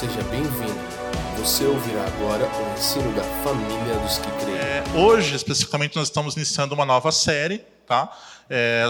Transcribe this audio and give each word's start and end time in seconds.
seja 0.00 0.22
bem-vindo. 0.30 0.80
Você 1.36 1.62
ouvirá 1.66 2.02
agora 2.06 2.46
o 2.46 2.72
ensino 2.72 3.12
da 3.12 3.22
família 3.44 3.98
dos 3.98 4.16
que 4.16 4.30
creem. 4.42 4.56
É, 4.56 4.82
hoje, 4.94 5.36
especificamente, 5.36 5.94
nós 5.94 6.08
estamos 6.08 6.36
iniciando 6.36 6.74
uma 6.74 6.86
nova 6.86 7.12
série, 7.12 7.58
tá? 7.86 8.10
É, 8.48 8.86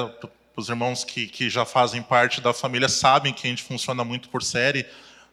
os 0.55 0.69
irmãos 0.69 1.03
que, 1.03 1.27
que 1.27 1.51
já 1.51 1.65
fazem 1.65 2.01
parte 2.01 2.41
da 2.41 2.53
família 2.53 2.89
sabem 2.89 3.33
que 3.33 3.45
a 3.45 3.51
gente 3.51 3.65
funciona 3.65 4.05
muito 4.05 4.29
por 4.29 4.41
série 4.41 4.87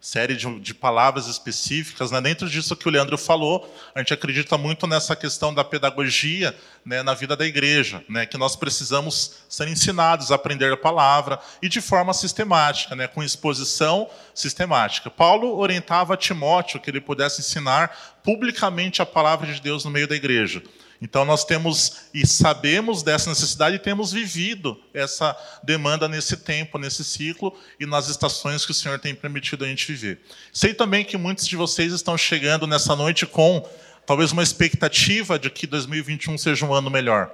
série 0.07 0.37
de, 0.37 0.59
de, 0.61 0.73
palavras 0.73 1.27
específicas. 1.27 2.11
Né? 2.11 2.21
Dentro 2.21 2.49
disso 2.49 2.77
que 2.77 2.87
o 2.87 2.91
Leandro 2.91 3.17
falou, 3.17 3.69
a 3.93 3.99
gente 3.99 4.13
acredita 4.13 4.57
muito 4.57 4.87
nessa 4.87 5.17
questão 5.17 5.53
da 5.53 5.65
pedagogia 5.65 6.55
né, 6.85 7.03
na 7.03 7.13
vida 7.13 7.35
da 7.35 7.45
igreja, 7.45 8.01
né, 8.07 8.25
que 8.25 8.37
nós 8.37 8.55
precisamos 8.55 9.33
ser 9.49 9.67
ensinados 9.67 10.31
a 10.31 10.35
aprender 10.35 10.71
a 10.71 10.77
palavra 10.77 11.37
e 11.61 11.67
de 11.67 11.81
forma 11.81 12.13
sistemática, 12.13 12.95
né, 12.95 13.05
com 13.05 13.21
exposição 13.21 14.09
sistemática. 14.33 15.09
Paulo 15.09 15.57
orientava 15.57 16.15
Timóteo 16.15 16.79
que 16.79 16.89
ele 16.89 17.01
pudesse 17.01 17.41
ensinar 17.41 18.15
publicamente 18.23 19.01
a 19.01 19.05
palavra 19.05 19.51
de 19.51 19.59
Deus 19.59 19.83
no 19.83 19.91
meio 19.91 20.07
da 20.07 20.15
igreja. 20.15 20.63
Então 21.01 21.23
nós 21.23 21.45
temos 21.45 22.07
e 22.13 22.25
sabemos 22.25 23.03
dessa 23.03 23.29
necessidade 23.29 23.75
e 23.75 23.79
temos 23.79 24.11
vivido 24.11 24.79
essa 24.93 25.35
demanda 25.63 26.07
nesse 26.07 26.37
tempo, 26.37 26.77
nesse 26.77 27.03
ciclo 27.03 27.55
e 27.79 27.85
nas 27.85 28.07
estações 28.09 28.65
que 28.65 28.71
o 28.71 28.73
Senhor 28.75 28.97
tem 28.99 29.13
permitido 29.13 29.63
a 29.63 29.67
gente 29.67 29.85
viver. 29.87 30.19
Sei 30.51 30.73
também 30.73 31.05
que 31.05 31.17
muitos 31.17 31.45
de 31.45 31.55
vocês 31.55 31.93
estão 31.93 32.17
chegando 32.17 32.65
nessa 32.65 32.95
noite 32.95 33.25
com 33.25 33.67
talvez 34.05 34.31
uma 34.31 34.41
expectativa 34.41 35.37
de 35.37 35.49
que 35.49 35.67
2021 35.67 36.37
seja 36.37 36.65
um 36.65 36.73
ano 36.73 36.89
melhor. 36.89 37.31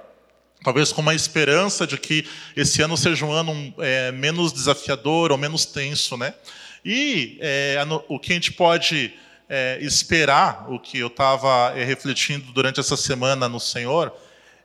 Talvez 0.62 0.92
com 0.92 1.02
uma 1.02 1.14
esperança 1.14 1.86
de 1.86 1.98
que 1.98 2.26
esse 2.56 2.82
ano 2.82 2.96
seja 2.96 3.24
um 3.24 3.32
ano 3.32 3.74
é, 3.78 4.10
menos 4.12 4.52
desafiador 4.52 5.30
ou 5.30 5.38
menos 5.38 5.66
tenso, 5.66 6.16
né? 6.16 6.34
E 6.84 7.38
é, 7.40 7.78
o 8.08 8.18
que 8.18 8.32
a 8.32 8.34
gente 8.34 8.52
pode 8.52 9.12
é, 9.48 9.78
esperar, 9.80 10.66
o 10.70 10.78
que 10.78 10.98
eu 10.98 11.08
estava 11.08 11.72
é, 11.76 11.84
refletindo 11.84 12.52
durante 12.52 12.80
essa 12.80 12.96
semana 12.96 13.48
no 13.48 13.60
Senhor, 13.60 14.12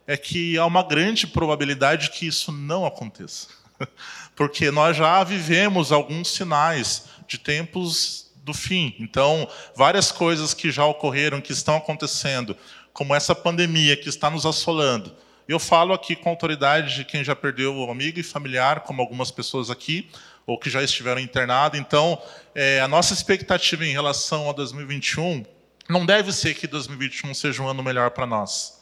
é 0.06 0.16
que 0.16 0.58
há 0.58 0.66
uma 0.66 0.82
grande 0.82 1.26
probabilidade 1.26 2.10
que 2.10 2.26
isso 2.26 2.50
não 2.50 2.84
aconteça. 2.84 3.48
Porque 4.34 4.70
nós 4.70 4.96
já 4.96 5.22
vivemos 5.22 5.92
alguns 5.92 6.28
sinais 6.28 7.04
de 7.28 7.38
tempos 7.38 8.30
do 8.42 8.54
fim. 8.54 8.94
Então, 8.98 9.48
várias 9.76 10.10
coisas 10.10 10.54
que 10.54 10.70
já 10.70 10.84
ocorreram, 10.84 11.40
que 11.40 11.52
estão 11.52 11.76
acontecendo, 11.76 12.56
como 12.92 13.14
essa 13.14 13.34
pandemia 13.34 13.96
que 13.96 14.08
está 14.08 14.30
nos 14.30 14.44
assolando. 14.44 15.14
Eu 15.46 15.58
falo 15.58 15.92
aqui 15.92 16.14
com 16.14 16.30
autoridade 16.30 16.94
de 16.94 17.04
quem 17.04 17.24
já 17.24 17.34
perdeu 17.34 17.90
amigo 17.90 18.18
e 18.18 18.22
familiar, 18.22 18.80
como 18.80 19.02
algumas 19.02 19.30
pessoas 19.30 19.68
aqui, 19.68 20.08
ou 20.50 20.58
que 20.58 20.68
já 20.68 20.82
estiveram 20.82 21.20
internados. 21.20 21.78
Então, 21.78 22.20
é, 22.56 22.80
a 22.80 22.88
nossa 22.88 23.14
expectativa 23.14 23.86
em 23.86 23.92
relação 23.92 24.50
a 24.50 24.52
2021 24.52 25.46
não 25.88 26.04
deve 26.04 26.32
ser 26.32 26.54
que 26.54 26.66
2021 26.66 27.32
seja 27.34 27.62
um 27.62 27.68
ano 27.68 27.84
melhor 27.84 28.10
para 28.10 28.26
nós. 28.26 28.80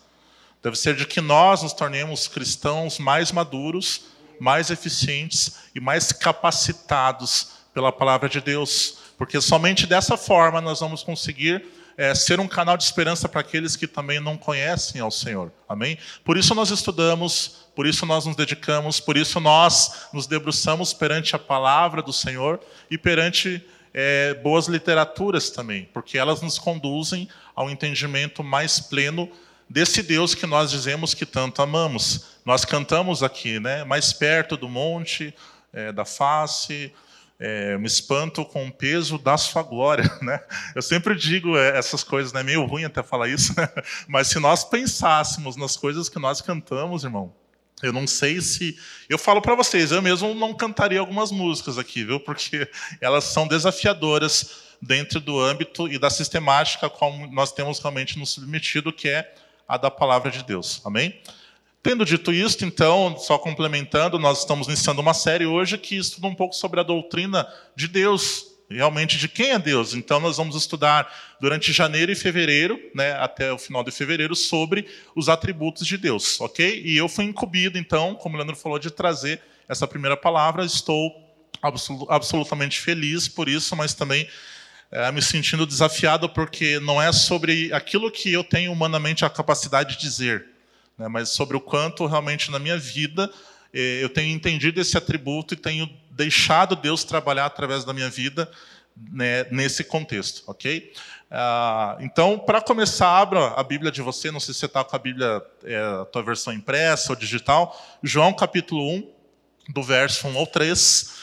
Deve 0.62 0.77
ser 0.77 0.96
de 0.96 1.05
que 1.05 1.20
nós 1.20 1.62
nos 1.62 1.74
tornemos 1.74 2.27
cristãos 2.27 2.98
mais 2.98 3.30
maduros, 3.30 4.06
mais 4.41 4.70
eficientes 4.70 5.58
e 5.74 5.80
mais 5.80 6.11
capacitados 6.11 7.50
pela 7.74 7.92
palavra 7.92 8.30
de 8.30 8.41
Deus, 8.41 9.00
porque 9.19 9.39
somente 9.39 9.86
dessa 9.86 10.16
forma 10.16 10.62
nós 10.62 10.80
vamos 10.80 11.02
conseguir 11.02 11.66
é, 11.98 12.14
ser 12.14 12.41
um 12.41 12.48
canal 12.48 12.78
de 12.78 12.84
esperança 12.84 13.28
para 13.28 13.42
aqueles 13.42 13.77
que 13.77 13.86
também 13.86 14.20
não 14.20 14.39
conhecem 14.39 15.02
ao 15.02 15.11
Senhor. 15.11 15.52
Amém? 15.69 15.98
Por 16.24 16.39
isso 16.39 16.55
nós 16.55 16.70
estudamos, 16.70 17.67
por 17.79 17.87
isso 17.87 18.05
nós 18.05 18.27
nos 18.27 18.34
dedicamos, 18.34 18.98
por 18.98 19.17
isso 19.17 19.39
nós 19.39 20.09
nos 20.12 20.27
debruçamos 20.27 20.93
perante 20.93 21.37
a 21.37 21.39
palavra 21.39 22.03
do 22.03 22.12
Senhor 22.12 22.59
e 22.91 22.98
perante 22.98 23.65
é, 23.95 24.35
boas 24.35 24.67
literaturas 24.67 25.48
também, 25.48 25.89
porque 25.95 26.19
elas 26.19 26.43
nos 26.43 26.59
conduzem 26.59 27.29
ao 27.55 27.70
entendimento 27.70 28.43
mais 28.43 28.81
pleno 28.81 29.31
desse 29.70 30.03
Deus 30.03 30.35
que 30.35 30.45
nós 30.45 30.73
dizemos 30.73 31.15
que 31.15 31.25
tanto 31.25 31.63
amamos. 31.63 32.41
Nós 32.45 32.64
cantamos 32.64 33.23
aqui, 33.23 33.61
né? 33.61 33.85
Mais 33.85 34.13
perto 34.13 34.57
do 34.57 34.69
monte, 34.69 35.33
é, 35.73 35.92
da 35.92 36.05
face, 36.05 36.92
é, 37.39 37.79
me 37.79 37.86
espanto 37.86 38.45
com 38.45 38.67
o 38.67 38.73
peso 38.73 39.19
da 39.19 39.39
sua 39.39 39.63
glória, 39.63 40.11
né? 40.20 40.42
Eu 40.75 40.83
sempre 40.83 41.14
digo 41.14 41.57
é, 41.57 41.79
essas 41.79 42.02
coisas, 42.02 42.33
né? 42.33 42.42
Meio 42.42 42.67
ruim 42.67 42.83
até 42.83 43.05
falar 43.05 43.29
isso, 43.29 43.55
né? 43.57 43.69
mas 44.08 44.27
se 44.27 44.41
nós 44.41 44.64
pensássemos 44.64 45.55
nas 45.55 45.77
coisas 45.77 46.08
que 46.08 46.19
nós 46.19 46.41
cantamos, 46.41 47.05
irmão, 47.05 47.33
eu 47.83 47.92
não 47.92 48.06
sei 48.06 48.40
se. 48.40 48.78
Eu 49.08 49.18
falo 49.18 49.40
para 49.40 49.55
vocês, 49.55 49.92
eu 49.92 50.02
mesmo 50.02 50.34
não 50.34 50.52
cantaria 50.52 51.00
algumas 51.00 51.30
músicas 51.30 51.78
aqui, 51.78 52.05
viu? 52.05 52.18
Porque 52.18 52.68
elas 53.00 53.24
são 53.24 53.46
desafiadoras 53.46 54.68
dentro 54.80 55.20
do 55.20 55.40
âmbito 55.40 55.89
e 55.89 55.98
da 55.98 56.11
sistemática 56.11 56.89
qual 56.89 57.12
nós 57.28 57.52
temos 57.52 57.78
realmente 57.78 58.18
nos 58.18 58.30
submetido, 58.30 58.92
que 58.92 59.08
é 59.08 59.34
a 59.66 59.77
da 59.77 59.90
palavra 59.90 60.30
de 60.30 60.42
Deus. 60.42 60.80
Amém? 60.84 61.20
Tendo 61.83 62.05
dito 62.05 62.33
isto, 62.33 62.64
então, 62.64 63.16
só 63.18 63.39
complementando, 63.39 64.18
nós 64.18 64.40
estamos 64.40 64.66
iniciando 64.66 65.00
uma 65.00 65.14
série 65.14 65.46
hoje 65.46 65.78
que 65.78 65.96
estuda 65.96 66.27
um 66.27 66.34
pouco 66.34 66.55
sobre 66.55 66.80
a 66.80 66.83
doutrina 66.83 67.46
de 67.77 67.86
Deus, 67.86 68.46
realmente 68.70 69.17
de 69.18 69.29
quem 69.29 69.51
é 69.51 69.58
Deus. 69.58 69.95
Então, 69.95 70.20
nós 70.20 70.36
vamos 70.36 70.56
estudar 70.56 71.11
durante 71.40 71.73
janeiro 71.73 72.12
e 72.12 72.14
fevereiro, 72.14 72.79
né, 72.95 73.12
até 73.12 73.52
o 73.52 73.58
final 73.58 73.83
de 73.83 73.90
fevereiro, 73.90 74.34
sobre 74.34 74.86
os 75.14 75.29
atributos 75.29 75.86
de 75.86 75.96
Deus, 75.96 76.40
ok? 76.40 76.83
E 76.84 76.96
eu 76.96 77.08
fui 77.08 77.24
incumbido, 77.24 77.78
então, 77.78 78.14
como 78.14 78.34
o 78.34 78.39
Leandro 78.39 78.57
falou, 78.57 78.78
de 78.78 78.90
trazer 78.90 79.40
essa 79.68 79.86
primeira 79.86 80.17
palavra. 80.17 80.64
Estou 80.64 81.12
absolutamente 82.08 82.80
feliz 82.80 83.28
por 83.28 83.48
isso, 83.48 83.74
mas 83.74 83.95
também 83.95 84.28
é, 84.90 85.11
me 85.11 85.20
sentindo 85.20 85.67
desafiado 85.67 86.28
porque 86.28 86.78
não 86.80 87.01
é 87.01 87.12
sobre 87.12 87.73
aquilo 87.73 88.11
que 88.11 88.33
eu 88.33 88.45
tenho 88.45 88.73
humanamente 88.73 89.24
a 89.24 89.30
capacidade 89.30 89.96
de 89.96 90.01
dizer 90.01 90.58
né, 90.98 91.07
mas 91.08 91.30
sobre 91.30 91.57
o 91.57 91.61
quanto 91.61 92.05
realmente 92.07 92.51
na 92.51 92.58
minha 92.58 92.77
vida 92.77 93.30
eh, 93.73 94.01
eu 94.02 94.08
tenho 94.08 94.34
entendido 94.34 94.80
esse 94.80 94.98
atributo 94.98 95.55
e 95.55 95.57
tenho 95.57 95.89
deixado 96.18 96.74
Deus 96.74 97.05
trabalhar 97.05 97.46
através 97.46 97.84
da 97.84 97.95
minha 97.95 98.11
vida 98.11 98.51
né, 98.96 99.45
nesse 99.52 99.84
contexto, 99.84 100.42
ok? 100.48 100.92
Ah, 101.30 101.96
então, 102.01 102.36
para 102.36 102.61
começar, 102.61 103.08
abra 103.08 103.51
a 103.51 103.62
Bíblia 103.62 103.92
de 103.92 104.02
você, 104.02 104.33
não 104.33 104.40
sei 104.40 104.52
se 104.52 104.58
você 104.58 104.67
está 104.67 104.83
com 104.83 104.96
a 104.96 104.98
Bíblia, 104.98 105.40
é, 105.62 105.77
a 105.77 106.05
tua 106.07 106.24
versão 106.24 106.52
impressa 106.52 107.12
ou 107.12 107.17
digital, 107.17 107.80
João 108.02 108.34
capítulo 108.34 108.83
1, 108.96 109.12
do 109.68 109.83
verso 109.83 110.27
1 110.27 110.36
ao 110.36 110.46
3. 110.46 111.14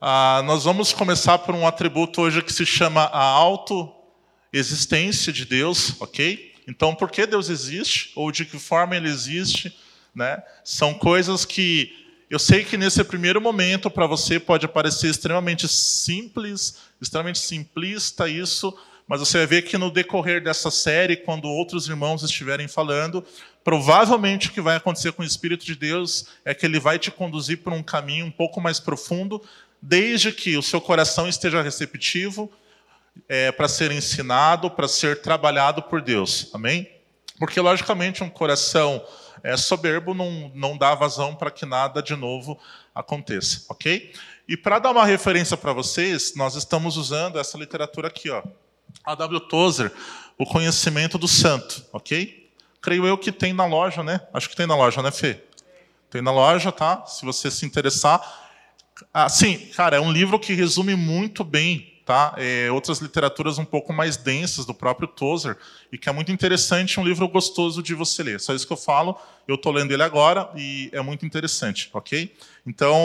Ah, 0.00 0.40
nós 0.46 0.64
vamos 0.64 0.94
começar 0.94 1.38
por 1.40 1.54
um 1.54 1.66
atributo 1.66 2.22
hoje 2.22 2.42
que 2.42 2.52
se 2.52 2.64
chama 2.64 3.02
a 3.02 3.22
autoexistência 3.22 5.30
de 5.30 5.44
Deus, 5.44 6.00
ok? 6.00 6.54
Então, 6.66 6.94
por 6.94 7.10
que 7.10 7.26
Deus 7.26 7.50
existe 7.50 8.10
ou 8.16 8.32
de 8.32 8.46
que 8.46 8.58
forma 8.58 8.96
ele 8.96 9.10
existe, 9.10 9.78
né? 10.14 10.42
São 10.64 10.94
coisas 10.94 11.44
que 11.44 12.03
eu 12.30 12.38
sei 12.38 12.64
que 12.64 12.76
nesse 12.76 13.02
primeiro 13.04 13.40
momento 13.40 13.90
para 13.90 14.06
você 14.06 14.40
pode 14.40 14.66
parecer 14.66 15.08
extremamente 15.08 15.68
simples, 15.68 16.78
extremamente 17.00 17.38
simplista 17.38 18.28
isso, 18.28 18.76
mas 19.06 19.20
você 19.20 19.38
vai 19.38 19.46
ver 19.46 19.62
que 19.62 19.76
no 19.76 19.90
decorrer 19.90 20.42
dessa 20.42 20.70
série, 20.70 21.16
quando 21.16 21.46
outros 21.46 21.88
irmãos 21.88 22.22
estiverem 22.22 22.66
falando, 22.66 23.24
provavelmente 23.62 24.48
o 24.48 24.52
que 24.52 24.60
vai 24.60 24.76
acontecer 24.76 25.12
com 25.12 25.22
o 25.22 25.26
Espírito 25.26 25.64
de 25.64 25.74
Deus 25.74 26.26
é 26.44 26.54
que 26.54 26.64
ele 26.64 26.80
vai 26.80 26.98
te 26.98 27.10
conduzir 27.10 27.58
por 27.58 27.72
um 27.72 27.82
caminho 27.82 28.24
um 28.24 28.30
pouco 28.30 28.60
mais 28.60 28.80
profundo, 28.80 29.42
desde 29.80 30.32
que 30.32 30.56
o 30.56 30.62
seu 30.62 30.80
coração 30.80 31.28
esteja 31.28 31.60
receptivo 31.60 32.50
é, 33.28 33.52
para 33.52 33.68
ser 33.68 33.92
ensinado, 33.92 34.70
para 34.70 34.88
ser 34.88 35.20
trabalhado 35.20 35.82
por 35.82 36.00
Deus. 36.00 36.50
Amém? 36.54 36.88
Porque, 37.38 37.60
logicamente, 37.60 38.24
um 38.24 38.30
coração 38.30 39.04
é, 39.44 39.58
soberbo 39.58 40.14
não, 40.14 40.50
não 40.54 40.76
dá 40.76 40.94
vazão 40.94 41.36
para 41.36 41.50
que 41.50 41.66
nada 41.66 42.02
de 42.02 42.16
novo 42.16 42.58
aconteça. 42.94 43.66
Ok? 43.68 44.10
E 44.48 44.56
para 44.56 44.78
dar 44.78 44.90
uma 44.90 45.04
referência 45.04 45.54
para 45.54 45.74
vocês, 45.74 46.34
nós 46.34 46.54
estamos 46.54 46.96
usando 46.96 47.38
essa 47.38 47.58
literatura 47.58 48.08
aqui, 48.08 48.30
ó. 48.30 48.42
A 49.04 49.14
W. 49.14 49.40
Tozer, 49.40 49.92
O 50.38 50.46
Conhecimento 50.46 51.18
do 51.18 51.28
Santo. 51.28 51.84
Ok? 51.92 52.50
Creio 52.80 53.06
eu 53.06 53.18
que 53.18 53.30
tem 53.30 53.52
na 53.52 53.66
loja, 53.66 54.02
né? 54.02 54.20
Acho 54.32 54.48
que 54.48 54.56
tem 54.56 54.66
na 54.66 54.76
loja, 54.76 55.02
né, 55.02 55.10
Fê? 55.10 55.42
Tem 56.08 56.22
na 56.22 56.32
loja, 56.32 56.72
tá? 56.72 57.04
Se 57.06 57.24
você 57.26 57.50
se 57.50 57.66
interessar. 57.66 58.20
Ah, 59.12 59.28
sim, 59.28 59.58
cara, 59.76 59.96
é 59.96 60.00
um 60.00 60.10
livro 60.10 60.38
que 60.38 60.54
resume 60.54 60.94
muito 60.94 61.44
bem 61.44 61.93
tá? 62.04 62.34
É, 62.36 62.70
outras 62.70 62.98
literaturas 62.98 63.58
um 63.58 63.64
pouco 63.64 63.92
mais 63.92 64.16
densas 64.16 64.66
do 64.66 64.74
próprio 64.74 65.08
Tozer 65.08 65.56
e 65.90 65.96
que 65.96 66.08
é 66.08 66.12
muito 66.12 66.30
interessante, 66.30 67.00
um 67.00 67.04
livro 67.04 67.26
gostoso 67.28 67.82
de 67.82 67.94
você 67.94 68.22
ler. 68.22 68.40
Só 68.40 68.54
isso 68.54 68.66
que 68.66 68.72
eu 68.72 68.76
falo. 68.76 69.18
Eu 69.48 69.54
estou 69.54 69.72
lendo 69.72 69.92
ele 69.92 70.02
agora 70.02 70.50
e 70.54 70.90
é 70.92 71.00
muito 71.00 71.24
interessante, 71.24 71.90
ok? 71.92 72.34
Então 72.66 72.96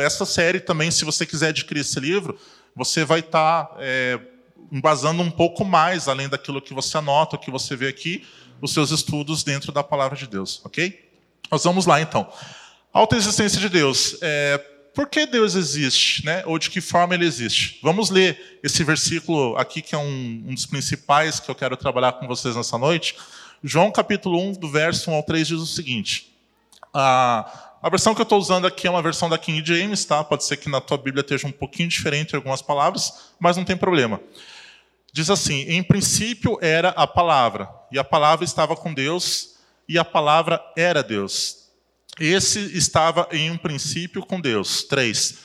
essa 0.00 0.24
série 0.24 0.60
também, 0.60 0.90
se 0.90 1.04
você 1.04 1.24
quiser 1.24 1.48
adquirir 1.48 1.80
esse 1.80 1.98
livro, 2.00 2.38
você 2.74 3.04
vai 3.04 3.20
estar 3.20 3.64
tá, 3.64 3.76
é, 3.78 4.18
embasando 4.70 5.22
um 5.22 5.30
pouco 5.30 5.64
mais 5.64 6.08
além 6.08 6.28
daquilo 6.28 6.60
que 6.60 6.74
você 6.74 6.98
anota, 6.98 7.36
o 7.36 7.38
que 7.38 7.50
você 7.50 7.76
vê 7.76 7.88
aqui, 7.88 8.26
os 8.60 8.72
seus 8.72 8.90
estudos 8.90 9.44
dentro 9.44 9.70
da 9.70 9.84
palavra 9.84 10.16
de 10.16 10.26
Deus, 10.26 10.60
ok? 10.64 11.08
Nós 11.50 11.64
vamos 11.64 11.86
lá 11.86 12.00
então. 12.00 12.30
Alta 12.92 13.16
existência 13.16 13.60
de 13.60 13.68
Deus. 13.68 14.16
É, 14.20 14.77
por 14.98 15.08
que 15.08 15.26
Deus 15.26 15.54
existe, 15.54 16.26
né? 16.26 16.42
ou 16.44 16.58
de 16.58 16.68
que 16.68 16.80
forma 16.80 17.14
ele 17.14 17.24
existe. 17.24 17.78
Vamos 17.84 18.10
ler 18.10 18.58
esse 18.64 18.82
versículo 18.82 19.56
aqui, 19.56 19.80
que 19.80 19.94
é 19.94 19.98
um, 19.98 20.42
um 20.44 20.52
dos 20.52 20.66
principais 20.66 21.38
que 21.38 21.48
eu 21.48 21.54
quero 21.54 21.76
trabalhar 21.76 22.14
com 22.14 22.26
vocês 22.26 22.56
nessa 22.56 22.76
noite. 22.76 23.14
João 23.62 23.92
capítulo 23.92 24.42
1, 24.50 24.54
do 24.54 24.68
verso 24.68 25.08
1 25.08 25.14
ao 25.14 25.22
3, 25.22 25.46
diz 25.46 25.60
o 25.60 25.66
seguinte. 25.66 26.36
A, 26.92 27.76
a 27.80 27.88
versão 27.88 28.12
que 28.12 28.20
eu 28.20 28.24
estou 28.24 28.40
usando 28.40 28.66
aqui 28.66 28.88
é 28.88 28.90
uma 28.90 29.00
versão 29.00 29.28
da 29.28 29.38
King 29.38 29.64
James, 29.64 30.04
tá? 30.04 30.24
Pode 30.24 30.42
ser 30.42 30.56
que 30.56 30.68
na 30.68 30.80
tua 30.80 30.98
Bíblia 30.98 31.20
esteja 31.20 31.46
um 31.46 31.52
pouquinho 31.52 31.88
diferente 31.88 32.34
algumas 32.34 32.60
palavras, 32.60 33.30
mas 33.38 33.56
não 33.56 33.64
tem 33.64 33.76
problema. 33.76 34.20
Diz 35.12 35.30
assim: 35.30 35.60
Em 35.68 35.80
princípio 35.80 36.58
era 36.60 36.88
a 36.88 37.06
palavra, 37.06 37.70
e 37.92 38.00
a 38.00 38.04
palavra 38.04 38.44
estava 38.44 38.74
com 38.74 38.92
Deus, 38.92 39.60
e 39.88 39.96
a 39.96 40.04
palavra 40.04 40.60
era 40.76 41.04
Deus. 41.04 41.67
Esse 42.18 42.76
estava 42.76 43.28
em 43.30 43.50
um 43.50 43.56
princípio 43.56 44.24
com 44.24 44.40
Deus. 44.40 44.82
Três. 44.82 45.38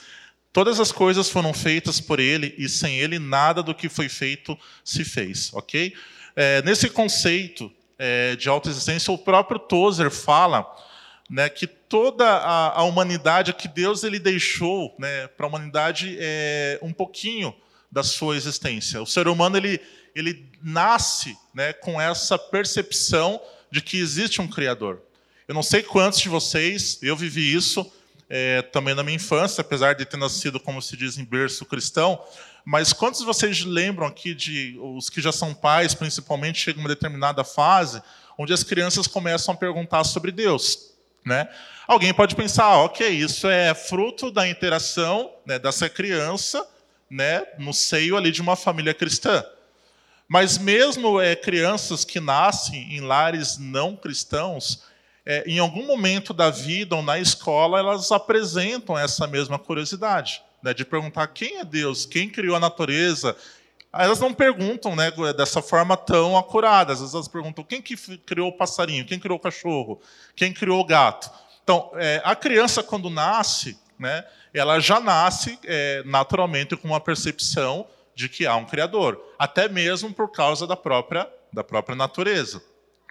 Todas 0.52 0.80
as 0.80 0.92
coisas 0.92 1.30
foram 1.30 1.54
feitas 1.54 2.00
por 2.00 2.20
ele 2.20 2.54
e 2.58 2.70
sem 2.70 3.00
ele 3.00 3.18
nada 3.18 3.64
do 3.64 3.74
que 3.74 3.90
foi 3.90 4.08
feito 4.08 4.58
se 4.84 5.04
fez, 5.04 5.52
ok? 5.54 5.96
É, 6.36 6.62
nesse 6.62 6.90
conceito 6.90 7.72
é, 7.98 8.36
de 8.36 8.50
autoexistência, 8.50 9.12
o 9.12 9.18
próprio 9.18 9.60
Tozer 9.60 10.12
fala 10.12 10.66
né, 11.30 11.50
que 11.50 11.66
toda 11.66 12.28
a, 12.28 12.80
a, 12.80 12.84
humanidade, 12.84 13.54
que 13.54 13.68
Deus 13.68 14.04
ele 14.04 14.20
deixou 14.20 14.96
né, 15.00 15.28
para 15.28 15.46
a 15.46 15.50
humanidade 15.50 16.18
é, 16.20 16.80
um 16.82 16.94
pouquinho 16.94 17.56
da 17.92 18.04
sua 18.04 18.36
existência. 18.36 19.02
O 19.02 19.08
ser 19.08 19.28
humano 19.28 19.58
ele, 19.58 19.80
ele 20.16 20.52
nasce 20.62 21.36
né, 21.54 21.74
com 21.74 22.00
essa 22.00 22.38
percepção 22.38 23.42
de 23.72 23.82
que 23.82 23.98
existe 23.98 24.42
um 24.42 24.48
Criador. 24.48 25.02
Eu 25.48 25.54
não 25.54 25.64
sei 25.64 25.84
quantos 25.84 26.20
de 26.20 26.30
vocês, 26.30 27.00
eu 27.02 27.16
vivi 27.16 27.54
isso 27.54 27.92
é, 28.30 28.62
também 28.62 28.96
na 28.96 29.04
minha 29.04 29.16
infância, 29.16 29.62
apesar 29.62 29.94
de 29.94 30.06
ter 30.06 30.18
nascido, 30.18 30.60
como 30.60 30.82
se 30.82 30.96
diz, 30.96 31.18
em 31.18 31.26
berço 31.26 31.66
cristão, 31.66 32.20
mas 32.66 32.94
quantos 32.94 33.20
de 33.20 33.26
vocês 33.26 33.64
lembram 33.66 34.08
aqui 34.08 34.34
de 34.34 34.78
os 34.80 35.10
que 35.10 35.22
já 35.22 35.32
são 35.32 35.54
pais, 35.54 35.94
principalmente, 35.94 36.60
chegam 36.60 36.82
a 36.82 36.84
uma 36.84 36.90
determinada 36.90 37.44
fase 37.44 38.02
onde 38.38 38.54
as 38.54 38.64
crianças 38.64 39.06
começam 39.06 39.54
a 39.54 39.58
perguntar 39.58 40.04
sobre 40.04 40.32
Deus, 40.32 40.94
né? 41.26 41.48
Alguém 41.86 42.14
pode 42.14 42.36
pensar, 42.36 42.64
ah, 42.64 42.84
ok, 42.84 43.08
isso 43.08 43.48
é 43.48 43.74
fruto 43.74 44.32
da 44.32 44.48
interação 44.48 45.32
né, 45.46 45.60
dessa 45.60 45.90
criança, 45.90 46.66
né, 47.10 47.46
no 47.60 47.74
seio 47.74 48.16
ali 48.16 48.32
de 48.32 48.42
uma 48.42 48.56
família 48.56 48.94
cristã. 48.94 49.44
Mas 50.28 50.58
mesmo 50.58 51.20
é, 51.20 51.36
crianças 51.36 52.06
que 52.06 52.20
nascem 52.20 52.96
em 52.96 53.02
lares 53.02 53.58
não 53.58 53.96
cristãos, 53.96 54.84
é, 55.26 55.44
em 55.48 55.60
algum 55.60 55.86
momento 55.86 56.34
da 56.34 56.50
vida 56.50 56.96
ou 56.96 57.02
na 57.02 57.18
escola, 57.18 57.80
elas 57.80 58.12
apresentam 58.12 58.98
essa 58.98 59.26
mesma 59.26 59.58
curiosidade, 59.58 60.42
né, 60.62 60.74
de 60.74 60.84
perguntar 60.84 61.28
quem 61.28 61.60
é 61.60 61.66
Deus, 61.66 62.06
quem 62.06 62.30
criou 62.30 62.56
a 62.56 62.60
natureza. 62.60 63.36
Elas 63.94 64.20
não 64.20 64.34
perguntam 64.34 64.96
né, 64.96 65.12
dessa 65.36 65.62
forma 65.62 65.96
tão 65.96 66.38
acurada, 66.38 66.94
às 66.94 67.00
vezes 67.00 67.14
elas 67.14 67.28
perguntam 67.28 67.64
quem 67.64 67.82
que 67.82 67.96
criou 68.18 68.50
o 68.50 68.58
passarinho, 68.58 69.06
quem 69.06 69.20
criou 69.20 69.38
o 69.38 69.42
cachorro, 69.42 70.02
quem 70.36 70.52
criou 70.52 70.82
o 70.82 70.86
gato. 70.86 71.30
Então, 71.64 71.92
é, 71.96 72.22
a 72.26 72.36
criança, 72.36 72.84
quando 72.84 73.10
nasce, 73.10 73.78
né, 73.98 74.26
ela 74.54 74.80
já 74.80 75.00
nasce 75.00 75.58
é, 75.64 76.04
naturalmente 76.06 76.76
com 76.76 76.88
uma 76.88 77.00
percepção 77.00 77.88
de 78.16 78.30
que 78.30 78.46
há 78.46 78.56
um 78.56 78.66
Criador, 78.66 79.20
até 79.40 79.68
mesmo 79.68 80.14
por 80.14 80.32
causa 80.32 80.68
da 80.68 80.76
própria, 80.76 81.28
da 81.52 81.64
própria 81.64 81.96
natureza. 81.96 82.62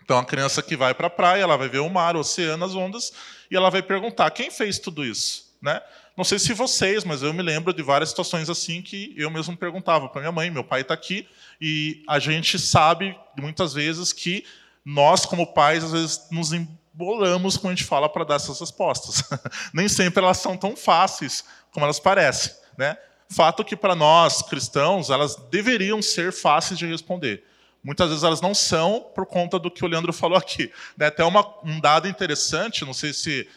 Então, 0.05 0.19
a 0.19 0.25
criança 0.25 0.63
que 0.63 0.77
vai 0.77 0.95
para 0.95 1.07
a 1.07 1.11
praia, 1.11 1.43
ela 1.43 1.57
vai 1.57 1.69
ver 1.69 1.79
o 1.79 1.89
mar, 1.89 2.17
o 2.17 2.21
oceano, 2.21 2.65
as 2.65 2.75
ondas, 2.75 3.13
e 3.51 3.57
ela 3.57 3.71
vai 3.71 3.83
perguntar: 3.83 4.31
quem 4.31 4.51
fez 4.51 4.79
tudo 4.79 5.05
isso? 5.05 5.53
Né? 5.61 5.81
Não 6.17 6.25
sei 6.25 6.39
se 6.39 6.53
vocês, 6.53 7.05
mas 7.05 7.23
eu 7.23 7.33
me 7.33 7.43
lembro 7.43 7.73
de 7.73 7.83
várias 7.83 8.11
situações 8.11 8.51
assim 8.51 8.83
que 8.83 9.15
eu 9.17 9.31
mesmo 9.31 9.57
perguntava 9.57 10.09
para 10.09 10.21
minha 10.21 10.33
mãe: 10.33 10.51
meu 10.51 10.65
pai 10.65 10.83
está 10.83 10.93
aqui, 10.95 11.27
e 11.61 12.03
a 12.09 12.19
gente 12.19 12.59
sabe 12.59 13.17
muitas 13.39 13.73
vezes 13.73 14.13
que 14.13 14.45
nós, 14.85 15.25
como 15.25 15.53
pais, 15.53 15.85
às 15.85 15.93
vezes 15.93 16.27
nos 16.31 16.53
embolamos 16.53 17.57
quando 17.57 17.73
a 17.73 17.77
gente 17.77 17.85
fala 17.85 18.09
para 18.09 18.25
dar 18.25 18.35
essas 18.35 18.59
respostas. 18.61 19.23
Nem 19.73 19.89
sempre 19.89 20.23
elas 20.23 20.39
são 20.39 20.57
tão 20.57 20.77
fáceis 20.77 21.45
como 21.71 21.87
elas 21.87 22.01
parecem. 22.01 22.53
Né? 22.77 22.97
Fato 23.29 23.65
que 23.65 23.77
para 23.77 23.95
nós 23.95 24.43
cristãos 24.43 25.09
elas 25.09 25.37
deveriam 25.51 26.03
ser 26.03 26.33
fáceis 26.33 26.79
de 26.79 26.87
responder. 26.87 27.45
Muitas 27.83 28.09
vezes 28.09 28.23
elas 28.23 28.41
não 28.41 28.55
são 28.55 29.11
por 29.15 29.27
conta 29.27 29.59
do 29.59 29.71
que 29.71 29.85
o 29.85 29.89
Leandro 29.89 30.13
falou 30.13 30.39
aqui. 30.39 30.71
Né? 30.97 31.07
Até 31.07 31.25
uma, 31.25 31.45
um 31.65 31.81
dado 31.81 32.07
interessante, 32.07 32.85
não 32.85 32.95
sei 32.95 33.13
se 33.13 33.49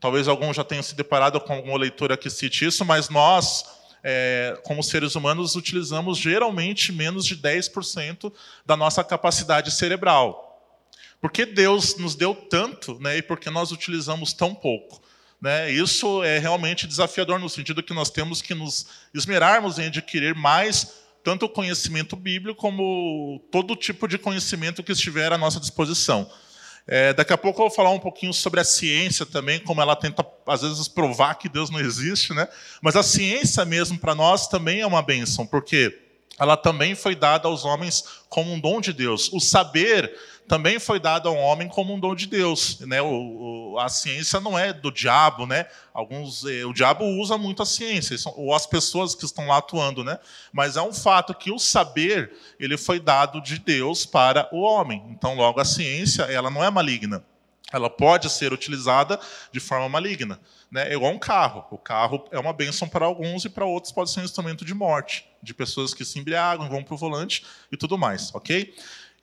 talvez 0.00 0.26
algum 0.26 0.52
já 0.52 0.64
tenha 0.64 0.82
se 0.82 0.94
deparado 0.94 1.40
com 1.40 1.52
alguma 1.52 1.78
leitura 1.78 2.16
que 2.16 2.28
cite 2.28 2.64
isso, 2.64 2.84
mas 2.84 3.08
nós, 3.08 3.64
é, 4.02 4.58
como 4.64 4.82
seres 4.82 5.14
humanos, 5.14 5.54
utilizamos 5.54 6.18
geralmente 6.18 6.92
menos 6.92 7.24
de 7.24 7.36
10% 7.36 8.32
da 8.66 8.76
nossa 8.76 9.04
capacidade 9.04 9.70
cerebral. 9.70 10.48
Por 11.20 11.30
que 11.30 11.44
Deus 11.44 11.96
nos 11.96 12.14
deu 12.16 12.34
tanto 12.34 12.98
né, 12.98 13.18
e 13.18 13.22
por 13.22 13.38
que 13.38 13.50
nós 13.50 13.70
utilizamos 13.70 14.32
tão 14.32 14.52
pouco? 14.54 15.00
Né? 15.40 15.70
Isso 15.70 16.24
é 16.24 16.38
realmente 16.38 16.86
desafiador 16.86 17.38
no 17.38 17.48
sentido 17.48 17.82
que 17.82 17.94
nós 17.94 18.10
temos 18.10 18.42
que 18.42 18.54
nos 18.54 18.86
esmerarmos 19.14 19.78
em 19.78 19.86
adquirir 19.86 20.34
mais 20.34 21.00
tanto 21.22 21.46
o 21.46 21.48
conhecimento 21.48 22.16
bíblico 22.16 22.60
como 22.60 23.40
todo 23.50 23.76
tipo 23.76 24.08
de 24.08 24.18
conhecimento 24.18 24.82
que 24.82 24.92
estiver 24.92 25.32
à 25.32 25.38
nossa 25.38 25.60
disposição. 25.60 26.30
É, 26.86 27.12
daqui 27.12 27.32
a 27.32 27.38
pouco 27.38 27.60
eu 27.60 27.68
vou 27.68 27.74
falar 27.74 27.90
um 27.90 27.98
pouquinho 27.98 28.32
sobre 28.32 28.58
a 28.58 28.64
ciência 28.64 29.24
também, 29.26 29.60
como 29.60 29.80
ela 29.80 29.94
tenta, 29.94 30.26
às 30.46 30.62
vezes, 30.62 30.88
provar 30.88 31.34
que 31.34 31.48
Deus 31.48 31.70
não 31.70 31.78
existe, 31.78 32.32
né? 32.32 32.48
Mas 32.82 32.96
a 32.96 33.02
ciência 33.02 33.64
mesmo, 33.64 33.98
para 33.98 34.14
nós, 34.14 34.48
também 34.48 34.80
é 34.80 34.86
uma 34.86 35.02
bênção, 35.02 35.46
porque 35.46 35.96
ela 36.38 36.56
também 36.56 36.94
foi 36.94 37.14
dada 37.14 37.46
aos 37.46 37.64
homens 37.64 38.02
como 38.28 38.52
um 38.52 38.58
dom 38.58 38.80
de 38.80 38.92
Deus. 38.92 39.30
O 39.32 39.38
saber 39.40 40.10
também 40.50 40.80
foi 40.80 40.98
dado 40.98 41.28
ao 41.28 41.36
homem 41.36 41.68
como 41.68 41.94
um 41.94 42.00
dom 42.00 42.12
de 42.12 42.26
Deus. 42.26 42.80
Né? 42.80 43.00
O, 43.00 43.74
o, 43.74 43.78
a 43.78 43.88
ciência 43.88 44.40
não 44.40 44.58
é 44.58 44.72
do 44.72 44.90
diabo, 44.90 45.46
né? 45.46 45.66
Alguns, 45.94 46.44
eh, 46.44 46.64
o 46.64 46.72
diabo 46.72 47.04
usa 47.04 47.38
muito 47.38 47.62
a 47.62 47.66
ciência, 47.66 48.16
ou 48.34 48.52
as 48.52 48.66
pessoas 48.66 49.14
que 49.14 49.24
estão 49.24 49.46
lá 49.46 49.58
atuando, 49.58 50.02
né? 50.02 50.18
Mas 50.52 50.76
é 50.76 50.82
um 50.82 50.92
fato 50.92 51.32
que 51.34 51.52
o 51.52 51.58
saber 51.58 52.36
ele 52.58 52.76
foi 52.76 52.98
dado 52.98 53.40
de 53.40 53.60
Deus 53.60 54.04
para 54.04 54.48
o 54.50 54.62
homem. 54.62 55.04
Então, 55.10 55.36
logo 55.36 55.60
a 55.60 55.64
ciência 55.64 56.24
ela 56.24 56.50
não 56.50 56.64
é 56.64 56.68
maligna. 56.68 57.24
Ela 57.72 57.88
pode 57.88 58.28
ser 58.28 58.52
utilizada 58.52 59.20
de 59.52 59.60
forma 59.60 59.88
maligna. 59.88 60.40
Né? 60.68 60.88
É 60.90 60.94
igual 60.94 61.12
um 61.12 61.18
carro. 61.18 61.64
O 61.70 61.78
carro 61.78 62.26
é 62.32 62.38
uma 62.40 62.52
bênção 62.52 62.88
para 62.88 63.06
alguns 63.06 63.44
e 63.44 63.48
para 63.48 63.64
outros 63.64 63.92
pode 63.92 64.10
ser 64.10 64.20
um 64.20 64.24
instrumento 64.24 64.64
de 64.64 64.74
morte, 64.74 65.24
de 65.40 65.54
pessoas 65.54 65.94
que 65.94 66.04
se 66.04 66.18
embriagam, 66.18 66.68
vão 66.68 66.82
para 66.82 66.94
o 66.94 66.98
volante 66.98 67.44
e 67.70 67.76
tudo 67.76 67.96
mais, 67.96 68.34
ok? 68.34 68.74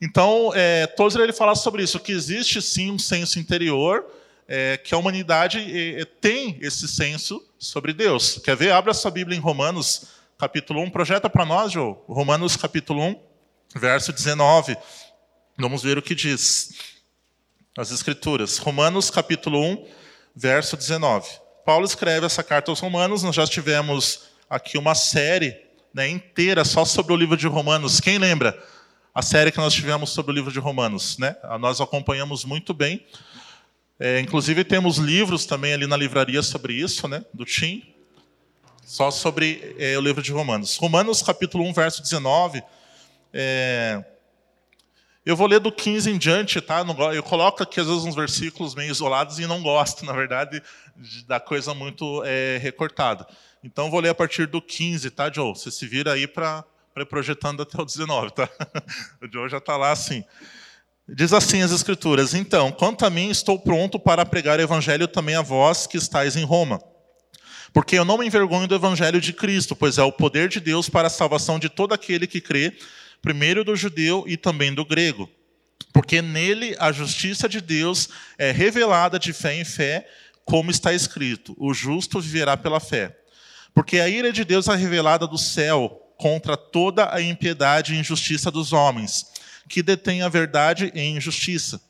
Então, 0.01 0.51
é, 0.53 0.85
Tozer 0.85 1.21
ele 1.21 1.33
fala 1.33 1.55
sobre 1.55 1.83
isso, 1.83 1.99
que 1.99 2.11
existe 2.11 2.61
sim 2.61 2.91
um 2.91 2.99
senso 2.99 3.39
interior, 3.39 4.05
é, 4.47 4.77
que 4.77 4.93
a 4.93 4.97
humanidade 4.97 5.59
é, 5.59 6.05
tem 6.05 6.57
esse 6.61 6.87
senso 6.87 7.43
sobre 7.57 7.93
Deus. 7.93 8.39
Quer 8.43 8.55
ver? 8.55 8.71
Abra 8.71 8.93
sua 8.93 9.11
Bíblia 9.11 9.37
em 9.37 9.41
Romanos, 9.41 10.07
capítulo 10.37 10.81
1. 10.81 10.91
Projeta 10.91 11.29
para 11.29 11.45
nós, 11.45 11.71
João. 11.71 12.01
Romanos, 12.07 12.55
capítulo 12.55 13.03
1, 13.03 13.19
verso 13.75 14.13
19. 14.13 14.77
Vamos 15.57 15.81
ver 15.81 15.97
o 15.97 16.01
que 16.01 16.13
diz 16.13 16.69
as 17.77 17.91
Escrituras. 17.91 18.57
Romanos, 18.59 19.09
capítulo 19.09 19.59
1, 19.59 19.87
verso 20.35 20.77
19. 20.77 21.27
Paulo 21.65 21.85
escreve 21.85 22.25
essa 22.27 22.43
carta 22.43 22.71
aos 22.71 22.79
Romanos. 22.79 23.23
Nós 23.23 23.35
já 23.35 23.45
tivemos 23.47 24.27
aqui 24.47 24.77
uma 24.77 24.93
série 24.93 25.57
né, 25.93 26.07
inteira 26.07 26.63
só 26.63 26.85
sobre 26.85 27.11
o 27.11 27.15
livro 27.17 27.35
de 27.35 27.47
Romanos. 27.47 27.99
Quem 27.99 28.19
lembra? 28.19 28.57
A 29.17 29.23
série 29.23 29.51
que 29.51 29.57
nós 29.57 29.73
tivemos 29.73 30.11
sobre 30.11 30.31
o 30.31 30.35
livro 30.35 30.51
de 30.51 30.59
Romanos. 30.59 31.17
Né? 31.17 31.35
Nós 31.59 31.81
acompanhamos 31.81 32.45
muito 32.45 32.71
bem. 32.71 33.03
É, 33.99 34.19
inclusive, 34.19 34.63
temos 34.63 34.97
livros 34.97 35.43
também 35.43 35.73
ali 35.73 35.87
na 35.87 35.97
livraria 35.97 36.43
sobre 36.43 36.73
isso, 36.73 37.07
né? 37.07 37.25
do 37.33 37.43
Tim, 37.43 37.83
só 38.85 39.09
sobre 39.09 39.75
é, 39.79 39.97
o 39.97 40.01
livro 40.01 40.21
de 40.21 40.31
Romanos. 40.31 40.77
Romanos, 40.77 41.23
capítulo 41.23 41.63
1, 41.63 41.73
verso 41.73 42.03
19. 42.03 42.61
É... 43.33 44.05
Eu 45.25 45.35
vou 45.35 45.47
ler 45.47 45.61
do 45.61 45.71
15 45.71 46.11
em 46.11 46.17
diante, 46.19 46.61
tá? 46.61 46.85
Eu 47.11 47.23
coloco 47.23 47.63
aqui, 47.63 47.79
às 47.79 47.87
vezes, 47.87 48.03
uns 48.03 48.13
versículos 48.13 48.75
meio 48.75 48.91
isolados 48.91 49.39
e 49.39 49.47
não 49.47 49.63
gosto, 49.63 50.05
na 50.05 50.13
verdade, 50.13 50.61
da 51.25 51.39
coisa 51.39 51.73
muito 51.73 52.23
é, 52.23 52.59
recortada. 52.61 53.25
Então, 53.63 53.89
vou 53.89 53.99
ler 53.99 54.09
a 54.09 54.15
partir 54.15 54.45
do 54.45 54.61
15, 54.61 55.09
tá, 55.09 55.31
Joe? 55.33 55.55
Você 55.55 55.71
se 55.71 55.87
vira 55.87 56.13
aí 56.13 56.27
para 56.27 56.63
projetando 57.05 57.61
até 57.61 57.81
o 57.81 57.85
19, 57.85 58.31
tá? 58.31 58.49
O 59.21 59.31
Joe 59.31 59.49
já 59.49 59.57
está 59.57 59.77
lá 59.77 59.91
assim. 59.91 60.23
Diz 61.07 61.31
assim 61.31 61.61
as 61.61 61.71
Escrituras: 61.71 62.33
Então, 62.33 62.71
quanto 62.71 63.05
a 63.05 63.09
mim, 63.09 63.29
estou 63.29 63.57
pronto 63.57 63.97
para 63.97 64.25
pregar 64.25 64.59
o 64.59 64.61
Evangelho 64.61 65.07
também 65.07 65.35
a 65.35 65.41
vós 65.41 65.87
que 65.87 65.97
estáis 65.97 66.35
em 66.35 66.43
Roma. 66.43 66.81
Porque 67.73 67.97
eu 67.97 68.03
não 68.03 68.17
me 68.17 68.25
envergonho 68.25 68.67
do 68.67 68.75
Evangelho 68.75 69.21
de 69.21 69.31
Cristo, 69.31 69.75
pois 69.75 69.97
é 69.97 70.03
o 70.03 70.11
poder 70.11 70.49
de 70.49 70.59
Deus 70.59 70.89
para 70.89 71.07
a 71.07 71.11
salvação 71.11 71.59
de 71.59 71.69
todo 71.69 71.93
aquele 71.93 72.27
que 72.27 72.41
crê, 72.41 72.75
primeiro 73.21 73.63
do 73.63 73.75
judeu 73.75 74.23
e 74.27 74.35
também 74.35 74.73
do 74.73 74.83
grego. 74.83 75.29
Porque 75.93 76.21
nele 76.21 76.75
a 76.79 76.91
justiça 76.91 77.47
de 77.47 77.61
Deus 77.61 78.09
é 78.37 78.51
revelada 78.51 79.17
de 79.17 79.31
fé 79.31 79.53
em 79.53 79.65
fé, 79.65 80.07
como 80.43 80.71
está 80.71 80.93
escrito: 80.93 81.55
o 81.57 81.73
justo 81.73 82.19
viverá 82.19 82.57
pela 82.57 82.79
fé. 82.79 83.17
Porque 83.73 83.99
a 83.99 84.09
ira 84.09 84.33
de 84.33 84.43
Deus 84.43 84.67
é 84.67 84.75
revelada 84.75 85.27
do 85.27 85.37
céu 85.37 86.06
contra 86.17 86.57
toda 86.57 87.13
a 87.13 87.21
impiedade 87.21 87.93
e 87.93 87.99
injustiça 87.99 88.49
dos 88.49 88.73
homens, 88.73 89.31
que 89.69 89.83
detêm 89.83 90.21
a 90.21 90.29
verdade 90.29 90.91
em 90.95 91.17
injustiça. 91.17 91.81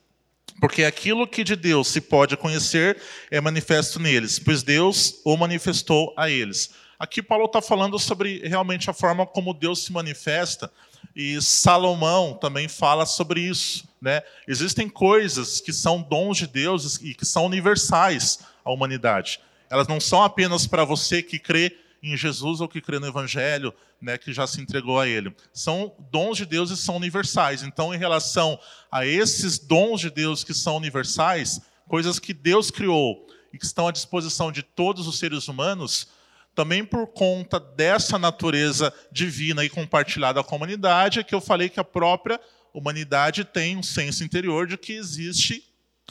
Porque 0.60 0.84
aquilo 0.84 1.27
que 1.27 1.43
de 1.43 1.55
Deus 1.55 1.88
se 1.88 2.01
pode 2.01 2.36
conhecer 2.36 2.98
é 3.29 3.39
manifesto 3.39 4.00
neles, 4.00 4.39
pois 4.39 4.63
Deus 4.63 5.22
o 5.24 5.38
manifestou 5.38 6.13
a 6.17 6.29
eles. 6.29 6.72
Aqui 7.00 7.22
Paulo 7.22 7.46
está 7.46 7.62
falando 7.62 8.00
sobre 8.00 8.41
realmente 8.48 8.89
a 8.89 8.93
forma 8.93 9.25
como 9.25 9.53
Deus 9.53 9.84
se 9.84 9.91
manifesta, 9.91 10.72
e 11.15 11.39
Salomão 11.41 12.34
também 12.34 12.67
fala 12.67 13.05
sobre 13.05 13.41
isso. 13.41 13.88
Né? 14.01 14.22
Existem 14.48 14.89
coisas 14.89 15.62
que 15.62 15.72
são 15.72 16.01
dons 16.01 16.38
de 16.38 16.48
Deus 16.48 17.00
e 17.01 17.13
que 17.13 17.25
são 17.25 17.46
universais 17.46 18.39
à 18.63 18.72
humanidade. 18.72 19.39
Elas 19.69 19.88
não 19.88 20.00
são 20.00 20.24
apenas 20.24 20.65
para 20.65 20.86
você 20.86 21.22
que 21.22 21.39
crê 21.39 21.75
em 22.01 22.16
Jesus 22.16 22.62
ou 22.62 22.68
que 22.68 22.82
crê 22.82 23.00
no 23.00 23.08
Evangelho, 23.08 23.74
né, 24.01 24.18
que 24.18 24.32
já 24.32 24.46
se 24.46 24.62
entregou 24.62 25.00
a 25.00 25.08
Ele. 25.08 25.36
São 25.54 25.94
dons 26.12 26.38
de 26.38 26.46
Deus 26.46 26.70
e 26.70 26.77
são 26.77 26.96
universais. 26.96 27.63
Então, 27.63 27.94
em 27.94 27.98
relação 27.98 28.60
a 28.92 29.06
esses 29.06 29.58
dons 29.58 30.01
de 30.01 30.10
Deus 30.10 30.44
que 30.44 30.54
são 30.54 30.77
universais, 30.77 31.60
coisas 31.88 32.20
que 32.20 32.34
Deus 32.34 32.70
criou 32.70 33.27
e 33.54 33.58
que 33.58 33.66
estão 33.66 33.88
à 33.88 33.92
disposição 33.92 34.51
de 34.51 34.62
todos 34.62 35.08
os 35.08 35.18
seres 35.18 35.48
humanos, 35.48 36.08
também 36.54 36.84
por 36.84 37.08
conta 37.08 37.60
dessa 37.60 38.18
natureza 38.18 38.94
divina 39.12 39.63
e 39.63 39.70
compartilhada 39.70 40.44
com 40.44 40.56
a 40.56 40.58
humanidade, 40.58 41.20
é 41.20 41.24
que 41.24 41.36
eu 41.36 41.42
falei 41.42 41.70
que 41.70 41.80
a 41.80 41.84
própria 41.84 42.39
humanidade 42.74 43.44
tem 43.44 43.77
um 43.77 43.84
senso 43.84 44.24
interior 44.24 44.68
de 44.68 44.77
que 44.77 44.94
existe 44.94 45.63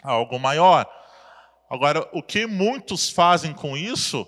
algo 0.02 0.38
maior. 0.38 0.87
Agora, 1.69 2.09
o 2.12 2.23
que 2.23 2.47
muitos 2.47 3.11
fazem 3.11 3.52
com 3.52 3.76
isso 3.76 4.26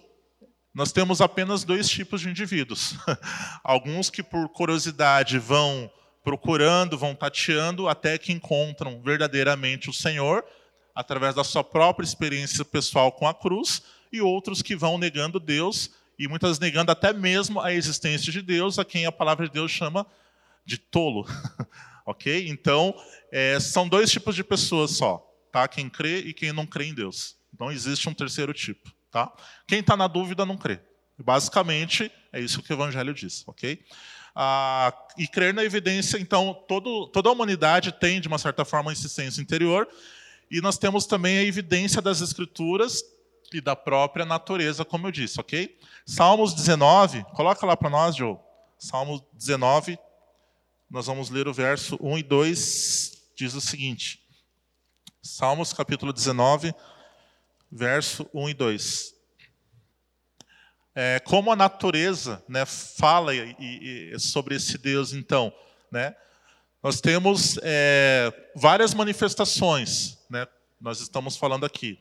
nós 0.78 0.92
temos 0.92 1.20
apenas 1.20 1.64
dois 1.64 1.88
tipos 1.88 2.20
de 2.20 2.30
indivíduos. 2.30 2.94
Alguns 3.64 4.08
que, 4.10 4.22
por 4.22 4.48
curiosidade, 4.50 5.36
vão 5.36 5.90
procurando, 6.22 6.96
vão 6.96 7.16
tateando, 7.16 7.88
até 7.88 8.16
que 8.16 8.32
encontram 8.32 9.02
verdadeiramente 9.02 9.90
o 9.90 9.92
Senhor, 9.92 10.44
através 10.94 11.34
da 11.34 11.42
sua 11.42 11.64
própria 11.64 12.06
experiência 12.06 12.64
pessoal 12.64 13.10
com 13.10 13.26
a 13.26 13.34
cruz, 13.34 13.82
e 14.12 14.20
outros 14.20 14.62
que 14.62 14.76
vão 14.76 14.98
negando 14.98 15.40
Deus, 15.40 15.90
e 16.16 16.28
muitas 16.28 16.60
negando 16.60 16.92
até 16.92 17.12
mesmo 17.12 17.60
a 17.60 17.72
existência 17.72 18.30
de 18.30 18.40
Deus, 18.40 18.78
a 18.78 18.84
quem 18.84 19.04
a 19.04 19.10
palavra 19.10 19.48
de 19.48 19.52
Deus 19.52 19.72
chama 19.72 20.06
de 20.64 20.78
tolo. 20.78 21.26
ok? 22.06 22.48
Então, 22.48 22.94
é, 23.32 23.58
são 23.58 23.88
dois 23.88 24.12
tipos 24.12 24.36
de 24.36 24.44
pessoas 24.44 24.92
só: 24.92 25.28
tá? 25.50 25.66
quem 25.66 25.90
crê 25.90 26.20
e 26.20 26.32
quem 26.32 26.52
não 26.52 26.64
crê 26.64 26.84
em 26.84 26.94
Deus. 26.94 27.36
Não 27.58 27.72
existe 27.72 28.08
um 28.08 28.14
terceiro 28.14 28.54
tipo. 28.54 28.96
Tá? 29.10 29.32
Quem 29.66 29.80
está 29.80 29.96
na 29.96 30.06
dúvida 30.06 30.44
não 30.44 30.56
crê. 30.56 30.80
Basicamente, 31.18 32.12
é 32.32 32.40
isso 32.40 32.62
que 32.62 32.72
o 32.72 32.74
Evangelho 32.74 33.12
diz. 33.12 33.42
ok? 33.46 33.82
Ah, 34.34 34.92
e 35.16 35.26
crer 35.26 35.52
na 35.52 35.64
evidência, 35.64 36.16
então, 36.18 36.54
todo, 36.68 37.08
toda 37.08 37.28
a 37.28 37.32
humanidade 37.32 37.90
tem, 37.92 38.20
de 38.20 38.28
uma 38.28 38.38
certa 38.38 38.64
forma, 38.64 38.92
esse 38.92 39.08
senso 39.08 39.40
interior, 39.40 39.88
e 40.50 40.60
nós 40.60 40.78
temos 40.78 41.06
também 41.06 41.38
a 41.38 41.42
evidência 41.42 42.00
das 42.00 42.20
Escrituras 42.20 43.02
e 43.52 43.60
da 43.60 43.74
própria 43.74 44.24
natureza, 44.24 44.84
como 44.84 45.06
eu 45.06 45.10
disse, 45.10 45.40
ok? 45.40 45.76
Salmos 46.06 46.54
19, 46.54 47.24
coloca 47.34 47.66
lá 47.66 47.76
para 47.76 47.90
nós, 47.90 48.14
Joe. 48.14 48.36
Salmos 48.78 49.22
19, 49.32 49.98
nós 50.88 51.06
vamos 51.06 51.30
ler 51.30 51.48
o 51.48 51.52
verso 51.52 51.98
1 52.00 52.18
e 52.18 52.22
2, 52.22 53.12
diz 53.36 53.54
o 53.54 53.60
seguinte. 53.60 54.22
Salmos 55.20 55.72
capítulo 55.72 56.12
19, 56.12 56.72
verso 57.70 58.28
1 58.32 58.48
e 58.48 58.54
2. 58.54 59.14
É, 60.94 61.20
como 61.20 61.52
a 61.52 61.56
natureza 61.56 62.42
né, 62.48 62.66
fala 62.66 63.34
e, 63.34 63.54
e, 63.60 64.18
sobre 64.18 64.56
esse 64.56 64.76
Deus, 64.76 65.12
então, 65.12 65.52
né, 65.92 66.14
nós 66.82 67.00
temos 67.00 67.58
é, 67.62 68.32
várias 68.56 68.94
manifestações, 68.94 70.18
né, 70.28 70.46
nós 70.80 71.00
estamos 71.00 71.36
falando 71.36 71.64
aqui. 71.64 71.98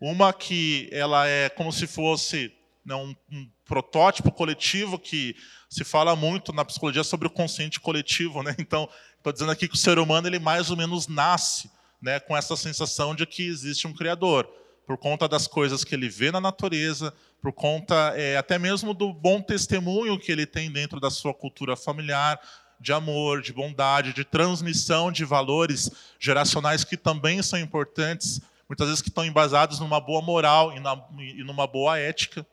Uma 0.00 0.32
que 0.32 0.88
ela 0.92 1.26
é 1.26 1.48
como 1.48 1.72
se 1.72 1.86
fosse 1.86 2.54
né, 2.84 2.94
um, 2.94 3.14
um, 3.30 3.50
protótipo 3.64 4.30
coletivo 4.30 4.98
que 4.98 5.34
se 5.70 5.82
fala 5.82 6.14
muito 6.14 6.52
na 6.52 6.64
psicologia 6.64 7.02
sobre 7.04 7.26
o 7.26 7.30
consciente 7.30 7.80
coletivo, 7.80 8.42
né? 8.42 8.54
Então, 8.58 8.88
estou 9.16 9.32
dizendo 9.32 9.52
aqui 9.52 9.66
que 9.66 9.74
o 9.74 9.78
ser 9.78 9.98
humano 9.98 10.28
ele 10.28 10.38
mais 10.38 10.70
ou 10.70 10.76
menos 10.76 11.06
nasce, 11.06 11.70
né, 12.00 12.20
com 12.20 12.36
essa 12.36 12.56
sensação 12.56 13.14
de 13.14 13.24
que 13.24 13.46
existe 13.46 13.86
um 13.86 13.94
criador 13.94 14.48
por 14.86 14.98
conta 14.98 15.28
das 15.28 15.46
coisas 15.46 15.84
que 15.84 15.94
ele 15.94 16.08
vê 16.08 16.30
na 16.30 16.40
natureza, 16.40 17.14
por 17.40 17.52
conta 17.52 18.12
é, 18.16 18.36
até 18.36 18.58
mesmo 18.58 18.94
do 18.94 19.12
bom 19.12 19.40
testemunho 19.40 20.18
que 20.18 20.30
ele 20.30 20.46
tem 20.46 20.70
dentro 20.70 21.00
da 21.00 21.10
sua 21.10 21.32
cultura 21.34 21.76
familiar, 21.76 22.40
de 22.82 22.92
amor, 22.92 23.40
de 23.40 23.52
bondade, 23.52 24.12
de 24.12 24.24
transmissão 24.24 25.12
de 25.12 25.24
valores 25.24 25.90
geracionais 26.18 26.82
que 26.82 26.96
também 26.96 27.40
são 27.42 27.58
importantes, 27.58 28.40
muitas 28.68 28.88
vezes 28.88 29.02
que 29.02 29.08
estão 29.08 29.24
embasados 29.24 29.78
numa 29.78 30.00
boa 30.00 30.20
moral 30.20 30.76
e, 30.76 30.80
na, 30.80 31.00
e 31.18 31.44
numa 31.44 31.66
boa 31.66 31.96
ética, 31.96 32.44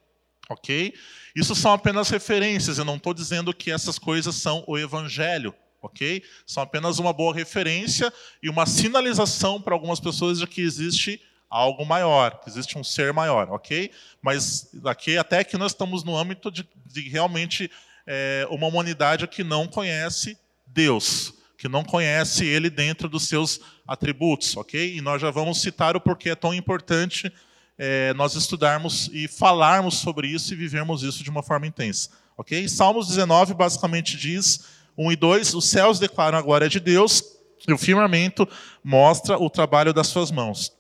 ok? 0.48 0.94
Isso 1.36 1.56
são 1.56 1.74
apenas 1.74 2.10
referências. 2.10 2.78
Eu 2.78 2.86
não 2.86 2.98
estou 2.98 3.14
dizendo 3.14 3.54
que 3.54 3.72
essas 3.72 3.98
coisas 3.98 4.36
são 4.36 4.64
o 4.68 4.78
evangelho, 4.78 5.54
ok? 5.82 6.24
São 6.46 6.62
apenas 6.62 7.00
uma 7.00 7.12
boa 7.12 7.34
referência 7.34 8.14
e 8.42 8.50
uma 8.50 8.68
sinalização 8.68 9.60
para 9.60 9.74
algumas 9.74 10.00
pessoas 10.00 10.38
de 10.38 10.46
que 10.46 10.62
existe 10.62 11.22
algo 11.50 11.84
maior, 11.86 12.40
que 12.40 12.50
existe 12.50 12.78
um 12.78 12.84
ser 12.84 13.12
maior, 13.12 13.50
ok? 13.50 13.92
Mas 14.22 14.70
aqui 14.86 15.18
até 15.18 15.44
que 15.44 15.58
nós 15.58 15.72
estamos 15.72 16.04
no 16.04 16.16
âmbito 16.16 16.52
de, 16.52 16.68
de 16.86 17.10
realmente 17.10 17.72
é, 18.06 18.48
uma 18.52 18.68
humanidade 18.68 19.28
que 19.28 19.44
não 19.44 19.68
conhece 19.68 20.38
Deus, 20.68 21.34
que 21.58 21.68
não 21.68 21.84
conhece 21.84 22.46
Ele 22.46 22.70
dentro 22.70 23.10
dos 23.10 23.28
seus 23.28 23.60
atributos, 23.88 24.56
ok? 24.56 24.96
E 24.96 25.02
nós 25.02 25.22
já 25.22 25.32
vamos 25.32 25.60
citar 25.60 25.96
o 25.96 26.02
porquê 26.02 26.30
é 26.30 26.36
tão 26.36 26.54
importante 26.54 27.34
é, 27.78 28.14
nós 28.14 28.36
estudarmos 28.36 29.10
e 29.12 29.28
falarmos 29.28 29.96
sobre 29.96 30.28
isso 30.28 30.54
e 30.54 30.58
vivermos 30.58 31.02
isso 31.02 31.24
de 31.24 31.30
uma 31.30 31.42
forma 31.42 31.66
intensa, 31.66 32.10
ok? 32.38 32.68
Salmos 32.68 33.08
19 33.08 33.56
basicamente 33.56 34.18
diz 34.18 34.66
1 34.96 35.12
e 35.14 35.16
2: 35.16 35.54
os 35.56 35.66
céus 35.66 35.98
declaram 35.98 36.38
a 36.38 36.42
glória 36.42 36.70
de 36.70 36.80
Deus 36.80 37.24
e 37.68 37.74
o 37.74 37.78
firmamento 37.78 38.48
mostra 38.84 39.38
o 39.38 39.50
trabalho 39.50 39.94
das 39.94 40.08
suas 40.08 40.30
mãos 40.30 40.78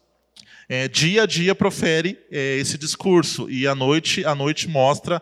é, 0.69 0.87
dia 0.87 1.23
a 1.23 1.25
dia 1.25 1.55
profere 1.55 2.19
é, 2.31 2.57
esse 2.57 2.77
discurso 2.77 3.49
e 3.49 3.67
à 3.67 3.73
noite 3.73 4.23
a 4.23 4.35
noite 4.35 4.67
mostra 4.67 5.19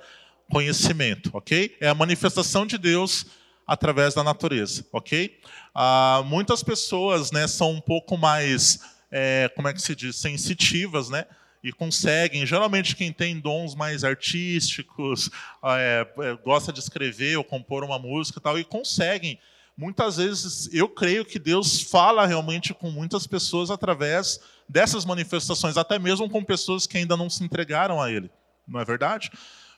conhecimento, 0.51 1.29
ok? 1.33 1.75
É 1.79 1.87
a 1.87 1.95
manifestação 1.95 2.65
de 2.65 2.77
Deus 2.77 3.25
através 3.65 4.13
da 4.13 4.23
natureza, 4.23 4.85
ok? 4.91 5.39
Ah, 5.73 6.21
muitas 6.25 6.61
pessoas, 6.61 7.31
né, 7.31 7.47
são 7.47 7.71
um 7.71 7.81
pouco 7.81 8.17
mais, 8.17 8.79
é, 9.09 9.49
como 9.55 9.67
é 9.67 9.73
que 9.73 9.81
se 9.81 9.95
diz, 9.95 10.17
sensitivas, 10.17 11.09
né? 11.09 11.25
E 11.63 11.73
conseguem, 11.73 12.45
geralmente 12.45 12.95
quem 12.95 13.11
tem 13.11 13.39
dons 13.39 13.73
mais 13.75 14.03
artísticos, 14.03 15.29
é, 15.63 16.07
é, 16.19 16.37
gosta 16.43 16.71
de 16.71 16.79
escrever 16.79 17.37
ou 17.37 17.43
compor 17.43 17.83
uma 17.83 17.99
música 17.99 18.39
e 18.39 18.41
tal, 18.41 18.59
e 18.59 18.63
conseguem 18.63 19.39
muitas 19.77 20.17
vezes 20.17 20.73
eu 20.73 20.89
creio 20.89 21.23
que 21.23 21.37
Deus 21.37 21.83
fala 21.83 22.25
realmente 22.25 22.73
com 22.73 22.89
muitas 22.89 23.27
pessoas 23.27 23.69
através 23.69 24.39
dessas 24.67 25.05
manifestações, 25.05 25.77
até 25.77 25.97
mesmo 25.97 26.29
com 26.29 26.43
pessoas 26.43 26.85
que 26.85 26.97
ainda 26.97 27.15
não 27.15 27.29
se 27.29 27.43
entregaram 27.43 28.01
a 28.01 28.11
Ele. 28.11 28.29
Não 28.67 28.79
é 28.79 28.85
verdade? 28.85 29.31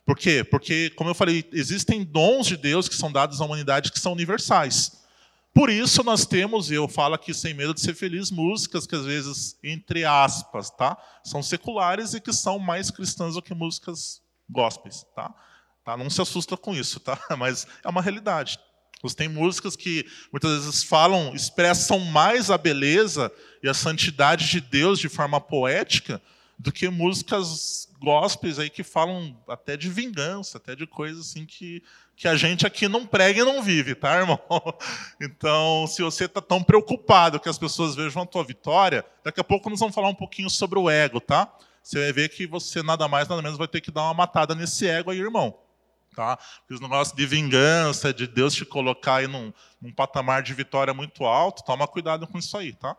Por 0.06 0.18
quê? 0.18 0.44
Porque, 0.44 0.90
como 0.92 1.10
eu 1.10 1.16
falei, 1.16 1.48
existem 1.52 2.04
dons 2.04 2.48
de 2.48 2.58
Deus 2.58 2.90
que 2.90 2.96
são 2.96 3.12
dados 3.12 3.40
à 3.40 3.46
humanidade 3.46 3.92
que 3.92 4.00
são 4.00 4.14
universais. 4.14 5.00
Por 5.54 5.70
isso 5.70 6.04
nós 6.04 6.26
temos, 6.26 6.72
e 6.72 6.76
eu 6.76 6.88
falo 6.88 7.16
aqui 7.16 7.34
sem 7.34 7.54
medo 7.54 7.74
de 7.74 7.82
ser 7.82 7.94
feliz, 7.94 8.32
músicas 8.32 8.88
que 8.88 8.96
às 8.96 9.06
vezes, 9.06 9.58
entre 9.64 10.06
aspas, 10.06 10.70
tá, 10.70 10.98
são 11.24 11.44
seculares 11.44 12.14
e 12.14 12.22
que 12.22 12.32
são 12.32 12.58
mais 12.58 12.90
cristãs 12.90 13.36
do 13.36 13.42
que 13.42 13.54
músicas 13.54 14.22
gospels, 14.50 15.06
tá? 15.16 15.34
tá? 15.84 15.98
Não 15.98 16.10
se 16.10 16.22
assusta 16.22 16.56
com 16.56 16.74
isso, 16.74 17.00
tá? 17.00 17.20
Mas 17.38 17.68
é 17.84 17.90
uma 17.90 18.02
realidade. 18.02 18.60
Você 19.02 19.16
tem 19.16 19.30
músicas 19.30 19.76
que 19.76 20.06
muitas 20.32 20.66
vezes 20.66 20.84
falam, 20.84 21.34
expressam 21.34 22.00
mais 22.00 22.52
a 22.52 22.58
beleza 22.58 23.32
e 23.64 23.70
a 23.70 23.74
santidade 23.74 24.50
de 24.50 24.60
Deus 24.60 25.00
de 25.00 25.08
forma 25.08 25.40
poética 25.40 26.22
do 26.58 26.74
que 26.74 26.90
músicas 26.90 27.88
gospels 28.02 28.60
aí 28.60 28.70
que 28.70 28.84
falam 28.84 29.36
até 29.48 29.78
de 29.78 29.90
vingança, 29.90 30.58
até 30.58 30.76
de 30.76 30.86
coisas 30.86 31.30
assim 31.30 31.46
que, 31.46 31.82
que 32.18 32.28
a 32.28 32.36
gente 32.36 32.68
aqui 32.68 32.90
não 32.90 33.06
prega 33.06 33.42
e 33.42 33.46
não 33.46 33.62
vive, 33.62 33.96
tá, 33.96 34.18
irmão? 34.18 34.40
Então, 35.22 35.88
se 35.88 36.02
você 36.02 36.26
está 36.26 36.42
tão 36.42 36.62
preocupado 36.62 37.40
que 37.40 37.48
as 37.48 37.58
pessoas 37.58 37.96
vejam 37.96 38.24
a 38.24 38.26
tua 38.26 38.44
vitória, 38.44 39.06
daqui 39.24 39.40
a 39.40 39.44
pouco 39.44 39.70
nós 39.70 39.80
vamos 39.80 39.96
falar 39.96 40.10
um 40.10 40.16
pouquinho 40.16 40.50
sobre 40.50 40.78
o 40.78 40.90
ego, 40.90 41.22
tá? 41.22 41.54
Você 41.82 42.00
vai 42.00 42.12
ver 42.12 42.30
que 42.30 42.46
você 42.46 42.84
nada 42.84 43.08
mais, 43.08 43.28
nada 43.28 43.42
menos 43.42 43.58
vai 43.58 43.68
ter 43.68 43.80
que 43.80 43.92
dar 43.92 44.04
uma 44.04 44.14
matada 44.14 44.54
nesse 44.54 44.86
ego 44.86 45.12
aí, 45.12 45.20
irmão. 45.20 45.58
Tá? 46.20 46.38
Os 46.70 46.82
negócios 46.82 47.16
de 47.16 47.26
vingança, 47.26 48.14
de 48.14 48.28
Deus 48.28 48.54
te 48.54 48.66
colocar 48.66 49.16
aí 49.16 49.28
num, 49.28 49.54
num 49.82 49.90
patamar 49.90 50.44
de 50.44 50.54
vitória 50.54 50.94
muito 50.94 51.24
alto, 51.24 51.64
toma 51.64 51.88
cuidado 51.88 52.28
com 52.28 52.38
isso 52.38 52.58
aí, 52.58 52.74
tá? 52.74 52.94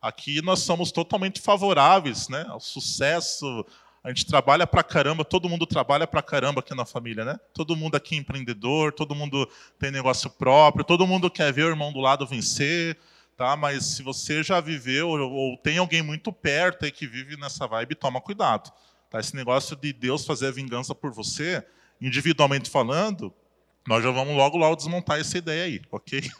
Aqui 0.00 0.40
nós 0.40 0.60
somos 0.60 0.90
totalmente 0.90 1.38
favoráveis 1.38 2.30
né, 2.30 2.46
ao 2.48 2.58
sucesso. 2.58 3.66
A 4.02 4.08
gente 4.08 4.24
trabalha 4.24 4.66
pra 4.66 4.82
caramba, 4.82 5.22
todo 5.22 5.50
mundo 5.50 5.66
trabalha 5.66 6.06
pra 6.06 6.22
caramba 6.22 6.60
aqui 6.60 6.74
na 6.74 6.86
família, 6.86 7.26
né? 7.26 7.38
Todo 7.52 7.76
mundo 7.76 7.94
aqui 7.94 8.14
é 8.14 8.18
empreendedor, 8.18 8.90
todo 8.94 9.14
mundo 9.14 9.46
tem 9.78 9.90
negócio 9.90 10.30
próprio, 10.30 10.82
todo 10.82 11.06
mundo 11.06 11.30
quer 11.30 11.52
ver 11.52 11.66
o 11.66 11.68
irmão 11.68 11.92
do 11.92 12.00
lado 12.00 12.26
vencer, 12.26 12.96
tá? 13.36 13.54
Mas 13.54 13.84
se 13.84 14.02
você 14.02 14.42
já 14.42 14.62
viveu 14.62 15.10
ou 15.10 15.58
tem 15.58 15.76
alguém 15.76 16.00
muito 16.00 16.32
perto 16.32 16.86
aí 16.86 16.90
que 16.90 17.06
vive 17.06 17.36
nessa 17.36 17.66
vibe, 17.66 17.96
toma 17.96 18.18
cuidado. 18.18 18.72
Tá? 19.10 19.20
Esse 19.20 19.36
negócio 19.36 19.76
de 19.76 19.92
Deus 19.92 20.24
fazer 20.24 20.46
a 20.46 20.52
vingança 20.52 20.94
por 20.94 21.12
você, 21.12 21.62
individualmente 22.02 22.68
falando, 22.68 23.32
nós 23.86 24.02
já 24.02 24.10
vamos 24.10 24.36
logo 24.36 24.56
logo 24.56 24.76
desmontar 24.76 25.20
essa 25.20 25.38
ideia 25.38 25.64
aí, 25.64 25.80
ok? 25.90 26.22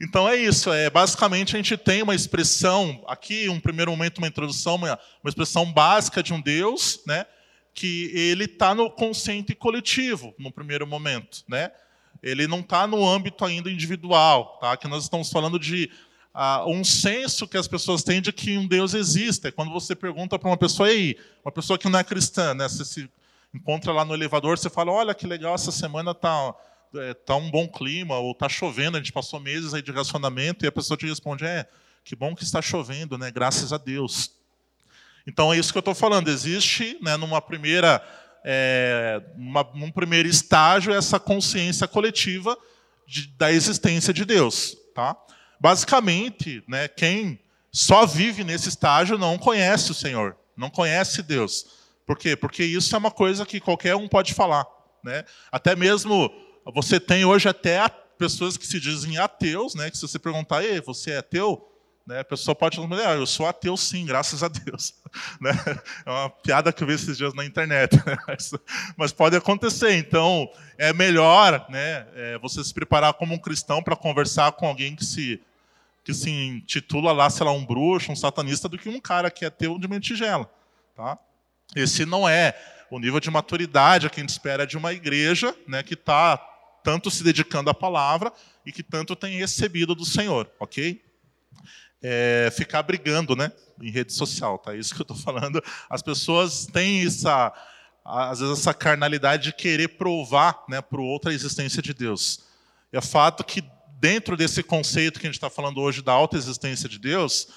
Então 0.00 0.28
é 0.28 0.36
isso, 0.36 0.72
é 0.72 0.90
basicamente 0.90 1.54
a 1.54 1.56
gente 1.56 1.76
tem 1.76 2.02
uma 2.02 2.16
expressão 2.16 3.04
aqui, 3.06 3.48
um 3.48 3.60
primeiro 3.60 3.92
momento, 3.92 4.18
uma 4.18 4.26
introdução, 4.26 4.74
uma, 4.74 4.98
uma 5.22 5.28
expressão 5.28 5.72
básica 5.72 6.20
de 6.20 6.34
um 6.34 6.40
Deus, 6.40 7.00
né, 7.06 7.24
que 7.72 8.10
ele 8.12 8.44
está 8.44 8.74
no 8.74 8.90
consciente 8.90 9.54
coletivo 9.54 10.34
no 10.36 10.50
primeiro 10.50 10.84
momento, 10.84 11.44
né? 11.48 11.70
Ele 12.22 12.46
não 12.46 12.60
está 12.60 12.86
no 12.86 13.06
âmbito 13.06 13.44
ainda 13.44 13.70
individual, 13.70 14.58
tá? 14.60 14.76
Que 14.76 14.88
nós 14.88 15.04
estamos 15.04 15.30
falando 15.30 15.58
de 15.58 15.90
uh, 16.34 16.68
um 16.70 16.82
senso 16.82 17.46
que 17.46 17.56
as 17.56 17.68
pessoas 17.68 18.02
têm 18.02 18.22
de 18.22 18.32
que 18.32 18.56
um 18.56 18.66
Deus 18.66 18.94
existe. 18.94 19.48
É 19.48 19.50
quando 19.50 19.72
você 19.72 19.94
pergunta 19.94 20.38
para 20.38 20.48
uma 20.48 20.56
pessoa 20.56 20.88
aí, 20.88 21.18
uma 21.44 21.52
pessoa 21.52 21.78
que 21.78 21.88
não 21.88 21.98
é 21.98 22.04
cristã, 22.04 22.54
né? 22.54 22.68
Você 22.68 22.84
se 22.84 23.10
encontra 23.54 23.92
lá 23.92 24.04
no 24.04 24.14
elevador, 24.14 24.58
você 24.58 24.68
fala, 24.68 24.90
olha 24.90 25.14
que 25.14 25.26
legal 25.26 25.54
essa 25.54 25.70
semana 25.70 26.10
está 26.10 26.54
é, 26.96 27.14
tá 27.14 27.36
um 27.36 27.50
bom 27.50 27.68
clima, 27.68 28.18
ou 28.18 28.32
está 28.32 28.48
chovendo, 28.48 28.96
a 28.96 29.00
gente 29.00 29.12
passou 29.12 29.40
meses 29.40 29.72
aí 29.72 29.82
de 29.82 29.92
relacionamento, 29.92 30.64
e 30.64 30.68
a 30.68 30.72
pessoa 30.72 30.96
te 30.96 31.06
responde, 31.06 31.44
é, 31.44 31.66
que 32.04 32.14
bom 32.14 32.34
que 32.34 32.44
está 32.44 32.60
chovendo, 32.60 33.16
né? 33.16 33.30
Graças 33.30 33.72
a 33.72 33.78
Deus. 33.78 34.32
Então 35.26 35.52
é 35.52 35.58
isso 35.58 35.72
que 35.72 35.78
eu 35.78 35.80
estou 35.80 35.94
falando. 35.94 36.28
Existe, 36.28 36.98
né, 37.00 37.16
numa 37.16 37.40
primeira, 37.40 38.04
é, 38.44 39.22
uma, 39.36 39.66
num 39.74 39.90
primeiro 39.90 40.28
estágio, 40.28 40.92
essa 40.92 41.18
consciência 41.18 41.88
coletiva 41.88 42.56
de, 43.06 43.28
da 43.28 43.50
existência 43.50 44.12
de 44.12 44.24
Deus, 44.24 44.76
tá? 44.94 45.16
Basicamente, 45.58 46.62
né, 46.68 46.88
quem 46.88 47.40
só 47.72 48.04
vive 48.04 48.44
nesse 48.44 48.68
estágio 48.68 49.16
não 49.16 49.38
conhece 49.38 49.90
o 49.90 49.94
Senhor, 49.94 50.36
não 50.56 50.68
conhece 50.68 51.22
Deus. 51.22 51.83
Por 52.06 52.18
quê? 52.18 52.36
Porque 52.36 52.64
isso 52.64 52.94
é 52.94 52.98
uma 52.98 53.10
coisa 53.10 53.46
que 53.46 53.60
qualquer 53.60 53.96
um 53.96 54.08
pode 54.08 54.34
falar, 54.34 54.66
né? 55.02 55.24
Até 55.50 55.74
mesmo 55.74 56.30
você 56.74 56.98
tem 56.98 57.24
hoje 57.24 57.48
até 57.48 57.88
pessoas 58.18 58.56
que 58.56 58.66
se 58.66 58.80
dizem 58.80 59.18
ateus, 59.18 59.74
né? 59.74 59.90
Que 59.90 59.96
se 59.96 60.06
você 60.06 60.18
perguntar, 60.18 60.64
Ei, 60.64 60.80
você 60.80 61.12
é 61.12 61.18
ateu? 61.18 61.70
Né, 62.06 62.20
a 62.20 62.24
pessoa 62.24 62.54
pode 62.54 62.76
responder, 62.76 63.02
ah, 63.06 63.14
eu 63.14 63.24
sou 63.24 63.46
ateu 63.46 63.78
sim, 63.78 64.04
graças 64.04 64.42
a 64.42 64.48
Deus. 64.48 64.94
Né? 65.40 65.52
É 66.04 66.10
uma 66.10 66.28
piada 66.28 66.72
que 66.72 66.82
eu 66.82 66.88
vi 66.88 66.94
esses 66.94 67.16
dias 67.16 67.32
na 67.34 67.44
internet. 67.44 67.96
Né? 68.04 68.16
Mas, 68.26 68.52
mas, 68.96 69.12
pode 69.12 69.36
acontecer. 69.36 69.96
Então, 69.96 70.50
é 70.76 70.92
melhor 70.92 71.64
né, 71.70 72.06
é, 72.14 72.38
você 72.38 72.62
se 72.64 72.74
preparar 72.74 73.14
como 73.14 73.32
um 73.32 73.38
cristão 73.38 73.80
para 73.80 73.94
conversar 73.94 74.52
com 74.52 74.66
alguém 74.66 74.96
que 74.96 75.04
se, 75.04 75.40
que 76.02 76.12
se 76.12 76.30
intitula 76.30 77.12
lá, 77.12 77.30
sei 77.30 77.46
lá, 77.46 77.52
um 77.52 77.64
bruxo, 77.64 78.10
um 78.10 78.16
satanista, 78.16 78.68
do 78.68 78.76
que 78.76 78.88
um 78.88 79.00
cara 79.00 79.30
que 79.30 79.44
é 79.44 79.48
ateu 79.48 79.78
de 79.78 79.86
mentigela. 79.86 80.50
Tá? 80.96 81.16
Esse 81.74 82.04
não 82.04 82.28
é 82.28 82.54
o 82.90 82.98
nível 82.98 83.20
de 83.20 83.30
maturidade 83.30 84.08
que 84.08 84.20
a 84.20 84.22
gente 84.22 84.30
espera 84.30 84.66
de 84.66 84.76
uma 84.76 84.92
igreja 84.92 85.54
né, 85.66 85.82
que 85.82 85.94
está 85.94 86.36
tanto 86.82 87.10
se 87.10 87.24
dedicando 87.24 87.70
à 87.70 87.74
palavra 87.74 88.32
e 88.64 88.70
que 88.70 88.82
tanto 88.82 89.16
tem 89.16 89.38
recebido 89.38 89.94
do 89.94 90.04
Senhor, 90.04 90.50
ok? 90.60 91.02
É, 92.02 92.52
ficar 92.54 92.82
brigando, 92.82 93.34
né, 93.34 93.50
em 93.80 93.90
rede 93.90 94.12
social, 94.12 94.58
tá? 94.58 94.76
Isso 94.76 94.94
que 94.94 95.00
eu 95.00 95.04
estou 95.04 95.16
falando. 95.16 95.62
As 95.88 96.02
pessoas 96.02 96.66
têm 96.66 97.06
essa, 97.06 97.52
às 98.04 98.40
vezes 98.40 98.58
essa 98.58 98.74
carnalidade 98.74 99.44
de 99.44 99.54
querer 99.54 99.96
provar, 99.96 100.62
né, 100.68 100.82
para 100.82 101.00
o 101.00 101.04
outro 101.04 101.30
a 101.30 101.34
existência 101.34 101.82
de 101.82 101.94
Deus. 101.94 102.44
É 102.92 103.00
fato 103.00 103.42
que 103.42 103.64
dentro 103.98 104.36
desse 104.36 104.62
conceito 104.62 105.18
que 105.18 105.26
a 105.26 105.30
gente 105.30 105.38
está 105.38 105.48
falando 105.48 105.80
hoje 105.80 106.02
da 106.02 106.12
alta 106.12 106.36
existência 106.36 106.88
de 106.88 106.98
Deus, 106.98 107.48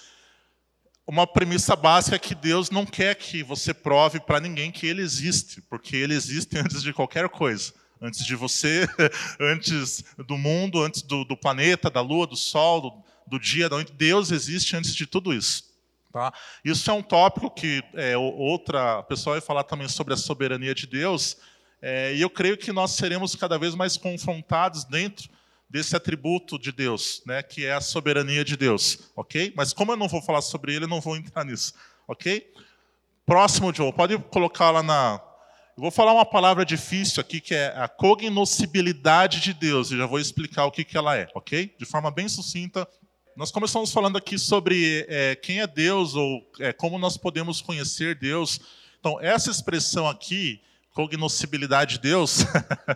uma 1.07 1.25
premissa 1.25 1.75
básica 1.75 2.17
é 2.17 2.19
que 2.19 2.35
Deus 2.35 2.69
não 2.69 2.85
quer 2.85 3.15
que 3.15 3.41
você 3.41 3.73
prove 3.73 4.19
para 4.19 4.39
ninguém 4.39 4.71
que 4.71 4.85
Ele 4.85 5.01
existe, 5.01 5.61
porque 5.61 5.95
Ele 5.95 6.13
existe 6.13 6.57
antes 6.59 6.83
de 6.83 6.93
qualquer 6.93 7.29
coisa 7.29 7.73
antes 8.01 8.25
de 8.25 8.35
você, 8.35 8.87
antes 9.39 10.03
do 10.25 10.37
mundo, 10.37 10.83
antes 10.83 11.01
do, 11.01 11.23
do 11.23 11.35
planeta, 11.35 11.89
da 11.89 12.01
lua, 12.01 12.27
do 12.27 12.35
sol, 12.35 12.81
do, 12.81 13.03
do, 13.25 13.39
dia, 13.39 13.69
da 13.69 13.77
onde 13.77 13.91
Deus 13.91 14.31
existe 14.31 14.75
antes 14.75 14.95
de 14.95 15.05
tudo 15.05 15.33
isso. 15.33 15.63
Tá? 16.11 16.33
Isso 16.63 16.89
é 16.89 16.93
um 16.93 17.01
tópico 17.01 17.49
que 17.49 17.83
é, 17.93 18.17
outra 18.17 19.03
pessoa 19.03 19.35
vai 19.35 19.41
falar 19.41 19.63
também 19.63 19.87
sobre 19.87 20.13
a 20.13 20.17
soberania 20.17 20.73
de 20.73 20.87
Deus, 20.87 21.37
é, 21.81 22.15
e 22.15 22.21
eu 22.21 22.29
creio 22.29 22.57
que 22.57 22.71
nós 22.71 22.91
seremos 22.91 23.35
cada 23.35 23.57
vez 23.57 23.75
mais 23.75 23.97
confrontados 23.97 24.83
dentro 24.83 25.29
desse 25.69 25.95
atributo 25.95 26.57
de 26.57 26.71
Deus, 26.71 27.21
né, 27.25 27.43
que 27.43 27.65
é 27.65 27.73
a 27.73 27.81
soberania 27.81 28.43
de 28.43 28.55
Deus, 28.55 29.11
ok? 29.15 29.53
Mas 29.55 29.73
como 29.73 29.91
eu 29.91 29.97
não 29.97 30.07
vou 30.07 30.21
falar 30.21 30.41
sobre 30.41 30.73
ele, 30.73 30.85
eu 30.85 30.89
não 30.89 31.01
vou 31.01 31.17
entrar 31.17 31.43
nisso, 31.43 31.73
ok? 32.07 32.51
Próximo, 33.25 33.73
Joe, 33.73 33.91
pode 33.91 34.17
colocar 34.17 34.71
lá 34.71 34.81
na, 34.81 35.21
eu 35.77 35.81
vou 35.81 35.91
falar 35.91 36.11
uma 36.11 36.25
palavra 36.25 36.65
difícil 36.65 37.21
aqui, 37.21 37.39
que 37.39 37.53
é 37.53 37.67
a 37.67 37.87
cognoscibilidade 37.87 39.39
de 39.39 39.53
Deus, 39.53 39.91
e 39.91 39.97
já 39.97 40.07
vou 40.07 40.19
explicar 40.19 40.65
o 40.65 40.71
que, 40.71 40.83
que 40.83 40.97
ela 40.97 41.15
é, 41.15 41.29
ok? 41.35 41.71
De 41.77 41.85
forma 41.85 42.09
bem 42.09 42.27
sucinta. 42.27 42.87
Nós 43.35 43.51
começamos 43.51 43.91
falando 43.91 44.17
aqui 44.17 44.39
sobre 44.39 45.05
é, 45.07 45.35
quem 45.35 45.61
é 45.61 45.67
Deus, 45.67 46.15
ou 46.15 46.41
é, 46.59 46.73
como 46.73 46.97
nós 46.97 47.15
podemos 47.15 47.61
conhecer 47.61 48.15
Deus. 48.15 48.59
Então, 48.99 49.21
essa 49.21 49.51
expressão 49.51 50.09
aqui, 50.09 50.59
cognoscibilidade 50.97 51.97
de 51.97 52.01
Deus, 52.01 52.39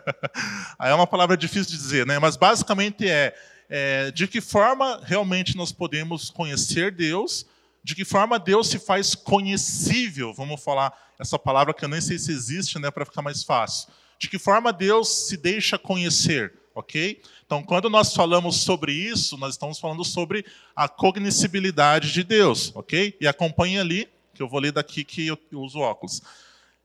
é 0.82 0.92
uma 0.92 1.06
palavra 1.06 1.38
difícil 1.38 1.70
de 1.70 1.78
dizer, 1.78 2.04
né? 2.08 2.18
mas 2.18 2.36
basicamente 2.36 3.08
é, 3.08 3.32
é 3.70 4.10
de 4.10 4.28
que 4.28 4.42
forma 4.42 5.00
realmente 5.04 5.56
nós 5.56 5.72
podemos 5.72 6.32
conhecer 6.32 6.90
Deus 6.90 7.46
de 7.84 7.94
que 7.94 8.04
forma 8.04 8.40
Deus 8.40 8.70
se 8.70 8.80
faz 8.80 9.14
conhecível, 9.14 10.34
vamos 10.34 10.64
falar 10.64 10.92
essa 11.20 11.38
palavra 11.38 11.76
que 11.76 11.86
eu 11.86 11.90
nem 11.90 12.02
sei 12.02 12.18
se 12.18 12.32
existe, 12.32 12.80
né, 12.80 12.90
para 12.90 13.06
ficar 13.06 13.22
mais 13.22 13.44
fácil. 13.44 13.90
De 14.20 14.28
que 14.28 14.40
forma 14.40 14.74
Deus 14.74 15.28
se 15.28 15.38
deixa 15.38 15.78
conhecer, 15.78 16.54
ok? 16.76 17.22
Então, 17.46 17.64
quando 17.64 17.90
nós 17.90 18.14
falamos 18.16 18.58
sobre 18.58 18.94
isso, 18.94 19.38
nós 19.38 19.54
estamos 19.54 19.80
falando 19.80 20.04
sobre 20.04 20.46
a 20.76 20.88
cognoscibilidade 20.88 22.12
de 22.12 22.24
Deus, 22.24 22.72
ok? 22.76 23.18
E 23.20 23.28
acompanhe 23.28 23.80
ali, 23.80 24.08
que 24.34 24.42
eu 24.42 24.48
vou 24.48 24.60
ler 24.60 24.72
daqui 24.72 25.04
que 25.04 25.28
eu 25.28 25.38
uso 25.52 25.80
óculos. 25.80 26.22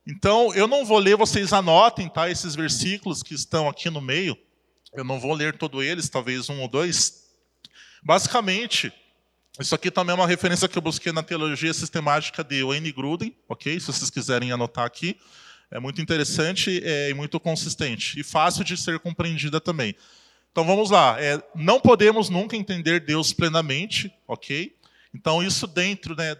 Então, 0.09 0.53
eu 0.55 0.69
não 0.69 0.85
vou 0.85 0.99
ler, 0.99 1.17
vocês 1.17 1.51
anotem, 1.51 2.07
tá? 2.07 2.29
Esses 2.29 2.55
versículos 2.55 3.21
que 3.21 3.33
estão 3.33 3.67
aqui 3.67 3.89
no 3.89 3.99
meio. 3.99 4.37
Eu 4.93 5.03
não 5.03 5.19
vou 5.19 5.33
ler 5.33 5.57
todos 5.57 5.83
eles, 5.83 6.07
talvez 6.07 6.49
um 6.49 6.61
ou 6.61 6.69
dois. 6.69 7.25
Basicamente, 8.01 8.93
isso 9.59 9.75
aqui 9.75 9.91
também 9.91 10.13
é 10.13 10.15
uma 10.15 10.25
referência 10.25 10.67
que 10.69 10.77
eu 10.77 10.81
busquei 10.81 11.11
na 11.11 11.21
teologia 11.21 11.73
sistemática 11.73 12.41
de 12.41 12.63
Wayne 12.63 12.93
Gruden, 12.93 13.35
ok? 13.49 13.77
Se 13.81 13.87
vocês 13.87 14.09
quiserem 14.09 14.49
anotar 14.49 14.85
aqui. 14.85 15.19
É 15.69 15.77
muito 15.77 16.01
interessante 16.01 16.81
é, 16.85 17.09
e 17.09 17.13
muito 17.13 17.37
consistente. 17.37 18.17
E 18.17 18.23
fácil 18.23 18.63
de 18.63 18.77
ser 18.77 18.99
compreendida 18.99 19.59
também. 19.59 19.93
Então 20.53 20.63
vamos 20.63 20.89
lá. 20.89 21.21
É, 21.21 21.43
não 21.53 21.81
podemos 21.81 22.29
nunca 22.29 22.55
entender 22.55 23.01
Deus 23.01 23.33
plenamente, 23.33 24.09
ok? 24.25 24.73
Então 25.17 25.41
isso 25.41 25.65
dentro 25.65 26.15
né, 26.15 26.35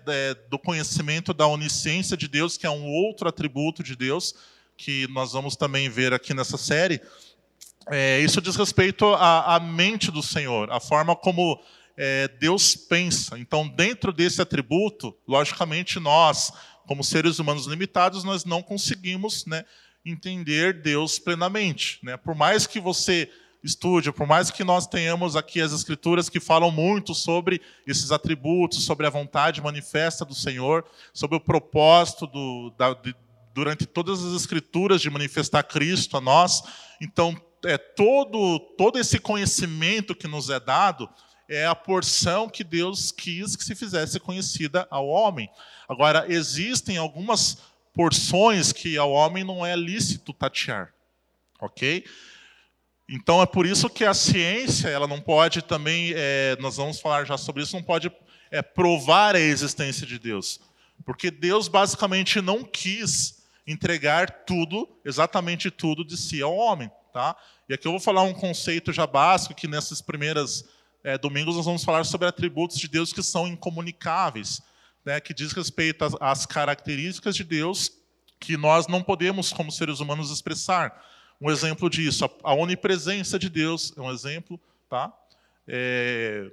do 0.51 0.59
conhecimento 0.59 1.33
da 1.33 1.47
onisciência 1.47 2.15
de 2.15 2.27
Deus, 2.27 2.57
que 2.57 2.67
é 2.67 2.69
um 2.69 2.85
outro 2.85 3.27
atributo 3.27 3.81
de 3.81 3.95
Deus, 3.95 4.35
que 4.77 5.07
nós 5.07 5.31
vamos 5.31 5.55
também 5.55 5.89
ver 5.89 6.13
aqui 6.13 6.31
nessa 6.31 6.57
série. 6.57 7.01
É, 7.87 8.19
isso 8.19 8.39
diz 8.39 8.55
respeito 8.55 9.07
à, 9.15 9.55
à 9.55 9.59
mente 9.59 10.11
do 10.11 10.21
Senhor, 10.21 10.71
a 10.71 10.79
forma 10.79 11.15
como 11.15 11.59
é, 11.97 12.27
Deus 12.27 12.75
pensa. 12.75 13.39
Então, 13.39 13.67
dentro 13.67 14.13
desse 14.13 14.43
atributo, 14.43 15.17
logicamente, 15.27 15.99
nós, 15.99 16.53
como 16.85 17.03
seres 17.03 17.39
humanos 17.39 17.65
limitados, 17.65 18.23
nós 18.23 18.45
não 18.45 18.61
conseguimos 18.61 19.43
né, 19.47 19.65
entender 20.05 20.83
Deus 20.83 21.17
plenamente. 21.17 21.97
Né? 22.03 22.15
Por 22.15 22.35
mais 22.35 22.67
que 22.67 22.79
você 22.79 23.27
estude, 23.67 24.11
por 24.11 24.25
mais 24.25 24.49
que 24.49 24.63
nós 24.63 24.87
tenhamos 24.87 25.35
aqui 25.35 25.61
as 25.61 25.73
escrituras 25.73 26.29
que 26.29 26.39
falam 26.39 26.71
muito 26.71 27.13
sobre 27.13 27.61
esses 27.85 28.11
atributos, 28.11 28.85
sobre 28.85 29.05
a 29.05 29.09
vontade 29.09 29.61
manifesta 29.61 30.25
do 30.25 30.33
Senhor, 30.33 30.85
sobre 31.13 31.37
o 31.37 31.39
propósito 31.39 32.25
do, 32.25 32.73
da, 32.77 32.93
de, 32.93 33.15
durante 33.53 33.85
todas 33.85 34.23
as 34.23 34.33
escrituras 34.33 35.01
de 35.01 35.09
manifestar 35.09 35.63
Cristo 35.63 36.17
a 36.17 36.21
nós. 36.21 36.63
Então, 37.01 37.35
é 37.65 37.77
todo 37.77 38.59
todo 38.77 38.97
esse 38.99 39.19
conhecimento 39.19 40.15
que 40.15 40.27
nos 40.27 40.49
é 40.49 40.59
dado 40.59 41.09
é 41.49 41.65
a 41.65 41.75
porção 41.75 42.49
que 42.49 42.63
Deus 42.63 43.11
quis 43.11 43.55
que 43.55 43.63
se 43.63 43.75
fizesse 43.75 44.19
conhecida 44.19 44.87
ao 44.89 45.07
homem. 45.07 45.49
Agora, 45.87 46.25
existem 46.27 46.97
algumas 46.97 47.57
porções 47.93 48.71
que 48.71 48.97
ao 48.97 49.11
homem 49.11 49.43
não 49.43 49.65
é 49.65 49.75
lícito 49.75 50.33
tatear. 50.33 50.93
Ok? 51.59 52.05
Então 53.09 53.41
é 53.41 53.45
por 53.45 53.65
isso 53.65 53.89
que 53.89 54.03
a 54.03 54.13
ciência 54.13 54.89
ela 54.89 55.07
não 55.07 55.21
pode 55.21 55.61
também, 55.61 56.11
é, 56.13 56.57
nós 56.59 56.75
vamos 56.75 56.99
falar 56.99 57.25
já 57.25 57.37
sobre 57.37 57.63
isso, 57.63 57.75
não 57.75 57.83
pode 57.83 58.11
é 58.51 58.61
provar 58.61 59.35
a 59.35 59.39
existência 59.39 60.05
de 60.05 60.19
Deus. 60.19 60.59
Porque 61.05 61.31
Deus 61.31 61.67
basicamente 61.67 62.41
não 62.41 62.63
quis 62.63 63.43
entregar 63.65 64.45
tudo, 64.45 64.87
exatamente 65.05 65.69
tudo 65.69 66.03
de 66.03 66.17
si 66.17 66.41
ao 66.41 66.55
homem. 66.55 66.89
Tá? 67.13 67.35
E 67.67 67.73
aqui 67.73 67.87
eu 67.87 67.91
vou 67.91 67.99
falar 67.99 68.23
um 68.23 68.33
conceito 68.33 68.91
já 68.91 69.05
básico, 69.07 69.55
que 69.55 69.67
nessas 69.67 70.01
primeiras 70.01 70.65
é, 71.03 71.17
domingos 71.17 71.55
nós 71.55 71.65
vamos 71.65 71.83
falar 71.83 72.05
sobre 72.05 72.27
atributos 72.27 72.77
de 72.77 72.87
Deus 72.87 73.13
que 73.13 73.23
são 73.23 73.47
incomunicáveis, 73.47 74.61
né, 75.05 75.19
que 75.19 75.33
diz 75.33 75.53
respeito 75.53 76.03
às, 76.03 76.13
às 76.19 76.45
características 76.45 77.35
de 77.35 77.43
Deus 77.43 77.91
que 78.39 78.55
nós 78.55 78.87
não 78.87 79.01
podemos, 79.01 79.51
como 79.51 79.71
seres 79.71 79.99
humanos, 79.99 80.31
expressar. 80.31 81.03
Um 81.39 81.51
exemplo 81.51 81.89
disso, 81.89 82.29
a, 82.43 82.53
onipresença 82.53 83.37
de 83.37 83.49
Deus 83.49 83.93
é 83.95 84.01
um 84.01 84.11
exemplo, 84.11 84.59
tá? 84.89 85.13
É, 85.67 86.49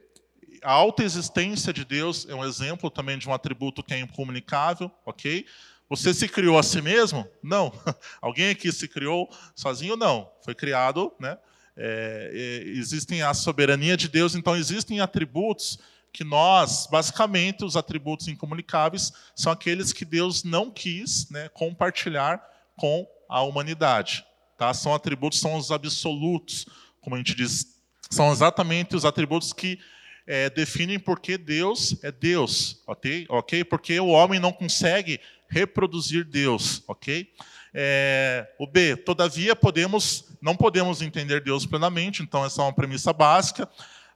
a 0.62 0.72
autoexistência 0.72 1.72
de 1.72 1.84
Deus 1.84 2.26
é 2.28 2.34
um 2.34 2.44
exemplo 2.44 2.90
também 2.90 3.18
de 3.18 3.28
um 3.28 3.32
atributo 3.32 3.82
que 3.82 3.94
é 3.94 4.00
incomunicável, 4.00 4.90
ok? 5.06 5.46
Você 5.88 6.12
se 6.12 6.28
criou 6.28 6.58
a 6.58 6.62
si 6.62 6.80
mesmo? 6.80 7.28
Não. 7.42 7.72
Alguém 8.20 8.50
aqui 8.50 8.72
se 8.72 8.88
criou 8.88 9.28
sozinho? 9.54 9.96
Não. 9.96 10.30
Foi 10.42 10.54
criado, 10.54 11.12
né? 11.18 11.38
É, 11.76 12.30
é, 12.32 12.68
existem 12.70 13.22
a 13.22 13.34
soberania 13.34 13.96
de 13.96 14.08
Deus, 14.08 14.34
então 14.34 14.56
existem 14.56 15.00
atributos 15.00 15.78
que 16.12 16.22
nós, 16.22 16.86
basicamente, 16.86 17.64
os 17.64 17.76
atributos 17.76 18.28
incomunicáveis 18.28 19.12
são 19.34 19.52
aqueles 19.52 19.92
que 19.92 20.04
Deus 20.04 20.44
não 20.44 20.70
quis 20.70 21.28
né, 21.28 21.48
compartilhar 21.48 22.40
com 22.76 23.04
a 23.28 23.42
humanidade. 23.42 24.24
Tá? 24.56 24.72
São 24.72 24.94
atributos, 24.94 25.40
são 25.40 25.56
os 25.56 25.70
absolutos, 25.70 26.66
como 27.00 27.16
a 27.16 27.18
gente 27.18 27.34
diz, 27.34 27.80
são 28.10 28.30
exatamente 28.32 28.94
os 28.94 29.04
atributos 29.04 29.52
que 29.52 29.78
é, 30.26 30.48
definem 30.48 30.98
porque 30.98 31.36
Deus 31.36 31.96
é 32.02 32.10
Deus, 32.10 32.82
ok? 32.86 33.26
Ok? 33.28 33.64
Porque 33.64 33.98
o 34.00 34.08
homem 34.08 34.40
não 34.40 34.52
consegue 34.52 35.20
reproduzir 35.48 36.24
Deus, 36.24 36.82
ok? 36.88 37.28
É, 37.74 38.48
o 38.58 38.66
B, 38.66 38.96
todavia 38.96 39.54
podemos, 39.56 40.24
não 40.40 40.56
podemos 40.56 41.02
entender 41.02 41.42
Deus 41.42 41.66
plenamente, 41.66 42.22
então 42.22 42.44
essa 42.44 42.62
é 42.62 42.64
uma 42.64 42.72
premissa 42.72 43.12
básica. 43.12 43.68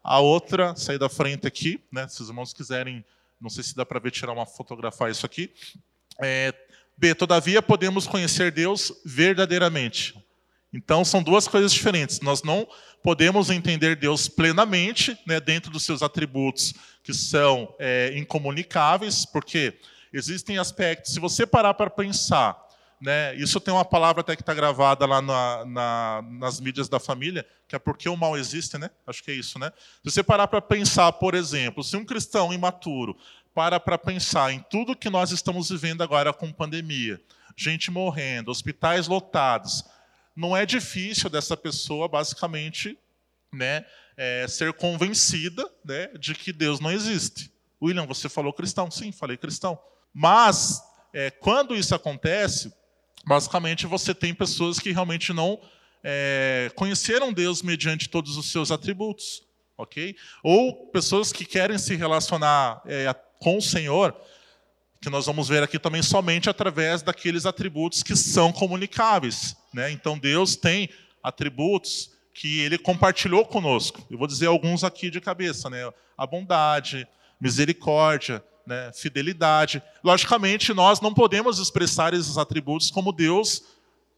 A 0.02 0.20
outra, 0.20 0.74
sair 0.76 0.98
da 0.98 1.08
frente 1.08 1.46
aqui, 1.46 1.82
né? 1.92 2.06
Se 2.08 2.22
os 2.22 2.28
irmãos 2.28 2.54
quiserem, 2.54 3.04
não 3.40 3.50
sei 3.50 3.64
se 3.64 3.74
dá 3.74 3.84
para 3.84 3.98
ver 3.98 4.12
tirar 4.12 4.32
uma 4.32 4.46
fotografar 4.46 5.10
isso 5.10 5.26
aqui. 5.26 5.52
É, 6.22 6.54
B, 6.96 7.14
todavia 7.14 7.60
podemos 7.60 8.06
conhecer 8.06 8.50
Deus 8.50 8.92
verdadeiramente. 9.04 10.14
Então 10.72 11.04
são 11.04 11.22
duas 11.22 11.48
coisas 11.48 11.72
diferentes. 11.72 12.20
Nós 12.20 12.42
não 12.42 12.66
podemos 13.02 13.50
entender 13.50 13.96
Deus 13.96 14.28
plenamente, 14.28 15.18
né, 15.26 15.40
dentro 15.40 15.70
dos 15.70 15.84
seus 15.84 16.02
atributos 16.02 16.74
que 17.02 17.14
são 17.14 17.74
é, 17.78 18.12
incomunicáveis, 18.16 19.24
porque 19.24 19.78
existem 20.12 20.58
aspectos. 20.58 21.14
Se 21.14 21.20
você 21.20 21.46
parar 21.46 21.74
para 21.74 21.88
pensar, 21.88 22.56
né, 23.00 23.34
isso 23.36 23.60
tem 23.60 23.72
uma 23.72 23.84
palavra 23.84 24.20
até 24.20 24.36
que 24.36 24.42
está 24.42 24.52
gravada 24.52 25.06
lá 25.06 25.22
na, 25.22 25.64
na, 25.64 26.24
nas 26.32 26.60
mídias 26.60 26.88
da 26.88 26.98
família, 26.98 27.46
que 27.66 27.76
é 27.76 27.78
porque 27.78 28.08
o 28.08 28.16
mal 28.16 28.36
existe, 28.36 28.76
né? 28.76 28.90
Acho 29.06 29.22
que 29.22 29.30
é 29.30 29.34
isso, 29.34 29.58
né? 29.58 29.72
Se 30.04 30.10
você 30.10 30.22
parar 30.22 30.48
para 30.48 30.60
pensar, 30.60 31.12
por 31.12 31.34
exemplo, 31.34 31.84
se 31.84 31.96
um 31.96 32.04
cristão 32.04 32.52
imaturo 32.52 33.16
para 33.54 33.80
para 33.80 33.96
pensar 33.96 34.52
em 34.52 34.64
tudo 34.70 34.96
que 34.96 35.08
nós 35.08 35.30
estamos 35.30 35.70
vivendo 35.70 36.02
agora 36.02 36.32
com 36.32 36.52
pandemia, 36.52 37.20
gente 37.56 37.90
morrendo, 37.90 38.50
hospitais 38.50 39.08
lotados, 39.08 39.84
não 40.38 40.56
é 40.56 40.64
difícil 40.64 41.28
dessa 41.28 41.56
pessoa, 41.56 42.06
basicamente, 42.06 42.96
né, 43.52 43.84
é, 44.16 44.46
ser 44.46 44.72
convencida 44.72 45.68
né, 45.84 46.06
de 46.16 46.32
que 46.32 46.52
Deus 46.52 46.78
não 46.78 46.92
existe. 46.92 47.52
William, 47.82 48.06
você 48.06 48.28
falou 48.28 48.52
cristão? 48.52 48.88
Sim, 48.88 49.10
falei 49.10 49.36
cristão. 49.36 49.76
Mas, 50.14 50.80
é, 51.12 51.28
quando 51.28 51.74
isso 51.74 51.92
acontece, 51.92 52.72
basicamente 53.26 53.84
você 53.84 54.14
tem 54.14 54.32
pessoas 54.32 54.78
que 54.78 54.92
realmente 54.92 55.32
não 55.32 55.60
é, 56.04 56.70
conheceram 56.76 57.32
Deus 57.32 57.60
mediante 57.60 58.08
todos 58.08 58.36
os 58.36 58.52
seus 58.52 58.70
atributos, 58.70 59.42
ok? 59.76 60.14
Ou 60.44 60.86
pessoas 60.90 61.32
que 61.32 61.44
querem 61.44 61.78
se 61.78 61.96
relacionar 61.96 62.80
é, 62.86 63.12
com 63.40 63.58
o 63.58 63.62
Senhor, 63.62 64.16
que 65.00 65.08
nós 65.10 65.26
vamos 65.26 65.48
ver 65.48 65.62
aqui 65.62 65.78
também 65.78 66.02
somente 66.02 66.50
através 66.50 67.02
daqueles 67.02 67.46
atributos 67.46 68.02
que 68.02 68.16
são 68.16 68.52
comunicáveis, 68.52 69.56
né? 69.72 69.90
Então 69.90 70.18
Deus 70.18 70.56
tem 70.56 70.88
atributos 71.22 72.10
que 72.34 72.60
Ele 72.60 72.78
compartilhou 72.78 73.44
conosco. 73.44 74.04
Eu 74.10 74.18
vou 74.18 74.26
dizer 74.26 74.46
alguns 74.46 74.84
aqui 74.84 75.10
de 75.10 75.20
cabeça, 75.20 75.70
né? 75.70 75.92
A 76.16 76.26
bondade, 76.26 77.06
misericórdia, 77.40 78.42
né, 78.66 78.92
fidelidade. 78.92 79.82
Logicamente, 80.04 80.74
nós 80.74 81.00
não 81.00 81.14
podemos 81.14 81.58
expressar 81.58 82.12
esses 82.12 82.36
atributos 82.36 82.90
como 82.90 83.12
Deus, 83.12 83.62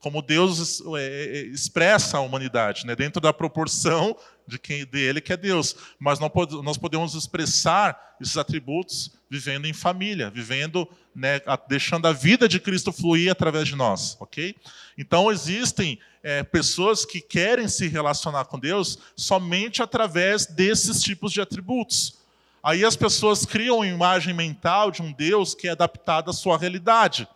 como 0.00 0.20
Deus 0.20 0.82
é, 0.96 0.98
é, 0.98 1.40
expressa 1.46 2.18
a 2.18 2.20
humanidade, 2.20 2.84
né, 2.84 2.96
dentro 2.96 3.20
da 3.20 3.32
proporção 3.32 4.16
de 4.46 4.58
quem 4.58 4.84
dele 4.84 5.20
que 5.20 5.32
é 5.32 5.36
Deus. 5.36 5.76
Mas 5.98 6.18
nós 6.18 6.76
podemos 6.76 7.14
expressar 7.14 8.16
esses 8.20 8.36
atributos 8.36 9.12
vivendo 9.30 9.66
em 9.66 9.72
família, 9.72 10.28
vivendo, 10.28 10.88
né, 11.14 11.40
deixando 11.68 12.06
a 12.06 12.12
vida 12.12 12.48
de 12.48 12.58
Cristo 12.58 12.92
fluir 12.92 13.30
através 13.30 13.68
de 13.68 13.76
nós, 13.76 14.16
ok? 14.18 14.56
Então 14.98 15.30
existem 15.30 16.00
é, 16.20 16.42
pessoas 16.42 17.04
que 17.04 17.20
querem 17.20 17.68
se 17.68 17.86
relacionar 17.86 18.46
com 18.46 18.58
Deus 18.58 18.98
somente 19.16 19.82
através 19.82 20.46
desses 20.46 21.00
tipos 21.00 21.32
de 21.32 21.40
atributos. 21.40 22.18
Aí 22.62 22.84
as 22.84 22.96
pessoas 22.96 23.46
criam 23.46 23.76
uma 23.76 23.86
imagem 23.86 24.34
mental 24.34 24.90
de 24.90 25.00
um 25.00 25.12
Deus 25.12 25.54
que 25.54 25.68
é 25.68 25.70
adaptado 25.70 26.28
à 26.28 26.32
sua 26.32 26.58
realidade. 26.58 27.26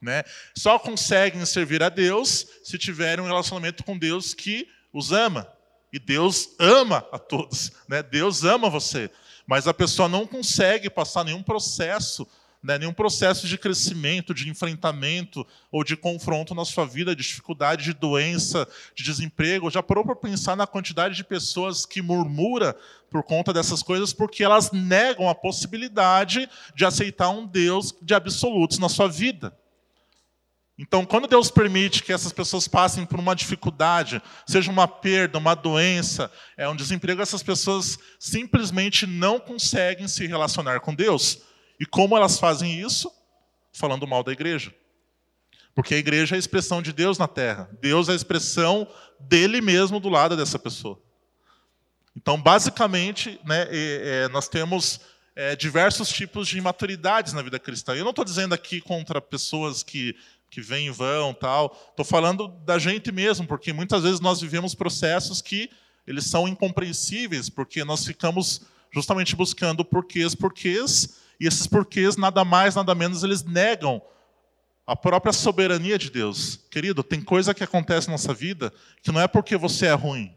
Né? 0.00 0.22
Só 0.54 0.78
conseguem 0.78 1.44
servir 1.46 1.82
a 1.82 1.88
Deus 1.88 2.46
se 2.62 2.76
tiverem 2.76 3.24
um 3.24 3.26
relacionamento 3.26 3.82
com 3.82 3.98
Deus 3.98 4.34
que 4.34 4.68
os 4.92 5.10
ama. 5.10 5.48
E 5.90 5.98
Deus 5.98 6.50
ama 6.58 7.06
a 7.10 7.18
todos. 7.18 7.72
Né? 7.88 8.02
Deus 8.02 8.44
ama 8.44 8.68
você. 8.68 9.10
Mas 9.46 9.66
a 9.68 9.74
pessoa 9.74 10.08
não 10.08 10.26
consegue 10.26 10.88
passar 10.88 11.24
nenhum 11.24 11.42
processo 11.42 12.26
né, 12.64 12.78
nenhum 12.78 12.94
processo 12.94 13.46
de 13.46 13.58
crescimento, 13.58 14.32
de 14.32 14.48
enfrentamento 14.48 15.46
ou 15.70 15.84
de 15.84 15.94
confronto 15.94 16.54
na 16.54 16.64
sua 16.64 16.86
vida, 16.86 17.14
de 17.14 17.22
dificuldade, 17.22 17.84
de 17.84 17.92
doença, 17.92 18.66
de 18.94 19.04
desemprego. 19.04 19.70
Já 19.70 19.82
parou 19.82 20.02
para 20.02 20.16
pensar 20.16 20.56
na 20.56 20.66
quantidade 20.66 21.14
de 21.14 21.22
pessoas 21.22 21.84
que 21.84 22.00
murmura 22.00 22.74
por 23.10 23.22
conta 23.22 23.52
dessas 23.52 23.82
coisas 23.82 24.14
porque 24.14 24.42
elas 24.42 24.72
negam 24.72 25.28
a 25.28 25.34
possibilidade 25.34 26.48
de 26.74 26.86
aceitar 26.86 27.28
um 27.28 27.46
Deus 27.46 27.94
de 28.00 28.14
absolutos 28.14 28.78
na 28.78 28.88
sua 28.88 29.08
vida. 29.08 29.54
Então, 30.76 31.06
quando 31.06 31.28
Deus 31.28 31.50
permite 31.50 32.02
que 32.02 32.12
essas 32.12 32.32
pessoas 32.32 32.66
passem 32.66 33.06
por 33.06 33.20
uma 33.20 33.36
dificuldade, 33.36 34.20
seja 34.44 34.70
uma 34.70 34.88
perda, 34.88 35.38
uma 35.38 35.54
doença, 35.54 36.30
é 36.56 36.68
um 36.68 36.74
desemprego, 36.74 37.22
essas 37.22 37.44
pessoas 37.44 37.96
simplesmente 38.18 39.06
não 39.06 39.38
conseguem 39.38 40.08
se 40.08 40.26
relacionar 40.26 40.80
com 40.80 40.92
Deus. 40.92 41.42
E 41.78 41.86
como 41.86 42.16
elas 42.16 42.40
fazem 42.40 42.80
isso? 42.80 43.10
Falando 43.72 44.06
mal 44.06 44.24
da 44.24 44.32
igreja. 44.32 44.74
Porque 45.74 45.94
a 45.94 45.98
igreja 45.98 46.34
é 46.34 46.36
a 46.36 46.38
expressão 46.38 46.82
de 46.82 46.92
Deus 46.92 47.18
na 47.18 47.28
terra. 47.28 47.68
Deus 47.80 48.08
é 48.08 48.12
a 48.12 48.16
expressão 48.16 48.88
dele 49.18 49.60
mesmo 49.60 50.00
do 50.00 50.08
lado 50.08 50.36
dessa 50.36 50.58
pessoa. 50.58 51.00
Então, 52.16 52.40
basicamente, 52.40 53.40
né, 53.44 53.66
é, 53.70 54.24
é, 54.24 54.28
nós 54.28 54.48
temos 54.48 55.00
é, 55.34 55.56
diversos 55.56 56.08
tipos 56.08 56.46
de 56.46 56.58
imaturidades 56.58 57.32
na 57.32 57.42
vida 57.42 57.58
cristã. 57.58 57.94
Eu 57.94 58.04
não 58.04 58.10
estou 58.10 58.24
dizendo 58.24 58.54
aqui 58.54 58.80
contra 58.80 59.20
pessoas 59.20 59.82
que, 59.82 60.16
que 60.54 60.60
vêm 60.60 60.86
e 60.86 60.90
vão, 60.90 61.34
tal. 61.34 61.76
Estou 61.90 62.04
falando 62.04 62.46
da 62.64 62.78
gente 62.78 63.10
mesmo, 63.10 63.44
porque 63.44 63.72
muitas 63.72 64.04
vezes 64.04 64.20
nós 64.20 64.40
vivemos 64.40 64.72
processos 64.72 65.42
que 65.42 65.68
eles 66.06 66.26
são 66.26 66.46
incompreensíveis, 66.46 67.50
porque 67.50 67.82
nós 67.82 68.06
ficamos 68.06 68.62
justamente 68.92 69.34
buscando 69.34 69.84
porquês, 69.84 70.32
porquês, 70.32 71.18
e 71.40 71.46
esses 71.48 71.66
porquês, 71.66 72.16
nada 72.16 72.44
mais, 72.44 72.76
nada 72.76 72.94
menos, 72.94 73.24
eles 73.24 73.42
negam 73.42 74.00
a 74.86 74.94
própria 74.94 75.32
soberania 75.32 75.98
de 75.98 76.08
Deus. 76.08 76.60
Querido, 76.70 77.02
tem 77.02 77.20
coisa 77.20 77.52
que 77.52 77.64
acontece 77.64 78.06
na 78.06 78.12
nossa 78.12 78.32
vida 78.32 78.72
que 79.02 79.10
não 79.10 79.20
é 79.20 79.26
porque 79.26 79.56
você 79.56 79.86
é 79.86 79.94
ruim, 79.94 80.32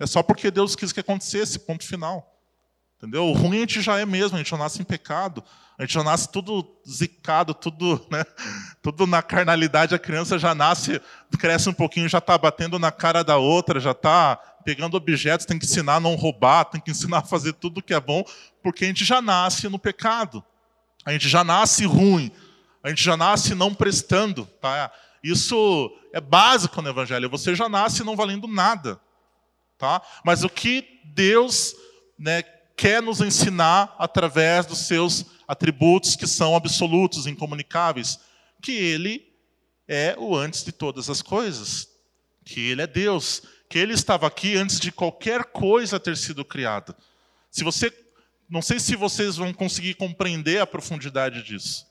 é 0.00 0.06
só 0.06 0.24
porque 0.24 0.50
Deus 0.50 0.74
quis 0.74 0.92
que 0.92 0.98
acontecesse, 0.98 1.60
ponto 1.60 1.84
final. 1.84 2.31
Entendeu? 3.02 3.26
O 3.26 3.32
ruim 3.32 3.56
a 3.56 3.60
gente 3.62 3.82
já 3.82 3.98
é 3.98 4.06
mesmo, 4.06 4.36
a 4.36 4.38
gente 4.38 4.50
já 4.50 4.56
nasce 4.56 4.80
em 4.80 4.84
pecado, 4.84 5.42
a 5.76 5.82
gente 5.82 5.92
já 5.92 6.04
nasce 6.04 6.30
tudo 6.30 6.64
zicado, 6.88 7.52
tudo, 7.52 8.06
né, 8.08 8.22
tudo 8.80 9.08
na 9.08 9.20
carnalidade, 9.20 9.92
a 9.92 9.98
criança 9.98 10.38
já 10.38 10.54
nasce, 10.54 11.02
cresce 11.36 11.68
um 11.68 11.72
pouquinho, 11.74 12.08
já 12.08 12.18
está 12.18 12.38
batendo 12.38 12.78
na 12.78 12.92
cara 12.92 13.24
da 13.24 13.38
outra, 13.38 13.80
já 13.80 13.90
está 13.90 14.36
pegando 14.64 14.96
objetos, 14.96 15.44
tem 15.44 15.58
que 15.58 15.66
ensinar 15.66 15.96
a 15.96 16.00
não 16.00 16.14
roubar, 16.14 16.66
tem 16.66 16.80
que 16.80 16.92
ensinar 16.92 17.18
a 17.18 17.22
fazer 17.22 17.54
tudo 17.54 17.82
que 17.82 17.92
é 17.92 17.98
bom, 17.98 18.22
porque 18.62 18.84
a 18.84 18.86
gente 18.86 19.04
já 19.04 19.20
nasce 19.20 19.68
no 19.68 19.80
pecado. 19.80 20.44
A 21.04 21.10
gente 21.10 21.28
já 21.28 21.42
nasce 21.42 21.84
ruim. 21.84 22.30
A 22.84 22.88
gente 22.88 23.02
já 23.02 23.16
nasce 23.16 23.52
não 23.52 23.74
prestando. 23.74 24.46
Tá? 24.60 24.92
Isso 25.20 25.92
é 26.12 26.20
básico 26.20 26.80
no 26.80 26.88
Evangelho. 26.88 27.28
Você 27.30 27.56
já 27.56 27.68
nasce 27.68 28.04
não 28.04 28.14
valendo 28.14 28.46
nada. 28.46 29.00
Tá? 29.76 30.00
Mas 30.24 30.44
o 30.44 30.48
que 30.48 31.00
Deus 31.06 31.74
né, 32.22 32.40
quer 32.76 33.02
nos 33.02 33.20
ensinar 33.20 33.94
através 33.98 34.66
dos 34.66 34.78
seus 34.78 35.26
atributos 35.46 36.16
que 36.16 36.26
são 36.26 36.56
absolutos, 36.56 37.26
incomunicáveis, 37.26 38.18
que 38.60 38.72
ele 38.72 39.32
é 39.86 40.14
o 40.18 40.34
antes 40.34 40.64
de 40.64 40.72
todas 40.72 41.10
as 41.10 41.20
coisas, 41.20 41.88
que 42.44 42.60
ele 42.60 42.82
é 42.82 42.86
Deus, 42.86 43.42
que 43.68 43.78
ele 43.78 43.92
estava 43.92 44.26
aqui 44.26 44.56
antes 44.56 44.78
de 44.78 44.90
qualquer 44.90 45.44
coisa 45.44 46.00
ter 46.00 46.16
sido 46.16 46.44
criada. 46.44 46.96
Se 47.50 47.64
você, 47.64 47.92
não 48.48 48.62
sei 48.62 48.78
se 48.80 48.96
vocês 48.96 49.36
vão 49.36 49.52
conseguir 49.52 49.94
compreender 49.94 50.60
a 50.60 50.66
profundidade 50.66 51.42
disso, 51.42 51.86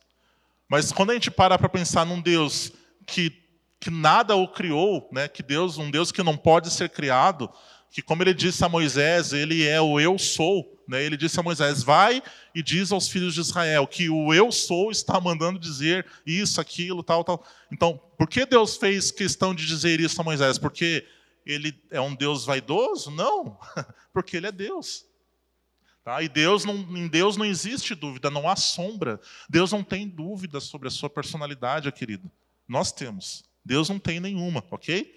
mas 0.67 0.91
quando 0.91 1.11
a 1.11 1.13
gente 1.13 1.29
para 1.29 1.57
para 1.57 1.69
pensar 1.69 2.05
num 2.05 2.21
Deus 2.21 2.71
que 3.05 3.41
que 3.81 3.89
nada 3.89 4.35
o 4.35 4.47
criou, 4.47 5.09
né? 5.11 5.27
Que 5.27 5.41
Deus, 5.41 5.79
um 5.79 5.89
Deus 5.89 6.11
que 6.11 6.21
não 6.21 6.37
pode 6.37 6.69
ser 6.69 6.87
criado, 6.89 7.51
que 7.91 8.01
como 8.01 8.23
ele 8.23 8.33
disse 8.33 8.63
a 8.63 8.69
Moisés, 8.69 9.33
ele 9.33 9.67
é 9.67 9.81
o 9.81 9.99
eu 9.99 10.17
sou, 10.17 10.81
né? 10.87 11.03
Ele 11.03 11.17
disse 11.17 11.37
a 11.37 11.43
Moisés: 11.43 11.83
"Vai 11.83 12.23
e 12.55 12.63
diz 12.63 12.89
aos 12.91 13.09
filhos 13.09 13.33
de 13.33 13.41
Israel 13.41 13.85
que 13.85 14.09
o 14.09 14.33
eu 14.33 14.49
sou 14.49 14.89
está 14.89 15.19
mandando 15.19 15.59
dizer 15.59 16.05
isso, 16.25 16.61
aquilo, 16.61 17.03
tal, 17.03 17.23
tal". 17.23 17.45
Então, 17.69 18.01
por 18.17 18.29
que 18.29 18.45
Deus 18.45 18.77
fez 18.77 19.11
questão 19.11 19.53
de 19.53 19.67
dizer 19.67 19.99
isso 19.99 20.19
a 20.21 20.23
Moisés? 20.23 20.57
Porque 20.57 21.05
ele 21.45 21.77
é 21.91 21.99
um 21.99 22.15
Deus 22.15 22.45
vaidoso? 22.45 23.11
Não, 23.11 23.59
porque 24.13 24.37
ele 24.37 24.47
é 24.47 24.51
Deus. 24.53 25.05
Tá? 26.03 26.23
E 26.23 26.29
Deus 26.29 26.63
não, 26.65 26.75
em 26.75 27.07
Deus 27.07 27.35
não 27.35 27.45
existe 27.45 27.93
dúvida, 27.93 28.31
não 28.31 28.47
há 28.49 28.55
sombra. 28.55 29.19
Deus 29.49 29.71
não 29.71 29.83
tem 29.83 30.07
dúvida 30.07 30.59
sobre 30.59 30.87
a 30.87 30.91
sua 30.91 31.09
personalidade, 31.09 31.91
querido. 31.91 32.31
Nós 32.67 32.91
temos. 32.91 33.43
Deus 33.63 33.89
não 33.89 33.99
tem 33.99 34.19
nenhuma, 34.19 34.63
ok? 34.71 35.15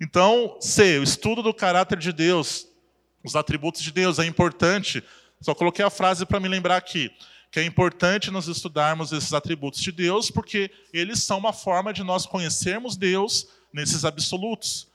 Então, 0.00 0.58
C, 0.60 0.98
o 0.98 1.02
estudo 1.02 1.42
do 1.42 1.54
caráter 1.54 1.98
de 1.98 2.12
Deus, 2.12 2.66
os 3.24 3.34
atributos 3.34 3.82
de 3.82 3.90
Deus, 3.90 4.18
é 4.18 4.26
importante. 4.26 5.02
Só 5.40 5.54
coloquei 5.54 5.84
a 5.84 5.90
frase 5.90 6.26
para 6.26 6.40
me 6.40 6.48
lembrar 6.48 6.76
aqui, 6.76 7.10
que 7.50 7.60
é 7.60 7.64
importante 7.64 8.30
nós 8.30 8.46
estudarmos 8.46 9.12
esses 9.12 9.32
atributos 9.32 9.80
de 9.80 9.90
Deus, 9.90 10.30
porque 10.30 10.70
eles 10.92 11.22
são 11.22 11.38
uma 11.38 11.52
forma 11.52 11.92
de 11.92 12.02
nós 12.02 12.26
conhecermos 12.26 12.96
Deus 12.96 13.48
nesses 13.72 14.04
absolutos. 14.04 14.88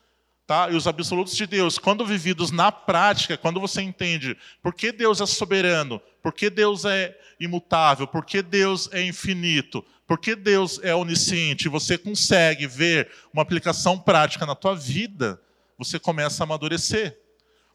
Tá? 0.47 0.69
E 0.69 0.75
os 0.75 0.87
absolutos 0.87 1.35
de 1.35 1.47
Deus, 1.47 1.77
quando 1.77 2.05
vividos 2.05 2.51
na 2.51 2.71
prática, 2.71 3.37
quando 3.37 3.59
você 3.59 3.81
entende 3.81 4.37
por 4.61 4.73
que 4.73 4.91
Deus 4.91 5.21
é 5.21 5.25
soberano, 5.25 6.01
por 6.21 6.33
que 6.33 6.49
Deus 6.49 6.83
é 6.83 7.17
imutável, 7.39 8.05
por 8.05 8.25
que 8.25 8.41
Deus 8.41 8.89
é 8.91 9.01
infinito, 9.01 9.85
por 10.05 10.19
que 10.19 10.35
Deus 10.35 10.79
é 10.83 10.93
onisciente, 10.93 11.69
você 11.69 11.97
consegue 11.97 12.67
ver 12.67 13.09
uma 13.33 13.41
aplicação 13.41 13.97
prática 13.97 14.45
na 14.45 14.55
tua 14.55 14.75
vida, 14.75 15.41
você 15.77 15.97
começa 15.97 16.43
a 16.43 16.45
amadurecer. 16.45 17.17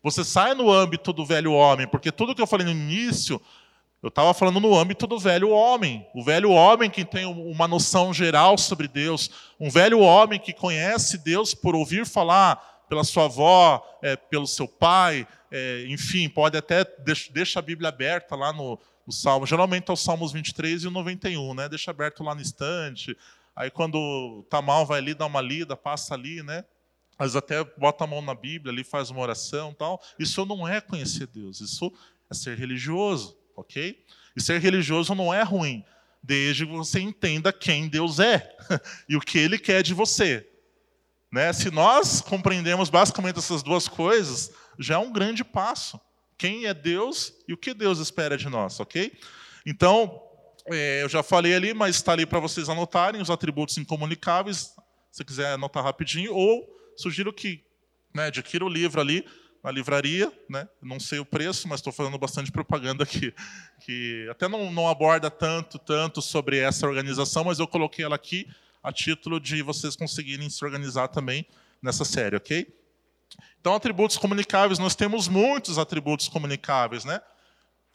Você 0.02 0.22
sai 0.22 0.54
no 0.54 0.70
âmbito 0.70 1.12
do 1.12 1.24
velho 1.24 1.52
homem, 1.52 1.88
porque 1.88 2.12
tudo 2.12 2.34
que 2.34 2.42
eu 2.42 2.46
falei 2.46 2.66
no 2.66 2.72
início, 2.72 3.40
eu 4.06 4.08
estava 4.08 4.32
falando 4.32 4.60
no 4.60 4.78
âmbito 4.78 5.04
do 5.04 5.18
velho 5.18 5.50
homem. 5.50 6.06
O 6.14 6.22
velho 6.22 6.50
homem 6.50 6.88
que 6.88 7.04
tem 7.04 7.26
uma 7.26 7.66
noção 7.66 8.14
geral 8.14 8.56
sobre 8.56 8.86
Deus, 8.86 9.30
um 9.58 9.68
velho 9.68 9.98
homem 9.98 10.38
que 10.38 10.52
conhece 10.52 11.18
Deus 11.18 11.54
por 11.54 11.74
ouvir 11.74 12.06
falar 12.06 12.84
pela 12.88 13.02
sua 13.02 13.24
avó, 13.24 13.84
é, 14.00 14.14
pelo 14.14 14.46
seu 14.46 14.68
pai, 14.68 15.26
é, 15.50 15.86
enfim, 15.88 16.28
pode 16.28 16.56
até 16.56 16.84
deixa, 17.32 17.58
a 17.58 17.62
Bíblia 17.62 17.88
aberta 17.88 18.36
lá 18.36 18.52
no, 18.52 18.78
o 19.04 19.10
salmo. 19.10 19.44
Geralmente 19.44 19.90
é 19.90 19.92
o 19.92 19.96
Salmos 19.96 20.30
23 20.30 20.84
e 20.84 20.86
o 20.86 20.90
91, 20.92 21.54
né? 21.54 21.68
Deixa 21.68 21.90
aberto 21.90 22.22
lá 22.22 22.32
no 22.32 22.40
estante. 22.40 23.16
Aí 23.56 23.72
quando 23.72 24.46
tá 24.48 24.62
mal, 24.62 24.86
vai 24.86 25.00
ali, 25.00 25.14
dá 25.14 25.26
uma 25.26 25.40
lida, 25.40 25.76
passa 25.76 26.14
ali, 26.14 26.44
né? 26.44 26.64
Vezes 27.18 27.34
até 27.34 27.64
bota 27.76 28.04
a 28.04 28.06
mão 28.06 28.22
na 28.22 28.36
Bíblia 28.36 28.72
ali, 28.72 28.84
faz 28.84 29.10
uma 29.10 29.22
oração 29.22 29.74
tal. 29.74 30.00
Isso 30.16 30.46
não 30.46 30.68
é 30.68 30.80
conhecer 30.80 31.26
Deus, 31.26 31.60
isso 31.60 31.92
é 32.30 32.34
ser 32.34 32.56
religioso, 32.56 33.36
ok? 33.56 34.04
E 34.36 34.42
ser 34.42 34.60
religioso 34.60 35.14
não 35.14 35.32
é 35.32 35.42
ruim, 35.42 35.84
desde 36.22 36.66
que 36.66 36.72
você 36.72 37.00
entenda 37.00 37.52
quem 37.52 37.88
Deus 37.88 38.18
é 38.18 38.54
e 39.08 39.16
o 39.16 39.20
que 39.20 39.38
Ele 39.38 39.58
quer 39.58 39.82
de 39.82 39.94
você. 39.94 40.46
Né? 41.32 41.52
Se 41.52 41.70
nós 41.70 42.20
compreendemos 42.20 42.90
basicamente 42.90 43.38
essas 43.38 43.62
duas 43.62 43.88
coisas, 43.88 44.52
já 44.78 44.94
é 44.94 44.98
um 44.98 45.12
grande 45.12 45.42
passo 45.42 46.00
quem 46.38 46.66
é 46.66 46.74
Deus 46.74 47.32
e 47.48 47.52
o 47.52 47.56
que 47.56 47.72
Deus 47.72 47.98
espera 47.98 48.36
de 48.36 48.48
nós, 48.48 48.78
ok? 48.78 49.12
Então, 49.64 50.20
é, 50.66 51.02
eu 51.02 51.08
já 51.08 51.22
falei 51.22 51.54
ali, 51.54 51.72
mas 51.72 51.96
está 51.96 52.12
ali 52.12 52.26
para 52.26 52.40
vocês 52.40 52.68
anotarem 52.68 53.20
os 53.20 53.30
atributos 53.30 53.78
incomunicáveis, 53.78 54.74
se 55.10 55.24
quiser 55.24 55.52
anotar 55.52 55.82
rapidinho, 55.82 56.34
ou 56.34 56.68
sugiro 56.96 57.32
que 57.32 57.64
né, 58.14 58.26
adquira 58.26 58.64
o 58.64 58.68
livro 58.68 59.00
ali 59.00 59.26
na 59.66 59.72
livraria, 59.72 60.32
né? 60.48 60.68
não 60.80 61.00
sei 61.00 61.18
o 61.18 61.24
preço, 61.24 61.66
mas 61.66 61.80
estou 61.80 61.92
fazendo 61.92 62.16
bastante 62.16 62.52
propaganda 62.52 63.02
aqui, 63.02 63.34
que 63.84 64.24
até 64.30 64.46
não, 64.46 64.70
não 64.70 64.88
aborda 64.88 65.28
tanto, 65.28 65.76
tanto 65.76 66.22
sobre 66.22 66.58
essa 66.58 66.86
organização, 66.86 67.42
mas 67.42 67.58
eu 67.58 67.66
coloquei 67.66 68.04
ela 68.04 68.14
aqui 68.14 68.48
a 68.80 68.92
título 68.92 69.40
de 69.40 69.62
vocês 69.62 69.96
conseguirem 69.96 70.48
se 70.48 70.64
organizar 70.64 71.08
também 71.08 71.44
nessa 71.82 72.04
série, 72.04 72.36
ok? 72.36 72.72
Então, 73.60 73.74
atributos 73.74 74.16
comunicáveis, 74.16 74.78
nós 74.78 74.94
temos 74.94 75.26
muitos 75.26 75.78
atributos 75.78 76.28
comunicáveis, 76.28 77.04
né? 77.04 77.20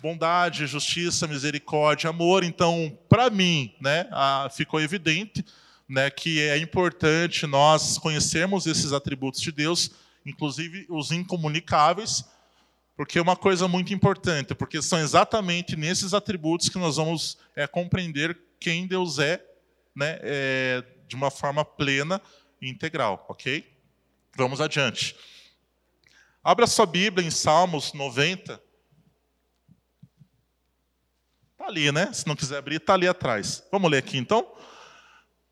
Bondade, 0.01 0.67
justiça, 0.67 1.25
misericórdia, 1.25 2.09
amor. 2.09 2.43
Então, 2.43 2.99
para 3.07 3.29
mim, 3.29 3.73
né, 3.79 4.09
ficou 4.53 4.81
evidente 4.81 5.45
né, 5.87 6.09
que 6.09 6.41
é 6.41 6.57
importante 6.57 7.47
nós 7.47 7.97
conhecermos 7.97 8.65
esses 8.65 8.91
atributos 8.91 9.39
de 9.39 9.53
Deus, 9.53 9.91
inclusive 10.25 10.85
os 10.89 11.11
incomunicáveis, 11.11 12.23
porque 12.95 13.17
é 13.17 13.21
uma 13.21 13.35
coisa 13.35 13.67
muito 13.67 13.93
importante, 13.93 14.53
porque 14.53 14.81
são 14.81 14.99
exatamente 14.99 15.75
nesses 15.75 16.13
atributos 16.13 16.69
que 16.69 16.77
nós 16.77 16.97
vamos 16.97 17.37
é, 17.55 17.65
compreender 17.65 18.39
quem 18.59 18.85
Deus 18.85 19.17
é, 19.17 19.43
né, 19.95 20.19
é, 20.21 20.83
de 21.07 21.15
uma 21.15 21.31
forma 21.31 21.65
plena 21.65 22.21
e 22.61 22.69
integral, 22.69 23.25
ok? 23.27 23.67
Vamos 24.35 24.61
adiante. 24.61 25.15
Abra 26.43 26.65
sua 26.67 26.85
Bíblia 26.85 27.25
em 27.25 27.31
Salmos 27.31 27.93
90. 27.93 28.61
Está 31.51 31.65
ali, 31.67 31.91
né? 31.91 32.11
Se 32.13 32.25
não 32.25 32.35
quiser 32.35 32.57
abrir, 32.57 32.77
está 32.77 32.93
ali 32.93 33.07
atrás. 33.07 33.63
Vamos 33.71 33.91
ler 33.91 33.97
aqui 33.97 34.17
então? 34.17 34.51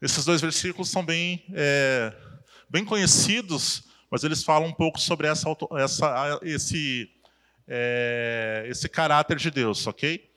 Esses 0.02 0.24
dois 0.24 0.40
versículos 0.40 0.90
são 0.90 1.04
bem, 1.04 1.46
é, 1.54 2.16
bem 2.70 2.86
conhecidos, 2.86 3.84
mas 4.10 4.24
eles 4.24 4.44
falam 4.44 4.70
um 4.70 4.74
pouco 4.74 5.00
sobre 5.00 5.28
essa, 5.28 5.50
essa, 5.78 6.40
esse, 6.42 7.10
é, 7.68 8.66
esse 8.68 8.90
caráter 8.90 9.38
de 9.38 9.52
Deus, 9.52 9.86
ok? 9.88 10.30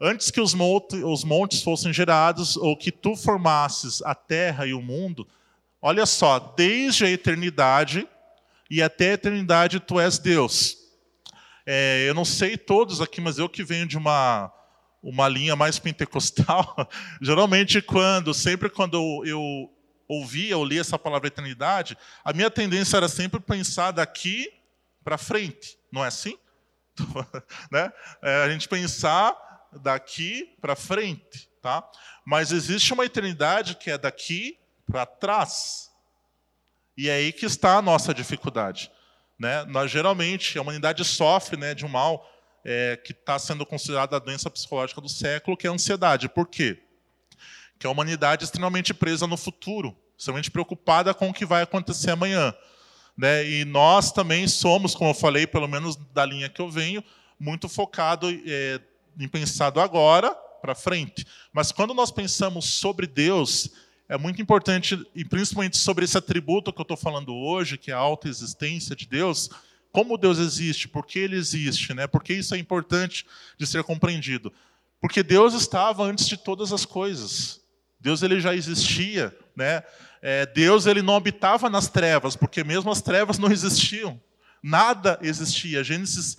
Antes 0.00 0.30
que 0.30 0.40
os 0.40 0.54
montes, 0.54 1.02
os 1.02 1.24
montes 1.24 1.62
fossem 1.62 1.92
gerados, 1.92 2.56
ou 2.56 2.76
que 2.76 2.92
tu 2.92 3.16
formasses 3.16 4.00
a 4.02 4.14
terra 4.14 4.66
e 4.66 4.72
o 4.72 4.80
mundo, 4.80 5.26
olha 5.82 6.06
só, 6.06 6.38
desde 6.38 7.04
a 7.04 7.10
eternidade 7.10 8.06
e 8.70 8.82
até 8.82 9.10
a 9.10 9.14
eternidade 9.14 9.80
tu 9.80 9.98
és 9.98 10.18
Deus. 10.18 10.76
É, 11.66 12.04
eu 12.08 12.14
não 12.14 12.24
sei 12.24 12.56
todos 12.56 13.00
aqui, 13.00 13.20
mas 13.20 13.38
eu 13.38 13.48
que 13.48 13.64
venho 13.64 13.86
de 13.86 13.96
uma 13.96 14.52
uma 15.02 15.28
linha 15.28 15.54
mais 15.54 15.78
pentecostal, 15.78 16.88
geralmente 17.22 17.80
quando, 17.80 18.34
sempre 18.34 18.68
quando 18.68 19.22
eu 19.24 19.70
ouvia 20.08 20.56
ou 20.56 20.64
lia 20.64 20.80
essa 20.80 20.98
palavra 20.98 21.28
eternidade, 21.28 21.96
a 22.24 22.32
minha 22.32 22.50
tendência 22.50 22.96
era 22.96 23.08
sempre 23.08 23.38
pensar 23.38 23.90
daqui 23.90 24.50
para 25.04 25.18
frente, 25.18 25.78
não 25.92 26.04
é 26.04 26.08
assim? 26.08 26.36
né? 27.70 27.92
É, 28.22 28.42
a 28.42 28.50
gente 28.50 28.68
pensar 28.68 29.36
daqui 29.82 30.56
para 30.60 30.74
frente, 30.74 31.48
tá? 31.60 31.88
Mas 32.24 32.50
existe 32.50 32.92
uma 32.92 33.04
eternidade 33.04 33.76
que 33.76 33.90
é 33.90 33.98
daqui 33.98 34.58
para 34.90 35.04
trás. 35.04 35.90
E 36.96 37.08
é 37.08 37.14
aí 37.14 37.32
que 37.32 37.46
está 37.46 37.76
a 37.76 37.82
nossa 37.82 38.12
dificuldade. 38.12 38.90
Né? 39.38 39.64
Nós 39.66 39.90
geralmente, 39.90 40.58
a 40.58 40.62
humanidade 40.62 41.04
sofre 41.04 41.56
né, 41.56 41.74
de 41.74 41.86
um 41.86 41.88
mal 41.88 42.28
é, 42.64 42.96
que 42.96 43.12
está 43.12 43.38
sendo 43.38 43.64
considerado 43.64 44.16
a 44.16 44.18
doença 44.18 44.50
psicológica 44.50 45.00
do 45.00 45.08
século, 45.08 45.56
que 45.56 45.66
é 45.66 45.70
a 45.70 45.72
ansiedade. 45.72 46.28
Por 46.28 46.48
quê? 46.48 46.82
Que 47.78 47.86
a 47.86 47.90
humanidade 47.90 48.42
é 48.42 48.46
extremamente 48.46 48.92
presa 48.92 49.26
no 49.26 49.36
futuro, 49.36 49.96
extremamente 50.16 50.50
preocupada 50.50 51.14
com 51.14 51.30
o 51.30 51.34
que 51.34 51.46
vai 51.46 51.62
acontecer 51.62 52.10
amanhã. 52.10 52.54
Né? 53.16 53.48
E 53.48 53.64
nós 53.64 54.12
também 54.12 54.46
somos, 54.46 54.94
como 54.94 55.10
eu 55.10 55.14
falei, 55.14 55.46
pelo 55.46 55.68
menos 55.68 55.96
da 56.12 56.24
linha 56.24 56.48
que 56.48 56.60
eu 56.60 56.70
venho, 56.70 57.02
muito 57.38 57.68
focado 57.68 58.28
é, 58.30 58.80
em 59.18 59.28
pensar 59.28 59.70
do 59.70 59.80
agora 59.80 60.34
para 60.60 60.74
frente. 60.74 61.26
Mas 61.52 61.72
quando 61.72 61.94
nós 61.94 62.10
pensamos 62.10 62.64
sobre 62.64 63.06
Deus, 63.06 63.70
é 64.08 64.16
muito 64.16 64.40
importante, 64.40 65.00
e 65.14 65.24
principalmente 65.24 65.76
sobre 65.76 66.04
esse 66.04 66.16
atributo 66.16 66.72
que 66.72 66.80
eu 66.80 66.82
estou 66.82 66.96
falando 66.96 67.34
hoje, 67.34 67.76
que 67.76 67.90
é 67.90 67.94
a 67.94 67.98
autoexistência 67.98 68.96
de 68.96 69.06
Deus, 69.06 69.50
como 69.92 70.18
Deus 70.18 70.38
existe, 70.38 70.88
por 70.88 71.04
que 71.06 71.18
ele 71.18 71.36
existe, 71.36 71.92
né? 71.94 72.06
por 72.06 72.22
que 72.22 72.34
isso 72.34 72.54
é 72.54 72.58
importante 72.58 73.26
de 73.56 73.66
ser 73.66 73.82
compreendido. 73.84 74.52
Porque 75.00 75.22
Deus 75.22 75.54
estava 75.54 76.04
antes 76.04 76.26
de 76.26 76.36
todas 76.36 76.72
as 76.72 76.84
coisas. 76.84 77.60
Deus 78.00 78.22
ele 78.22 78.40
já 78.40 78.54
existia. 78.54 79.36
Né? 79.56 79.82
É, 80.22 80.46
Deus 80.46 80.86
ele 80.86 81.02
não 81.02 81.16
habitava 81.16 81.68
nas 81.68 81.88
trevas, 81.88 82.36
porque 82.36 82.62
mesmo 82.62 82.90
as 82.90 83.02
trevas 83.02 83.38
não 83.38 83.50
existiam. 83.50 84.20
Nada 84.62 85.18
existia. 85.22 85.84
Gênesis 85.84 86.38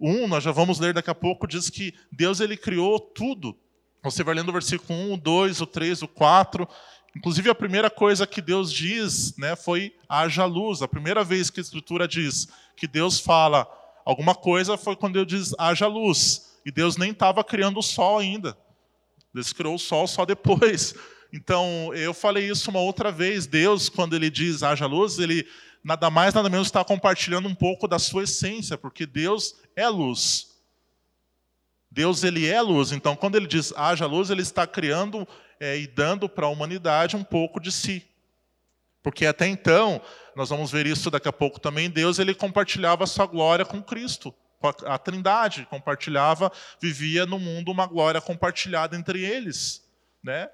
1, 0.00 0.28
nós 0.28 0.44
já 0.44 0.52
vamos 0.52 0.78
ler 0.78 0.94
daqui 0.94 1.10
a 1.10 1.14
pouco, 1.14 1.46
diz 1.46 1.70
que 1.70 1.94
Deus 2.12 2.40
ele 2.40 2.56
criou 2.56 3.00
tudo. 3.00 3.56
Você 4.02 4.22
vai 4.22 4.34
lendo 4.34 4.50
o 4.50 4.52
versículo 4.52 4.96
1, 4.96 5.14
o 5.14 5.16
2, 5.16 5.60
o 5.60 5.66
3, 5.66 6.02
o 6.02 6.08
4. 6.08 6.68
Inclusive, 7.16 7.50
a 7.50 7.54
primeira 7.54 7.90
coisa 7.90 8.26
que 8.26 8.42
Deus 8.42 8.72
diz 8.72 9.36
né, 9.36 9.56
foi 9.56 9.94
haja 10.08 10.44
luz. 10.44 10.82
A 10.82 10.88
primeira 10.88 11.24
vez 11.24 11.50
que 11.50 11.58
a 11.58 11.62
Escritura 11.62 12.06
diz 12.06 12.46
que 12.76 12.86
Deus 12.86 13.18
fala 13.18 13.66
alguma 14.04 14.34
coisa 14.34 14.76
foi 14.76 14.94
quando 14.94 15.14
Deus 15.14 15.26
diz 15.26 15.54
haja 15.58 15.86
luz. 15.86 16.58
E 16.64 16.70
Deus 16.70 16.96
nem 16.96 17.10
estava 17.10 17.42
criando 17.42 17.78
o 17.78 17.82
sol 17.82 18.18
ainda. 18.18 18.56
Deus 19.36 19.52
criou 19.52 19.74
o 19.74 19.78
sol 19.78 20.06
só 20.06 20.24
depois. 20.24 20.94
Então, 21.30 21.92
eu 21.92 22.14
falei 22.14 22.48
isso 22.48 22.70
uma 22.70 22.80
outra 22.80 23.12
vez. 23.12 23.46
Deus, 23.46 23.90
quando 23.90 24.16
ele 24.16 24.30
diz 24.30 24.62
haja 24.62 24.86
luz, 24.86 25.18
ele 25.18 25.46
nada 25.84 26.08
mais, 26.08 26.32
nada 26.32 26.48
menos 26.48 26.68
está 26.68 26.82
compartilhando 26.82 27.46
um 27.46 27.54
pouco 27.54 27.86
da 27.86 27.98
sua 27.98 28.24
essência, 28.24 28.78
porque 28.78 29.04
Deus 29.04 29.54
é 29.76 29.86
luz. 29.88 30.56
Deus 31.90 32.24
ele 32.24 32.46
é 32.46 32.62
luz. 32.62 32.92
Então, 32.92 33.14
quando 33.14 33.36
ele 33.36 33.46
diz 33.46 33.74
haja 33.76 34.06
luz, 34.06 34.30
ele 34.30 34.40
está 34.40 34.66
criando 34.66 35.28
é, 35.60 35.76
e 35.76 35.86
dando 35.86 36.30
para 36.30 36.46
a 36.46 36.50
humanidade 36.50 37.14
um 37.14 37.24
pouco 37.24 37.60
de 37.60 37.70
si. 37.70 38.06
Porque 39.02 39.26
até 39.26 39.46
então, 39.46 40.00
nós 40.34 40.48
vamos 40.48 40.72
ver 40.72 40.86
isso 40.86 41.10
daqui 41.10 41.28
a 41.28 41.32
pouco 41.32 41.60
também, 41.60 41.90
Deus 41.90 42.18
ele 42.18 42.34
compartilhava 42.34 43.04
a 43.04 43.06
sua 43.06 43.26
glória 43.26 43.66
com 43.66 43.82
Cristo, 43.82 44.34
a, 44.84 44.98
Trindade, 44.98 45.66
compartilhava, 45.70 46.50
vivia 46.80 47.26
no 47.26 47.38
mundo 47.38 47.70
uma 47.70 47.86
glória 47.86 48.20
compartilhada 48.20 48.96
entre 48.96 49.24
eles, 49.24 49.84
né? 50.22 50.48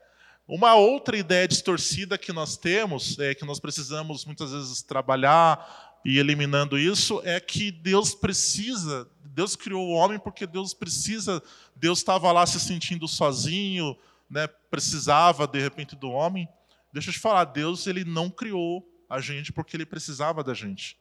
Uma 0.47 0.75
outra 0.75 1.17
ideia 1.17 1.47
distorcida 1.47 2.19
que 2.19 2.33
nós 2.33 2.57
temos, 2.57 3.19
é, 3.19 3.35
que 3.35 3.45
nós 3.45 3.61
precisamos 3.61 4.25
muitas 4.25 4.51
vezes 4.51 4.83
trabalhar 4.83 6.01
e 6.05 6.19
eliminando 6.19 6.79
isso, 6.79 7.23
é 7.25 7.39
que 7.39 7.71
Deus 7.71 8.15
precisa, 8.15 9.09
Deus 9.25 9.55
criou 9.55 9.87
o 9.87 9.93
homem 9.93 10.19
porque 10.19 10.47
Deus 10.47 10.75
precisa, 10.75 11.43
Deus 11.77 12.01
estava 12.01 12.31
lá 12.33 12.45
se 12.45 12.59
sentindo 12.59 13.07
sozinho, 13.07 13.97
né, 14.29 14.49
precisava 14.71 15.47
de 15.47 15.61
repente 15.61 15.95
do 15.95 16.11
homem. 16.11 16.49
Deixa 16.93 17.11
eu 17.11 17.15
te 17.15 17.21
falar, 17.21 17.45
Deus 17.45 17.87
ele 17.87 18.05
não 18.05 18.29
criou 18.29 18.87
a 19.09 19.21
gente 19.21 19.53
porque 19.53 19.77
ele 19.77 19.87
precisava 19.87 20.43
da 20.43 20.55
gente. 20.55 20.99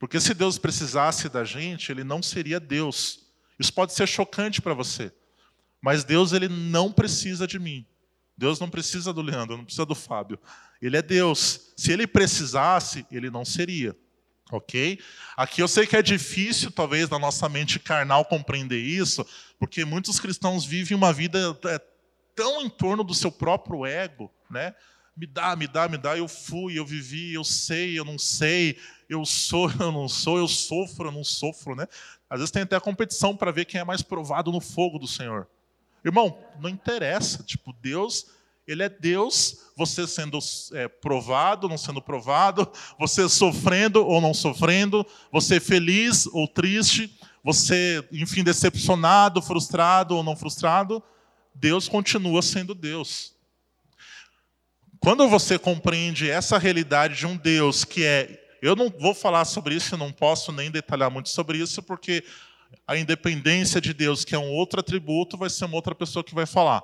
Porque 0.00 0.18
se 0.18 0.32
Deus 0.32 0.56
precisasse 0.56 1.28
da 1.28 1.44
gente, 1.44 1.92
ele 1.92 2.02
não 2.02 2.22
seria 2.22 2.58
Deus. 2.58 3.20
Isso 3.58 3.70
pode 3.70 3.92
ser 3.92 4.08
chocante 4.08 4.62
para 4.62 4.72
você. 4.72 5.12
Mas 5.78 6.04
Deus 6.04 6.32
ele 6.32 6.48
não 6.48 6.90
precisa 6.90 7.46
de 7.46 7.58
mim. 7.58 7.86
Deus 8.34 8.58
não 8.58 8.70
precisa 8.70 9.12
do 9.12 9.20
Leandro, 9.20 9.58
não 9.58 9.64
precisa 9.64 9.84
do 9.84 9.94
Fábio. 9.94 10.38
Ele 10.80 10.96
é 10.96 11.02
Deus. 11.02 11.72
Se 11.76 11.92
ele 11.92 12.06
precisasse, 12.06 13.06
ele 13.12 13.28
não 13.28 13.44
seria. 13.44 13.94
Ok? 14.50 14.98
Aqui 15.36 15.62
eu 15.62 15.68
sei 15.68 15.86
que 15.86 15.94
é 15.94 16.02
difícil, 16.02 16.70
talvez, 16.70 17.10
na 17.10 17.18
nossa 17.18 17.46
mente 17.46 17.78
carnal 17.78 18.24
compreender 18.24 18.80
isso, 18.80 19.24
porque 19.58 19.84
muitos 19.84 20.18
cristãos 20.18 20.64
vivem 20.64 20.96
uma 20.96 21.12
vida 21.12 21.56
é, 21.66 21.78
tão 22.34 22.62
em 22.62 22.70
torno 22.70 23.04
do 23.04 23.14
seu 23.14 23.30
próprio 23.30 23.84
ego, 23.84 24.32
né? 24.50 24.74
Me 25.20 25.26
dá, 25.26 25.54
me 25.54 25.66
dá, 25.66 25.86
me 25.86 25.98
dá, 25.98 26.16
eu 26.16 26.26
fui, 26.26 26.78
eu 26.78 26.86
vivi, 26.86 27.34
eu 27.34 27.44
sei, 27.44 27.98
eu 27.98 28.06
não 28.06 28.16
sei, 28.16 28.78
eu 29.06 29.22
sou, 29.26 29.70
eu 29.78 29.92
não 29.92 30.08
sou, 30.08 30.38
eu 30.38 30.48
sofro, 30.48 31.08
eu 31.08 31.12
não 31.12 31.22
sofro, 31.22 31.76
né? 31.76 31.86
Às 32.30 32.38
vezes 32.38 32.50
tem 32.50 32.62
até 32.62 32.74
a 32.74 32.80
competição 32.80 33.36
para 33.36 33.50
ver 33.50 33.66
quem 33.66 33.78
é 33.78 33.84
mais 33.84 34.00
provado 34.00 34.50
no 34.50 34.62
fogo 34.62 34.98
do 34.98 35.06
Senhor. 35.06 35.46
Irmão, 36.02 36.38
não 36.58 36.70
interessa. 36.70 37.42
Tipo, 37.42 37.70
Deus, 37.82 38.28
Ele 38.66 38.82
é 38.82 38.88
Deus, 38.88 39.58
você 39.76 40.06
sendo 40.06 40.38
é, 40.72 40.88
provado, 40.88 41.68
não 41.68 41.76
sendo 41.76 42.00
provado, 42.00 42.66
você 42.98 43.28
sofrendo 43.28 44.02
ou 44.02 44.22
não 44.22 44.32
sofrendo, 44.32 45.04
você 45.30 45.60
feliz 45.60 46.26
ou 46.28 46.48
triste, 46.48 47.14
você, 47.44 48.02
enfim, 48.10 48.42
decepcionado, 48.42 49.42
frustrado 49.42 50.16
ou 50.16 50.22
não 50.22 50.34
frustrado, 50.34 51.02
Deus 51.54 51.90
continua 51.90 52.40
sendo 52.40 52.74
Deus. 52.74 53.38
Quando 55.00 55.26
você 55.30 55.58
compreende 55.58 56.28
essa 56.28 56.58
realidade 56.58 57.16
de 57.16 57.26
um 57.26 57.34
Deus 57.34 57.84
que 57.86 58.04
é. 58.04 58.38
Eu 58.60 58.76
não 58.76 58.90
vou 58.90 59.14
falar 59.14 59.46
sobre 59.46 59.74
isso, 59.74 59.96
não 59.96 60.12
posso 60.12 60.52
nem 60.52 60.70
detalhar 60.70 61.10
muito 61.10 61.30
sobre 61.30 61.56
isso, 61.56 61.82
porque 61.82 62.22
a 62.86 62.94
independência 62.98 63.80
de 63.80 63.94
Deus, 63.94 64.26
que 64.26 64.34
é 64.34 64.38
um 64.38 64.50
outro 64.50 64.80
atributo, 64.80 65.38
vai 65.38 65.48
ser 65.48 65.64
uma 65.64 65.76
outra 65.76 65.94
pessoa 65.94 66.22
que 66.22 66.34
vai 66.34 66.44
falar. 66.44 66.82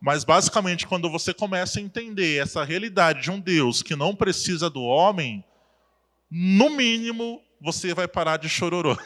Mas 0.00 0.22
basicamente, 0.22 0.86
quando 0.86 1.10
você 1.10 1.34
começa 1.34 1.80
a 1.80 1.82
entender 1.82 2.40
essa 2.40 2.62
realidade 2.62 3.22
de 3.22 3.32
um 3.32 3.40
Deus 3.40 3.82
que 3.82 3.96
não 3.96 4.14
precisa 4.14 4.70
do 4.70 4.84
homem, 4.84 5.44
no 6.30 6.70
mínimo 6.70 7.42
você 7.60 7.92
vai 7.92 8.06
parar 8.06 8.36
de 8.36 8.48
chororô. 8.48 8.96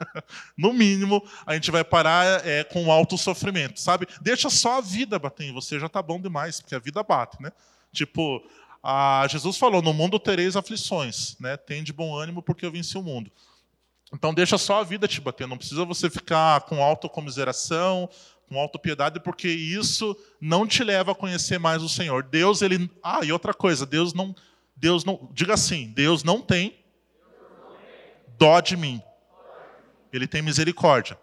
no 0.56 0.72
mínimo, 0.72 1.22
a 1.44 1.52
gente 1.52 1.70
vai 1.70 1.84
parar 1.84 2.46
é, 2.46 2.64
com 2.64 2.90
alto 2.90 3.18
sofrimento, 3.18 3.78
sabe? 3.78 4.06
Deixa 4.22 4.48
só 4.48 4.78
a 4.78 4.80
vida 4.80 5.18
bater 5.18 5.44
em 5.44 5.52
você, 5.52 5.78
já 5.78 5.90
tá 5.90 6.00
bom 6.00 6.18
demais, 6.18 6.62
porque 6.62 6.74
a 6.74 6.78
vida 6.78 7.02
bate, 7.02 7.42
né? 7.42 7.52
Tipo, 7.96 8.44
a, 8.82 9.26
Jesus 9.28 9.56
falou: 9.56 9.80
no 9.80 9.92
mundo 9.92 10.18
tereis 10.18 10.54
aflições, 10.54 11.36
né? 11.40 11.56
Tem 11.56 11.82
de 11.82 11.92
bom 11.92 12.14
ânimo 12.14 12.42
porque 12.42 12.64
eu 12.66 12.70
venci 12.70 12.96
o 12.98 13.02
mundo. 13.02 13.30
Então 14.12 14.32
deixa 14.32 14.56
só 14.58 14.80
a 14.80 14.84
vida 14.84 15.08
te 15.08 15.20
bater, 15.20 15.48
não 15.48 15.58
precisa 15.58 15.84
você 15.84 16.08
ficar 16.08 16.60
com 16.62 16.82
autocomiseração, 16.82 18.08
com 18.48 18.60
autopiedade, 18.60 19.18
porque 19.18 19.48
isso 19.48 20.16
não 20.40 20.66
te 20.66 20.84
leva 20.84 21.12
a 21.12 21.14
conhecer 21.14 21.58
mais 21.58 21.82
o 21.82 21.88
Senhor. 21.88 22.22
Deus, 22.22 22.62
ele. 22.62 22.88
Ah, 23.02 23.24
e 23.24 23.32
outra 23.32 23.52
coisa, 23.52 23.84
Deus 23.84 24.12
não. 24.12 24.34
Deus 24.76 25.04
não. 25.04 25.28
Diga 25.32 25.54
assim, 25.54 25.88
Deus 25.88 26.22
não 26.22 26.40
tem 26.40 26.84
dó 28.38 28.60
de 28.60 28.76
mim. 28.76 29.02
Ele 30.12 30.26
tem 30.26 30.42
misericórdia. 30.42 31.18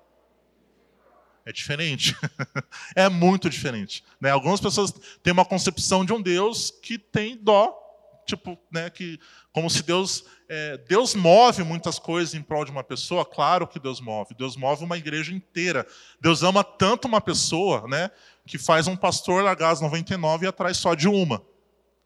É 1.46 1.52
diferente. 1.52 2.16
é 2.96 3.10
muito 3.10 3.50
diferente. 3.50 4.04
Né? 4.20 4.32
Algumas 4.32 4.62
pessoas 4.62 4.94
têm 5.22 5.34
uma 5.34 5.46
concepção 5.46 6.06
de 6.06 6.14
um 6.14 6.22
Deus 6.22 6.72
que 6.72 6.98
tem 6.98 7.38
dó 7.38 7.80
tipo, 8.26 8.58
né, 8.72 8.90
que 8.90 9.20
como 9.52 9.70
se 9.70 9.84
Deus 9.84 10.24
é, 10.50 10.78
Deus 10.78 11.16
move 11.16 11.64
muitas 11.64 12.00
coisas 12.00 12.34
em 12.34 12.42
prol 12.42 12.66
de 12.66 12.72
uma 12.72 12.84
pessoa, 12.84 13.26
claro 13.26 13.68
que 13.68 13.80
Deus 13.80 14.00
move. 14.00 14.36
Deus 14.36 14.56
move 14.56 14.84
uma 14.84 14.98
igreja 14.98 15.34
inteira. 15.34 15.86
Deus 16.22 16.44
ama 16.44 16.64
tanto 16.64 17.08
uma 17.08 17.22
pessoa, 17.22 17.88
né, 17.88 18.12
que 18.46 18.58
faz 18.58 18.88
um 18.88 18.96
pastor 18.96 19.44
largar 19.44 19.72
as 19.72 19.82
99 19.82 20.46
e 20.46 20.48
atrás 20.48 20.78
só 20.78 20.94
de 20.94 21.08
uma. 21.08 21.42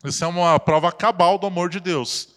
Isso 0.03 0.23
é 0.23 0.27
uma 0.27 0.59
prova 0.59 0.91
cabal 0.91 1.37
do 1.37 1.47
amor 1.47 1.69
de 1.69 1.79
Deus. 1.79 2.29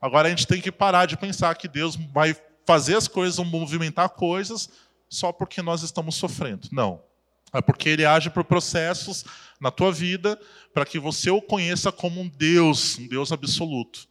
Agora 0.00 0.28
a 0.28 0.30
gente 0.30 0.46
tem 0.46 0.60
que 0.60 0.72
parar 0.72 1.06
de 1.06 1.16
pensar 1.16 1.54
que 1.54 1.68
Deus 1.68 1.96
vai 1.96 2.34
fazer 2.64 2.96
as 2.96 3.06
coisas, 3.06 3.44
movimentar 3.44 4.08
coisas 4.10 4.68
só 5.12 5.30
porque 5.30 5.60
nós 5.60 5.82
estamos 5.82 6.14
sofrendo. 6.14 6.68
Não. 6.72 7.02
É 7.52 7.60
porque 7.60 7.88
ele 7.90 8.04
age 8.04 8.30
por 8.30 8.44
processos 8.44 9.24
na 9.60 9.70
tua 9.70 9.92
vida 9.92 10.40
para 10.72 10.86
que 10.86 10.98
você 10.98 11.30
o 11.30 11.42
conheça 11.42 11.92
como 11.92 12.20
um 12.20 12.28
Deus, 12.28 12.98
um 12.98 13.06
Deus 13.06 13.30
absoluto. 13.30 14.08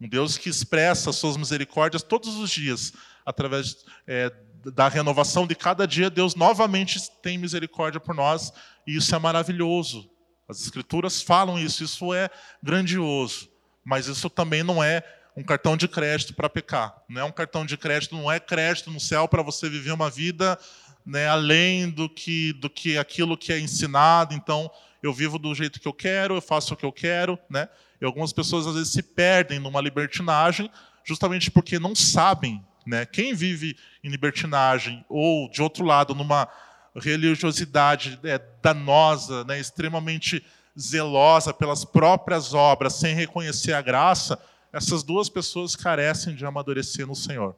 Um 0.00 0.08
Deus 0.08 0.38
que 0.38 0.48
expressa 0.48 1.10
as 1.10 1.16
suas 1.16 1.36
misericórdias 1.36 2.02
todos 2.04 2.36
os 2.36 2.50
dias, 2.50 2.92
através 3.26 3.84
é, 4.06 4.32
da 4.72 4.88
renovação 4.88 5.44
de 5.44 5.56
cada 5.56 5.86
dia, 5.86 6.08
Deus 6.08 6.36
novamente 6.36 7.00
tem 7.20 7.36
misericórdia 7.36 7.98
por 7.98 8.14
nós, 8.14 8.52
e 8.86 8.96
isso 8.96 9.12
é 9.14 9.18
maravilhoso. 9.18 10.08
As 10.48 10.60
Escrituras 10.60 11.20
falam 11.20 11.58
isso, 11.58 11.82
isso 11.82 12.14
é 12.14 12.30
grandioso. 12.62 13.48
Mas 13.84 14.06
isso 14.06 14.30
também 14.30 14.62
não 14.62 14.82
é 14.82 15.02
um 15.36 15.42
cartão 15.42 15.76
de 15.76 15.88
crédito 15.88 16.34
para 16.34 16.48
pecar. 16.48 17.02
Não 17.08 17.20
é 17.20 17.24
um 17.24 17.32
cartão 17.32 17.66
de 17.66 17.76
crédito, 17.76 18.14
não 18.14 18.30
é 18.30 18.38
crédito 18.38 18.90
no 18.90 19.00
céu 19.00 19.26
para 19.26 19.42
você 19.42 19.68
viver 19.68 19.92
uma 19.92 20.08
vida 20.08 20.58
né, 21.04 21.28
além 21.28 21.90
do 21.90 22.08
que, 22.08 22.52
do 22.54 22.70
que 22.70 22.96
aquilo 22.96 23.36
que 23.36 23.52
é 23.52 23.58
ensinado. 23.58 24.34
Então, 24.34 24.70
eu 25.02 25.12
vivo 25.12 25.38
do 25.38 25.54
jeito 25.54 25.80
que 25.80 25.88
eu 25.88 25.92
quero, 25.92 26.36
eu 26.36 26.40
faço 26.40 26.74
o 26.74 26.76
que 26.76 26.86
eu 26.86 26.92
quero. 26.92 27.38
Né? 27.50 27.68
E 28.00 28.04
algumas 28.04 28.32
pessoas, 28.32 28.66
às 28.66 28.74
vezes, 28.74 28.92
se 28.92 29.02
perdem 29.02 29.58
numa 29.58 29.80
libertinagem 29.80 30.70
justamente 31.04 31.50
porque 31.50 31.78
não 31.78 31.94
sabem. 31.94 32.64
Né? 32.86 33.04
Quem 33.04 33.34
vive 33.34 33.76
em 34.02 34.08
libertinagem 34.08 35.04
ou, 35.08 35.50
de 35.50 35.60
outro 35.60 35.84
lado, 35.84 36.14
numa 36.14 36.48
religiosidade 36.96 38.18
é, 38.22 38.40
danosa, 38.62 39.44
né, 39.44 39.58
extremamente 39.58 40.44
zelosa 40.78 41.52
pelas 41.52 41.84
próprias 41.84 42.54
obras, 42.54 42.94
sem 42.94 43.14
reconhecer 43.14 43.72
a 43.72 43.82
graça, 43.82 44.38
essas 44.74 45.02
duas 45.02 45.28
pessoas 45.28 45.76
carecem 45.76 46.34
de 46.34 46.44
amadurecer 46.44 47.06
no 47.06 47.14
Senhor 47.14 47.56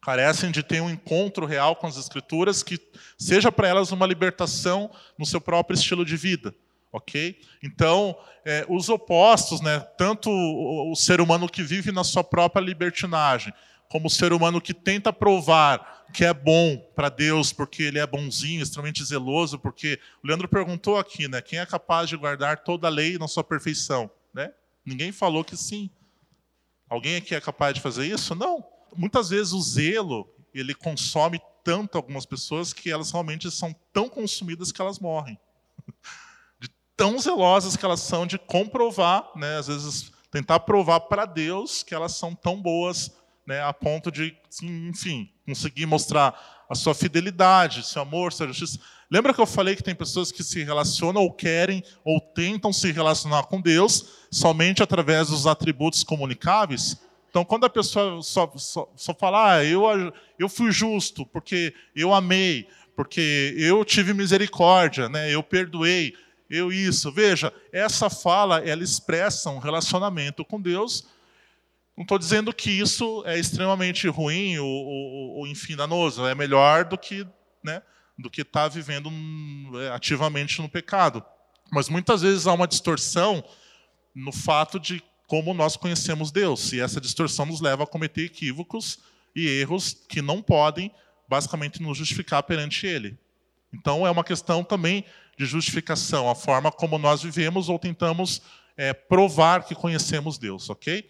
carecem 0.00 0.50
de 0.50 0.62
ter 0.62 0.80
um 0.80 0.90
encontro 0.90 1.44
real 1.44 1.76
com 1.76 1.86
as 1.86 1.96
Escrituras 1.96 2.62
que 2.62 2.80
seja 3.18 3.52
para 3.52 3.68
elas 3.68 3.92
uma 3.92 4.06
libertação 4.06 4.90
no 5.18 5.26
seu 5.26 5.40
próprio 5.40 5.74
estilo 5.74 6.04
de 6.04 6.16
vida. 6.16 6.54
Ok? 6.92 7.38
Então, 7.62 8.16
é, 8.44 8.66
os 8.68 8.88
opostos, 8.88 9.60
né, 9.60 9.78
tanto 9.96 10.28
o, 10.28 10.90
o, 10.90 10.96
ser 10.96 11.20
humano 11.20 11.48
que 11.48 11.62
vive 11.62 11.92
na 11.92 12.02
sua 12.02 12.24
própria 12.24 12.60
libertinagem, 12.60 13.52
como 13.88 14.08
o 14.08 14.10
ser 14.10 14.32
humano 14.32 14.60
que 14.60 14.74
tenta 14.74 15.12
provar 15.12 16.06
que 16.12 16.24
é 16.24 16.34
bom 16.34 16.76
para 16.96 17.08
Deus, 17.08 17.52
porque 17.52 17.84
ele 17.84 18.00
é 18.00 18.06
bonzinho, 18.06 18.62
extremamente 18.62 19.04
zeloso, 19.04 19.56
porque 19.56 20.00
o 20.24 20.26
Leandro 20.26 20.48
perguntou 20.48 20.98
aqui, 20.98 21.28
né, 21.28 21.40
quem 21.40 21.60
é 21.60 21.66
capaz 21.66 22.08
de 22.08 22.16
guardar 22.16 22.64
toda 22.64 22.88
a 22.88 22.90
lei 22.90 23.16
na 23.18 23.28
sua 23.28 23.44
perfeição? 23.44 24.10
Né? 24.34 24.50
Ninguém 24.84 25.12
falou 25.12 25.44
que 25.44 25.56
sim. 25.56 25.88
Alguém 26.90 27.16
aqui 27.16 27.34
é 27.34 27.40
capaz 27.40 27.72
de 27.72 27.80
fazer 27.80 28.06
isso? 28.06 28.34
Não 28.34 28.62
muitas 28.96 29.30
vezes 29.30 29.52
o 29.52 29.60
zelo, 29.60 30.28
ele 30.52 30.74
consome 30.74 31.40
tanto 31.62 31.96
algumas 31.96 32.26
pessoas 32.26 32.72
que 32.72 32.90
elas 32.90 33.10
realmente 33.10 33.50
são 33.50 33.74
tão 33.92 34.08
consumidas 34.08 34.72
que 34.72 34.80
elas 34.80 34.98
morrem. 34.98 35.38
De 36.58 36.68
tão 36.96 37.18
zelosas 37.18 37.76
que 37.76 37.84
elas 37.84 38.00
são 38.00 38.26
de 38.26 38.38
comprovar, 38.38 39.30
né, 39.34 39.56
às 39.56 39.68
vezes 39.68 40.12
tentar 40.30 40.60
provar 40.60 41.00
para 41.00 41.24
Deus 41.24 41.82
que 41.82 41.94
elas 41.94 42.14
são 42.14 42.34
tão 42.34 42.60
boas, 42.60 43.10
né, 43.46 43.62
a 43.62 43.72
ponto 43.72 44.12
de, 44.12 44.36
enfim, 44.62 45.32
conseguir 45.46 45.86
mostrar 45.86 46.66
a 46.68 46.74
sua 46.74 46.94
fidelidade, 46.94 47.86
seu 47.86 48.02
amor, 48.02 48.32
sua 48.32 48.46
justiça. 48.48 48.78
Lembra 49.10 49.34
que 49.34 49.40
eu 49.40 49.46
falei 49.46 49.74
que 49.74 49.82
tem 49.82 49.94
pessoas 49.94 50.30
que 50.30 50.44
se 50.44 50.62
relacionam 50.62 51.22
ou 51.22 51.32
querem 51.32 51.82
ou 52.04 52.20
tentam 52.20 52.72
se 52.72 52.92
relacionar 52.92 53.42
com 53.44 53.60
Deus 53.60 54.26
somente 54.30 54.82
através 54.82 55.28
dos 55.28 55.48
atributos 55.48 56.04
comunicáveis? 56.04 56.96
Então, 57.28 57.44
quando 57.44 57.64
a 57.64 57.70
pessoa 57.70 58.22
só, 58.22 58.52
só, 58.56 58.92
só 58.94 59.14
fala, 59.14 59.54
ah, 59.54 59.64
eu, 59.64 59.82
eu 60.38 60.48
fui 60.48 60.70
justo 60.70 61.26
porque 61.26 61.74
eu 61.94 62.14
amei, 62.14 62.68
porque 62.94 63.54
eu 63.56 63.84
tive 63.84 64.14
misericórdia, 64.14 65.08
né, 65.08 65.32
eu 65.32 65.42
perdoei, 65.42 66.14
eu 66.48 66.72
isso. 66.72 67.10
Veja, 67.10 67.52
essa 67.72 68.10
fala, 68.10 68.58
ela 68.58 68.82
expressa 68.82 69.50
um 69.50 69.58
relacionamento 69.58 70.44
com 70.44 70.60
Deus. 70.60 71.06
Não 71.96 72.02
estou 72.02 72.18
dizendo 72.18 72.52
que 72.52 72.70
isso 72.70 73.22
é 73.26 73.38
extremamente 73.38 74.08
ruim 74.08 74.58
ou, 74.58 74.68
ou, 74.68 75.30
ou 75.38 75.46
enfim, 75.46 75.76
danoso. 75.76 76.26
É 76.26 76.34
melhor 76.34 76.84
do 76.84 76.98
que 76.98 77.26
né, 77.62 77.82
do 78.20 78.30
que 78.30 78.42
estar 78.42 78.62
tá 78.62 78.68
vivendo 78.68 79.10
é, 79.80 79.90
ativamente 79.90 80.60
no 80.60 80.68
pecado. 80.68 81.24
Mas 81.72 81.88
muitas 81.88 82.22
vezes 82.22 82.46
há 82.46 82.52
uma 82.52 82.66
distorção 82.66 83.44
no 84.14 84.32
fato 84.32 84.78
de 84.78 85.02
como 85.26 85.54
nós 85.54 85.76
conhecemos 85.76 86.32
Deus, 86.32 86.72
e 86.72 86.80
essa 86.80 87.00
distorção 87.00 87.46
nos 87.46 87.60
leva 87.60 87.84
a 87.84 87.86
cometer 87.86 88.24
equívocos 88.24 88.98
e 89.34 89.46
erros 89.46 89.96
que 90.08 90.20
não 90.20 90.42
podem, 90.42 90.92
basicamente, 91.28 91.80
nos 91.80 91.96
justificar 91.96 92.42
perante 92.42 92.84
Ele. 92.84 93.16
Então, 93.72 94.04
é 94.04 94.10
uma 94.10 94.24
questão 94.24 94.64
também 94.64 95.04
de 95.38 95.46
justificação, 95.46 96.28
a 96.28 96.34
forma 96.34 96.72
como 96.72 96.98
nós 96.98 97.22
vivemos 97.22 97.68
ou 97.68 97.78
tentamos 97.78 98.42
é, 98.76 98.92
provar 98.92 99.64
que 99.64 99.74
conhecemos 99.74 100.36
Deus, 100.36 100.68
ok? 100.68 101.08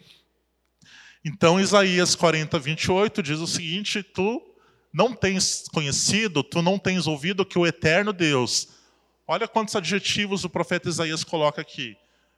Então, 1.25 1.59
Isaías 1.59 2.13
40, 2.13 2.59
28 2.59 3.23
diz 3.23 3.39
o 3.39 3.47
seguinte: 3.47 4.03
Tu 4.03 4.50
não 4.93 5.13
tens 5.13 5.65
conhecido, 5.71 6.43
tu 6.43 6.61
não 6.61 6.77
tens 6.77 7.07
ouvido 7.07 7.45
que 7.45 7.57
o 7.57 7.65
eterno 7.65 8.11
Deus. 8.11 8.69
Olha 9.27 9.47
quantos 9.47 9.75
adjetivos 9.75 10.43
o 10.43 10.49
profeta 10.49 10.89
Isaías 10.89 11.23
coloca 11.23 11.61
aqui. 11.61 11.95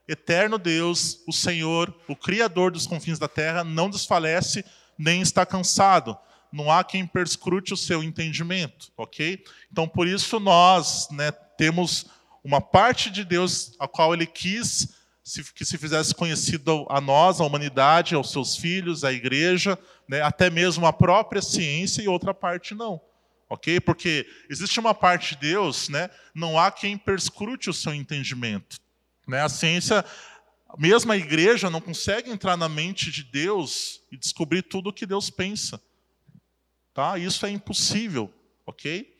Eterno 0.07 0.57
Deus, 0.57 1.21
o 1.27 1.31
Senhor, 1.31 1.93
o 2.07 2.15
Criador 2.15 2.71
dos 2.71 2.85
confins 2.85 3.17
da 3.17 3.27
terra, 3.27 3.63
não 3.63 3.89
desfalece 3.89 4.63
nem 4.97 5.21
está 5.21 5.45
cansado. 5.45 6.17
Não 6.51 6.69
há 6.71 6.83
quem 6.83 7.07
perscrute 7.07 7.73
o 7.73 7.77
seu 7.77 8.03
entendimento, 8.03 8.91
ok? 8.95 9.43
Então, 9.71 9.87
por 9.87 10.07
isso 10.07 10.39
nós 10.39 11.07
né, 11.11 11.31
temos 11.57 12.05
uma 12.43 12.61
parte 12.61 13.09
de 13.09 13.23
Deus 13.23 13.73
a 13.79 13.87
qual 13.87 14.13
Ele 14.13 14.27
quis 14.27 14.89
que 15.55 15.63
se 15.63 15.77
fizesse 15.77 16.13
conhecido 16.13 16.85
a 16.89 16.99
nós, 16.99 17.39
a 17.39 17.45
humanidade, 17.45 18.13
aos 18.13 18.31
seus 18.31 18.57
filhos, 18.57 19.03
à 19.03 19.13
igreja, 19.13 19.79
né, 20.07 20.21
até 20.21 20.49
mesmo 20.49 20.85
a 20.85 20.91
própria 20.91 21.41
ciência, 21.41 22.01
e 22.01 22.07
outra 22.07 22.33
parte 22.33 22.75
não. 22.75 23.01
Ok? 23.49 23.79
Porque 23.79 24.27
existe 24.49 24.79
uma 24.79 24.93
parte 24.93 25.35
de 25.35 25.41
Deus, 25.41 25.87
né, 25.87 26.09
não 26.35 26.59
há 26.59 26.71
quem 26.71 26.97
perscrute 26.97 27.69
o 27.69 27.73
seu 27.73 27.93
entendimento. 27.93 28.77
Né? 29.25 29.41
A 29.41 29.47
ciência, 29.47 30.03
mesmo 30.77 31.11
a 31.11 31.17
igreja, 31.17 31.69
não 31.69 31.79
consegue 31.79 32.29
entrar 32.29 32.57
na 32.57 32.67
mente 32.67 33.09
de 33.09 33.23
Deus 33.23 34.01
e 34.11 34.17
descobrir 34.17 34.63
tudo 34.63 34.89
o 34.89 34.93
que 34.93 35.05
Deus 35.05 35.29
pensa. 35.29 35.81
Tá? 36.93 37.17
Isso 37.17 37.45
é 37.45 37.49
impossível. 37.49 38.33
Ok? 38.65 39.13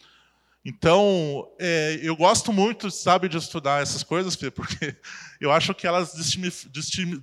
Então, 0.65 1.53
é, 1.59 1.99
eu 2.01 2.15
gosto 2.15 2.53
muito, 2.53 2.89
sabe, 2.89 3.27
de 3.27 3.37
estudar 3.37 3.81
essas 3.81 4.01
coisas, 4.01 4.33
porque 4.35 4.95
eu 5.43 5.51
acho 5.51 5.73
que 5.73 5.85
elas 5.85 6.13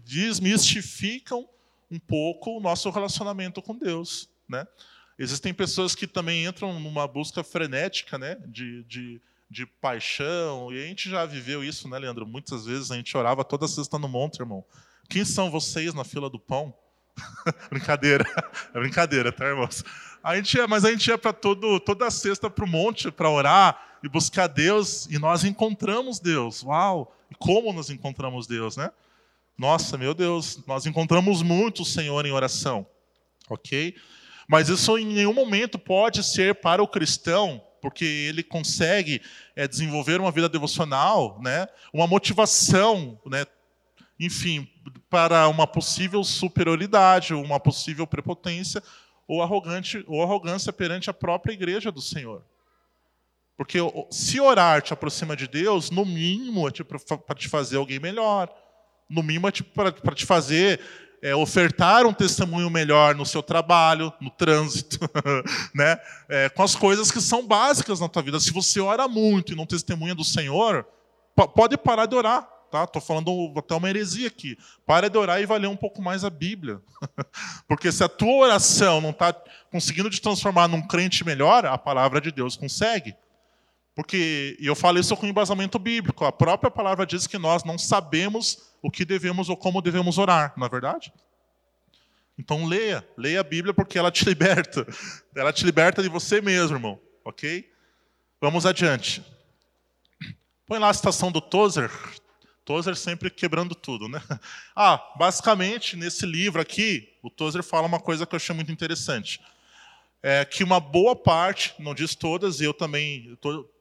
desmistificam 0.05 1.49
um 1.91 1.99
pouco 1.99 2.59
o 2.59 2.61
nosso 2.61 2.91
relacionamento 2.91 3.63
com 3.63 3.75
Deus, 3.75 4.29
né? 4.47 4.67
Existem 5.19 5.55
pessoas 5.55 5.95
que 5.95 6.07
também 6.07 6.45
entram 6.45 6.79
numa 6.79 7.09
busca 7.09 7.43
frenética, 7.43 8.19
né, 8.19 8.37
de, 8.47 8.85
de, 8.85 9.23
de 9.51 9.65
paixão, 9.65 10.71
e 10.71 10.83
a 10.83 10.87
gente 10.87 11.09
já 11.09 11.25
viveu 11.25 11.65
isso, 11.65 11.89
né, 11.89 11.99
Leandro? 11.99 12.27
Muitas 12.27 12.67
vezes 12.67 12.91
a 12.91 12.97
gente 12.97 13.17
orava 13.17 13.43
toda 13.43 13.67
sexta 13.67 13.99
no 13.99 14.07
monte, 14.09 14.41
irmão. 14.41 14.63
Quem 15.09 15.25
são 15.25 15.51
vocês 15.51 15.95
na 15.95 16.05
fila 16.05 16.29
do 16.29 16.39
pão? 16.39 16.75
brincadeira, 17.71 18.25
é 18.75 18.79
brincadeira, 18.79 19.33
tá, 19.33 19.47
irmãos? 19.47 19.83
A 20.23 20.37
gente 20.37 20.59
ia, 20.59 20.69
mas 20.69 20.85
a 20.85 20.91
gente 20.91 21.07
ia 21.07 21.17
para 21.17 21.33
toda 21.33 22.11
sexta 22.11 22.51
para 22.51 22.67
o 22.67 22.69
monte 22.69 23.11
para 23.11 23.31
orar 23.31 23.99
e 24.03 24.09
buscar 24.11 24.47
Deus, 24.47 25.07
e 25.07 25.19
nós 25.19 25.43
encontramos 25.43 26.21
Deus. 26.21 26.63
Uau! 26.63 27.17
Como 27.39 27.73
nós 27.73 27.91
encontramos 27.91 28.47
Deus, 28.47 28.77
né? 28.77 28.91
Nossa, 29.57 29.99
meu 29.99 30.15
Deus, 30.15 30.63
nós 30.67 30.87
encontramos 30.87 31.43
muito 31.43 31.83
o 31.83 31.85
Senhor 31.85 32.25
em 32.25 32.33
oração, 32.33 32.87
ok? 33.49 33.95
Mas 34.49 34.69
isso 34.69 34.97
em 34.99 35.07
nenhum 35.07 35.35
momento 35.35 35.79
pode 35.79 36.25
ser 36.25 36.57
para 36.57 36.83
o 36.83 36.89
cristão, 36.89 37.63
porque 37.81 38.05
ele 38.05 38.43
consegue 38.43 39.21
é, 39.55 39.69
desenvolver 39.69 40.21
uma 40.21 40.33
vida 40.33 40.49
devocional, 40.49 41.39
né? 41.43 41.69
Uma 41.93 42.07
motivação, 42.07 43.21
né? 43.27 43.45
Enfim, 44.19 44.67
para 45.09 45.49
uma 45.49 45.67
possível 45.67 46.25
superioridade, 46.25 47.33
uma 47.33 47.61
possível 47.61 48.07
prepotência 48.07 48.83
ou, 49.27 49.43
arrogante, 49.43 50.05
ou 50.09 50.23
arrogância 50.23 50.73
perante 50.73 51.09
a 51.09 51.15
própria 51.15 51.53
igreja 51.53 51.93
do 51.93 52.01
Senhor. 52.01 52.45
Porque 53.61 53.77
se 54.11 54.41
orar 54.41 54.81
te 54.81 54.95
aproxima 54.95 55.37
de 55.37 55.47
Deus, 55.47 55.91
no 55.91 56.07
mínimo 56.07 56.67
é 56.67 56.73
para 56.73 57.35
te 57.35 57.47
fazer 57.47 57.77
alguém 57.77 57.99
melhor. 58.01 58.49
No 59.07 59.23
mínimo 59.23 59.49
é 59.49 59.53
para 59.53 60.15
te 60.15 60.25
fazer 60.25 60.81
é, 61.21 61.35
ofertar 61.35 62.07
um 62.07 62.13
testemunho 62.15 62.71
melhor 62.71 63.15
no 63.15 63.27
seu 63.27 63.43
trabalho, 63.43 64.11
no 64.19 64.31
trânsito, 64.31 64.99
né? 65.77 66.01
É, 66.27 66.49
com 66.49 66.63
as 66.63 66.75
coisas 66.75 67.11
que 67.11 67.21
são 67.21 67.47
básicas 67.47 68.01
na 68.01 68.09
tua 68.09 68.23
vida. 68.23 68.41
Se 68.41 68.51
você 68.51 68.81
ora 68.81 69.07
muito 69.07 69.53
e 69.53 69.55
não 69.55 69.67
testemunha 69.67 70.15
do 70.15 70.25
Senhor, 70.25 70.87
pode 71.55 71.77
parar 71.77 72.07
de 72.07 72.17
orar. 72.17 72.49
Tá? 72.71 72.85
Estou 72.85 73.03
falando 73.03 73.53
até 73.59 73.75
uma 73.75 73.91
heresia 73.91 74.29
aqui. 74.29 74.57
Para 74.87 75.11
de 75.11 75.19
orar 75.19 75.39
e 75.39 75.45
vai 75.45 75.59
ler 75.59 75.67
um 75.67 75.77
pouco 75.77 76.01
mais 76.01 76.25
a 76.25 76.31
Bíblia. 76.31 76.81
Porque 77.69 77.93
se 77.93 78.03
a 78.03 78.09
tua 78.09 78.37
oração 78.37 79.03
não 79.03 79.11
está 79.11 79.35
conseguindo 79.71 80.09
te 80.09 80.19
transformar 80.19 80.67
num 80.67 80.81
crente 80.81 81.27
melhor, 81.27 81.67
a 81.67 81.77
palavra 81.77 82.23
de 82.23 82.33
Deus 82.33 82.57
consegue. 82.57 83.15
Porque, 83.95 84.57
e 84.61 84.67
eu 84.67 84.75
falo 84.75 84.99
isso 84.99 85.17
com 85.17 85.27
embasamento 85.27 85.79
bíblico, 85.79 86.25
a 86.25 86.33
própria 86.33 86.71
palavra 86.71 87.05
diz 87.05 87.27
que 87.27 87.39
nós 87.39 87.65
não 87.65 87.77
sabemos 87.77 88.71
o 88.83 88.91
que 88.91 89.05
devemos 89.05 89.49
ou 89.49 89.57
como 89.57 89.83
devemos 89.83 90.17
orar, 90.17 90.55
não 90.57 90.67
é 90.67 90.71
verdade? 90.71 91.13
Então 92.39 92.65
leia, 92.65 93.07
leia 93.19 93.41
a 93.41 93.45
Bíblia 93.45 93.75
porque 93.75 93.99
ela 93.99 94.11
te 94.11 94.25
liberta. 94.29 94.87
Ela 95.35 95.53
te 95.53 95.65
liberta 95.65 96.03
de 96.03 96.09
você 96.09 96.41
mesmo, 96.41 96.77
irmão. 96.77 96.99
Ok? 97.25 97.71
Vamos 98.41 98.65
adiante. 98.65 99.23
Põe 100.67 100.79
lá 100.79 100.89
a 100.89 100.95
citação 100.95 101.31
do 101.31 101.41
Tozer, 101.41 101.91
Tozer 102.65 102.97
sempre 102.97 103.29
quebrando 103.29 103.75
tudo, 103.75 104.09
né? 104.09 104.23
Ah, 104.77 105.13
basicamente, 105.17 105.97
nesse 105.97 106.25
livro 106.25 106.61
aqui, 106.61 107.09
o 107.23 107.29
Tozer 107.29 107.63
fala 107.63 107.87
uma 107.87 107.99
coisa 107.99 108.25
que 108.25 108.35
eu 108.35 108.37
achei 108.37 108.55
muito 108.55 108.71
interessante. 108.71 109.41
É 110.23 110.45
que 110.45 110.63
uma 110.63 110.79
boa 110.79 111.17
parte, 111.17 111.75
não 111.79 111.95
diz 111.95 112.15
todas, 112.15 112.61
e 112.61 112.65
eu 112.65 112.73
também 112.73 113.37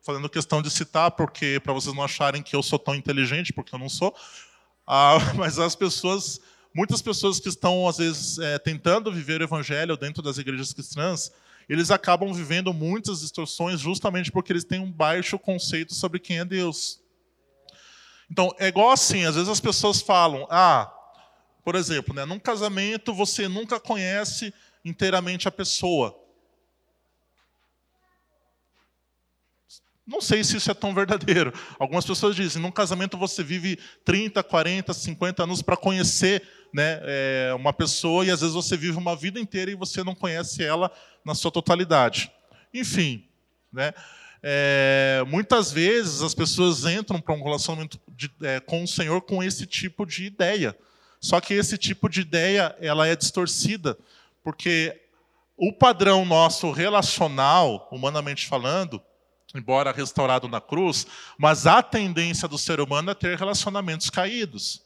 fazendo 0.10 0.28
questão 0.28 0.60
de 0.60 0.72
citar, 0.72 1.12
porque 1.12 1.60
para 1.60 1.72
vocês 1.72 1.96
não 1.96 2.04
acharem 2.04 2.42
que 2.42 2.56
eu 2.56 2.64
sou 2.64 2.80
tão 2.80 2.96
inteligente, 2.96 3.54
porque 3.54 3.76
eu 3.76 3.78
não 3.78 3.88
sou, 3.88 4.16
ah, 4.88 5.20
mas 5.36 5.60
as 5.60 5.76
pessoas, 5.76 6.42
muitas 6.74 7.00
pessoas 7.00 7.40
que 7.40 7.48
estão, 7.48 7.88
às 7.88 8.00
vezes, 8.00 8.40
é, 8.40 8.58
tentando 8.58 9.12
viver 9.12 9.40
o 9.40 9.44
evangelho 9.44 9.96
dentro 9.96 10.24
das 10.24 10.40
igrejas 10.40 10.74
cristãs, 10.74 11.32
eles 11.68 11.92
acabam 11.92 12.34
vivendo 12.34 12.74
muitas 12.74 13.20
distorções 13.20 13.80
justamente 13.80 14.32
porque 14.32 14.52
eles 14.52 14.64
têm 14.64 14.80
um 14.80 14.92
baixo 14.92 15.38
conceito 15.38 15.94
sobre 15.94 16.18
quem 16.18 16.40
é 16.40 16.46
Deus. 16.46 17.00
Então, 18.32 18.52
é 18.58 18.68
igual 18.68 18.90
assim, 18.90 19.26
às 19.26 19.36
vezes 19.36 19.50
as 19.50 19.60
pessoas 19.60 20.02
falam, 20.02 20.48
ah, 20.50 20.92
por 21.64 21.76
exemplo, 21.76 22.16
né, 22.16 22.26
num 22.26 22.40
casamento 22.40 23.14
você 23.14 23.48
nunca 23.48 23.80
conhece 23.80 24.52
inteiramente 24.84 25.48
a 25.48 25.52
pessoa. 25.52 26.18
Não 30.10 30.22
sei 30.22 30.44
se 30.44 30.58
isso 30.58 30.72
é 30.72 30.74
tão 30.74 30.92
verdadeiro. 30.92 31.54
Algumas 31.78 32.04
pessoas 32.04 32.36
dizem, 32.36 32.60
num 32.60 32.72
casamento 32.72 33.16
você 33.16 33.44
vive 33.44 33.78
30, 34.04 34.42
40, 34.42 34.92
50 34.92 35.44
anos 35.44 35.62
para 35.62 35.78
conhecer 35.78 36.42
né, 36.74 37.00
é, 37.04 37.54
uma 37.56 37.72
pessoa 37.72 38.26
e 38.26 38.32
às 38.32 38.42
vezes 38.42 38.56
você 38.56 38.76
vive 38.76 38.98
uma 38.98 39.16
vida 39.16 39.40
inteira 39.40 39.70
e 39.70 39.76
você 39.76 40.04
não 40.04 40.16
conhece 40.16 40.64
ela 40.64 40.92
na 41.24 41.36
sua 41.36 41.52
totalidade. 41.52 42.32
Enfim, 42.74 43.24
né? 43.72 43.94
É, 44.42 45.24
muitas 45.28 45.72
vezes 45.72 46.24
as 46.24 46.34
pessoas 46.34 46.86
entram 46.86 47.22
para 47.22 47.36
um 47.36 47.44
relacionamento 47.44 48.00
de, 48.08 48.32
é, 48.42 48.60
com 48.60 48.84
o 48.84 48.88
Senhor 48.88 49.22
com 49.22 49.44
esse 49.44 49.68
tipo 49.68 50.08
de 50.08 50.26
ideia. 50.26 50.76
Só 51.22 51.40
que 51.40 51.54
esse 51.54 51.78
tipo 51.78 52.10
de 52.10 52.22
ideia 52.22 52.76
ela 52.82 53.08
é 53.08 53.16
distorcida, 53.16 53.96
porque 54.44 55.00
o 55.56 55.72
padrão 55.72 56.26
nosso 56.26 56.72
relacional, 56.72 57.88
humanamente 57.92 58.48
falando, 58.48 59.00
embora 59.56 59.92
restaurado 59.92 60.48
na 60.48 60.62
cruz, 60.62 61.08
mas 61.38 61.66
a 61.66 61.82
tendência 61.82 62.48
do 62.48 62.58
ser 62.58 62.80
humano 62.80 63.12
é 63.12 63.14
ter 63.14 63.38
relacionamentos 63.38 64.10
caídos. 64.10 64.84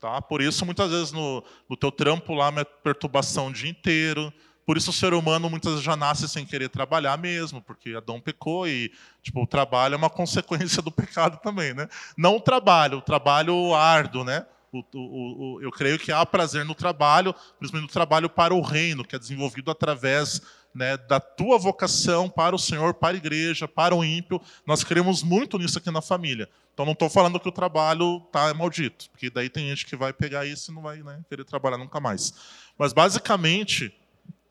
Tá? 0.00 0.20
Por 0.20 0.40
isso, 0.42 0.64
muitas 0.64 0.90
vezes, 0.90 1.12
no, 1.12 1.42
no 1.68 1.76
teu 1.76 1.90
trampo 1.90 2.34
lá, 2.34 2.50
minha 2.50 2.64
perturbação 2.64 3.48
o 3.48 3.52
dia 3.52 3.70
inteiro. 3.70 4.32
Por 4.64 4.76
isso, 4.76 4.90
o 4.90 4.92
ser 4.92 5.14
humano 5.14 5.48
muitas 5.48 5.72
vezes 5.72 5.84
já 5.84 5.96
nasce 5.96 6.28
sem 6.28 6.44
querer 6.44 6.68
trabalhar 6.68 7.16
mesmo, 7.16 7.62
porque 7.62 7.94
Adão 7.94 8.20
pecou 8.20 8.66
e 8.66 8.92
tipo, 9.22 9.42
o 9.42 9.46
trabalho 9.46 9.94
é 9.94 9.96
uma 9.96 10.10
consequência 10.10 10.82
do 10.82 10.90
pecado 10.90 11.38
também. 11.40 11.72
Né? 11.72 11.88
Não 12.16 12.36
o 12.36 12.40
trabalho, 12.40 12.98
o 12.98 13.02
trabalho 13.02 13.74
árduo, 13.74 14.24
né? 14.24 14.44
O, 14.72 14.84
o, 14.94 15.56
o, 15.56 15.62
eu 15.62 15.70
creio 15.70 15.98
que 15.98 16.12
há 16.12 16.26
prazer 16.26 16.64
no 16.64 16.74
trabalho, 16.74 17.34
principalmente 17.58 17.88
no 17.88 17.92
trabalho 17.92 18.28
para 18.28 18.52
o 18.52 18.60
reino, 18.60 19.04
que 19.04 19.16
é 19.16 19.18
desenvolvido 19.18 19.70
através 19.70 20.42
né, 20.76 20.98
da 20.98 21.18
tua 21.18 21.58
vocação 21.58 22.28
para 22.28 22.54
o 22.54 22.58
Senhor, 22.58 22.92
para 22.92 23.14
a 23.14 23.16
igreja, 23.16 23.66
para 23.66 23.94
o 23.94 24.04
ímpio. 24.04 24.40
Nós 24.66 24.84
queremos 24.84 25.22
muito 25.22 25.58
nisso 25.58 25.78
aqui 25.78 25.90
na 25.90 26.02
família. 26.02 26.48
Então 26.74 26.84
não 26.84 26.92
estou 26.92 27.08
falando 27.08 27.40
que 27.40 27.48
o 27.48 27.52
trabalho 27.52 28.20
tá 28.30 28.52
maldito, 28.52 29.08
porque 29.10 29.30
daí 29.30 29.48
tem 29.48 29.68
gente 29.70 29.86
que 29.86 29.96
vai 29.96 30.12
pegar 30.12 30.44
isso 30.44 30.70
e 30.70 30.74
não 30.74 30.82
vai 30.82 31.02
né, 31.02 31.24
querer 31.28 31.44
trabalhar 31.44 31.78
nunca 31.78 31.98
mais. 31.98 32.34
Mas 32.76 32.92
basicamente 32.92 33.90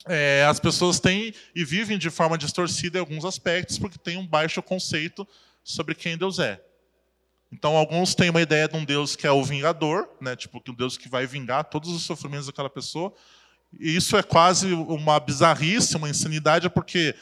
é, 0.07 0.43
as 0.49 0.59
pessoas 0.59 0.99
têm 0.99 1.31
e 1.55 1.63
vivem 1.63 1.99
de 1.99 2.09
forma 2.09 2.37
distorcida 2.37 2.97
em 2.97 3.01
alguns 3.01 3.23
aspectos, 3.23 3.77
porque 3.77 3.99
tem 3.99 4.17
um 4.17 4.25
baixo 4.25 4.63
conceito 4.63 5.27
sobre 5.63 5.93
quem 5.93 6.17
Deus 6.17 6.39
é. 6.39 6.59
Então, 7.51 7.77
alguns 7.77 8.15
têm 8.15 8.31
uma 8.31 8.41
ideia 8.41 8.67
de 8.67 8.75
um 8.75 8.83
Deus 8.83 9.15
que 9.15 9.27
é 9.27 9.31
o 9.31 9.43
vingador, 9.43 10.09
né? 10.19 10.35
tipo, 10.35 10.61
um 10.67 10.73
Deus 10.73 10.97
que 10.97 11.07
vai 11.07 11.27
vingar 11.27 11.63
todos 11.65 11.89
os 11.91 12.01
sofrimentos 12.01 12.47
daquela 12.47 12.69
pessoa. 12.69 13.13
Isso 13.79 14.17
é 14.17 14.23
quase 14.23 14.73
uma 14.73 15.19
bizarrice, 15.19 15.97
uma 15.97 16.09
insanidade, 16.09 16.69
porque 16.69 17.15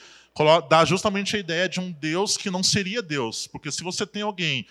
dá 0.70 0.84
justamente 0.86 1.36
a 1.36 1.40
ideia 1.40 1.70
de 1.70 1.80
um 1.80 1.92
Deus 1.92 2.38
que 2.38 2.50
não 2.50 2.64
seria 2.64 3.02
Deus. 3.02 3.48
Porque 3.48 3.72
se 3.72 3.84
você 3.84 4.06
tem 4.06 4.22
alguém 4.22 4.66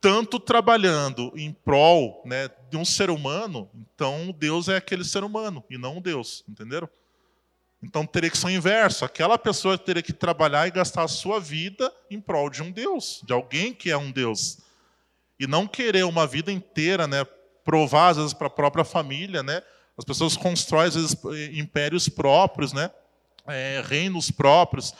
tanto 0.00 0.40
trabalhando 0.40 1.32
em 1.36 1.52
prol 1.52 2.22
né, 2.24 2.48
de 2.70 2.76
um 2.76 2.84
ser 2.84 3.10
humano, 3.10 3.68
então 3.94 4.34
Deus 4.38 4.68
é 4.68 4.76
aquele 4.76 5.04
ser 5.04 5.22
humano 5.22 5.62
e 5.68 5.76
não 5.76 5.98
um 5.98 6.00
Deus, 6.00 6.42
entenderam? 6.48 6.88
Então 7.82 8.06
teria 8.06 8.30
que 8.30 8.38
ser 8.38 8.46
o 8.46 8.50
inverso. 8.50 9.04
Aquela 9.04 9.38
pessoa 9.38 9.76
teria 9.76 10.02
que 10.02 10.12
trabalhar 10.12 10.66
e 10.66 10.70
gastar 10.70 11.04
a 11.04 11.08
sua 11.08 11.40
vida 11.40 11.92
em 12.10 12.20
prol 12.20 12.50
de 12.50 12.62
um 12.62 12.70
Deus, 12.70 13.22
de 13.24 13.32
alguém 13.32 13.72
que 13.72 13.90
é 13.90 13.96
um 13.96 14.10
Deus 14.10 14.58
e 15.40 15.46
não 15.46 15.66
querer 15.66 16.04
uma 16.04 16.26
vida 16.26 16.52
inteira, 16.52 17.06
né, 17.06 17.24
provar 17.64 18.08
às 18.08 18.18
vezes 18.18 18.34
para 18.34 18.48
a 18.48 18.50
própria 18.50 18.84
família, 18.84 19.42
né? 19.42 19.62
As 20.00 20.04
pessoas 20.04 20.34
constroem 20.34 20.88
às 20.88 20.94
vezes 20.94 21.16
impérios 21.52 22.08
próprios, 22.08 22.72
né? 22.72 22.90
É, 23.46 23.82
reinos 23.86 24.30
próprios 24.30 24.94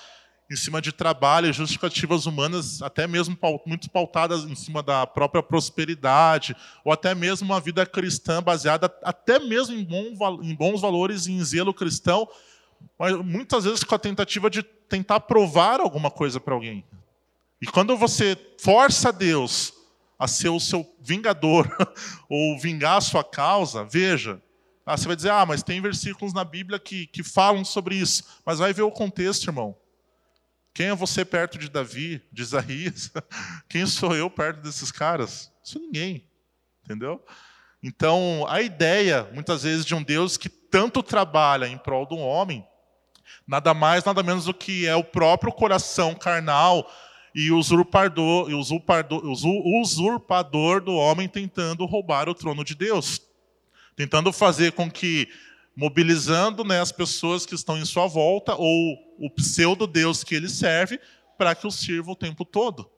em 0.51 0.57
cima 0.57 0.82
de 0.82 0.92
trabalho 0.92 1.51
justificativas 1.51 2.26
humanas, 2.26 2.82
até 2.82 3.07
mesmo 3.07 3.38
muito 3.64 3.88
pautadas 3.88 4.44
em 4.44 4.55
cima 4.55 4.82
da 4.82 5.07
própria 5.07 5.42
prosperidade, 5.42 6.55
ou 6.84 6.92
até 6.92 7.14
mesmo 7.14 7.46
uma 7.46 7.61
vida 7.61 7.86
cristã 7.86 8.42
baseada 8.42 8.94
até 9.03 9.38
mesmo 9.38 9.74
em, 9.74 9.82
bom, 9.82 10.42
em 10.42 10.55
bons 10.55 10.82
valores 10.82 11.26
e 11.26 11.32
em 11.32 11.42
zelo 11.42 11.72
cristão, 11.72 12.28
mas 12.98 13.16
muitas 13.24 13.64
vezes 13.64 13.82
com 13.82 13.94
a 13.94 13.98
tentativa 13.98 14.51
de 14.51 14.62
tentar 14.62 15.20
provar 15.20 15.80
alguma 15.80 16.11
coisa 16.11 16.38
para 16.38 16.53
alguém. 16.53 16.84
E 17.62 17.66
quando 17.66 17.96
você 17.96 18.36
força 18.59 19.11
Deus 19.11 19.72
a 20.18 20.28
ser 20.28 20.51
o 20.51 20.61
seu 20.61 20.86
vingador 21.01 21.74
ou 22.28 22.59
vingar 22.59 22.98
a 22.98 23.01
sua 23.01 23.24
causa, 23.24 23.82
veja, 23.82 24.42
ah, 24.91 24.97
você 24.97 25.07
vai 25.07 25.14
dizer, 25.14 25.30
ah, 25.30 25.47
mas 25.47 25.62
tem 25.62 25.80
versículos 25.80 26.34
na 26.34 26.45
Bíblia 26.45 26.78
que, 26.78 27.07
que 27.07 27.22
falam 27.22 27.64
sobre 27.64 27.95
isso. 27.95 28.24
Mas 28.45 28.59
vai 28.59 28.72
ver 28.72 28.82
o 28.82 28.91
contexto, 28.91 29.47
irmão. 29.47 29.76
Quem 30.74 30.86
é 30.86 30.95
você 30.95 31.24
perto 31.24 31.59
de 31.59 31.68
Davi, 31.68 32.20
de 32.32 32.43
Isaías? 32.43 33.12
Quem 33.68 33.86
sou 33.86 34.16
eu 34.16 34.28
perto 34.28 34.61
desses 34.61 34.91
caras? 34.91 35.53
Sou 35.62 35.80
ninguém. 35.80 36.24
Entendeu? 36.84 37.24
Então, 37.80 38.45
a 38.49 38.61
ideia, 38.61 39.28
muitas 39.32 39.62
vezes, 39.62 39.86
de 39.86 39.95
um 39.95 40.03
Deus 40.03 40.36
que 40.36 40.49
tanto 40.49 41.03
trabalha 41.03 41.66
em 41.66 41.78
prol 41.78 42.05
do 42.05 42.16
homem, 42.16 42.66
nada 43.47 43.72
mais, 43.72 44.05
nada 44.05 44.22
menos 44.24 44.47
do 44.47 44.55
que 44.55 44.86
é 44.86 44.97
o 44.97 45.05
próprio 45.05 45.53
coração 45.53 46.14
carnal 46.14 46.91
e 47.32 47.53
usurpador, 47.53 48.49
usurpador, 48.51 49.24
usurpador 49.24 50.80
do 50.80 50.95
homem 50.95 51.28
tentando 51.28 51.86
roubar 51.86 52.28
o 52.28 52.34
trono 52.34 52.64
de 52.64 52.74
Deus, 52.74 53.22
tentando 53.97 54.32
fazer 54.32 54.72
com 54.72 54.91
que, 54.91 55.28
mobilizando 55.76 56.64
né, 56.64 56.80
as 56.80 56.93
pessoas 56.93 57.47
que 57.47 57.55
estão 57.55 57.78
em 57.78 57.84
sua 57.84 58.07
volta, 58.07 58.55
ou 58.55 58.99
o 59.18 59.30
pseudo-deus 59.30 60.24
que 60.24 60.34
ele 60.34 60.49
serve, 60.49 61.01
para 61.36 61.55
que 61.55 61.66
o 61.66 61.70
sirva 61.70 62.11
o 62.11 62.16
tempo 62.16 62.45
todo. 62.45 62.91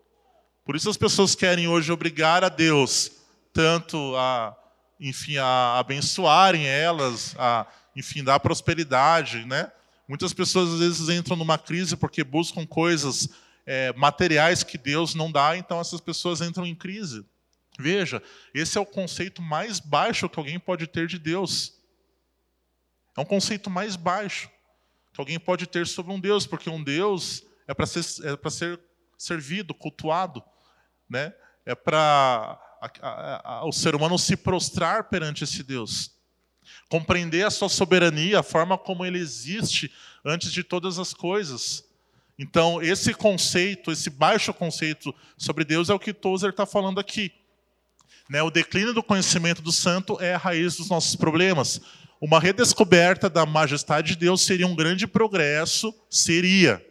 Por 0.64 0.76
isso 0.76 0.88
as 0.88 0.96
pessoas 0.96 1.34
querem 1.34 1.66
hoje 1.66 1.90
obrigar 1.90 2.44
a 2.44 2.48
Deus 2.48 3.12
tanto 3.52 4.16
a, 4.16 4.56
enfim, 4.98 5.36
a 5.36 5.78
abençoarem 5.78 6.66
elas, 6.66 7.34
a, 7.38 7.66
enfim, 7.94 8.24
dar 8.24 8.40
prosperidade, 8.40 9.44
né? 9.44 9.70
Muitas 10.08 10.32
pessoas 10.32 10.74
às 10.74 10.78
vezes 10.78 11.08
entram 11.08 11.36
numa 11.36 11.58
crise 11.58 11.96
porque 11.96 12.24
buscam 12.24 12.66
coisas 12.66 13.28
é, 13.66 13.92
materiais 13.94 14.62
que 14.62 14.76
Deus 14.78 15.14
não 15.14 15.30
dá, 15.30 15.56
então 15.56 15.80
essas 15.80 16.00
pessoas 16.00 16.40
entram 16.40 16.66
em 16.66 16.74
crise. 16.74 17.24
Veja, 17.82 18.22
esse 18.54 18.78
é 18.78 18.80
o 18.80 18.86
conceito 18.86 19.42
mais 19.42 19.80
baixo 19.80 20.28
que 20.28 20.38
alguém 20.38 20.58
pode 20.58 20.86
ter 20.86 21.06
de 21.06 21.18
Deus. 21.18 21.74
É 23.16 23.20
um 23.20 23.24
conceito 23.24 23.68
mais 23.68 23.96
baixo 23.96 24.48
que 25.12 25.20
alguém 25.20 25.38
pode 25.38 25.66
ter 25.66 25.86
sobre 25.86 26.12
um 26.12 26.20
Deus, 26.20 26.46
porque 26.46 26.70
um 26.70 26.82
Deus 26.82 27.44
é 27.68 27.74
para 27.74 27.84
ser, 27.84 28.00
é 28.24 28.50
ser 28.50 28.80
servido, 29.18 29.74
cultuado, 29.74 30.42
né? 31.08 31.34
é 31.64 31.74
para 31.74 32.58
o 33.64 33.72
ser 33.72 33.94
humano 33.94 34.18
se 34.18 34.36
prostrar 34.36 35.04
perante 35.04 35.44
esse 35.44 35.62
Deus, 35.62 36.10
compreender 36.88 37.46
a 37.46 37.50
sua 37.50 37.68
soberania, 37.68 38.40
a 38.40 38.42
forma 38.42 38.76
como 38.76 39.04
ele 39.04 39.18
existe 39.18 39.92
antes 40.24 40.52
de 40.52 40.62
todas 40.64 40.98
as 40.98 41.14
coisas. 41.14 41.84
Então, 42.38 42.82
esse 42.82 43.14
conceito, 43.14 43.92
esse 43.92 44.10
baixo 44.10 44.52
conceito 44.52 45.14
sobre 45.36 45.64
Deus 45.64 45.90
é 45.90 45.94
o 45.94 45.98
que 45.98 46.12
Tozer 46.12 46.50
está 46.50 46.66
falando 46.66 46.98
aqui. 46.98 47.32
Né, 48.32 48.42
o 48.42 48.50
declínio 48.50 48.94
do 48.94 49.02
conhecimento 49.02 49.60
do 49.60 49.70
santo 49.70 50.16
é 50.18 50.32
a 50.32 50.38
raiz 50.38 50.76
dos 50.76 50.88
nossos 50.88 51.14
problemas. 51.14 51.82
Uma 52.18 52.40
redescoberta 52.40 53.28
da 53.28 53.44
majestade 53.44 54.12
de 54.12 54.16
Deus 54.16 54.40
seria 54.46 54.66
um 54.66 54.74
grande 54.74 55.06
progresso, 55.06 55.94
seria. 56.08 56.82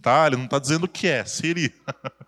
Tá? 0.00 0.26
Ele 0.26 0.36
não 0.36 0.46
está 0.46 0.58
dizendo 0.58 0.88
que 0.88 1.08
é, 1.08 1.26
seria. 1.26 1.70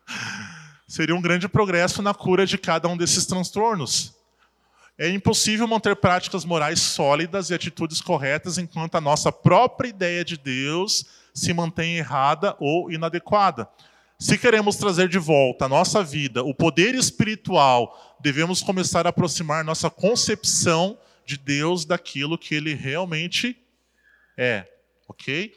seria 0.87 1.15
um 1.15 1.23
grande 1.23 1.49
progresso 1.49 2.03
na 2.03 2.13
cura 2.13 2.45
de 2.45 2.59
cada 2.59 2.87
um 2.87 2.99
desses 2.99 3.25
transtornos. 3.25 4.15
É 4.99 5.09
impossível 5.09 5.67
manter 5.67 5.97
práticas 5.97 6.45
morais 6.45 6.83
sólidas 6.83 7.49
e 7.49 7.55
atitudes 7.55 8.03
corretas 8.03 8.59
enquanto 8.59 8.97
a 8.97 9.01
nossa 9.01 9.33
própria 9.33 9.89
ideia 9.89 10.23
de 10.23 10.37
Deus 10.37 11.07
se 11.33 11.55
mantém 11.55 11.97
errada 11.97 12.55
ou 12.61 12.93
inadequada. 12.93 13.67
Se 14.21 14.37
queremos 14.37 14.75
trazer 14.75 15.09
de 15.09 15.19
volta 15.19 15.67
à 15.67 15.69
nossa 15.69 16.03
vida 16.03 16.43
o 16.43 16.53
poder 16.53 16.93
espiritual, 16.97 18.19
devemos 18.21 18.61
começar 18.61 19.07
a 19.07 19.11
aproximar 19.11 19.65
nossa 19.65 19.89
concepção 19.89 20.99
de 21.25 21.37
Deus 21.37 21.85
daquilo 21.85 22.37
que 22.37 22.53
ele 22.53 22.75
realmente 22.75 23.57
é, 24.37 24.67
ok? 25.07 25.55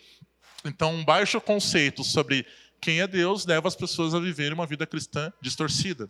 Então, 0.63 0.93
um 0.93 1.03
baixo 1.03 1.41
conceito 1.41 2.03
sobre 2.03 2.45
quem 2.79 3.01
é 3.01 3.07
Deus 3.07 3.47
leva 3.47 3.67
as 3.67 3.75
pessoas 3.75 4.13
a 4.13 4.19
viverem 4.19 4.53
uma 4.53 4.67
vida 4.67 4.85
cristã 4.85 5.33
distorcida. 5.41 6.07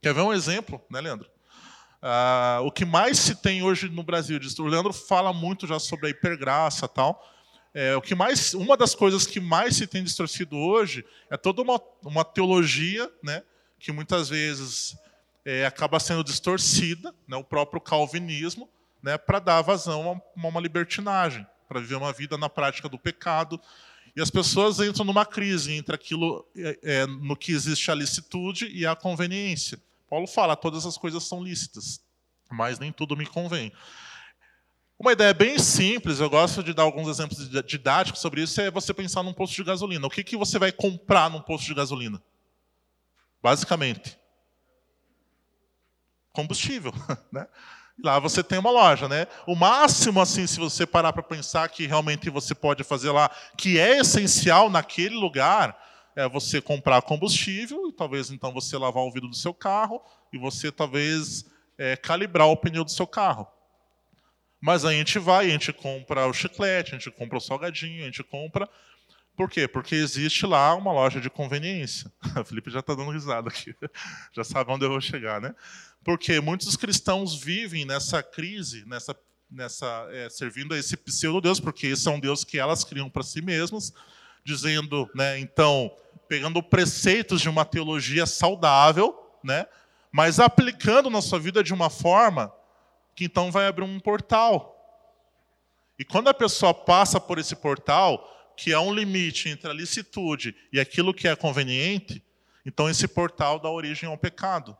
Quer 0.00 0.14
ver 0.14 0.22
um 0.22 0.32
exemplo, 0.32 0.82
né, 0.90 1.02
Leandro? 1.02 1.28
Ah, 2.00 2.60
o 2.62 2.70
que 2.70 2.86
mais 2.86 3.18
se 3.18 3.34
tem 3.34 3.62
hoje 3.62 3.90
no 3.90 4.02
Brasil, 4.02 4.40
o 4.58 4.66
Leandro 4.66 4.92
fala 4.92 5.34
muito 5.34 5.66
já 5.66 5.78
sobre 5.78 6.06
a 6.06 6.10
hipergraça 6.10 6.88
tal, 6.88 7.22
é, 7.74 7.96
o 7.96 8.00
que 8.00 8.14
mais, 8.14 8.54
uma 8.54 8.76
das 8.76 8.94
coisas 8.94 9.26
que 9.26 9.40
mais 9.40 9.76
se 9.76 9.86
tem 9.86 10.04
distorcido 10.04 10.56
hoje 10.56 11.04
é 11.28 11.36
toda 11.36 11.60
uma, 11.60 11.80
uma 12.04 12.24
teologia, 12.24 13.10
né, 13.20 13.42
que 13.80 13.90
muitas 13.90 14.28
vezes 14.28 14.96
é, 15.44 15.66
acaba 15.66 15.98
sendo 15.98 16.22
distorcida, 16.22 17.12
né, 17.26 17.36
o 17.36 17.42
próprio 17.42 17.80
calvinismo, 17.80 18.70
né, 19.02 19.18
para 19.18 19.40
dar 19.40 19.60
vazão 19.60 20.22
a 20.36 20.38
uma 20.48 20.60
libertinagem, 20.60 21.44
para 21.68 21.80
viver 21.80 21.96
uma 21.96 22.12
vida 22.12 22.38
na 22.38 22.48
prática 22.48 22.88
do 22.88 22.98
pecado. 22.98 23.60
E 24.14 24.22
as 24.22 24.30
pessoas 24.30 24.78
entram 24.78 25.04
numa 25.04 25.26
crise 25.26 25.72
entre 25.72 25.96
aquilo 25.96 26.46
é, 26.56 26.78
é, 26.82 27.06
no 27.06 27.36
que 27.36 27.50
existe 27.50 27.90
a 27.90 27.94
licitude 27.94 28.68
e 28.68 28.86
a 28.86 28.94
conveniência. 28.94 29.78
Paulo 30.08 30.28
fala, 30.28 30.54
todas 30.54 30.86
as 30.86 30.96
coisas 30.96 31.24
são 31.24 31.42
lícitas, 31.42 32.00
mas 32.52 32.78
nem 32.78 32.92
tudo 32.92 33.16
me 33.16 33.26
convém. 33.26 33.72
Uma 35.04 35.12
ideia 35.12 35.34
bem 35.34 35.58
simples, 35.58 36.18
eu 36.18 36.30
gosto 36.30 36.62
de 36.62 36.72
dar 36.72 36.84
alguns 36.84 37.08
exemplos 37.08 37.46
didáticos 37.66 38.22
sobre 38.22 38.40
isso, 38.40 38.58
é 38.58 38.70
você 38.70 38.94
pensar 38.94 39.22
num 39.22 39.34
posto 39.34 39.54
de 39.54 39.62
gasolina. 39.62 40.06
O 40.06 40.08
que, 40.08 40.24
que 40.24 40.34
você 40.34 40.58
vai 40.58 40.72
comprar 40.72 41.28
num 41.28 41.42
posto 41.42 41.66
de 41.66 41.74
gasolina? 41.74 42.22
Basicamente. 43.42 44.18
Combustível. 46.32 46.90
Né? 47.30 47.46
Lá 48.02 48.18
você 48.18 48.42
tem 48.42 48.58
uma 48.58 48.70
loja, 48.70 49.06
né? 49.06 49.26
O 49.46 49.54
máximo, 49.54 50.22
assim, 50.22 50.46
se 50.46 50.58
você 50.58 50.86
parar 50.86 51.12
para 51.12 51.22
pensar 51.22 51.68
que 51.68 51.86
realmente 51.86 52.30
você 52.30 52.54
pode 52.54 52.82
fazer 52.82 53.10
lá, 53.10 53.30
que 53.58 53.78
é 53.78 53.98
essencial 53.98 54.70
naquele 54.70 55.16
lugar, 55.16 55.78
é 56.16 56.26
você 56.26 56.62
comprar 56.62 57.02
combustível 57.02 57.88
e 57.88 57.92
talvez 57.92 58.30
então 58.30 58.54
você 58.54 58.78
lavar 58.78 59.04
o 59.04 59.12
vidro 59.12 59.28
do 59.28 59.36
seu 59.36 59.52
carro 59.52 60.00
e 60.32 60.38
você 60.38 60.72
talvez 60.72 61.44
é, 61.76 61.94
calibrar 61.94 62.48
o 62.48 62.56
pneu 62.56 62.84
do 62.84 62.90
seu 62.90 63.06
carro. 63.06 63.46
Mas 64.64 64.82
a 64.82 64.92
gente 64.94 65.18
vai, 65.18 65.44
a 65.44 65.50
gente 65.50 65.70
compra 65.74 66.26
o 66.26 66.32
chiclete, 66.32 66.94
a 66.94 66.98
gente 66.98 67.10
compra 67.10 67.36
o 67.36 67.40
salgadinho, 67.40 68.00
a 68.00 68.06
gente 68.06 68.24
compra. 68.24 68.66
Por 69.36 69.50
quê? 69.50 69.68
Porque 69.68 69.94
existe 69.94 70.46
lá 70.46 70.74
uma 70.74 70.90
loja 70.90 71.20
de 71.20 71.28
conveniência. 71.28 72.10
O 72.40 72.44
Felipe 72.46 72.70
já 72.70 72.80
está 72.80 72.94
dando 72.94 73.10
risada 73.10 73.50
aqui, 73.50 73.74
já 74.32 74.42
sabe 74.42 74.72
onde 74.72 74.86
eu 74.86 74.88
vou 74.88 75.02
chegar, 75.02 75.38
né? 75.38 75.54
Porque 76.02 76.40
muitos 76.40 76.76
cristãos 76.76 77.38
vivem 77.38 77.84
nessa 77.84 78.22
crise, 78.22 78.86
nessa, 78.86 79.14
nessa 79.50 80.08
é, 80.10 80.30
servindo 80.30 80.72
a 80.72 80.78
esse 80.78 80.96
pseudo 80.96 81.42
Deus, 81.42 81.60
porque 81.60 81.88
esse 81.88 82.08
é 82.08 82.10
um 82.10 82.18
Deus 82.18 82.42
que 82.42 82.58
elas 82.58 82.84
criam 82.84 83.10
para 83.10 83.22
si 83.22 83.42
mesmas, 83.42 83.92
dizendo, 84.42 85.10
né? 85.14 85.38
Então, 85.38 85.94
pegando 86.26 86.62
preceitos 86.62 87.42
de 87.42 87.50
uma 87.50 87.66
teologia 87.66 88.24
saudável, 88.24 89.14
né? 89.44 89.66
Mas 90.10 90.40
aplicando 90.40 91.10
na 91.10 91.20
sua 91.20 91.38
vida 91.38 91.62
de 91.62 91.74
uma 91.74 91.90
forma 91.90 92.50
que 93.14 93.24
então 93.24 93.50
vai 93.50 93.66
abrir 93.66 93.84
um 93.84 94.00
portal. 94.00 94.72
E 95.98 96.04
quando 96.04 96.28
a 96.28 96.34
pessoa 96.34 96.74
passa 96.74 97.20
por 97.20 97.38
esse 97.38 97.54
portal, 97.54 98.30
que 98.56 98.72
há 98.72 98.80
um 98.80 98.94
limite 98.94 99.48
entre 99.48 99.70
a 99.70 99.74
licitude 99.74 100.54
e 100.72 100.80
aquilo 100.80 101.14
que 101.14 101.28
é 101.28 101.36
conveniente, 101.36 102.22
então 102.64 102.88
esse 102.88 103.06
portal 103.06 103.58
dá 103.58 103.68
origem 103.68 104.08
ao 104.08 104.16
pecado. 104.16 104.76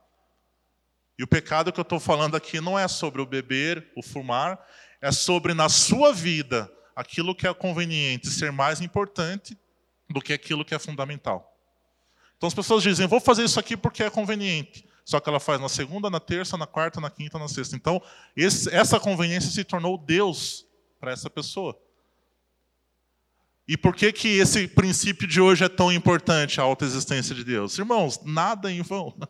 E 1.19 1.23
o 1.23 1.29
pecado 1.29 1.73
que 1.73 1.79
eu 1.79 1.83
estou 1.83 2.01
falando 2.01 2.37
aqui 2.37 2.61
não 2.61 2.79
é 2.79 2.89
sobre 2.89 3.21
o 3.21 3.27
beber, 3.27 3.93
o 3.97 4.03
fumar, 4.03 4.59
é 5.01 5.13
sobre 5.13 5.55
na 5.55 5.69
sua 5.69 6.13
vida 6.13 6.71
aquilo 6.97 7.35
que 7.35 7.47
é 7.47 7.55
conveniente 7.55 8.29
ser 8.29 8.51
mais 8.51 8.81
importante 8.81 9.57
do 10.09 10.21
que 10.21 10.33
aquilo 10.33 10.65
que 10.65 10.75
é 10.75 10.79
fundamental. 10.79 11.53
Então 12.37 12.49
as 12.49 12.55
pessoas 12.55 12.83
dizem, 12.83 13.07
vou 13.07 13.21
fazer 13.21 13.45
isso 13.45 13.61
aqui 13.61 13.77
porque 13.77 14.03
é 14.03 14.11
conveniente. 14.11 14.85
Só 15.05 15.21
que 15.21 15.29
ela 15.29 15.41
faz 15.41 15.61
na 15.61 15.69
segunda, 15.69 16.09
na 16.09 16.21
terça, 16.21 16.57
na 16.57 16.67
quarta, 16.67 17.01
na 17.01 17.11
quinta, 17.11 17.39
na 17.39 17.49
sexta. 17.49 17.77
Então, 17.77 18.03
esse, 18.35 18.75
essa 18.75 18.99
conveniência 18.99 19.51
se 19.51 19.63
tornou 19.63 19.99
Deus 19.99 20.67
para 20.99 21.13
essa 21.13 21.29
pessoa. 21.29 21.79
E 23.67 23.77
por 23.77 23.95
que, 23.95 24.13
que 24.13 24.29
esse 24.39 24.69
princípio 24.69 25.27
de 25.27 25.41
hoje 25.41 25.65
é 25.65 25.69
tão 25.69 25.93
importante, 25.93 26.61
a 26.61 26.65
autoexistência 26.65 27.35
de 27.35 27.45
Deus? 27.45 27.79
Irmãos, 27.79 28.21
nada 28.25 28.73
em 28.73 28.83
vão. 28.83 29.15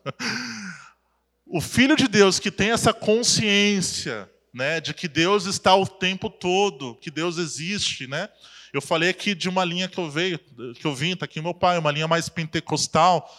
O 1.47 1.61
Filho 1.61 1.95
de 1.95 2.07
Deus 2.07 2.39
que 2.39 2.49
tem 2.49 2.71
essa 2.71 2.91
consciência 2.91 4.27
né, 4.51 4.81
de 4.81 4.95
que 4.95 5.07
Deus 5.07 5.45
está 5.45 5.75
o 5.75 5.85
tempo 5.85 6.27
todo, 6.27 6.95
que 6.95 7.11
Deus 7.11 7.37
existe, 7.37 8.07
né? 8.07 8.27
Eu 8.73 8.81
falei 8.81 9.09
aqui 9.09 9.35
de 9.35 9.47
uma 9.47 9.63
linha 9.63 9.87
que 9.87 9.97
eu 9.97 10.09
veio, 10.09 10.39
que 10.39 10.85
eu 10.85 10.95
vim, 10.95 11.11
está 11.11 11.25
aqui 11.25 11.39
meu 11.39 11.53
pai, 11.53 11.77
uma 11.77 11.91
linha 11.91 12.07
mais 12.07 12.27
pentecostal. 12.27 13.29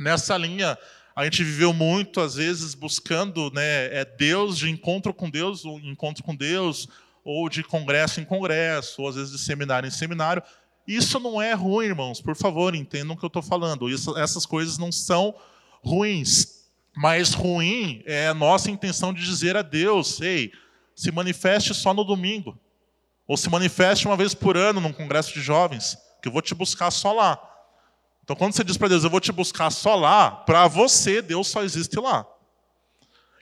Nessa 0.00 0.36
linha, 0.38 0.76
a 1.16 1.24
gente 1.24 1.44
viveu 1.44 1.72
muito, 1.72 2.20
às 2.20 2.34
vezes, 2.34 2.74
buscando 2.74 3.50
né, 3.52 3.86
é 3.94 4.04
Deus, 4.04 4.58
de 4.58 4.68
encontro 4.68 5.14
com 5.14 5.30
Deus, 5.30 5.64
ou 5.64 5.78
encontro 5.80 6.24
com 6.24 6.34
Deus, 6.34 6.88
ou 7.24 7.48
de 7.48 7.62
congresso 7.62 8.20
em 8.20 8.24
congresso, 8.24 9.02
ou 9.02 9.08
às 9.08 9.14
vezes 9.14 9.32
de 9.32 9.38
seminário 9.38 9.86
em 9.86 9.92
seminário. 9.92 10.42
Isso 10.86 11.18
não 11.20 11.40
é 11.40 11.54
ruim, 11.54 11.86
irmãos, 11.86 12.20
por 12.20 12.36
favor, 12.36 12.74
entendam 12.74 13.14
o 13.14 13.18
que 13.18 13.24
eu 13.24 13.28
estou 13.28 13.42
falando. 13.42 13.88
Isso, 13.88 14.16
essas 14.18 14.44
coisas 14.44 14.76
não 14.76 14.90
são 14.90 15.34
ruins. 15.82 16.64
Mas 16.96 17.32
ruim 17.32 18.02
é 18.06 18.28
a 18.28 18.34
nossa 18.34 18.70
intenção 18.70 19.12
de 19.12 19.24
dizer 19.24 19.56
a 19.56 19.62
Deus: 19.62 20.20
ei, 20.20 20.52
se 20.94 21.10
manifeste 21.10 21.74
só 21.74 21.94
no 21.94 22.04
domingo. 22.04 22.58
Ou 23.26 23.36
se 23.36 23.48
manifeste 23.48 24.06
uma 24.06 24.16
vez 24.16 24.34
por 24.34 24.56
ano 24.56 24.80
num 24.80 24.92
congresso 24.92 25.32
de 25.32 25.40
jovens, 25.40 25.96
que 26.20 26.28
eu 26.28 26.32
vou 26.32 26.42
te 26.42 26.54
buscar 26.54 26.90
só 26.90 27.12
lá. 27.12 27.53
Então, 28.24 28.34
quando 28.34 28.54
você 28.54 28.64
diz 28.64 28.78
para 28.78 28.88
Deus, 28.88 29.04
eu 29.04 29.10
vou 29.10 29.20
te 29.20 29.30
buscar 29.30 29.70
só 29.70 29.94
lá, 29.94 30.30
para 30.30 30.66
você, 30.66 31.20
Deus 31.20 31.46
só 31.46 31.62
existe 31.62 32.00
lá. 32.00 32.26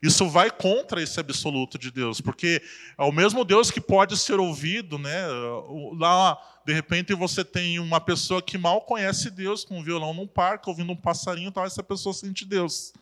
Isso 0.03 0.28
vai 0.28 0.51
contra 0.51 1.01
esse 1.01 1.20
absoluto 1.20 1.78
de 1.78 1.89
Deus, 1.93 2.20
porque 2.20 2.61
é 2.99 3.05
o 3.05 3.12
mesmo 3.12 3.45
Deus 3.45 3.70
que 3.70 3.80
pode 3.80 4.16
ser 4.16 4.41
ouvido, 4.41 4.99
né? 4.99 5.24
Lá, 5.97 6.37
de 6.66 6.72
repente, 6.72 7.14
você 7.14 7.45
tem 7.45 7.78
uma 7.78 8.01
pessoa 8.01 8.43
que 8.43 8.59
mal 8.59 8.80
conhece 8.80 9.30
Deus 9.30 9.64
com 9.64 9.78
um 9.78 9.85
violão 9.85 10.12
num 10.12 10.26
parque, 10.26 10.68
ouvindo 10.68 10.91
um 10.91 10.97
passarinho, 10.97 11.53
tal, 11.53 11.64
essa 11.64 11.85
pessoa 11.85 12.12
sente 12.12 12.45
Deus. 12.45 12.93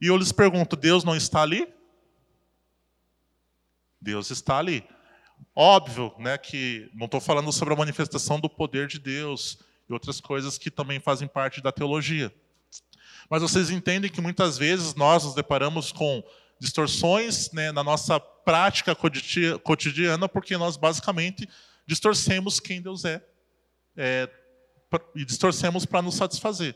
E 0.00 0.08
eu 0.08 0.16
lhes 0.16 0.32
pergunto: 0.32 0.74
Deus 0.74 1.04
não 1.04 1.14
está 1.14 1.42
ali? 1.42 1.68
Deus 4.00 4.32
está 4.32 4.58
ali. 4.58 4.82
Óbvio, 5.54 6.12
né, 6.18 6.36
que 6.36 6.90
não 6.92 7.04
estou 7.04 7.20
falando 7.20 7.52
sobre 7.52 7.72
a 7.74 7.76
manifestação 7.76 8.40
do 8.40 8.50
poder 8.50 8.88
de 8.88 8.98
Deus 8.98 9.69
e 9.90 9.92
outras 9.92 10.20
coisas 10.20 10.56
que 10.56 10.70
também 10.70 11.00
fazem 11.00 11.26
parte 11.26 11.60
da 11.60 11.72
teologia. 11.72 12.32
Mas 13.28 13.42
vocês 13.42 13.70
entendem 13.70 14.10
que 14.10 14.20
muitas 14.20 14.56
vezes 14.56 14.94
nós 14.94 15.24
nos 15.24 15.34
deparamos 15.34 15.90
com 15.90 16.22
distorções 16.60 17.50
né, 17.52 17.72
na 17.72 17.82
nossa 17.82 18.20
prática 18.20 18.96
cotidiana, 19.62 20.28
porque 20.28 20.56
nós 20.56 20.76
basicamente 20.76 21.48
distorcemos 21.86 22.60
quem 22.60 22.80
Deus 22.80 23.04
é, 23.04 23.22
é 23.96 24.28
e 25.14 25.24
distorcemos 25.24 25.84
para 25.86 26.02
nos 26.02 26.16
satisfazer, 26.16 26.74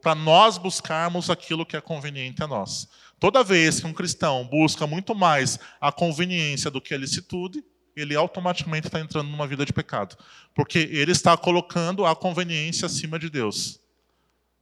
para 0.00 0.14
nós 0.14 0.56
buscarmos 0.56 1.28
aquilo 1.28 1.66
que 1.66 1.76
é 1.76 1.80
conveniente 1.80 2.42
a 2.42 2.46
nós. 2.46 2.88
Toda 3.20 3.44
vez 3.44 3.80
que 3.80 3.86
um 3.86 3.92
cristão 3.92 4.46
busca 4.46 4.86
muito 4.86 5.14
mais 5.14 5.58
a 5.80 5.92
conveniência 5.92 6.70
do 6.70 6.80
que 6.80 6.94
a 6.94 6.98
licitude, 6.98 7.62
ele 7.96 8.14
automaticamente 8.16 8.88
está 8.88 9.00
entrando 9.00 9.28
numa 9.28 9.46
vida 9.46 9.64
de 9.64 9.72
pecado. 9.72 10.16
Porque 10.54 10.78
ele 10.78 11.12
está 11.12 11.36
colocando 11.36 12.04
a 12.04 12.14
conveniência 12.14 12.86
acima 12.86 13.18
de 13.18 13.30
Deus. 13.30 13.80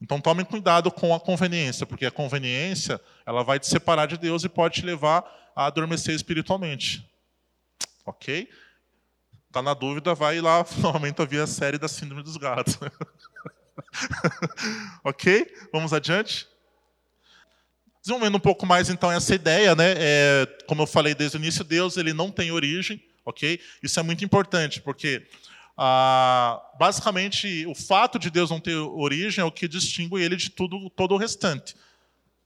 Então 0.00 0.20
tomem 0.20 0.44
cuidado 0.44 0.90
com 0.90 1.14
a 1.14 1.20
conveniência, 1.20 1.86
porque 1.86 2.04
a 2.04 2.10
conveniência 2.10 3.00
ela 3.24 3.44
vai 3.44 3.60
te 3.60 3.68
separar 3.68 4.06
de 4.06 4.18
Deus 4.18 4.42
e 4.42 4.48
pode 4.48 4.80
te 4.80 4.86
levar 4.86 5.24
a 5.54 5.66
adormecer 5.66 6.14
espiritualmente. 6.14 7.08
Ok? 8.04 8.48
Tá 9.52 9.62
na 9.62 9.74
dúvida, 9.74 10.14
vai 10.14 10.40
lá 10.40 10.66
novamente 10.78 11.20
ouvir 11.20 11.40
a 11.40 11.46
série 11.46 11.78
da 11.78 11.86
Síndrome 11.86 12.22
dos 12.22 12.36
Gatos. 12.36 12.78
ok? 15.04 15.54
Vamos 15.72 15.92
adiante? 15.92 16.48
Desenvolvendo 18.00 18.36
um 18.36 18.40
pouco 18.40 18.66
mais 18.66 18.90
então 18.90 19.12
essa 19.12 19.32
ideia, 19.32 19.76
né? 19.76 19.94
É, 19.96 20.46
como 20.66 20.82
eu 20.82 20.86
falei 20.86 21.14
desde 21.14 21.36
o 21.36 21.38
início, 21.38 21.62
Deus 21.62 21.96
ele 21.96 22.12
não 22.12 22.32
tem 22.32 22.50
origem 22.50 23.00
ok? 23.24 23.60
Isso 23.82 23.98
é 23.98 24.02
muito 24.02 24.24
importante, 24.24 24.80
porque 24.80 25.26
ah, 25.76 26.60
basicamente 26.78 27.66
o 27.66 27.74
fato 27.74 28.18
de 28.18 28.30
Deus 28.30 28.50
não 28.50 28.60
ter 28.60 28.76
origem 28.76 29.42
é 29.42 29.44
o 29.44 29.52
que 29.52 29.66
distingue 29.66 30.22
ele 30.22 30.36
de 30.36 30.50
tudo, 30.50 30.90
todo 30.90 31.14
o 31.14 31.18
restante. 31.18 31.74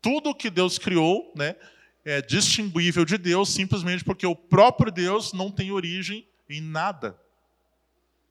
Tudo 0.01 0.35
que 0.35 0.51
Deus 0.51 0.79
criou, 0.79 1.33
né, 1.35 1.57
é 2.05 2.23
distinguível 2.23 3.05
de 3.05 3.19
Deus 3.19 3.49
simplesmente 3.49 4.05
porque 4.05 4.27
o 4.27 4.37
próprio 4.37 4.93
Deus 4.93 5.33
não 5.33 5.51
tem 5.51 5.73
origem 5.73 6.27
em 6.49 6.61
nada. 6.61 7.19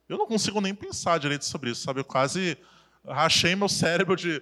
Eu 0.08 0.18
não 0.18 0.28
consigo 0.28 0.62
nem 0.62 0.74
pensar 0.74 1.20
direito 1.20 1.46
sobre 1.46 1.72
isso, 1.72 1.82
sabe? 1.82 2.00
Eu 2.00 2.06
quase 2.06 2.58
rachei 3.06 3.56
meu 3.56 3.68
cérebro 3.68 4.16
de, 4.16 4.42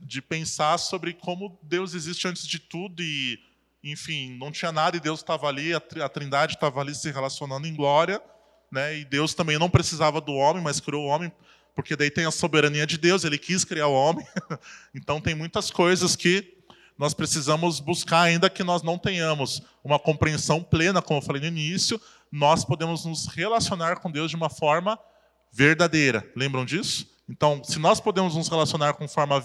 de 0.00 0.22
pensar 0.22 0.78
sobre 0.78 1.12
como 1.12 1.58
Deus 1.62 1.94
existe 1.94 2.26
antes 2.26 2.46
de 2.46 2.58
tudo 2.58 3.02
e 3.02 3.38
enfim, 3.82 4.36
não 4.38 4.52
tinha 4.52 4.70
nada 4.70 4.96
e 4.96 5.00
Deus 5.00 5.20
estava 5.20 5.46
ali, 5.46 5.72
a 5.74 6.08
Trindade 6.08 6.54
estava 6.54 6.80
ali 6.80 6.94
se 6.94 7.10
relacionando 7.10 7.66
em 7.66 7.74
glória, 7.74 8.20
né? 8.70 8.98
E 8.98 9.04
Deus 9.04 9.34
também 9.34 9.58
não 9.58 9.70
precisava 9.70 10.20
do 10.20 10.34
homem, 10.34 10.62
mas 10.62 10.80
criou 10.80 11.04
o 11.04 11.08
homem, 11.08 11.32
porque 11.74 11.96
daí 11.96 12.10
tem 12.10 12.26
a 12.26 12.30
soberania 12.30 12.86
de 12.86 12.98
Deus, 12.98 13.24
ele 13.24 13.38
quis 13.38 13.64
criar 13.64 13.86
o 13.86 13.94
homem. 13.94 14.26
então 14.94 15.20
tem 15.20 15.34
muitas 15.34 15.70
coisas 15.70 16.14
que 16.14 16.58
nós 16.96 17.14
precisamos 17.14 17.80
buscar, 17.80 18.20
ainda 18.20 18.50
que 18.50 18.62
nós 18.62 18.82
não 18.82 18.98
tenhamos 18.98 19.62
uma 19.82 19.98
compreensão 19.98 20.62
plena, 20.62 21.00
como 21.00 21.18
eu 21.18 21.24
falei 21.24 21.40
no 21.40 21.48
início, 21.48 21.98
nós 22.30 22.64
podemos 22.64 23.06
nos 23.06 23.26
relacionar 23.26 23.96
com 24.00 24.10
Deus 24.10 24.30
de 24.30 24.36
uma 24.36 24.50
forma 24.50 24.98
verdadeira. 25.50 26.30
Lembram 26.36 26.64
disso? 26.64 27.08
Então, 27.28 27.64
se 27.64 27.78
nós 27.78 28.00
podemos 28.00 28.36
nos 28.36 28.48
relacionar 28.48 28.92
com, 28.94 29.08
forma, 29.08 29.42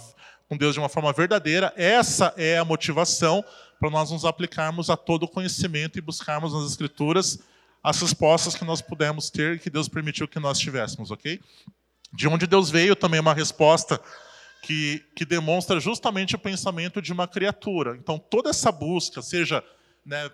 com 0.49 0.57
Deus 0.57 0.73
de 0.73 0.79
uma 0.79 0.89
forma 0.89 1.13
verdadeira, 1.13 1.73
essa 1.77 2.33
é 2.35 2.57
a 2.57 2.65
motivação 2.65 3.43
para 3.79 3.89
nós 3.89 4.11
nos 4.11 4.25
aplicarmos 4.25 4.89
a 4.89 4.97
todo 4.97 5.23
o 5.23 5.27
conhecimento 5.27 5.97
e 5.97 6.01
buscarmos 6.01 6.53
nas 6.53 6.71
Escrituras 6.71 7.39
as 7.83 8.01
respostas 8.01 8.55
que 8.55 8.65
nós 8.65 8.81
pudemos 8.81 9.29
ter 9.29 9.55
e 9.55 9.59
que 9.59 9.69
Deus 9.69 9.87
permitiu 9.87 10.27
que 10.27 10.39
nós 10.39 10.57
tivéssemos, 10.57 11.11
ok? 11.11 11.39
De 12.11 12.27
onde 12.27 12.47
Deus 12.47 12.69
veio 12.69 12.95
também 12.95 13.19
é 13.19 13.21
uma 13.21 13.33
resposta 13.33 14.01
que, 14.63 15.05
que 15.15 15.23
demonstra 15.23 15.79
justamente 15.79 16.35
o 16.35 16.39
pensamento 16.39 16.99
de 17.01 17.13
uma 17.13 17.27
criatura. 17.27 17.95
Então, 17.95 18.17
toda 18.17 18.49
essa 18.49 18.71
busca, 18.71 19.21
seja 19.21 19.63
né, 20.03 20.29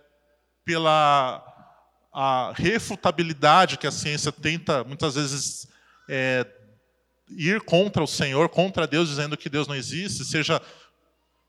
pela 0.63 1.45
a 2.13 2.53
refutabilidade 2.55 3.77
que 3.77 3.87
a 3.87 3.91
ciência 3.91 4.31
tenta 4.31 4.83
muitas 4.83 5.15
vezes 5.15 5.67
é, 6.09 6.45
ir 7.29 7.61
contra 7.61 8.03
o 8.03 8.07
Senhor, 8.07 8.49
contra 8.49 8.87
Deus, 8.87 9.09
dizendo 9.09 9.37
que 9.37 9.49
Deus 9.49 9.67
não 9.67 9.75
existe, 9.75 10.25
seja 10.25 10.61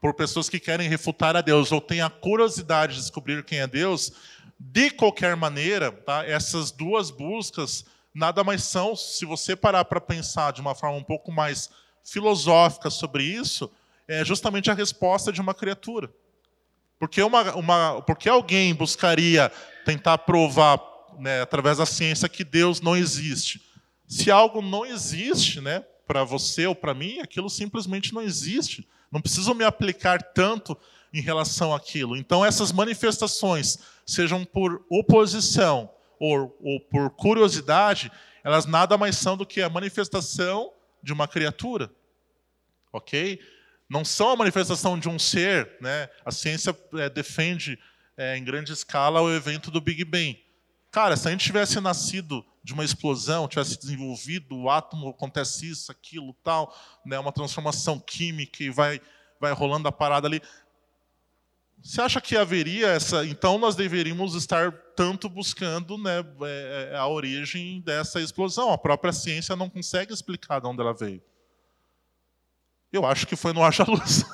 por 0.02 0.14
pessoas 0.14 0.48
que 0.48 0.58
querem 0.58 0.88
refutar 0.88 1.36
a 1.36 1.40
Deus 1.40 1.70
ou 1.70 1.80
têm 1.80 2.00
a 2.02 2.10
curiosidade 2.10 2.94
de 2.94 3.00
descobrir 3.00 3.44
quem 3.44 3.60
é 3.60 3.68
Deus, 3.68 4.10
de 4.58 4.90
qualquer 4.90 5.36
maneira, 5.36 5.92
tá, 5.92 6.26
essas 6.26 6.72
duas 6.72 7.08
buscas 7.08 7.84
nada 8.12 8.42
mais 8.42 8.64
são, 8.64 8.96
se 8.96 9.24
você 9.24 9.54
parar 9.54 9.84
para 9.84 10.00
pensar 10.00 10.52
de 10.52 10.60
uma 10.60 10.74
forma 10.74 10.96
um 10.96 11.04
pouco 11.04 11.30
mais 11.30 11.70
filosófica 12.04 12.90
sobre 12.90 13.22
isso, 13.22 13.70
é 14.08 14.24
justamente 14.24 14.72
a 14.72 14.74
resposta 14.74 15.32
de 15.32 15.40
uma 15.40 15.54
criatura. 15.54 16.12
Porque, 16.98 17.22
uma, 17.22 17.54
uma, 17.54 18.02
porque 18.02 18.28
alguém 18.28 18.74
buscaria 18.74 19.52
tentar 19.84 20.18
provar, 20.18 20.80
né, 21.20 21.42
através 21.42 21.78
da 21.78 21.86
ciência, 21.86 22.28
que 22.28 22.42
Deus 22.42 22.80
não 22.80 22.96
existe? 22.96 23.62
Se 24.08 24.32
algo 24.32 24.60
não 24.60 24.84
existe 24.84 25.60
né, 25.60 25.84
para 26.08 26.24
você 26.24 26.66
ou 26.66 26.74
para 26.74 26.92
mim, 26.92 27.20
aquilo 27.20 27.48
simplesmente 27.48 28.12
não 28.12 28.20
existe. 28.20 28.86
Não 29.12 29.20
preciso 29.20 29.54
me 29.54 29.62
aplicar 29.62 30.22
tanto 30.22 30.76
em 31.12 31.20
relação 31.20 31.74
àquilo. 31.74 32.16
Então, 32.16 32.44
essas 32.44 32.72
manifestações, 32.72 33.78
sejam 34.06 34.44
por 34.44 34.82
oposição 34.88 35.90
ou, 36.18 36.56
ou 36.62 36.80
por 36.80 37.10
curiosidade, 37.10 38.10
elas 38.42 38.64
nada 38.64 38.96
mais 38.96 39.16
são 39.16 39.36
do 39.36 39.44
que 39.44 39.60
a 39.60 39.68
manifestação 39.68 40.72
de 41.02 41.12
uma 41.12 41.28
criatura. 41.28 41.90
Ok? 42.90 43.38
Não 43.88 44.04
são 44.04 44.30
a 44.30 44.36
manifestação 44.36 44.98
de 44.98 45.08
um 45.08 45.18
ser. 45.18 45.76
Né? 45.80 46.08
A 46.24 46.30
ciência 46.30 46.74
é, 46.94 47.10
defende 47.10 47.78
é, 48.16 48.36
em 48.36 48.44
grande 48.44 48.72
escala 48.72 49.20
o 49.20 49.32
evento 49.32 49.70
do 49.70 49.80
Big 49.80 50.04
Bang. 50.04 50.42
Cara, 50.90 51.16
se 51.16 51.28
a 51.28 51.30
gente 51.30 51.44
tivesse 51.44 51.78
nascido 51.80 52.44
de 52.62 52.72
uma 52.72 52.84
explosão, 52.84 53.48
tivesse 53.48 53.78
desenvolvido, 53.78 54.56
o 54.56 54.70
átomo 54.70 55.08
acontece 55.08 55.68
isso, 55.68 55.90
aquilo, 55.90 56.32
tal, 56.44 56.74
né, 57.04 57.18
uma 57.18 57.32
transformação 57.32 57.98
química 57.98 58.62
e 58.62 58.70
vai, 58.70 59.00
vai 59.40 59.52
rolando 59.52 59.88
a 59.88 59.92
parada 59.92 60.28
ali. 60.28 60.40
Você 61.82 62.00
acha 62.00 62.20
que 62.20 62.36
haveria 62.36 62.88
essa? 62.88 63.26
Então 63.26 63.58
nós 63.58 63.74
deveríamos 63.74 64.36
estar 64.36 64.70
tanto 64.94 65.28
buscando 65.28 65.98
né, 65.98 66.20
é, 66.42 66.90
é, 66.92 66.96
a 66.96 67.08
origem 67.08 67.80
dessa 67.80 68.20
explosão. 68.20 68.72
A 68.72 68.78
própria 68.78 69.12
ciência 69.12 69.56
não 69.56 69.68
consegue 69.68 70.12
explicar 70.12 70.60
de 70.60 70.68
onde 70.68 70.80
ela 70.80 70.94
veio. 70.94 71.20
Eu 72.92 73.04
acho 73.04 73.26
que 73.26 73.34
foi 73.34 73.52
no 73.52 73.64
haja 73.64 73.84
luz. 73.84 74.24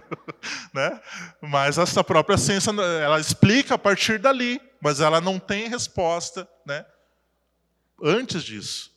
né? 0.72 0.98
Mas 1.42 1.76
essa 1.76 2.02
própria 2.02 2.38
ciência 2.38 2.70
ela 2.70 3.20
explica 3.20 3.74
a 3.74 3.78
partir 3.78 4.18
dali, 4.18 4.58
mas 4.80 5.00
ela 5.00 5.20
não 5.20 5.38
tem 5.38 5.68
resposta 5.68 6.48
né, 6.64 6.86
antes 8.02 8.42
disso. 8.42 8.90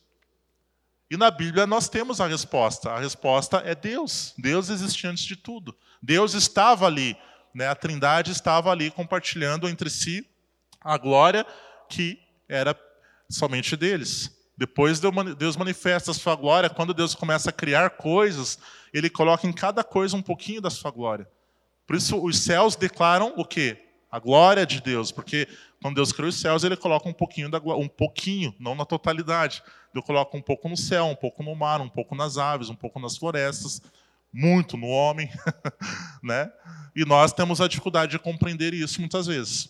E 1.10 1.16
na 1.16 1.30
Bíblia 1.30 1.66
nós 1.66 1.88
temos 1.88 2.20
a 2.20 2.26
resposta. 2.26 2.90
A 2.90 2.98
resposta 2.98 3.58
é 3.58 3.74
Deus. 3.74 4.34
Deus 4.38 4.68
existia 4.68 5.10
antes 5.10 5.24
de 5.24 5.36
tudo. 5.36 5.76
Deus 6.02 6.34
estava 6.34 6.86
ali 6.86 7.16
né, 7.54 7.68
a 7.68 7.74
Trindade 7.74 8.32
estava 8.32 8.70
ali 8.70 8.90
compartilhando 8.90 9.68
entre 9.68 9.88
si 9.88 10.28
a 10.80 10.98
glória 10.98 11.46
que 11.88 12.18
era 12.48 12.78
somente 13.30 13.76
deles. 13.76 14.36
Depois 14.56 15.00
Deus 15.38 15.56
manifesta 15.56 16.10
a 16.10 16.14
sua 16.14 16.34
glória, 16.34 16.70
quando 16.70 16.92
Deus 16.92 17.14
começa 17.14 17.50
a 17.50 17.52
criar 17.52 17.90
coisas, 17.90 18.58
ele 18.92 19.08
coloca 19.08 19.46
em 19.46 19.52
cada 19.52 19.82
coisa 19.82 20.16
um 20.16 20.22
pouquinho 20.22 20.60
da 20.60 20.70
sua 20.70 20.90
glória. 20.90 21.28
Por 21.86 21.96
isso 21.96 22.22
os 22.22 22.38
céus 22.38 22.76
declaram 22.76 23.32
o 23.36 23.44
quê? 23.44 23.78
A 24.10 24.18
glória 24.18 24.64
de 24.64 24.80
Deus, 24.80 25.10
porque 25.10 25.48
quando 25.84 25.96
Deus 25.96 26.12
criou 26.12 26.30
os 26.30 26.40
céus, 26.40 26.64
ele 26.64 26.78
coloca 26.78 27.06
um 27.06 27.12
pouquinho 27.12 27.50
da 27.50 27.58
um 27.58 27.86
pouquinho, 27.86 28.54
não 28.58 28.74
na 28.74 28.86
totalidade. 28.86 29.62
Deus 29.92 30.02
coloca 30.02 30.34
um 30.34 30.40
pouco 30.40 30.66
no 30.66 30.78
céu, 30.78 31.04
um 31.04 31.14
pouco 31.14 31.42
no 31.42 31.54
mar, 31.54 31.78
um 31.82 31.90
pouco 31.90 32.14
nas 32.14 32.38
aves, 32.38 32.70
um 32.70 32.74
pouco 32.74 32.98
nas 32.98 33.18
florestas, 33.18 33.82
muito 34.32 34.78
no 34.78 34.86
homem, 34.86 35.30
né? 36.24 36.50
E 36.96 37.04
nós 37.04 37.34
temos 37.34 37.60
a 37.60 37.68
dificuldade 37.68 38.12
de 38.12 38.18
compreender 38.18 38.72
isso 38.72 38.98
muitas 38.98 39.26
vezes. 39.26 39.68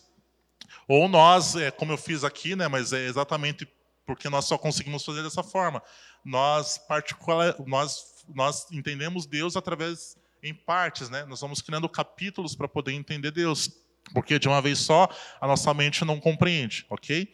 Ou 0.87 1.09
nós, 1.09 1.57
é, 1.57 1.69
como 1.69 1.91
eu 1.91 1.97
fiz 1.97 2.23
aqui, 2.23 2.55
né? 2.55 2.69
Mas 2.69 2.93
é 2.93 3.05
exatamente 3.05 3.67
porque 4.05 4.29
nós 4.29 4.45
só 4.45 4.57
conseguimos 4.57 5.03
fazer 5.03 5.21
dessa 5.21 5.43
forma. 5.43 5.83
Nós 6.23 6.77
particular, 6.77 7.55
nós 7.67 8.23
nós 8.33 8.71
entendemos 8.71 9.25
Deus 9.25 9.57
através 9.57 10.15
em 10.41 10.53
partes, 10.53 11.09
né? 11.09 11.25
Nós 11.25 11.41
vamos 11.41 11.61
criando 11.61 11.89
capítulos 11.89 12.55
para 12.55 12.69
poder 12.69 12.93
entender 12.93 13.31
Deus, 13.31 13.69
porque 14.13 14.39
de 14.39 14.47
uma 14.47 14.61
vez 14.61 14.79
só 14.79 15.09
a 15.39 15.47
nossa 15.47 15.73
mente 15.73 16.05
não 16.05 16.19
compreende, 16.19 16.85
ok? 16.89 17.27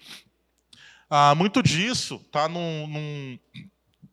Ah, 1.09 1.35
muito 1.35 1.61
disso 1.61 2.21
está 2.25 2.47
num, 2.47 2.87
num, 2.87 3.39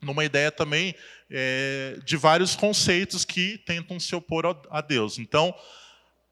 numa 0.03 0.25
ideia 0.25 0.51
também 0.51 0.95
é, 1.31 1.99
de 2.05 2.17
vários 2.17 2.57
conceitos 2.57 3.25
que 3.25 3.59
tentam 3.59 4.01
se 4.01 4.15
opor 4.15 4.45
a 4.71 4.81
Deus. 4.81 5.19
Então, 5.19 5.55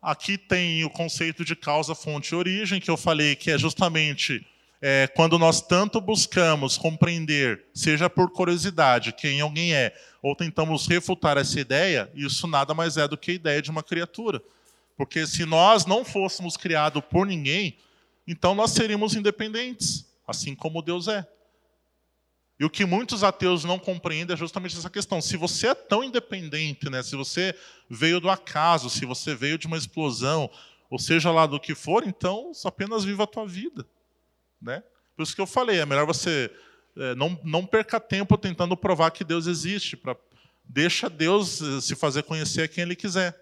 aqui 0.02 0.36
tem 0.36 0.84
o 0.84 0.90
conceito 0.90 1.44
de 1.44 1.54
causa, 1.54 1.94
fonte 1.94 2.32
e 2.32 2.34
origem, 2.34 2.80
que 2.80 2.90
eu 2.90 2.96
falei 2.96 3.36
que 3.36 3.50
é 3.50 3.58
justamente 3.58 4.44
é, 4.80 5.06
quando 5.06 5.38
nós 5.38 5.60
tanto 5.60 6.00
buscamos 6.00 6.76
compreender, 6.76 7.64
seja 7.74 8.10
por 8.10 8.30
curiosidade, 8.30 9.12
quem 9.12 9.40
alguém 9.40 9.74
é, 9.74 9.94
ou 10.22 10.34
tentamos 10.34 10.86
refutar 10.86 11.36
essa 11.38 11.58
ideia, 11.58 12.10
isso 12.14 12.46
nada 12.46 12.74
mais 12.74 12.96
é 12.96 13.08
do 13.08 13.16
que 13.16 13.30
a 13.30 13.34
ideia 13.34 13.62
de 13.62 13.70
uma 13.70 13.82
criatura. 13.82 14.42
Porque 14.96 15.26
se 15.26 15.44
nós 15.44 15.84
não 15.84 16.04
fôssemos 16.04 16.56
criados 16.56 17.02
por 17.10 17.26
ninguém, 17.26 17.78
então 18.26 18.54
nós 18.54 18.70
seríamos 18.70 19.14
independentes, 19.14 20.06
assim 20.26 20.54
como 20.54 20.82
Deus 20.82 21.08
é. 21.08 21.26
E 22.58 22.64
o 22.64 22.70
que 22.70 22.86
muitos 22.86 23.22
ateus 23.22 23.64
não 23.64 23.78
compreendem 23.78 24.32
é 24.34 24.36
justamente 24.36 24.76
essa 24.76 24.88
questão. 24.88 25.20
Se 25.20 25.36
você 25.36 25.68
é 25.68 25.74
tão 25.74 26.02
independente, 26.02 26.88
né, 26.88 27.02
se 27.02 27.14
você 27.14 27.54
veio 27.88 28.18
do 28.18 28.30
acaso, 28.30 28.88
se 28.88 29.04
você 29.04 29.34
veio 29.34 29.58
de 29.58 29.66
uma 29.66 29.76
explosão, 29.76 30.50
ou 30.88 30.98
seja 30.98 31.30
lá 31.30 31.46
do 31.46 31.60
que 31.60 31.74
for, 31.74 32.06
então 32.06 32.52
apenas 32.64 33.04
viva 33.04 33.24
a 33.24 33.26
tua 33.26 33.46
vida. 33.46 33.86
Né? 34.60 34.82
Por 35.14 35.22
isso 35.22 35.34
que 35.34 35.40
eu 35.40 35.46
falei, 35.46 35.80
é 35.80 35.86
melhor 35.86 36.06
você 36.06 36.50
é, 36.96 37.14
não, 37.14 37.38
não 37.44 37.66
perca 37.66 38.00
tempo 38.00 38.38
tentando 38.38 38.76
provar 38.76 39.10
que 39.10 39.22
Deus 39.22 39.46
existe. 39.46 39.96
Pra, 39.96 40.16
deixa 40.64 41.10
Deus 41.10 41.60
eh, 41.60 41.80
se 41.80 41.94
fazer 41.94 42.22
conhecer 42.22 42.62
a 42.62 42.68
quem 42.68 42.82
Ele 42.82 42.96
quiser. 42.96 43.38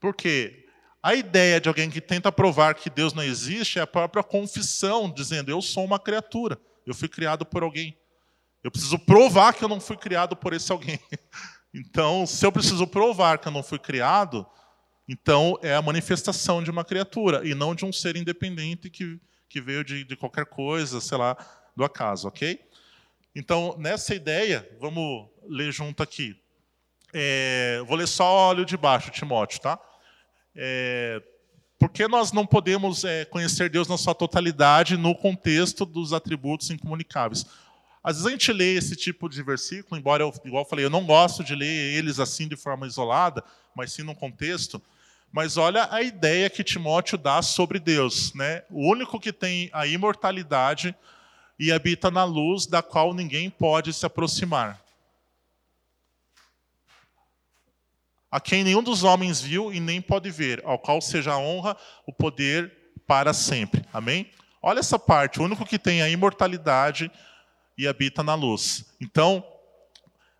Porque 0.00 0.66
a 1.02 1.14
ideia 1.14 1.60
de 1.60 1.68
alguém 1.68 1.88
que 1.88 2.00
tenta 2.00 2.32
provar 2.32 2.74
que 2.74 2.90
Deus 2.90 3.12
não 3.12 3.22
existe 3.22 3.78
é 3.78 3.82
a 3.82 3.86
própria 3.86 4.22
confissão, 4.22 5.10
dizendo 5.10 5.50
eu 5.50 5.62
sou 5.62 5.84
uma 5.84 5.98
criatura. 5.98 6.58
Eu 6.84 6.94
fui 6.94 7.08
criado 7.08 7.44
por 7.46 7.62
alguém. 7.62 7.96
Eu 8.62 8.70
preciso 8.70 8.98
provar 8.98 9.52
que 9.54 9.64
eu 9.64 9.68
não 9.68 9.80
fui 9.80 9.96
criado 9.96 10.36
por 10.36 10.52
esse 10.52 10.70
alguém. 10.72 10.98
Então, 11.78 12.26
se 12.26 12.46
eu 12.46 12.50
preciso 12.50 12.86
provar 12.86 13.36
que 13.36 13.48
eu 13.48 13.52
não 13.52 13.62
fui 13.62 13.78
criado, 13.78 14.46
então 15.06 15.58
é 15.62 15.74
a 15.74 15.82
manifestação 15.82 16.62
de 16.62 16.70
uma 16.70 16.82
criatura 16.82 17.46
e 17.46 17.54
não 17.54 17.74
de 17.74 17.84
um 17.84 17.92
ser 17.92 18.16
independente 18.16 18.88
que, 18.88 19.20
que 19.46 19.60
veio 19.60 19.84
de, 19.84 20.02
de 20.02 20.16
qualquer 20.16 20.46
coisa, 20.46 21.02
sei 21.02 21.18
lá, 21.18 21.36
do 21.76 21.84
acaso, 21.84 22.28
ok? 22.28 22.58
Então, 23.34 23.76
nessa 23.78 24.14
ideia, 24.14 24.66
vamos 24.80 25.28
ler 25.46 25.70
junto 25.70 26.02
aqui. 26.02 26.34
É, 27.12 27.82
vou 27.86 27.96
ler 27.96 28.08
só 28.08 28.50
o 28.50 28.64
de 28.64 28.76
baixo, 28.76 29.10
Timóteo, 29.10 29.60
tá? 29.60 29.78
É, 30.54 31.22
por 31.78 31.90
que 31.90 32.08
nós 32.08 32.32
não 32.32 32.46
podemos 32.46 33.04
é, 33.04 33.24
conhecer 33.26 33.68
Deus 33.68 33.86
na 33.86 33.98
sua 33.98 34.14
totalidade 34.14 34.96
no 34.96 35.14
contexto 35.14 35.84
dos 35.84 36.12
atributos 36.12 36.70
incomunicáveis? 36.70 37.44
Às 38.02 38.16
vezes 38.16 38.26
a 38.26 38.30
gente 38.30 38.52
lê 38.52 38.74
esse 38.74 38.94
tipo 38.94 39.28
de 39.28 39.42
versículo, 39.42 39.98
embora 39.98 40.22
eu, 40.22 40.32
igual 40.44 40.62
eu 40.62 40.68
falei, 40.68 40.84
eu 40.84 40.90
não 40.90 41.04
gosto 41.04 41.42
de 41.42 41.54
ler 41.54 41.94
eles 41.96 42.20
assim 42.20 42.46
de 42.46 42.56
forma 42.56 42.86
isolada, 42.86 43.42
mas 43.74 43.92
sim 43.92 44.02
no 44.02 44.14
contexto. 44.14 44.80
Mas 45.32 45.56
olha 45.56 45.88
a 45.90 46.00
ideia 46.02 46.48
que 46.48 46.64
Timóteo 46.64 47.18
dá 47.18 47.42
sobre 47.42 47.78
Deus, 47.78 48.32
né? 48.32 48.62
O 48.70 48.90
único 48.90 49.18
que 49.20 49.32
tem 49.32 49.68
a 49.72 49.86
imortalidade 49.86 50.94
e 51.58 51.72
habita 51.72 52.10
na 52.10 52.24
luz 52.24 52.66
da 52.66 52.80
qual 52.80 53.12
ninguém 53.12 53.50
pode 53.50 53.92
se 53.92 54.06
aproximar. 54.06 54.80
A 58.36 58.40
quem 58.40 58.62
nenhum 58.62 58.82
dos 58.82 59.02
homens 59.02 59.40
viu 59.40 59.72
e 59.72 59.80
nem 59.80 59.98
pode 59.98 60.30
ver, 60.30 60.60
ao 60.62 60.78
qual 60.78 61.00
seja 61.00 61.32
a 61.32 61.38
honra, 61.38 61.74
o 62.06 62.12
poder 62.12 62.70
para 63.06 63.32
sempre. 63.32 63.82
Amém? 63.94 64.30
Olha 64.60 64.80
essa 64.80 64.98
parte, 64.98 65.40
o 65.40 65.44
único 65.44 65.64
que 65.64 65.78
tem 65.78 66.02
a 66.02 66.08
imortalidade 66.10 67.10
e 67.78 67.88
habita 67.88 68.22
na 68.22 68.34
luz. 68.34 68.94
Então, 69.00 69.42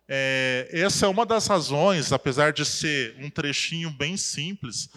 é, 0.07 0.69
essa 0.71 1.07
é 1.07 1.09
uma 1.09 1.25
das 1.25 1.47
razões, 1.47 2.13
apesar 2.13 2.53
de 2.53 2.63
ser 2.65 3.15
um 3.17 3.31
trechinho 3.31 3.89
bem 3.89 4.15
simples, 4.15 4.91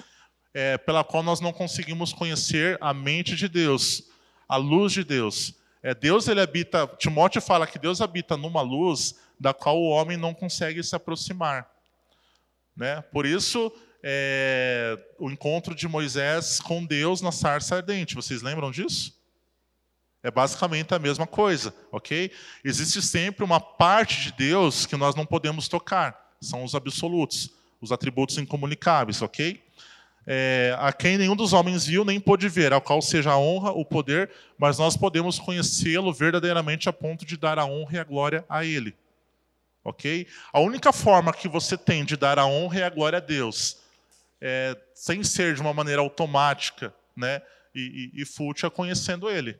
é, 0.53 0.77
pela 0.77 1.03
qual 1.03 1.23
nós 1.23 1.41
não 1.41 1.55
conseguimos 1.55 2.13
conhecer 2.13 2.77
a 2.83 2.93
mente 2.93 3.35
de 3.35 3.49
Deus, 3.49 4.11
a 4.47 4.57
luz 4.59 4.93
de 4.93 5.05
Deus. 5.05 5.55
É, 5.83 5.95
Deus 5.95 6.29
ele 6.29 6.43
habita, 6.43 6.87
Timóteo 6.99 7.41
fala 7.41 7.67
que 7.67 7.79
Deus 7.79 8.03
habita 8.03 8.37
numa 8.37 8.61
luz 8.61 9.15
da 9.41 9.55
qual 9.55 9.79
o 9.79 9.89
homem 9.89 10.19
não 10.19 10.35
consegue 10.35 10.83
se 10.83 10.95
aproximar. 10.95 11.70
Né? 12.77 13.03
Por 13.13 13.27
isso, 13.27 13.73
é, 14.03 14.99
o 15.19 15.31
encontro 15.31 15.75
de 15.75 15.87
Moisés 15.87 16.61
com 16.61 16.85
Deus 16.85 17.21
na 17.21 17.33
sarça 17.33 17.77
ardente. 17.77 18.15
Vocês 18.15 18.43
lembram 18.43 18.71
disso? 18.71 19.19
É 20.23 20.31
basicamente 20.31 20.95
a 20.95 20.99
mesma 20.99 21.27
coisa, 21.27 21.75
ok? 21.91 22.31
Existe 22.63 23.01
sempre 23.01 23.43
uma 23.43 23.59
parte 23.59 24.25
de 24.25 24.33
Deus 24.33 24.85
que 24.85 24.97
nós 24.97 25.15
não 25.15 25.25
podemos 25.25 25.67
tocar, 25.67 26.35
são 26.41 26.63
os 26.63 26.75
absolutos. 26.75 27.51
os 27.81 27.91
atributos 27.91 28.37
incomunicáveis, 28.37 29.23
ok? 29.23 29.63
É, 30.27 30.77
a 30.79 30.93
quem 30.93 31.17
nenhum 31.17 31.35
dos 31.35 31.55
homens 31.55 31.87
viu 31.87 32.05
nem 32.05 32.21
pôde 32.21 32.47
ver, 32.49 32.75
ao 32.75 32.81
qual 32.81 33.01
seja 33.01 33.31
a 33.31 33.39
honra, 33.39 33.71
o 33.73 33.85
poder, 33.85 34.31
mas 34.59 34.79
nós 34.79 34.97
podemos 34.97 35.39
conhecê-lo 35.39 36.13
verdadeiramente 36.13 36.89
a 36.89 36.93
ponto 36.93 37.25
de 37.25 37.39
dar 37.39 37.59
a 37.59 37.65
honra 37.65 37.97
e 37.97 37.99
a 37.99 38.05
glória 38.05 38.45
a 38.49 38.63
Ele. 38.63 38.95
Ok? 39.83 40.27
A 40.53 40.61
única 40.61 40.93
forma 40.93 41.33
que 41.33 41.49
você 41.49 41.77
tem 41.77 42.05
de 42.05 42.17
dar 42.17 42.39
a 42.39 42.47
honra 42.47 42.81
e 42.81 42.83
a 42.83 42.91
glória 42.91 43.17
a 43.17 43.21
Deus, 43.21 43.79
é, 44.41 44.77
sem 44.95 45.25
ser 45.25 45.55
de 45.55 45.61
uma 45.61 45.73
maneira 45.73 46.03
automática 46.03 46.95
né, 47.17 47.41
e, 47.75 48.13
e, 48.15 48.23
e 48.23 48.27
fútil, 48.27 48.67
é 48.67 48.71
conhecendo 48.71 49.31
Ele. 49.31 49.59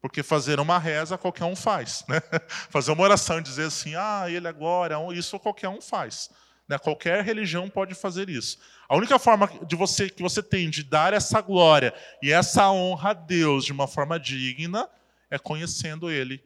Porque 0.00 0.22
fazer 0.22 0.58
uma 0.58 0.78
reza 0.78 1.18
qualquer 1.18 1.44
um 1.44 1.54
faz. 1.54 2.04
Né? 2.08 2.20
Fazer 2.70 2.90
uma 2.90 3.02
oração 3.02 3.38
e 3.38 3.42
dizer 3.42 3.66
assim, 3.66 3.94
ah, 3.94 4.24
Ele 4.28 4.48
é 4.48 4.52
glória, 4.52 4.96
isso 5.12 5.38
qualquer 5.38 5.68
um 5.68 5.80
faz. 5.80 6.30
Né? 6.66 6.78
Qualquer 6.78 7.22
religião 7.22 7.68
pode 7.68 7.94
fazer 7.94 8.30
isso. 8.30 8.58
A 8.88 8.96
única 8.96 9.18
forma 9.18 9.50
de 9.66 9.76
você 9.76 10.08
que 10.08 10.22
você 10.22 10.42
tem 10.42 10.70
de 10.70 10.82
dar 10.82 11.12
essa 11.12 11.40
glória 11.40 11.92
e 12.22 12.32
essa 12.32 12.70
honra 12.70 13.10
a 13.10 13.12
Deus 13.12 13.64
de 13.64 13.72
uma 13.72 13.86
forma 13.86 14.18
digna 14.18 14.88
é 15.30 15.38
conhecendo 15.38 16.10
Ele 16.10 16.42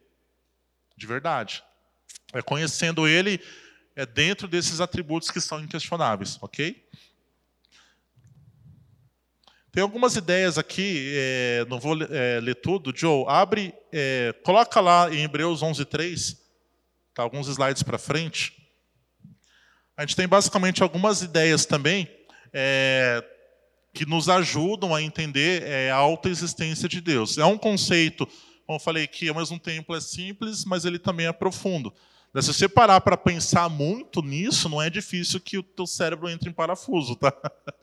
de 0.97 1.07
verdade. 1.07 1.63
É 2.35 2.41
conhecendo 2.41 3.07
Ele 3.07 3.39
é 3.95 4.05
dentro 4.05 4.47
desses 4.47 4.81
atributos 4.81 5.31
que 5.31 5.39
são 5.39 5.59
inquestionáveis, 5.61 6.37
ok? 6.41 6.83
Tem 9.71 9.81
algumas 9.81 10.15
ideias 10.15 10.57
aqui, 10.57 11.13
é, 11.15 11.65
não 11.67 11.79
vou 11.79 12.01
é, 12.01 12.39
ler 12.39 12.55
tudo. 12.55 12.93
Joe, 12.95 13.25
abre, 13.27 13.73
é, 13.91 14.33
coloca 14.43 14.79
lá 14.79 15.13
em 15.13 15.23
Hebreus 15.23 15.61
11:3, 15.61 16.37
tá, 17.13 17.23
alguns 17.23 17.47
slides 17.47 17.83
para 17.83 17.97
frente. 17.97 18.53
A 19.97 20.01
gente 20.05 20.15
tem 20.15 20.27
basicamente 20.27 20.81
algumas 20.81 21.21
ideias 21.21 21.65
também 21.65 22.09
é, 22.53 23.23
que 23.93 24.05
nos 24.05 24.29
ajudam 24.29 24.95
a 24.95 25.01
entender 25.01 25.63
é, 25.63 25.91
a 25.91 25.95
autoexistência 25.95 26.87
de 26.87 27.01
Deus. 27.01 27.37
É 27.37 27.45
um 27.45 27.57
conceito, 27.57 28.25
como 28.65 28.77
eu 28.77 28.79
falei, 28.81 29.07
que 29.07 29.27
ao 29.27 29.35
mesmo 29.35 29.59
tempo 29.59 29.93
é 29.93 29.99
simples, 29.99 30.63
mas 30.63 30.85
ele 30.85 30.99
também 30.99 31.27
é 31.27 31.33
profundo. 31.33 31.93
Se 32.41 32.53
você 32.53 32.67
parar 32.67 32.99
para 33.01 33.15
pensar 33.15 33.69
muito 33.69 34.21
nisso, 34.21 34.67
não 34.67 34.81
é 34.81 34.89
difícil 34.89 35.39
que 35.39 35.57
o 35.57 35.63
teu 35.63 35.87
cérebro 35.87 36.29
entre 36.29 36.49
em 36.49 36.53
parafuso, 36.53 37.15
tá? 37.15 37.33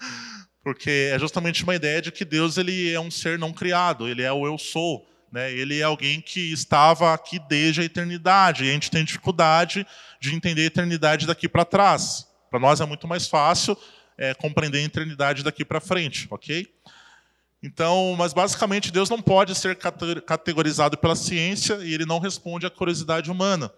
Porque 0.63 1.11
é 1.13 1.19
justamente 1.19 1.65
uma 1.65 1.75
ideia 1.75 2.03
de 2.03 2.13
que 2.13 2.25
Deus 2.25 2.57
ele 2.59 2.93
é 2.93 3.01
um 3.01 3.11
ser 3.11 3.39
não 3.39 3.53
criado, 3.53 4.07
ele 4.07 4.23
é 4.23 4.33
o 4.33 4.47
eu 4.47 4.59
sou. 4.59 5.09
Né? 5.33 5.51
Ele 5.51 5.81
é 5.81 5.83
alguém 5.83 6.21
que 6.21 6.53
estava 6.53 7.15
aqui 7.15 7.39
desde 7.49 7.81
a 7.81 7.85
eternidade. 7.85 8.65
E 8.65 8.71
a 8.71 8.73
gente 8.75 8.91
tem 8.91 9.03
dificuldade 9.03 9.87
de 10.21 10.35
entender 10.35 10.63
a 10.63 10.67
eternidade 10.67 11.27
daqui 11.27 11.49
para 11.49 11.65
trás. 11.65 12.29
Para 12.51 12.61
nós 12.61 12.81
é 12.81 12.85
muito 12.85 13.09
mais 13.09 13.27
fácil 13.27 13.77
é, 14.19 14.35
compreender 14.35 14.79
a 14.79 14.85
eternidade 14.85 15.43
daqui 15.43 15.65
para 15.65 15.81
frente, 15.81 16.29
ok? 16.31 16.69
Então, 17.63 18.15
mas 18.19 18.35
basicamente 18.35 18.93
Deus 18.93 19.09
não 19.09 19.23
pode 19.23 19.55
ser 19.55 19.77
categorizado 19.77 20.99
pela 20.99 21.17
ciência 21.17 21.79
e 21.83 21.95
ele 21.95 22.05
não 22.05 22.19
responde 22.19 22.67
à 22.67 22.71
curiosidade 22.71 23.31
humana. 23.31 23.73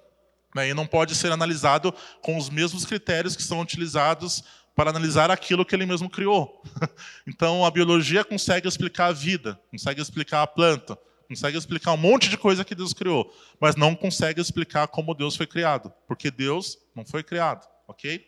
Né? 0.55 0.69
E 0.69 0.75
não 0.75 0.87
pode 0.87 1.15
ser 1.15 1.33
analisado 1.33 1.93
com 2.23 2.39
os 2.39 2.49
mesmos 2.49 2.85
critérios 2.85 3.35
que 3.35 3.43
são 3.43 3.61
utilizados 3.61 4.45
para 4.75 4.91
analisar 4.91 5.31
aquilo 5.31 5.65
que 5.65 5.75
ele 5.75 5.87
mesmo 5.87 6.09
criou. 6.09 6.63
Então, 7.27 7.65
a 7.65 7.71
biologia 7.71 8.23
consegue 8.23 8.69
explicar 8.69 9.07
a 9.07 9.13
vida, 9.13 9.59
consegue 9.71 10.01
explicar 10.01 10.43
a 10.43 10.47
planta, 10.47 10.97
consegue 11.27 11.57
explicar 11.57 11.93
um 11.93 11.97
monte 11.97 12.29
de 12.29 12.37
coisa 12.37 12.65
que 12.65 12.75
Deus 12.75 12.93
criou, 12.93 13.33
mas 13.59 13.77
não 13.77 13.95
consegue 13.95 14.41
explicar 14.41 14.87
como 14.89 15.15
Deus 15.15 15.37
foi 15.37 15.47
criado, 15.47 15.93
porque 16.07 16.31
Deus 16.31 16.79
não 16.95 17.05
foi 17.05 17.23
criado, 17.23 17.67
ok? 17.89 18.25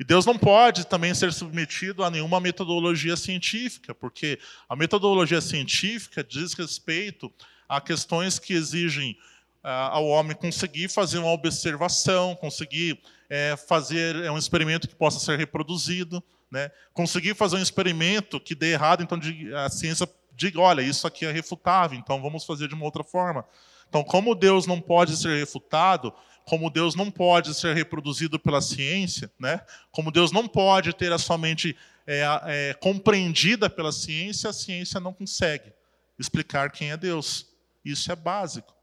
E 0.00 0.04
Deus 0.04 0.24
não 0.24 0.38
pode 0.38 0.86
também 0.86 1.12
ser 1.12 1.32
submetido 1.32 2.02
a 2.02 2.10
nenhuma 2.10 2.40
metodologia 2.40 3.16
científica, 3.16 3.94
porque 3.94 4.38
a 4.68 4.74
metodologia 4.74 5.40
científica 5.40 6.24
diz 6.24 6.54
respeito 6.54 7.30
a 7.68 7.80
questões 7.80 8.38
que 8.38 8.54
exigem 8.54 9.18
ao 9.62 10.06
homem 10.06 10.36
conseguir 10.36 10.88
fazer 10.88 11.18
uma 11.18 11.32
observação, 11.32 12.34
conseguir 12.36 13.00
é, 13.28 13.56
fazer 13.56 14.16
é, 14.16 14.30
um 14.30 14.38
experimento 14.38 14.88
que 14.88 14.94
possa 14.94 15.18
ser 15.18 15.38
reproduzido, 15.38 16.22
né? 16.50 16.70
conseguir 16.94 17.34
fazer 17.34 17.56
um 17.56 17.62
experimento 17.62 18.40
que 18.40 18.54
dê 18.54 18.72
errado, 18.72 19.02
então 19.02 19.18
a 19.56 19.68
ciência 19.68 20.08
diga, 20.34 20.60
olha, 20.60 20.80
isso 20.80 21.06
aqui 21.06 21.26
é 21.26 21.32
refutável, 21.32 21.98
então 21.98 22.22
vamos 22.22 22.44
fazer 22.44 22.68
de 22.68 22.74
uma 22.74 22.84
outra 22.84 23.04
forma. 23.04 23.44
Então, 23.88 24.04
como 24.04 24.34
Deus 24.34 24.66
não 24.66 24.80
pode 24.80 25.16
ser 25.16 25.36
refutado, 25.38 26.12
como 26.44 26.70
Deus 26.70 26.94
não 26.94 27.10
pode 27.10 27.54
ser 27.54 27.74
reproduzido 27.74 28.38
pela 28.38 28.60
ciência, 28.60 29.30
né? 29.38 29.60
como 29.90 30.10
Deus 30.10 30.32
não 30.32 30.46
pode 30.48 30.94
ter 30.94 31.12
a 31.12 31.18
sua 31.18 31.36
mente 31.36 31.76
é, 32.06 32.22
é, 32.46 32.74
compreendida 32.74 33.68
pela 33.68 33.92
ciência, 33.92 34.48
a 34.48 34.52
ciência 34.52 34.98
não 34.98 35.12
consegue 35.12 35.72
explicar 36.18 36.70
quem 36.70 36.90
é 36.90 36.96
Deus. 36.96 37.46
Isso 37.84 38.10
é 38.10 38.16
básico. 38.16 38.77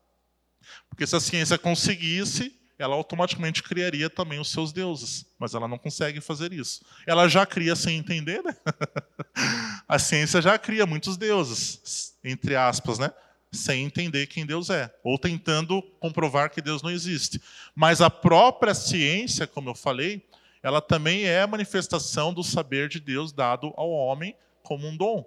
Porque 0.89 1.05
se 1.05 1.15
a 1.15 1.19
ciência 1.19 1.57
conseguisse, 1.57 2.55
ela 2.77 2.95
automaticamente 2.95 3.63
criaria 3.63 4.09
também 4.09 4.39
os 4.39 4.51
seus 4.51 4.73
deuses, 4.73 5.25
mas 5.39 5.53
ela 5.53 5.67
não 5.67 5.77
consegue 5.77 6.19
fazer 6.19 6.51
isso. 6.51 6.83
Ela 7.07 7.27
já 7.27 7.45
cria 7.45 7.75
sem 7.75 7.97
entender, 7.97 8.43
né? 8.43 8.55
A 9.87 9.99
ciência 9.99 10.41
já 10.41 10.57
cria 10.57 10.85
muitos 10.85 11.15
deuses, 11.15 12.17
entre 12.23 12.55
aspas, 12.55 12.97
né? 12.97 13.11
Sem 13.51 13.85
entender 13.85 14.27
quem 14.27 14.45
Deus 14.45 14.69
é, 14.69 14.93
ou 15.03 15.17
tentando 15.17 15.81
comprovar 15.99 16.49
que 16.49 16.61
Deus 16.61 16.81
não 16.81 16.89
existe. 16.89 17.41
Mas 17.73 18.01
a 18.01 18.09
própria 18.09 18.73
ciência, 18.73 19.47
como 19.47 19.69
eu 19.69 19.75
falei, 19.75 20.25
ela 20.61 20.81
também 20.81 21.25
é 21.25 21.41
a 21.41 21.47
manifestação 21.47 22.33
do 22.33 22.43
saber 22.43 22.89
de 22.89 22.99
Deus 22.99 23.31
dado 23.31 23.71
ao 23.77 23.89
homem 23.89 24.35
como 24.63 24.87
um 24.87 24.97
dom. 24.97 25.23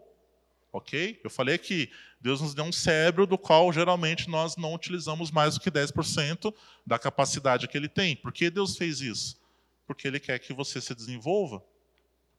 Ok? 0.73 1.19
Eu 1.25 1.31
falei 1.31 1.57
que 1.57 1.91
Deus 2.21 2.41
nos 2.41 2.55
deu 2.55 2.65
um 2.65 2.73
cérebro 2.73 3.27
do 3.27 3.39
qual 3.39 3.73
geralmente 3.73 4.29
nós 4.29 4.57
não 4.57 4.75
utilizamos 4.75 5.31
mais 5.31 5.55
do 5.55 5.61
que 5.61 5.71
10% 5.71 6.53
da 6.87 6.99
capacidade 6.99 7.69
que 7.69 7.77
ele 7.77 7.89
tem. 7.89 8.17
Por 8.17 8.33
que 8.33 8.51
Deus 8.51 8.77
fez 8.77 9.01
isso? 9.01 9.41
Porque 9.87 10.09
ele 10.09 10.19
quer 10.19 10.39
que 10.39 10.53
você 10.53 10.81
se 10.81 10.95
desenvolva. 10.95 11.63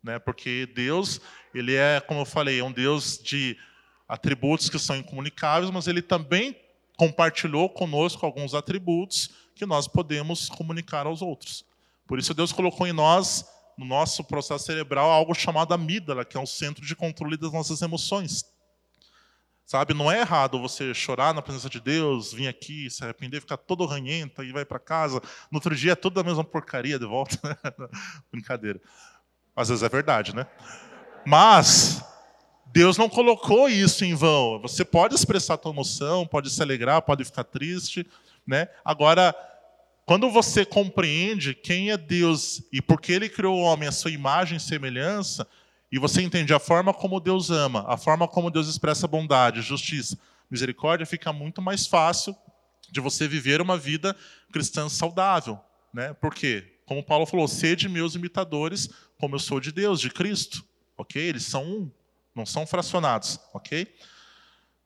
Né? 0.04 0.20
Porque 0.20 0.68
Deus, 0.76 1.22
ele 1.54 1.76
é, 1.76 2.02
como 2.02 2.22
eu 2.22 2.26
falei, 2.26 2.60
é 2.60 2.64
um 2.64 2.72
Deus 2.72 3.18
de 3.18 3.58
atributos 4.08 4.70
que 4.70 4.80
são 4.80 4.98
incomunicáveis, 4.98 5.72
mas 5.72 5.88
ele 5.88 6.02
também 6.02 6.60
compartilhou 6.98 7.70
conosco 7.70 8.26
alguns 8.26 8.54
atributos 8.54 9.30
que 9.56 9.66
nós 9.66 9.88
podemos 9.88 10.50
comunicar 10.50 11.06
aos 11.06 11.22
outros. 11.22 11.66
Por 12.06 12.20
isso 12.20 12.34
Deus 12.34 12.52
colocou 12.52 12.88
em 12.88 12.92
nós, 12.92 13.46
no 13.78 13.86
nosso 13.86 14.24
processo 14.24 14.66
cerebral, 14.66 15.10
algo 15.10 15.34
chamado 15.34 15.74
amígdala, 15.74 16.26
que 16.26 16.36
é 16.36 16.40
o 16.40 16.46
centro 16.46 16.86
de 16.86 16.96
controle 16.96 17.38
das 17.38 17.54
nossas 17.54 17.82
emoções. 17.82 18.44
Sabe, 19.70 19.94
não 19.94 20.12
é 20.12 20.22
errado 20.22 20.60
você 20.60 20.96
chorar 20.96 21.32
na 21.32 21.44
presença 21.44 21.70
de 21.70 21.80
Deus, 21.80 22.34
vir 22.34 22.48
aqui, 22.48 22.90
se 22.90 23.04
arrepender, 23.04 23.40
ficar 23.40 23.56
todo 23.56 23.86
ranhento 23.86 24.44
e 24.44 24.52
vai 24.52 24.66
para 24.66 24.80
casa. 24.80 25.22
No 25.52 25.58
outro 25.58 25.76
dia 25.76 25.92
é 25.92 25.96
tudo 25.96 26.20
a 26.20 26.24
mesma 26.24 26.44
porcaria 26.44 26.98
de 26.98 27.06
volta. 27.06 27.38
Brincadeira. 28.34 28.82
Às 29.56 29.70
vezes 29.70 29.84
é 29.84 29.88
verdade, 29.88 30.36
né? 30.36 30.48
Mas 31.24 32.04
Deus 32.66 32.98
não 32.98 33.08
colocou 33.08 33.70
isso 33.70 34.04
em 34.04 34.16
vão. 34.16 34.60
Você 34.64 34.84
pode 34.84 35.14
expressar 35.14 35.54
a 35.54 35.58
tua 35.58 35.72
emoção, 35.72 36.26
pode 36.26 36.50
se 36.50 36.64
alegrar, 36.64 37.04
pode 37.04 37.24
ficar 37.24 37.44
triste, 37.44 38.08
né? 38.48 38.70
Agora, 38.84 39.36
quando 40.04 40.32
você 40.32 40.66
compreende 40.66 41.54
quem 41.54 41.92
é 41.92 41.98
Deus 41.98 42.64
e 42.74 42.82
por 42.82 43.00
que 43.00 43.12
ele 43.12 43.30
criou 43.30 43.56
o 43.56 43.62
homem 43.62 43.88
à 43.88 43.92
sua 43.92 44.10
imagem 44.10 44.58
e 44.58 44.60
semelhança, 44.60 45.46
e 45.92 45.98
você 45.98 46.22
entende 46.22 46.54
a 46.54 46.60
forma 46.60 46.94
como 46.94 47.20
Deus 47.20 47.50
ama, 47.50 47.86
a 47.88 47.98
forma 47.98 48.28
como 48.28 48.52
Deus 48.52 48.68
expressa 48.68 49.08
bondade, 49.08 49.62
justiça, 49.62 50.18
misericórdia, 50.50 51.06
fica 51.06 51.34
muito 51.34 51.62
mais 51.62 51.88
fácil 51.88 52.36
de 52.92 53.00
você 53.00 53.28
viver 53.28 53.62
uma 53.62 53.78
vida 53.78 54.16
cristã 54.52 54.88
saudável. 54.90 55.60
Né? 55.94 56.14
Por 56.14 56.34
quê? 56.34 56.80
Como 56.86 57.04
Paulo 57.04 57.26
falou, 57.26 57.48
sede 57.48 57.88
meus 57.88 58.16
imitadores, 58.16 58.90
como 59.20 59.36
eu 59.36 59.40
sou 59.40 59.60
de 59.60 59.72
Deus, 59.72 60.00
de 60.00 60.10
Cristo. 60.10 60.64
Ok? 60.98 61.22
Eles 61.22 61.44
são 61.44 61.64
um, 61.64 61.92
não 62.36 62.46
são 62.46 62.66
fracionados. 62.66 63.40
Ok? 63.54 63.88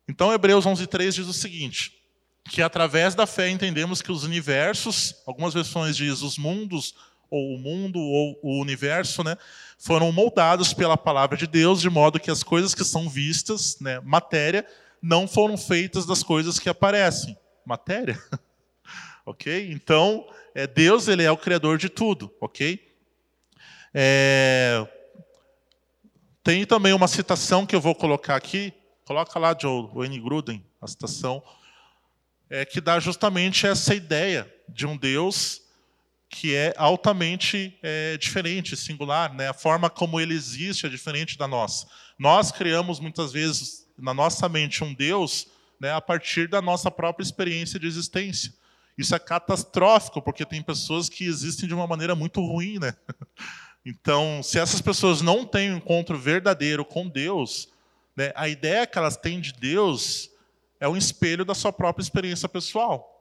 Então, 0.07 0.33
Hebreus 0.33 0.65
11:3 0.65 1.13
diz 1.13 1.27
o 1.27 1.33
seguinte: 1.33 2.03
que 2.49 2.61
através 2.61 3.15
da 3.15 3.25
fé 3.25 3.49
entendemos 3.49 4.01
que 4.01 4.11
os 4.11 4.23
universos, 4.23 5.15
algumas 5.25 5.53
versões 5.53 5.95
diz 5.95 6.21
os 6.21 6.37
mundos 6.37 6.93
ou 7.33 7.55
o 7.55 7.57
mundo 7.57 7.99
ou 7.99 8.39
o 8.43 8.61
universo, 8.61 9.23
né, 9.23 9.35
foram 9.79 10.11
moldados 10.11 10.71
pela 10.71 10.95
palavra 10.95 11.35
de 11.35 11.47
Deus, 11.47 11.81
de 11.81 11.89
modo 11.89 12.19
que 12.19 12.29
as 12.29 12.43
coisas 12.43 12.75
que 12.75 12.83
são 12.83 13.09
vistas, 13.09 13.79
né, 13.79 13.99
matéria, 14.01 14.63
não 15.01 15.27
foram 15.27 15.57
feitas 15.57 16.05
das 16.05 16.21
coisas 16.21 16.59
que 16.59 16.69
aparecem. 16.69 17.35
Matéria? 17.65 18.21
ok? 19.25 19.71
Então, 19.71 20.27
é, 20.53 20.67
Deus 20.67 21.07
ele 21.07 21.23
é 21.23 21.31
o 21.31 21.37
criador 21.37 21.79
de 21.79 21.89
tudo, 21.89 22.31
ok? 22.39 22.79
É, 23.91 24.87
tem 26.43 26.65
também 26.67 26.93
uma 26.93 27.07
citação 27.07 27.65
que 27.65 27.75
eu 27.75 27.81
vou 27.81 27.95
colocar 27.95 28.35
aqui, 28.35 28.71
coloca 29.05 29.39
lá, 29.39 29.57
Joe, 29.59 29.89
o 29.91 30.05
N. 30.05 30.19
Gruden, 30.19 30.63
a 30.79 30.85
citação, 30.85 31.41
é, 32.47 32.63
que 32.63 32.79
dá 32.79 32.99
justamente 32.99 33.65
essa 33.65 33.95
ideia 33.95 34.53
de 34.69 34.85
um 34.85 34.95
Deus 34.95 35.62
que 36.33 36.55
é 36.55 36.73
altamente 36.77 37.77
é, 37.83 38.17
diferente, 38.17 38.75
singular. 38.75 39.31
Né? 39.35 39.49
A 39.49 39.53
forma 39.53 39.87
como 39.87 40.19
ele 40.19 40.33
existe 40.33 40.87
é 40.87 40.89
diferente 40.89 41.37
da 41.37 41.47
nossa. 41.47 41.85
Nós 42.17 42.51
criamos 42.51 42.99
muitas 42.99 43.31
vezes 43.31 43.87
na 43.95 44.15
nossa 44.15 44.49
mente 44.49 44.83
um 44.83 44.95
Deus 44.95 45.47
né, 45.79 45.93
a 45.93 46.01
partir 46.01 46.49
da 46.49 46.59
nossa 46.59 46.89
própria 46.89 47.23
experiência 47.23 47.79
de 47.79 47.85
existência. 47.85 48.51
Isso 48.97 49.13
é 49.13 49.19
catastrófico, 49.19 50.23
porque 50.23 50.43
tem 50.43 50.63
pessoas 50.63 51.07
que 51.07 51.23
existem 51.23 51.67
de 51.67 51.75
uma 51.75 51.85
maneira 51.85 52.15
muito 52.15 52.41
ruim. 52.41 52.79
Né? 52.79 52.93
Então, 53.85 54.41
se 54.41 54.57
essas 54.57 54.79
pessoas 54.79 55.21
não 55.21 55.45
têm 55.45 55.73
um 55.73 55.75
encontro 55.75 56.17
verdadeiro 56.17 56.85
com 56.85 57.05
Deus, 57.05 57.67
né, 58.15 58.31
a 58.33 58.47
ideia 58.47 58.87
que 58.87 58.97
elas 58.97 59.17
têm 59.17 59.41
de 59.41 59.51
Deus 59.51 60.29
é 60.79 60.87
um 60.87 60.95
espelho 60.95 61.43
da 61.43 61.53
sua 61.53 61.73
própria 61.73 62.01
experiência 62.01 62.47
pessoal. 62.47 63.12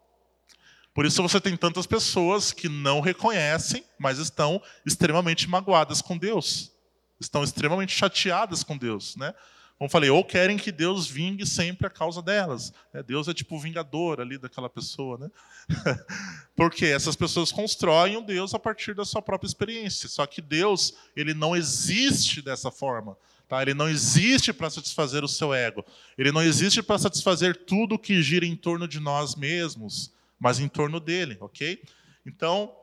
Por 0.95 1.07
isso 1.07 1.23
você 1.23 1.41
tem 1.41 1.57
tantas 1.57 1.87
pessoas 1.87 2.53
que 2.53 2.69
não 2.69 3.01
reconhecem, 3.01 3.85
mas 3.99 4.19
estão 4.19 4.63
extremamente 4.85 5.49
magoadas 5.49 6.03
com 6.03 6.19
Deus. 6.19 6.71
Estão 7.19 7.43
extremamente 7.43 7.95
chateadas 7.95 8.63
com 8.63 8.77
Deus, 8.77 9.17
né? 9.17 9.35
Como 9.79 9.91
falei, 9.91 10.11
ou 10.11 10.23
querem 10.23 10.57
que 10.57 10.71
Deus 10.71 11.09
vingue 11.09 11.45
sempre 11.45 11.89
a 11.89 11.91
causa 11.91 12.23
delas. 12.23 12.73
Né? 12.93 13.03
Deus 13.03 13.27
é 13.27 13.35
tipo 13.35 13.57
o 13.57 13.61
vingador 13.61 14.21
ali 14.21 14.39
daquela 14.39 14.71
pessoa, 14.71 15.19
né? 15.19 15.29
Porque 16.55 16.87
essas 16.87 17.17
pessoas 17.17 17.51
constroem 17.51 18.17
um 18.17 18.23
Deus 18.23 18.55
a 18.55 18.61
partir 18.61 18.95
da 18.95 19.05
sua 19.05 19.21
própria 19.21 19.49
experiência. 19.49 20.09
Só 20.09 20.25
que 20.25 20.41
Deus, 20.41 20.95
ele 21.17 21.35
não 21.35 21.57
existe 21.57 22.41
dessa 22.41 22.71
forma. 22.71 23.17
Tá? 23.49 23.61
Ele 23.61 23.75
não 23.75 23.89
existe 23.89 24.53
para 24.53 24.71
satisfazer 24.71 25.25
o 25.25 25.29
seu 25.29 25.53
ego. 25.53 25.85
Ele 26.17 26.31
não 26.31 26.43
existe 26.43 26.81
para 26.81 26.99
satisfazer 26.99 27.65
tudo 27.67 27.99
que 27.99 28.23
gira 28.23 28.47
em 28.47 28.55
torno 28.55 28.87
de 28.87 29.01
nós 29.01 29.35
mesmos, 29.35 30.13
mas 30.43 30.59
em 30.59 30.67
torno 30.67 30.99
dele, 30.99 31.37
ok? 31.41 31.81
Então, 32.27 32.75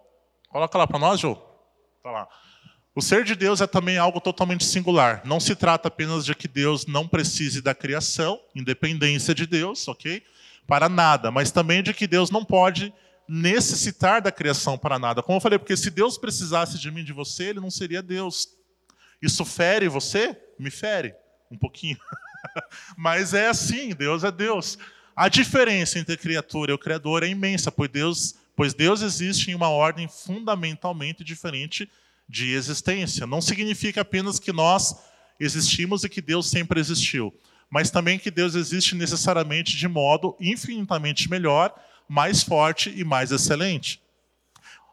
coloca 0.47 0.78
lá 0.78 0.88
para 0.88 0.97
nós, 0.97 1.20
Joe. 1.20 1.36
Tá 2.01 2.10
lá. 2.10 2.28
O 2.95 3.01
ser 3.01 3.26
de 3.26 3.36
Deus 3.36 3.60
é 3.60 3.68
também 3.68 3.97
algo 3.97 4.22
totalmente 4.22 4.64
singular. 4.64 5.22
Não 5.26 5.41
se 5.41 5.53
trata 5.57 5.89
apenas 5.89 6.24
de 6.24 6.34
que 6.34 6.47
Deus 6.47 6.86
não 6.86 7.05
precise 7.05 7.62
da 7.62 7.76
criação, 7.76 8.39
independência 8.55 9.36
de 9.36 9.45
Deus, 9.45 9.86
ok? 9.89 10.24
Para 10.66 10.88
nada, 10.88 11.32
mas 11.32 11.51
também 11.51 11.84
de 11.84 11.93
que 11.93 12.07
Deus 12.07 12.32
não 12.32 12.45
pode 12.45 12.93
necessitar 13.28 14.22
da 14.22 14.32
criação 14.32 14.78
para 14.78 14.97
nada. 14.97 15.22
Como 15.22 15.36
eu 15.36 15.41
falei, 15.41 15.60
porque 15.60 15.76
se 15.76 15.91
Deus 15.91 16.18
precisasse 16.18 16.80
de 16.80 16.89
mim, 16.89 17.03
de 17.03 17.12
você, 17.12 17.49
ele 17.49 17.60
não 17.60 17.70
seria 17.70 18.01
Deus. 18.01 18.47
Isso 19.22 19.43
fere 19.43 19.89
você? 19.89 20.36
Me 20.57 20.72
fere 20.72 21.14
um 21.51 21.57
pouquinho. 21.57 21.97
mas 22.95 23.34
é 23.34 23.49
assim, 23.49 23.89
Deus 23.89 24.24
é 24.24 24.32
Deus. 24.32 24.78
A 25.20 25.28
diferença 25.28 25.99
entre 25.99 26.15
criatura 26.15 26.72
e 26.72 26.74
o 26.74 26.78
criador 26.78 27.24
é 27.24 27.28
imensa, 27.28 27.70
pois 27.70 27.89
Deus, 27.89 28.36
pois 28.55 28.74
Deus 28.74 29.01
existe 29.01 29.51
em 29.51 29.53
uma 29.53 29.67
ordem 29.67 30.07
fundamentalmente 30.07 31.26
diferente 31.26 31.91
de 32.30 32.53
existência. 32.53 33.28
Não 33.28 33.41
significa 33.41 33.99
apenas 33.99 34.39
que 34.39 34.53
nós 34.53 34.95
existimos 35.38 36.05
e 36.05 36.09
que 36.09 36.22
Deus 36.22 36.49
sempre 36.49 36.80
existiu, 36.80 37.38
mas 37.70 37.91
também 37.91 38.17
que 38.17 38.32
Deus 38.32 38.55
existe 38.55 38.95
necessariamente 38.95 39.76
de 39.76 39.89
modo 39.89 40.38
infinitamente 40.39 41.30
melhor, 41.30 41.76
mais 42.07 42.41
forte 42.41 42.89
e 42.95 43.03
mais 43.03 43.34
excelente. 43.34 44.01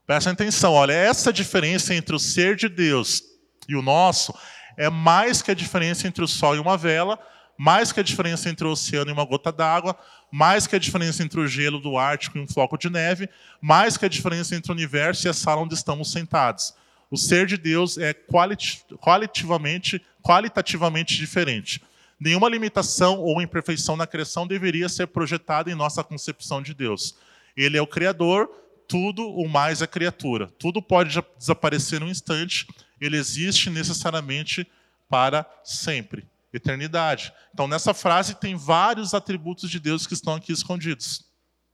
Presta 0.09 0.33
atenção, 0.33 0.73
olha, 0.73 0.93
essa 0.93 1.33
diferença 1.33 1.95
entre 1.95 2.17
o 2.17 2.19
ser 2.19 2.57
de 2.57 2.69
Deus 2.69 3.23
e 3.69 3.77
o 3.77 3.83
nosso 3.83 4.37
é 4.77 4.91
mais 4.91 5.41
que 5.41 5.53
a 5.53 5.55
diferença 5.55 6.09
entre 6.09 6.25
o 6.25 6.29
sol 6.29 6.57
e 6.57 6.59
uma 6.59 6.77
vela, 6.77 7.17
mais 7.57 7.93
que 7.93 8.01
a 8.01 8.03
diferença 8.03 8.49
entre 8.49 8.67
o 8.67 8.71
oceano 8.71 9.11
e 9.11 9.13
uma 9.13 9.25
gota 9.25 9.51
d'água, 9.51 9.97
mais 10.31 10.67
que 10.67 10.77
a 10.77 10.79
diferença 10.79 11.23
entre 11.23 11.41
o 11.41 11.47
gelo 11.47 11.79
do 11.79 11.97
Ártico 11.97 12.37
e 12.37 12.41
um 12.41 12.47
floco 12.47 12.77
de 12.77 12.91
neve, 12.91 13.29
mais 13.61 13.97
que 13.97 14.05
a 14.05 14.09
diferença 14.09 14.55
entre 14.55 14.71
o 14.71 14.75
universo 14.75 15.27
e 15.27 15.31
a 15.31 15.33
sala 15.33 15.63
onde 15.63 15.75
estamos 15.75 16.11
sentados. 16.13 16.75
O 17.11 17.17
ser 17.17 17.47
de 17.47 17.57
Deus 17.57 17.97
é 17.99 18.13
qualitativamente, 18.13 20.05
qualitativamente 20.23 21.17
diferente. 21.17 21.83
Nenhuma 22.19 22.49
limitação 22.49 23.21
ou 23.21 23.41
imperfeição 23.41 23.97
na 23.97 24.07
criação 24.07 24.47
deveria 24.47 24.89
ser 24.89 25.07
projetada 25.07 25.71
em 25.71 25.75
nossa 25.75 26.03
concepção 26.03 26.61
de 26.61 26.75
Deus. 26.75 27.17
Ele 27.57 27.77
é 27.77 27.83
o 27.83 27.87
Criador, 27.87 28.51
tudo 28.89 29.29
o 29.29 29.49
mais 29.49 29.83
é 29.83 29.87
criatura. 29.87 30.49
Tudo 30.59 30.83
pode 30.83 31.23
desaparecer 31.39 32.01
num 32.01 32.09
instante, 32.09 32.67
ele 33.01 33.17
existe 33.17 33.71
necessariamente 33.71 34.67
para 35.09 35.47
sempre 35.63 36.27
eternidade. 36.53 37.33
Então, 37.53 37.67
nessa 37.69 37.93
frase 37.93 38.35
tem 38.35 38.55
vários 38.57 39.15
atributos 39.15 39.71
de 39.71 39.79
Deus 39.79 40.07
que 40.07 40.15
estão 40.15 40.35
aqui 40.35 40.53
escondidos. 40.53 41.25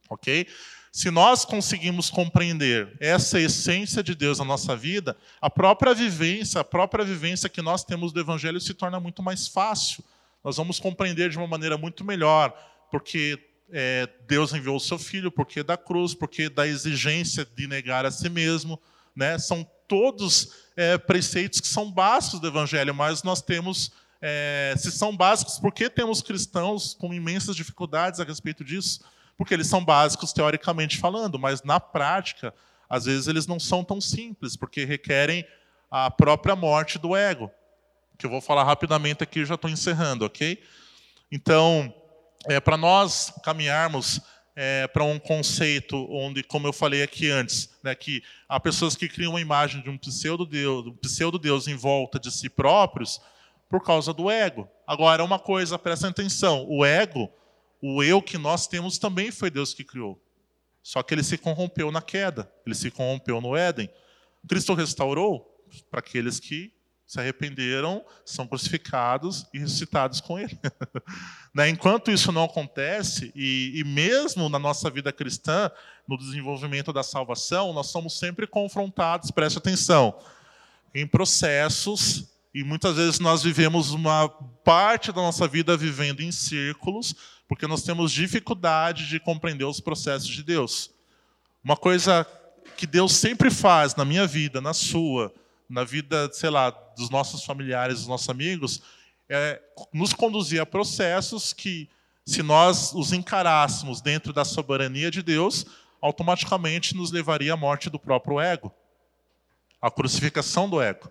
Ok? 0.09 0.47
Se 0.93 1.11
nós 1.11 1.45
conseguimos 1.45 2.11
compreender 2.11 2.95
essa 3.01 3.41
essência 3.41 4.03
de 4.03 4.15
Deus 4.15 4.39
na 4.39 4.45
nossa 4.45 4.77
vida, 4.77 5.17
a 5.41 5.49
própria 5.49 5.95
vivência, 5.95 6.61
a 6.61 6.65
própria 6.65 7.03
vivência 7.03 7.49
que 7.49 7.63
nós 7.63 7.83
temos 7.83 8.13
do 8.13 8.21
Evangelho 8.21 8.61
se 8.61 8.75
torna 8.75 9.01
muito 9.01 9.23
mais 9.23 9.49
fácil. 9.49 10.05
Nós 10.45 10.59
vamos 10.59 10.79
compreender 10.79 11.31
de 11.31 11.39
uma 11.39 11.47
maneira 11.47 11.79
muito 11.79 12.05
melhor, 12.05 12.53
porque 12.91 13.39
é, 13.73 14.07
Deus 14.29 14.53
enviou 14.53 14.77
o 14.77 14.81
seu 14.81 14.99
Filho, 14.99 15.33
porque 15.33 15.63
da 15.63 15.79
cruz, 15.79 16.13
porque 16.13 16.51
da 16.51 16.67
exigência 16.67 17.47
de 17.57 17.67
negar 17.67 18.05
a 18.05 18.11
si 18.11 18.29
mesmo. 18.29 18.79
Né? 19.17 19.39
São 19.39 19.67
todos 19.89 20.53
é, 20.77 20.99
preceitos 20.99 21.59
que 21.59 21.69
são 21.69 21.91
básicos 21.91 22.39
do 22.39 22.49
Evangelho, 22.49 22.95
mas 22.95 23.23
nós 23.23 23.41
temos 23.41 23.93
é, 24.23 24.75
se 24.79 24.91
são 24.93 25.15
básicos, 25.15 25.59
por 25.59 25.73
que 25.73 25.91
temos 25.91 26.23
cristãos 26.23 26.95
com 26.95 27.13
imensas 27.13 27.55
dificuldades 27.55 28.21
a 28.21 28.25
respeito 28.25 28.65
disso? 28.65 29.01
porque 29.37 29.55
eles 29.55 29.67
são 29.67 29.85
básicos 29.85 30.33
teoricamente 30.33 30.99
falando, 30.99 31.39
mas 31.39 31.63
na 31.63 31.81
prática, 31.81 32.55
às 32.89 33.07
vezes 33.07 33.27
eles 33.27 33.47
não 33.47 33.59
são 33.59 33.83
tão 33.83 34.01
simples, 34.01 34.57
porque 34.57 34.85
requerem 34.85 35.45
a 35.91 36.11
própria 36.11 36.55
morte 36.55 36.99
do 36.99 37.17
ego, 37.17 37.51
que 38.19 38.27
eu 38.27 38.31
vou 38.31 38.41
falar 38.41 38.65
rapidamente 38.65 39.23
aqui, 39.23 39.45
já 39.45 39.55
estou 39.55 39.71
encerrando, 39.71 40.25
ok? 40.25 40.63
Então, 41.31 41.93
é, 42.47 42.61
para 42.61 42.77
nós 42.77 43.33
caminharmos 43.43 44.21
é, 44.55 44.87
para 44.87 45.03
um 45.03 45.19
conceito 45.19 45.97
onde, 46.11 46.43
como 46.43 46.67
eu 46.67 46.73
falei 46.73 47.03
aqui 47.03 47.31
antes, 47.31 47.71
né, 47.83 47.95
que 47.95 48.23
há 48.49 48.61
pessoas 48.61 48.95
que 48.95 49.09
criam 49.09 49.33
uma 49.33 49.41
imagem 49.41 49.83
de 49.83 49.89
um 49.89 49.97
pseudo-deus 49.97 50.87
um 50.87 50.97
pseudo 50.97 51.39
-deus 51.39 51.67
em 51.67 51.75
volta 51.75 52.21
de 52.21 52.31
si 52.31 52.51
próprios 52.51 53.21
por 53.73 53.83
causa 53.83 54.13
do 54.13 54.31
ego. 54.31 54.69
Agora, 54.87 55.25
uma 55.25 55.39
coisa, 55.39 55.79
presta 55.79 56.07
atenção, 56.07 56.67
o 56.69 56.85
ego 56.85 57.33
o 57.83 58.01
eu 58.01 58.23
que 58.23 58.39
nós 58.39 58.69
temos 58.69 58.97
também 58.97 59.33
foi 59.33 59.51
Deus 59.51 59.75
que 59.75 59.83
criou. 59.83 60.23
Só 60.83 61.03
que 61.03 61.13
ele 61.13 61.25
se 61.25 61.37
corrompeu 61.37 61.91
na 61.91 62.01
queda, 62.01 62.53
ele 62.65 62.77
se 62.77 62.93
corrompeu 62.93 63.41
no 63.41 63.57
Éden. 63.57 63.91
Cristo 64.47 64.73
restaurou 64.75 65.67
para 65.91 65.99
aqueles 65.99 66.39
que 66.39 66.73
se 67.07 67.19
arrependeram, 67.19 68.05
são 68.25 68.47
crucificados 68.47 69.47
e 69.53 69.59
ressuscitados 69.59 70.21
com 70.21 70.39
Ele. 70.39 70.59
né? 71.53 71.69
Enquanto 71.69 72.11
isso 72.11 72.31
não 72.31 72.45
acontece, 72.45 73.33
e, 73.35 73.73
e, 73.75 73.85
mesmo 73.85 74.49
na 74.49 74.59
nossa 74.59 74.89
vida 74.89 75.13
cristã, 75.13 75.71
no 76.07 76.17
desenvolvimento 76.17 76.93
da 76.93 77.03
salvação, 77.03 77.73
nós 77.73 77.89
somos 77.89 78.19
sempre 78.19 78.47
confrontados, 78.47 79.31
preste 79.31 79.59
atenção, 79.59 80.19
em 80.95 81.07
processos, 81.07 82.32
e 82.55 82.63
muitas 82.63 82.97
vezes 82.97 83.19
nós 83.19 83.43
vivemos 83.43 83.93
uma 83.93 84.29
parte 84.63 85.11
da 85.11 85.23
nossa 85.23 85.49
vida 85.49 85.77
vivendo 85.77 86.21
em 86.21 86.31
círculos, 86.31 87.15
porque 87.49 87.67
nós 87.67 87.83
temos 87.83 88.13
dificuldade 88.13 89.09
de 89.09 89.19
compreender 89.19 89.65
os 89.65 89.81
processos 89.81 90.29
de 90.29 90.43
Deus. 90.43 90.91
Uma 91.65 91.77
coisa 91.77 92.27
que 92.77 92.87
Deus 92.87 93.13
sempre 93.13 93.51
faz 93.51 93.95
na 93.95 94.05
minha 94.05 94.27
vida, 94.27 94.61
na 94.61 94.75
sua, 94.75 95.33
na 95.69 95.83
vida, 95.83 96.31
sei 96.33 96.51
lá, 96.51 96.71
dos 96.71 97.09
nossos 97.09 97.45
familiares, 97.45 98.01
dos 98.01 98.07
nossos 98.07 98.29
amigos, 98.29 98.83
é 99.29 99.61
nos 99.93 100.13
conduzir 100.13 100.61
a 100.61 100.67
processos 100.67 101.55
que, 101.55 101.89
se 102.27 102.43
nós 102.43 102.93
os 102.93 103.13
encarássemos 103.15 104.03
dentro 104.03 104.33
da 104.33 104.45
soberania 104.45 105.11
de 105.11 105.23
Deus, 105.23 105.65
automaticamente 106.03 106.95
nos 106.95 107.11
levaria 107.11 107.55
à 107.55 107.57
morte 107.57 107.89
do 107.89 107.99
próprio 107.99 108.39
ego, 108.39 108.71
à 109.81 109.91
crucificação 109.91 110.69
do 110.69 110.83
ego. 110.83 111.09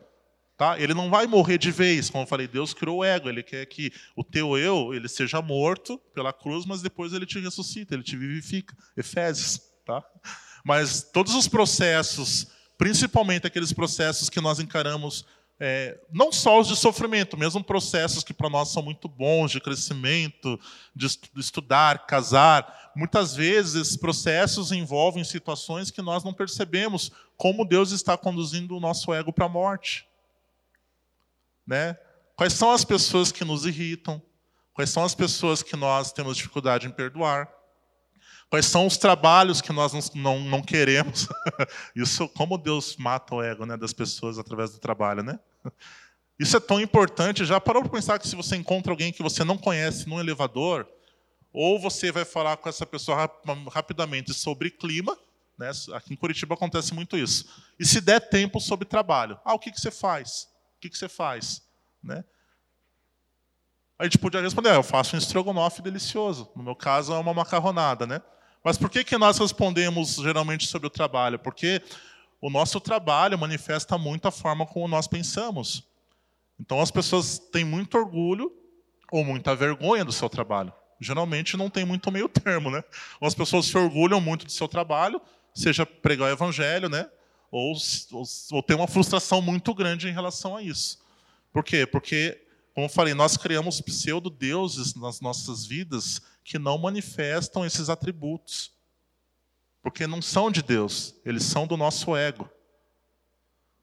Tá? 0.62 0.80
Ele 0.80 0.94
não 0.94 1.10
vai 1.10 1.26
morrer 1.26 1.58
de 1.58 1.72
vez, 1.72 2.08
como 2.12 2.24
eu 2.24 2.28
falei, 2.28 2.48
Deus 2.48 2.72
criou 2.72 3.00
o 3.00 3.04
ego, 3.04 3.28
ele 3.28 3.42
quer 3.42 3.66
que 3.66 3.92
o 4.16 4.24
teu 4.24 4.56
eu 4.56 4.94
ele 4.94 5.08
seja 5.10 5.42
morto 5.42 5.98
pela 6.14 6.32
cruz, 6.32 6.68
mas 6.68 6.84
depois 6.84 7.14
ele 7.14 7.26
te 7.26 7.40
ressuscita, 7.40 7.96
ele 7.96 8.04
te 8.04 8.16
vivifica. 8.16 8.78
Efésios, 8.96 9.60
tá? 9.84 10.04
Mas 10.64 11.02
todos 11.02 11.34
os 11.34 11.48
processos, 11.48 12.46
principalmente 12.78 13.48
aqueles 13.48 13.74
processos 13.74 14.30
que 14.30 14.40
nós 14.40 14.60
encaramos, 14.60 15.26
é, 15.60 16.00
não 16.14 16.32
só 16.32 16.60
os 16.60 16.68
de 16.68 16.76
sofrimento, 16.76 17.36
mesmo 17.36 17.64
processos 17.64 18.24
que 18.24 18.32
para 18.32 18.48
nós 18.48 18.70
são 18.70 18.84
muito 18.84 19.10
bons, 19.10 19.50
de 19.50 19.60
crescimento, 19.60 20.60
de 20.96 21.08
estudar, 21.38 22.06
casar, 22.06 22.92
muitas 22.96 23.36
vezes 23.36 23.74
esses 23.74 23.98
processos 23.98 24.72
envolvem 24.72 25.24
situações 25.24 25.90
que 25.90 26.04
nós 26.04 26.24
não 26.24 26.36
percebemos 26.36 27.12
como 27.36 27.66
Deus 27.66 27.90
está 27.90 28.16
conduzindo 28.16 28.78
o 28.78 28.80
nosso 28.80 29.12
ego 29.12 29.34
para 29.34 29.46
a 29.46 29.50
morte. 29.50 30.11
Né? 31.66 31.98
Quais 32.36 32.54
são 32.54 32.72
as 32.72 32.84
pessoas 32.84 33.32
que 33.32 33.46
nos 33.46 33.66
irritam? 33.66 34.22
Quais 34.74 34.90
são 34.90 35.04
as 35.04 35.14
pessoas 35.14 35.62
que 35.62 35.76
nós 35.76 36.12
temos 36.12 36.38
dificuldade 36.38 36.88
em 36.88 36.92
perdoar? 36.92 37.50
Quais 38.50 38.66
são 38.66 38.86
os 38.86 38.98
trabalhos 38.98 39.62
que 39.62 39.72
nós 39.72 40.14
não, 40.14 40.40
não 40.42 40.62
queremos? 40.62 41.28
Isso, 41.96 42.28
como 42.30 42.58
Deus 42.58 42.98
mata 42.98 43.34
o 43.34 43.42
ego 43.42 43.66
né, 43.66 43.78
das 43.78 43.94
pessoas 43.94 44.38
através 44.38 44.72
do 44.72 44.80
trabalho, 44.80 45.24
né? 45.24 45.40
Isso 46.38 46.58
é 46.58 46.60
tão 46.60 46.82
importante. 46.82 47.46
Já 47.46 47.62
parou 47.62 47.82
para 47.84 47.92
pensar 47.92 48.20
que 48.20 48.28
se 48.28 48.36
você 48.36 48.56
encontra 48.56 48.92
alguém 48.92 49.14
que 49.14 49.24
você 49.24 49.44
não 49.44 49.58
conhece 49.58 50.10
num 50.10 50.20
elevador, 50.20 50.88
ou 51.54 51.80
você 51.80 52.12
vai 52.12 52.26
falar 52.26 52.58
com 52.58 52.68
essa 52.68 52.86
pessoa 52.86 53.30
rapidamente 53.72 54.34
sobre 54.34 54.70
clima, 54.70 55.18
né? 55.58 55.72
aqui 55.94 56.14
em 56.14 56.18
Curitiba 56.18 56.56
acontece 56.56 56.94
muito 56.94 57.16
isso, 57.16 57.46
e 57.80 57.86
se 57.86 58.02
der 58.02 58.20
tempo 58.20 58.60
sobre 58.60 58.86
trabalho. 58.86 59.40
Ah, 59.46 59.54
o 59.54 59.60
que, 59.60 59.72
que 59.72 59.80
você 59.80 59.92
faz? 59.92 60.50
Que, 60.82 60.90
que 60.90 60.98
você 60.98 61.08
faz? 61.08 61.62
Né? 62.04 62.24
A 64.00 64.04
gente 64.04 64.18
podia 64.18 64.42
responder, 64.42 64.70
ah, 64.70 64.76
eu 64.76 64.84
faço 64.84 65.16
um 65.16 65.20
estrogonofe 65.20 65.80
delicioso. 65.82 66.52
No 66.56 66.64
meu 66.64 66.76
caso, 66.76 67.14
é 67.14 67.20
uma 67.20 67.36
macarronada. 67.36 68.08
Né? 68.08 68.20
Mas 68.64 68.78
por 68.78 68.90
que, 68.90 69.04
que 69.04 69.16
nós 69.16 69.38
respondemos 69.38 70.16
geralmente 70.16 70.68
sobre 70.68 70.88
o 70.88 70.90
trabalho? 70.90 71.38
Porque 71.38 71.84
o 72.42 72.50
nosso 72.50 72.82
trabalho 72.82 73.38
manifesta 73.38 73.96
muito 74.00 74.28
a 74.28 74.32
forma 74.32 74.66
como 74.66 74.88
nós 74.88 75.08
pensamos. 75.08 75.88
Então 76.60 76.82
as 76.82 76.90
pessoas 76.90 77.38
têm 77.38 77.64
muito 77.64 77.96
orgulho 77.96 78.52
ou 79.12 79.24
muita 79.24 79.56
vergonha 79.56 80.04
do 80.04 80.12
seu 80.12 80.28
trabalho. 80.28 80.74
Geralmente 81.00 81.56
não 81.56 81.70
tem 81.70 81.86
muito 81.86 82.12
meio 82.12 82.28
termo, 82.28 82.72
né? 82.72 82.84
Ou 83.20 83.28
as 83.28 83.36
pessoas 83.36 83.68
se 83.68 83.78
orgulham 83.78 84.20
muito 84.20 84.46
do 84.46 84.52
seu 84.52 84.68
trabalho, 84.68 85.22
seja 85.54 85.86
pregar 85.86 86.30
o 86.30 86.32
evangelho, 86.32 86.90
né? 86.90 87.08
Ou, 87.52 87.76
ou, 88.14 88.24
ou 88.52 88.64
tem 88.64 88.78
uma 88.78 88.88
frustração 88.88 89.42
muito 89.42 89.74
grande 89.74 90.08
em 90.08 90.14
relação 90.14 90.56
a 90.56 90.64
isso. 90.64 91.00
Por 91.52 91.64
quê? 91.64 91.86
Porque, 91.86 92.42
como 92.74 92.86
eu 92.86 92.90
falei, 92.90 93.14
nós 93.14 93.36
criamos 93.36 93.82
pseudo-deuses 93.82 94.96
nas 94.96 95.20
nossas 95.20 95.66
vidas 95.66 96.22
que 96.44 96.58
não 96.58 96.78
manifestam 96.78 97.66
esses 97.66 97.90
atributos. 97.90 98.72
Porque 99.84 100.08
não 100.08 100.22
são 100.22 100.50
de 100.50 100.62
Deus, 100.62 101.16
eles 101.26 101.44
são 101.44 101.68
do 101.68 101.76
nosso 101.76 102.16
ego. 102.16 102.50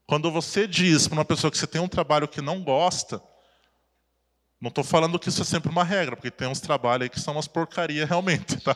Quando 0.07 0.31
você 0.31 0.67
diz 0.67 1.07
para 1.07 1.19
uma 1.19 1.25
pessoa 1.25 1.51
que 1.51 1.57
você 1.57 1.67
tem 1.67 1.79
um 1.79 1.87
trabalho 1.87 2.27
que 2.27 2.41
não 2.41 2.63
gosta, 2.63 3.21
não 4.61 4.69
estou 4.69 4.83
falando 4.83 5.17
que 5.17 5.29
isso 5.29 5.41
é 5.41 5.45
sempre 5.45 5.69
uma 5.69 5.83
regra, 5.83 6.15
porque 6.15 6.29
tem 6.29 6.47
uns 6.47 6.59
trabalhos 6.59 7.03
aí 7.03 7.09
que 7.09 7.19
são 7.19 7.33
umas 7.33 7.47
porcaria 7.47 8.05
realmente. 8.05 8.57
Tá? 8.57 8.75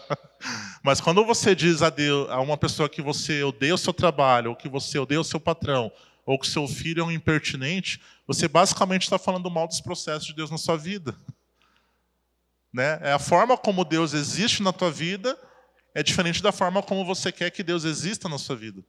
Mas 0.82 1.02
quando 1.02 1.26
você 1.26 1.54
diz 1.54 1.82
a, 1.82 1.90
Deus, 1.90 2.30
a 2.30 2.40
uma 2.40 2.58
pessoa 2.58 2.88
que 2.88 3.02
você 3.02 3.44
odeia 3.44 3.76
o 3.76 3.78
seu 3.78 3.94
trabalho, 3.94 4.52
ou 4.52 4.56
que 4.56 4.70
você 4.70 4.98
odeia 4.98 5.20
o 5.20 5.26
seu 5.26 5.40
patrão, 5.40 5.92
ou 6.26 6.40
que 6.40 6.48
seu 6.48 6.68
filho 6.68 7.02
é 7.02 7.04
um 7.04 7.12
impertinente, 7.12 8.02
você 8.26 8.48
basicamente 8.48 9.04
está 9.04 9.18
falando 9.18 9.52
mal 9.52 9.68
dos 9.68 9.82
processos 9.82 10.26
de 10.26 10.34
Deus 10.34 10.50
na 10.50 10.58
sua 10.58 10.78
vida. 10.78 11.16
Né? 12.72 13.00
É 13.02 13.12
a 13.12 13.20
forma 13.20 13.58
como 13.58 13.84
Deus 13.84 14.14
existe 14.14 14.64
na 14.64 14.72
tua 14.72 14.90
vida 14.90 15.38
é 15.94 16.02
diferente 16.02 16.42
da 16.42 16.52
forma 16.52 16.82
como 16.82 17.06
você 17.06 17.32
quer 17.32 17.52
que 17.52 17.62
Deus 17.62 17.84
exista 17.84 18.28
na 18.28 18.38
sua 18.38 18.56
vida. 18.56 18.84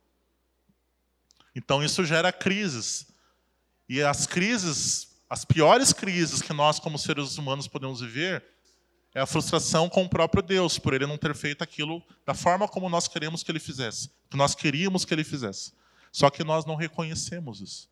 Então 1.55 1.83
isso 1.83 2.05
gera 2.05 2.33
crises. 2.33 3.07
E 3.89 4.03
as 4.03 4.27
crises, 4.27 5.14
as 5.29 5.45
piores 5.45 5.93
crises 5.93 6.43
que 6.43 6.53
nós 6.53 6.79
como 6.79 6.99
seres 6.99 7.39
humanos 7.39 7.67
podemos 7.67 8.01
viver 8.01 8.45
é 9.15 9.21
a 9.21 9.27
frustração 9.27 9.89
com 9.89 10.05
o 10.05 10.09
próprio 10.09 10.43
Deus 10.43 10.79
por 10.79 10.93
ele 10.93 11.07
não 11.07 11.17
ter 11.17 11.35
feito 11.35 11.63
aquilo 11.63 12.03
da 12.27 12.35
forma 12.35 12.69
como 12.69 12.89
nós 12.89 13.09
queremos 13.09 13.43
que 13.43 13.51
ele 13.51 13.61
fizesse, 13.61 14.11
que 14.31 14.37
nós 14.37 14.55
queríamos 14.55 15.05
que 15.05 15.15
ele 15.15 15.25
fizesse. 15.25 15.73
Só 16.13 16.31
que 16.31 16.45
nós 16.45 16.65
não 16.65 16.75
reconhecemos 16.75 17.61
isso. 17.61 17.89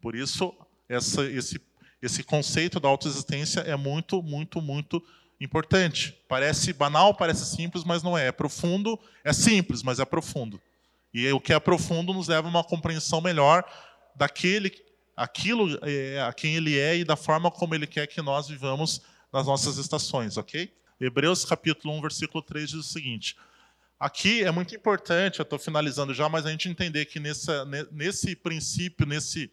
Por 0.00 0.14
isso 0.14 0.54
essa, 0.88 1.24
esse 1.24 1.60
esse 2.02 2.24
conceito 2.24 2.80
da 2.80 2.88
autoexistência 2.88 3.60
é 3.60 3.76
muito, 3.76 4.20
muito, 4.20 4.60
muito 4.60 5.00
importante. 5.40 6.18
Parece 6.28 6.72
banal, 6.72 7.14
parece 7.14 7.46
simples, 7.46 7.84
mas 7.84 8.02
não 8.02 8.18
é. 8.18 8.26
É 8.26 8.32
profundo, 8.32 8.98
é 9.22 9.32
simples, 9.32 9.84
mas 9.84 10.00
é 10.00 10.04
profundo. 10.04 10.60
E 11.14 11.30
o 11.30 11.40
que 11.40 11.52
é 11.52 11.60
profundo 11.60 12.12
nos 12.12 12.26
leva 12.26 12.48
a 12.48 12.50
uma 12.50 12.64
compreensão 12.64 13.20
melhor 13.20 13.64
daquele, 14.16 14.72
aquilo 15.16 15.78
é, 15.82 16.20
a 16.22 16.32
quem 16.32 16.56
ele 16.56 16.78
é 16.78 16.96
e 16.96 17.04
da 17.04 17.16
forma 17.16 17.50
como 17.50 17.74
ele 17.74 17.86
quer 17.86 18.06
que 18.06 18.22
nós 18.22 18.48
vivamos 18.48 19.02
nas 19.32 19.46
nossas 19.46 19.78
estações, 19.78 20.36
ok? 20.36 20.72
Hebreus 21.00 21.44
capítulo 21.44 21.94
1, 21.94 22.00
versículo 22.00 22.42
3 22.42 22.70
diz 22.70 22.78
o 22.78 22.82
seguinte: 22.82 23.36
Aqui 23.98 24.44
é 24.44 24.50
muito 24.50 24.74
importante, 24.74 25.38
eu 25.38 25.44
estou 25.44 25.58
finalizando 25.58 26.12
já, 26.14 26.28
mas 26.28 26.46
a 26.46 26.50
gente 26.50 26.68
entender 26.68 27.06
que 27.06 27.20
nessa, 27.20 27.64
nesse 27.90 28.36
princípio, 28.36 29.06
nesse 29.06 29.50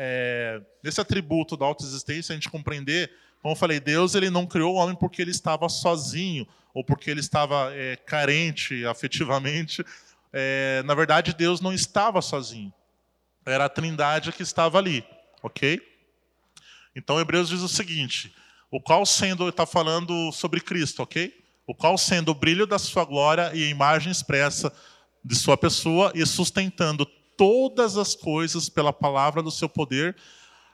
é, 0.00 0.62
nesse 0.82 1.00
atributo 1.00 1.56
da 1.56 1.66
autoexistência, 1.66 2.32
a 2.32 2.36
gente 2.36 2.48
compreender, 2.48 3.10
como 3.42 3.52
eu 3.52 3.58
falei, 3.58 3.80
Deus 3.80 4.14
ele 4.14 4.30
não 4.30 4.46
criou 4.46 4.74
o 4.74 4.76
homem 4.76 4.94
porque 4.94 5.20
ele 5.20 5.32
estava 5.32 5.68
sozinho 5.68 6.46
ou 6.72 6.84
porque 6.84 7.10
ele 7.10 7.18
estava 7.18 7.74
é, 7.74 7.96
carente 7.96 8.86
afetivamente. 8.86 9.84
É, 10.32 10.84
na 10.84 10.94
verdade, 10.94 11.34
Deus 11.34 11.60
não 11.60 11.72
estava 11.72 12.22
sozinho. 12.22 12.72
Era 13.48 13.64
a 13.64 13.68
Trindade 13.68 14.32
que 14.32 14.42
estava 14.42 14.78
ali, 14.78 15.04
ok? 15.42 15.80
Então, 16.94 17.18
Hebreus 17.18 17.48
diz 17.48 17.60
o 17.60 17.68
seguinte: 17.68 18.34
o 18.70 18.80
qual 18.80 19.06
sendo 19.06 19.48
está 19.48 19.64
falando 19.64 20.30
sobre 20.32 20.60
Cristo, 20.60 21.02
ok? 21.02 21.34
O 21.66 21.74
qual 21.74 21.96
sendo 21.96 22.30
o 22.30 22.34
brilho 22.34 22.66
da 22.66 22.78
sua 22.78 23.04
glória 23.04 23.50
e 23.54 23.64
a 23.64 23.70
imagem 23.70 24.10
expressa 24.10 24.72
de 25.24 25.34
sua 25.34 25.56
pessoa 25.56 26.12
e 26.14 26.24
sustentando 26.26 27.06
todas 27.36 27.96
as 27.96 28.14
coisas 28.14 28.68
pela 28.68 28.92
palavra 28.92 29.42
do 29.42 29.50
seu 29.50 29.68
poder, 29.68 30.16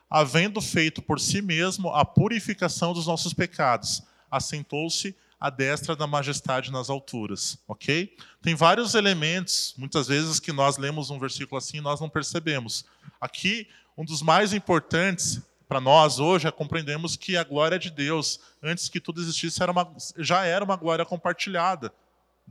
havendo 0.09 0.61
feito 0.61 1.01
por 1.01 1.19
si 1.19 1.41
mesmo 1.41 1.89
a 1.89 2.03
purificação 2.03 2.93
dos 2.93 3.07
nossos 3.07 3.33
pecados, 3.33 4.01
assentou-se 4.31 5.15
à 5.45 5.49
destra 5.51 5.95
da 5.95 6.07
majestade 6.07 6.71
nas 6.71 6.89
alturas, 6.89 7.59
ok? 7.67 8.17
Tem 8.41 8.55
vários 8.55 8.95
elementos, 8.95 9.75
muitas 9.77 10.07
vezes 10.07 10.39
que 10.39 10.51
nós 10.51 10.75
lemos 10.75 11.11
um 11.11 11.19
versículo 11.19 11.59
assim 11.59 11.77
e 11.77 11.81
nós 11.81 12.01
não 12.01 12.09
percebemos. 12.09 12.83
Aqui, 13.21 13.67
um 13.95 14.03
dos 14.03 14.23
mais 14.23 14.53
importantes 14.53 15.39
para 15.67 15.79
nós 15.79 16.17
hoje 16.17 16.47
é 16.47 16.51
compreendermos 16.51 17.15
que 17.15 17.37
a 17.37 17.43
glória 17.43 17.77
de 17.77 17.91
Deus, 17.91 18.39
antes 18.63 18.89
que 18.89 18.99
tudo 18.99 19.21
existisse, 19.21 19.61
era 19.61 19.71
uma, 19.71 19.87
já 20.17 20.45
era 20.45 20.65
uma 20.65 20.75
glória 20.75 21.05
compartilhada 21.05 21.93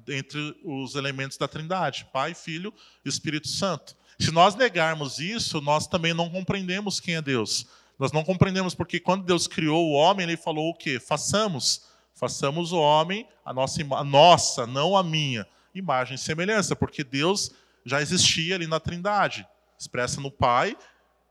entre 0.07 0.55
os 0.65 0.95
elementos 0.95 1.37
da 1.37 1.49
Trindade, 1.49 2.07
Pai, 2.13 2.33
Filho 2.33 2.73
e 3.05 3.09
Espírito 3.09 3.49
Santo. 3.49 3.97
Se 4.21 4.31
nós 4.31 4.55
negarmos 4.55 5.19
isso, 5.19 5.61
nós 5.61 5.89
também 5.89 6.15
não 6.15 6.31
compreendemos 6.31 7.01
quem 7.01 7.17
é 7.17 7.23
Deus. 7.23 7.67
Nós 7.99 8.13
não 8.13 8.23
compreendemos 8.23 8.73
porque 8.73 9.01
quando 9.01 9.25
Deus 9.25 9.49
criou 9.49 9.85
o 9.85 9.95
homem, 9.95 10.29
ele 10.29 10.37
falou 10.37 10.71
o 10.71 10.75
quê? 10.75 11.01
Façamos. 11.01 11.93
Façamos 12.15 12.73
o 12.73 12.79
homem 12.79 13.29
a 13.45 13.53
nossa, 13.53 13.83
a 13.83 14.05
nossa, 14.05 14.67
não 14.67 14.97
a 14.97 15.03
minha, 15.03 15.47
imagem 15.75 16.15
e 16.15 16.19
semelhança, 16.19 16.75
porque 16.75 17.05
Deus 17.05 17.51
já 17.85 18.01
existia 18.01 18.55
ali 18.55 18.67
na 18.67 18.81
Trindade, 18.81 19.47
expressa 19.79 20.21
no 20.21 20.31
Pai, 20.31 20.77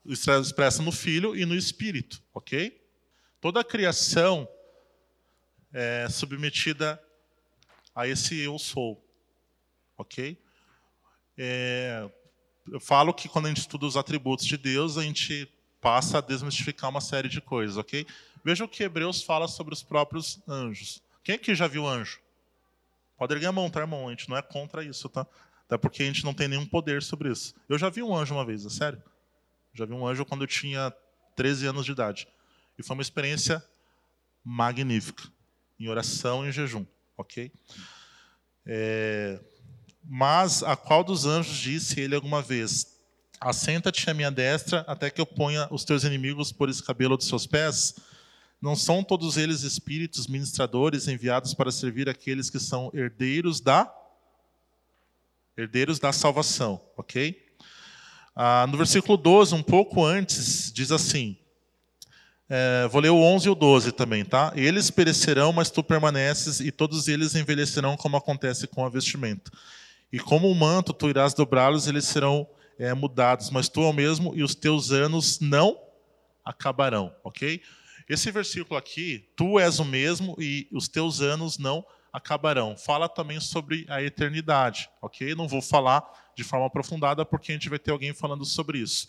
expressa 0.06 0.84
no 0.84 0.92
Filho 0.92 1.36
e 1.36 1.46
no 1.46 1.56
Espírito, 1.56 2.22
ok? 2.34 2.80
Toda 3.42 3.62
a 3.62 3.64
criação 3.64 4.48
é 5.72 6.08
submetida 6.10 7.02
a 7.96 8.08
esse 8.08 8.40
eu 8.40 8.60
sou, 8.60 9.04
ok? 9.98 10.40
É, 11.38 12.10
eu 12.72 12.80
falo 12.80 13.14
que 13.14 13.28
quando 13.28 13.46
a 13.46 13.50
gente 13.50 13.62
estuda 13.62 13.86
os 13.86 13.98
atributos 13.98 14.46
de 14.46 14.58
Deus, 14.58 14.98
a 14.98 15.04
gente 15.04 15.52
passa 15.84 16.20
a 16.20 16.22
desmistificar 16.22 16.90
uma 16.90 17.02
série 17.02 17.28
de 17.28 17.42
coisas, 17.42 17.76
ok? 17.76 18.08
Veja 18.44 18.64
o 18.64 18.68
que 18.68 18.84
Hebreus 18.84 19.22
fala 19.22 19.50
sobre 19.50 19.74
os 19.74 19.84
próprios 19.84 20.40
anjos. 20.48 21.04
Quem 21.24 21.36
aqui 21.36 21.54
já 21.54 21.68
viu 21.68 21.86
anjo? 21.86 22.20
Pode 23.18 23.34
erguer 23.34 23.48
a 23.48 23.52
mão, 23.52 23.70
tá, 23.70 23.82
irmão? 23.82 24.08
A 24.08 24.12
gente 24.12 24.30
não 24.30 24.38
é 24.38 24.42
contra 24.42 24.84
isso, 24.84 25.10
tá? 25.10 25.28
Até 25.66 25.78
porque 25.78 26.02
a 26.02 26.06
gente 26.06 26.24
não 26.24 26.34
tem 26.34 26.48
nenhum 26.48 26.66
poder 26.66 27.04
sobre 27.04 27.30
isso. 27.30 27.54
Eu 27.68 27.78
já 27.78 27.90
vi 27.90 28.02
um 28.02 28.16
anjo 28.16 28.34
uma 28.34 28.46
vez, 28.46 28.66
é 28.66 28.70
sério. 28.70 29.04
Já 29.74 29.86
vi 29.86 29.94
um 29.94 30.08
anjo 30.08 30.26
quando 30.26 30.42
eu 30.42 30.48
tinha 30.48 30.94
13 31.36 31.68
anos 31.68 31.86
de 31.86 31.92
idade. 31.92 32.28
E 32.78 32.84
foi 32.84 32.96
uma 32.96 33.02
experiência 33.02 33.64
magnífica. 34.44 35.24
Em 35.80 35.90
oração 35.90 36.46
e 36.46 36.50
em 36.50 36.52
jejum, 36.52 36.86
ok? 37.18 37.52
É, 38.66 39.40
mas 40.04 40.64
a 40.64 40.76
qual 40.76 41.04
dos 41.04 41.26
anjos 41.26 41.58
disse 41.58 42.00
ele 42.00 42.16
alguma 42.16 42.42
vez: 42.42 42.93
Assenta-te 43.44 44.10
à 44.10 44.14
minha 44.14 44.32
destra 44.32 44.86
até 44.88 45.10
que 45.10 45.20
eu 45.20 45.26
ponha 45.26 45.68
os 45.70 45.84
teus 45.84 46.06
inimigos 46.06 46.54
por 46.54 46.70
escabelo 46.70 47.18
dos 47.18 47.28
seus 47.28 47.46
pés? 47.46 47.94
Não 48.62 48.74
são 48.74 49.04
todos 49.04 49.36
eles 49.36 49.64
espíritos 49.64 50.28
ministradores 50.28 51.10
enviados 51.10 51.54
para 51.54 51.70
servir 51.70 52.08
aqueles 52.08 52.50
que 52.50 52.58
são 52.58 52.90
herdeiros 52.94 53.60
da 53.60 53.94
herdeiros 55.58 56.00
da 56.00 56.14
salvação, 56.14 56.82
ok? 56.96 57.38
Ah, 58.34 58.66
no 58.68 58.78
versículo 58.78 59.18
12, 59.18 59.54
um 59.54 59.62
pouco 59.62 60.06
antes, 60.06 60.72
diz 60.72 60.90
assim: 60.90 61.38
é, 62.50 62.88
vou 62.88 63.02
ler 63.02 63.10
o 63.10 63.18
11 63.18 63.48
e 63.48 63.50
o 63.50 63.56
12 63.56 63.92
também, 63.92 64.24
tá? 64.24 64.54
Eles 64.56 64.90
perecerão, 64.90 65.52
mas 65.52 65.70
tu 65.70 65.84
permaneces, 65.84 66.62
e 66.62 66.72
todos 66.72 67.10
eles 67.10 67.36
envelhecerão, 67.36 67.98
como 67.98 68.16
acontece 68.16 68.68
com 68.68 68.86
a 68.86 68.90
vestimenta. 68.90 69.52
E 70.14 70.18
como 70.18 70.50
um 70.50 70.56
manto 70.56 70.94
tu 70.94 71.10
irás 71.10 71.34
dobrá-los, 71.34 71.88
eles 71.88 72.06
serão 72.06 72.48
é, 72.84 72.94
mudados, 72.94 73.50
mas 73.50 73.70
tu 73.70 73.82
é 73.82 73.86
o 73.88 73.94
mesmo 73.94 74.36
e 74.36 74.44
os 74.44 74.54
teus 74.54 74.92
anos 74.92 75.40
não 75.40 75.80
acabarão, 76.44 77.16
ok? 77.24 77.62
Esse 78.10 78.30
versículo 78.30 78.78
aqui, 78.78 79.30
tu 79.38 79.58
és 79.58 79.80
o 79.80 79.86
mesmo 79.86 80.36
e 80.38 80.68
os 80.70 80.90
teus 80.90 81.22
anos 81.22 81.58
não 81.58 81.86
acabarão. 82.12 82.76
Fala 82.76 83.08
também 83.08 83.40
sobre 83.40 83.86
a 83.88 84.04
eternidade, 84.04 84.90
ok? 85.02 85.34
Não 85.34 85.48
vou 85.48 85.62
falar 85.62 86.04
de 86.36 86.44
forma 86.44 86.66
aprofundada 86.66 87.26
porque 87.26 87.54
a 87.54 87.56
gente 87.56 87.70
vai 87.70 87.80
ter 87.80 87.92
alguém 87.92 88.14
falando 88.14 88.44
sobre 88.44 88.80
isso. 88.80 89.08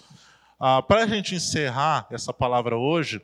Ah, 0.61 0.81
Para 0.81 1.03
a 1.03 1.07
gente 1.09 1.35
encerrar 1.35 2.07
essa 2.13 2.33
palavra 2.33 2.77
hoje, 2.77 3.21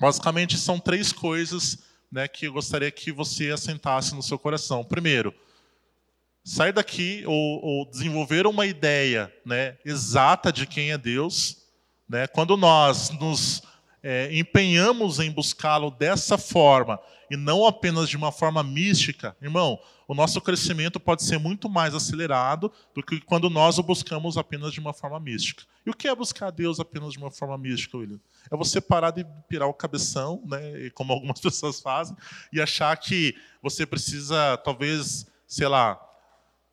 basicamente 0.00 0.56
são 0.56 0.78
três 0.78 1.12
coisas 1.12 1.82
né, 2.12 2.28
que 2.28 2.46
eu 2.46 2.52
gostaria 2.52 2.90
que 2.92 3.10
você 3.10 3.50
assentasse 3.50 4.14
no 4.14 4.22
seu 4.22 4.38
coração. 4.38 4.84
Primeiro, 4.84 5.34
sair 6.44 6.72
daqui 6.72 7.22
ou, 7.26 7.64
ou 7.64 7.90
desenvolver 7.90 8.46
uma 8.46 8.66
ideia 8.66 9.32
né, 9.44 9.76
exata 9.84 10.52
de 10.52 10.66
quem 10.66 10.92
é 10.92 10.98
Deus. 10.98 11.58
Né? 12.08 12.26
Quando 12.26 12.56
nós 12.56 13.10
nos 13.10 13.62
é, 14.02 14.28
empenhamos 14.36 15.20
em 15.20 15.30
buscá-lo 15.30 15.90
dessa 15.90 16.38
forma 16.38 16.98
e 17.30 17.36
não 17.36 17.66
apenas 17.66 18.08
de 18.08 18.16
uma 18.16 18.32
forma 18.32 18.62
mística, 18.62 19.36
irmão, 19.40 19.78
o 20.08 20.14
nosso 20.14 20.40
crescimento 20.40 20.98
pode 20.98 21.22
ser 21.22 21.38
muito 21.38 21.68
mais 21.68 21.94
acelerado 21.94 22.72
do 22.92 23.00
que 23.00 23.20
quando 23.20 23.48
nós 23.48 23.78
o 23.78 23.82
buscamos 23.82 24.36
apenas 24.36 24.72
de 24.72 24.80
uma 24.80 24.92
forma 24.92 25.20
mística. 25.20 25.62
E 25.86 25.90
o 25.90 25.94
que 25.94 26.08
é 26.08 26.14
buscar 26.14 26.50
Deus 26.50 26.80
apenas 26.80 27.12
de 27.12 27.18
uma 27.18 27.30
forma 27.30 27.56
mística, 27.56 27.96
William? 27.96 28.18
É 28.50 28.56
você 28.56 28.80
parar 28.80 29.12
de 29.12 29.24
pirar 29.48 29.68
o 29.68 29.74
cabeção, 29.74 30.42
né, 30.46 30.90
como 30.94 31.12
algumas 31.14 31.38
pessoas 31.38 31.80
fazem, 31.80 32.16
e 32.52 32.60
achar 32.60 32.96
que 32.96 33.36
você 33.62 33.86
precisa, 33.86 34.56
talvez, 34.64 35.26
sei 35.46 35.68
lá, 35.68 36.00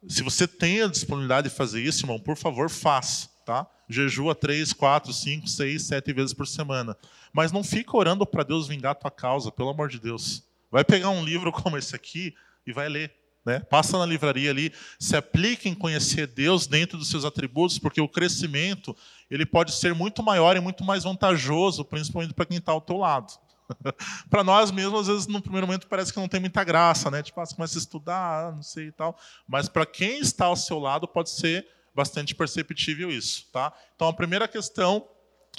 se 0.08 0.22
você 0.22 0.48
tem 0.48 0.82
a 0.82 0.88
disponibilidade 0.88 1.50
de 1.50 1.56
fazer 1.56 1.82
isso, 1.82 2.04
irmão, 2.04 2.20
por 2.20 2.36
favor, 2.36 2.70
faça. 2.70 3.30
Tá? 3.46 3.66
Jejua 3.90 4.36
três, 4.36 4.74
quatro, 4.74 5.14
cinco, 5.14 5.48
seis, 5.48 5.84
sete 5.84 6.12
vezes 6.12 6.34
por 6.34 6.46
semana. 6.46 6.98
Mas 7.32 7.52
não 7.52 7.64
fica 7.64 7.96
orando 7.96 8.26
para 8.26 8.44
Deus 8.44 8.68
vingar 8.68 8.92
a 8.92 8.96
tua 8.96 9.10
causa, 9.10 9.52
pelo 9.52 9.70
amor 9.70 9.88
de 9.88 10.00
Deus. 10.00 10.44
Vai 10.70 10.84
pegar 10.84 11.10
um 11.10 11.24
livro 11.24 11.52
como 11.52 11.78
esse 11.78 11.96
aqui 11.96 12.36
e 12.66 12.74
vai 12.74 12.90
ler. 12.90 13.14
Né? 13.46 13.62
Passa 13.62 13.98
na 13.98 14.06
livraria 14.06 14.50
ali, 14.50 14.74
se 15.00 15.16
aplique 15.16 15.70
em 15.70 15.74
conhecer 15.74 16.28
Deus 16.28 16.68
dentro 16.68 16.98
dos 16.98 17.10
seus 17.10 17.24
atributos, 17.24 17.80
porque 17.80 18.02
o 18.02 18.10
crescimento 18.10 18.94
ele 19.32 19.46
pode 19.46 19.72
ser 19.72 19.96
muito 19.96 20.22
maior 20.22 20.58
e 20.58 20.60
muito 20.60 20.84
mais 20.84 21.06
vantajoso, 21.06 21.86
principalmente 21.86 22.34
para 22.34 22.46
quem 22.46 22.58
está 22.58 22.74
ao 22.74 22.82
teu 22.82 22.98
lado. 22.98 23.32
para 24.30 24.44
nós 24.44 24.72
mesmos, 24.72 25.02
às 25.02 25.08
vezes, 25.08 25.28
no 25.28 25.42
primeiro 25.42 25.68
momento, 25.68 25.88
parece 25.88 26.12
que 26.12 26.20
não 26.20 26.28
tem 26.28 26.40
muita 26.40 26.64
graça, 26.64 27.12
né? 27.12 27.22
Tipo, 27.22 27.40
ah, 27.42 27.46
você 27.46 27.56
começa 27.56 27.78
a 27.78 27.82
estudar, 27.82 28.54
não 28.54 28.64
sei 28.64 28.88
e 28.88 28.92
tal. 28.92 29.18
Mas 29.48 29.68
para 29.68 29.86
quem 29.86 30.20
está 30.20 30.46
ao 30.46 30.56
seu 30.56 30.80
lado, 30.80 31.08
pode 31.08 31.30
ser 31.30 31.68
bastante 31.94 32.36
perceptível 32.36 33.10
isso, 33.10 33.48
tá? 33.52 33.74
Então, 33.96 34.08
a 34.08 34.14
primeira 34.14 34.48
questão 34.48 35.08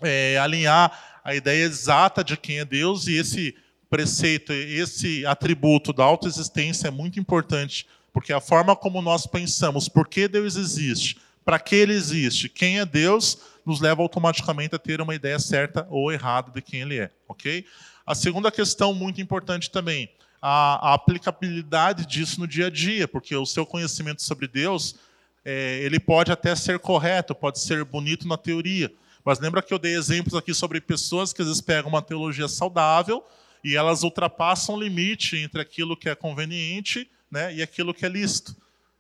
é 0.03 0.39
alinhar 0.39 1.21
a 1.25 1.35
ideia 1.35 1.65
exata 1.65 2.23
de 2.23 2.37
quem 2.37 2.61
é 2.61 2.65
Deus 2.65 3.07
e 3.07 3.15
esse 3.17 3.57
preceito, 3.91 4.53
esse 4.53 5.27
atributo 5.27 5.93
da 5.93 6.05
autoexistência 6.05 6.89
é 6.89 6.91
muito 6.91 7.19
importante, 7.19 7.89
porque 8.13 8.33
a 8.33 8.41
forma 8.41 8.77
como 8.77 9.03
nós 9.03 9.27
pensamos, 9.27 9.89
por 9.89 10.07
que 10.07 10.29
Deus 10.29 10.57
existe, 10.57 11.19
para 11.45 11.59
que 11.59 11.75
ele 11.75 11.95
existe, 11.95 12.49
quem 12.49 12.79
é 12.79 12.87
Deus, 12.87 13.39
nos 13.65 13.81
leva 13.81 14.03
automaticamente 14.03 14.75
a 14.75 14.79
ter 14.79 15.01
uma 15.01 15.15
ideia 15.15 15.39
certa 15.39 15.87
ou 15.91 16.13
errada 16.13 16.51
de 16.51 16.63
quem 16.63 16.83
ele 16.83 16.99
é, 16.99 17.11
ok? 17.27 17.65
A 18.09 18.15
segunda 18.15 18.51
questão 18.51 18.95
muito 18.95 19.21
importante 19.21 19.71
também, 19.71 20.09
a, 20.41 20.93
a 20.93 20.95
aplicabilidade 20.95 22.07
disso 22.07 22.41
no 22.41 22.49
dia 22.49 22.69
a 22.69 22.71
dia, 22.71 23.07
porque 23.07 23.37
o 23.37 23.45
seu 23.45 23.67
conhecimento 23.67 24.23
sobre 24.23 24.49
Deus, 24.49 24.97
é, 25.45 25.81
ele 25.83 26.01
pode 26.01 26.33
até 26.33 26.57
ser 26.57 26.79
correto, 26.79 27.35
pode 27.35 27.61
ser 27.61 27.85
bonito 27.85 28.27
na 28.27 28.39
teoria, 28.39 28.91
mas 29.23 29.39
lembra 29.39 29.61
que 29.61 29.75
eu 29.75 29.79
dei 29.79 29.95
exemplos 29.95 30.35
aqui 30.35 30.55
sobre 30.55 30.81
pessoas 30.81 31.35
que 31.35 31.43
às 31.43 31.49
vezes 31.49 31.61
pegam 31.61 31.91
uma 31.91 32.01
teologia 32.01 32.49
saudável 32.49 33.23
e 33.63 33.77
elas 33.77 34.03
ultrapassam 34.03 34.77
o 34.77 34.81
limite 34.81 35.37
entre 35.37 35.61
aquilo 35.61 35.95
que 35.95 36.09
é 36.09 36.15
conveniente 36.15 37.11
né, 37.31 37.55
e 37.55 37.63
aquilo 37.63 37.93
que 37.93 38.07
é 38.07 38.09
lícito. 38.09 38.57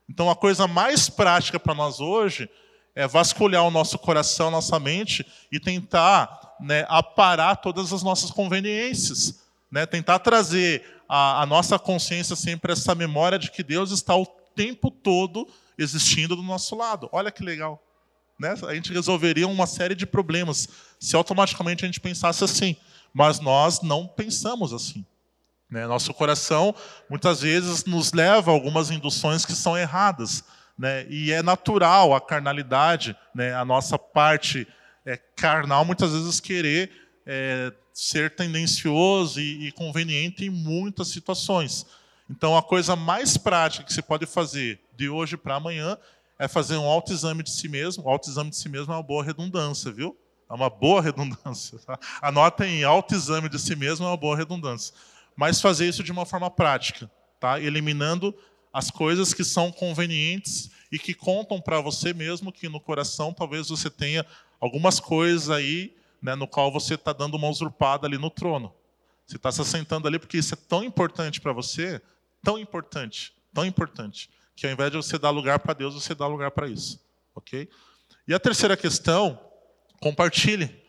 Então, 0.06 0.28
a 0.28 0.36
coisa 0.36 0.68
mais 0.68 1.08
prática 1.08 1.58
para 1.58 1.74
nós 1.74 1.98
hoje 1.98 2.46
é 2.94 3.06
vasculhar 3.06 3.64
o 3.64 3.70
nosso 3.70 3.98
coração, 3.98 4.50
nossa 4.50 4.78
mente 4.78 5.26
e 5.50 5.60
tentar 5.60 6.56
né, 6.60 6.84
aparar 6.88 7.56
todas 7.56 7.92
as 7.92 8.02
nossas 8.02 8.30
conveniências. 8.30 9.46
Né, 9.70 9.84
tentar 9.84 10.18
trazer 10.20 10.82
a, 11.08 11.42
a 11.42 11.46
nossa 11.46 11.78
consciência 11.78 12.34
sempre 12.34 12.72
essa 12.72 12.94
memória 12.94 13.38
de 13.38 13.50
que 13.50 13.62
Deus 13.62 13.90
está 13.90 14.16
o 14.16 14.24
tempo 14.26 14.90
todo 14.90 15.46
existindo 15.76 16.34
do 16.34 16.42
nosso 16.42 16.74
lado. 16.74 17.08
Olha 17.12 17.30
que 17.30 17.42
legal. 17.42 17.82
Né? 18.38 18.54
A 18.66 18.74
gente 18.74 18.92
resolveria 18.92 19.46
uma 19.48 19.66
série 19.66 19.94
de 19.94 20.06
problemas 20.06 20.68
se 20.98 21.16
automaticamente 21.16 21.84
a 21.84 21.86
gente 21.86 22.00
pensasse 22.00 22.42
assim. 22.44 22.76
Mas 23.12 23.40
nós 23.40 23.80
não 23.82 24.06
pensamos 24.06 24.72
assim. 24.72 25.04
Né? 25.70 25.86
Nosso 25.86 26.14
coração, 26.14 26.74
muitas 27.08 27.40
vezes, 27.40 27.84
nos 27.84 28.12
leva 28.12 28.50
a 28.50 28.54
algumas 28.54 28.90
induções 28.90 29.44
que 29.44 29.52
são 29.52 29.76
erradas. 29.76 30.44
Né? 30.78 31.06
E 31.08 31.32
é 31.32 31.42
natural 31.42 32.14
a 32.14 32.20
carnalidade, 32.20 33.16
né? 33.34 33.54
a 33.54 33.64
nossa 33.64 33.98
parte 33.98 34.66
é, 35.04 35.16
carnal, 35.16 35.84
muitas 35.84 36.12
vezes 36.12 36.38
querer 36.38 36.90
é, 37.26 37.72
ser 37.92 38.34
tendencioso 38.36 39.40
e, 39.40 39.68
e 39.68 39.72
conveniente 39.72 40.44
em 40.44 40.50
muitas 40.50 41.08
situações. 41.08 41.84
Então, 42.30 42.56
a 42.56 42.62
coisa 42.62 42.94
mais 42.94 43.36
prática 43.36 43.84
que 43.84 43.92
você 43.92 44.02
pode 44.02 44.26
fazer 44.26 44.80
de 44.94 45.08
hoje 45.08 45.36
para 45.36 45.56
amanhã 45.56 45.96
é 46.38 46.46
fazer 46.46 46.76
um 46.76 46.84
autoexame 46.84 47.42
de 47.42 47.50
si 47.50 47.68
mesmo. 47.68 48.04
O 48.04 48.08
autoexame 48.08 48.50
de 48.50 48.56
si 48.56 48.68
mesmo 48.68 48.92
é 48.92 48.96
uma 48.96 49.02
boa 49.02 49.24
redundância, 49.24 49.90
viu? 49.90 50.16
É 50.48 50.54
uma 50.54 50.70
boa 50.70 51.00
redundância. 51.02 51.78
Tá? 51.80 51.98
Anotem 52.22 52.84
autoexame 52.84 53.48
de 53.48 53.58
si 53.58 53.74
mesmo 53.74 54.06
é 54.06 54.08
uma 54.10 54.16
boa 54.16 54.36
redundância. 54.36 54.94
Mas 55.34 55.60
fazer 55.60 55.88
isso 55.88 56.02
de 56.02 56.12
uma 56.12 56.26
forma 56.26 56.50
prática, 56.50 57.10
tá? 57.40 57.58
eliminando 57.60 58.34
as 58.78 58.92
coisas 58.92 59.34
que 59.34 59.42
são 59.42 59.72
convenientes 59.72 60.70
e 60.90 61.00
que 61.00 61.12
contam 61.12 61.60
para 61.60 61.80
você 61.80 62.14
mesmo 62.14 62.52
que 62.52 62.68
no 62.68 62.78
coração 62.78 63.32
talvez 63.32 63.68
você 63.68 63.90
tenha 63.90 64.24
algumas 64.60 65.00
coisas 65.00 65.50
aí 65.50 65.96
né, 66.22 66.36
no 66.36 66.46
qual 66.46 66.70
você 66.70 66.94
está 66.94 67.12
dando 67.12 67.36
uma 67.36 67.48
usurpada 67.48 68.06
ali 68.06 68.16
no 68.16 68.30
trono. 68.30 68.72
Você 69.26 69.34
está 69.34 69.50
se 69.50 69.60
assentando 69.60 70.06
ali 70.06 70.16
porque 70.16 70.38
isso 70.38 70.54
é 70.54 70.56
tão 70.56 70.84
importante 70.84 71.40
para 71.40 71.52
você, 71.52 72.00
tão 72.40 72.56
importante, 72.56 73.32
tão 73.52 73.66
importante, 73.66 74.30
que 74.54 74.64
ao 74.64 74.72
invés 74.72 74.92
de 74.92 74.96
você 74.96 75.18
dar 75.18 75.30
lugar 75.30 75.58
para 75.58 75.74
Deus, 75.74 75.94
você 75.94 76.14
dá 76.14 76.28
lugar 76.28 76.52
para 76.52 76.68
isso. 76.68 77.00
Ok? 77.34 77.68
E 78.28 78.32
a 78.32 78.38
terceira 78.38 78.76
questão, 78.76 79.40
compartilhe. 80.00 80.87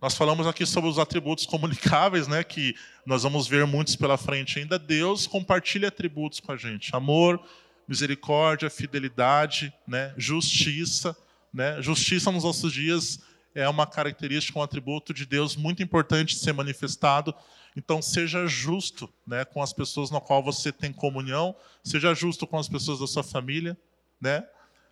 Nós 0.00 0.14
falamos 0.14 0.46
aqui 0.46 0.66
sobre 0.66 0.90
os 0.90 0.98
atributos 0.98 1.46
comunicáveis, 1.46 2.26
né, 2.26 2.42
que 2.42 2.74
nós 3.06 3.22
vamos 3.22 3.46
ver 3.46 3.66
muitos 3.66 3.94
pela 3.94 4.16
frente 4.16 4.58
ainda. 4.58 4.78
Deus 4.78 5.26
compartilha 5.26 5.88
atributos 5.88 6.40
com 6.40 6.52
a 6.52 6.56
gente: 6.56 6.94
amor, 6.94 7.40
misericórdia, 7.86 8.70
fidelidade, 8.70 9.72
né, 9.86 10.14
justiça. 10.16 11.16
Né? 11.52 11.80
Justiça 11.82 12.32
nos 12.32 12.44
nossos 12.44 12.72
dias 12.72 13.20
é 13.54 13.68
uma 13.68 13.86
característica, 13.86 14.58
um 14.58 14.62
atributo 14.62 15.12
de 15.12 15.26
Deus 15.26 15.54
muito 15.56 15.82
importante 15.82 16.34
de 16.34 16.40
ser 16.40 16.54
manifestado. 16.54 17.34
Então, 17.76 18.00
seja 18.00 18.46
justo 18.46 19.08
né, 19.26 19.44
com 19.44 19.62
as 19.62 19.72
pessoas 19.72 20.10
na 20.10 20.20
qual 20.20 20.42
você 20.42 20.72
tem 20.72 20.92
comunhão, 20.92 21.54
seja 21.82 22.14
justo 22.14 22.46
com 22.46 22.58
as 22.58 22.68
pessoas 22.68 23.00
da 23.00 23.06
sua 23.06 23.22
família. 23.22 23.76
Né? 24.20 24.44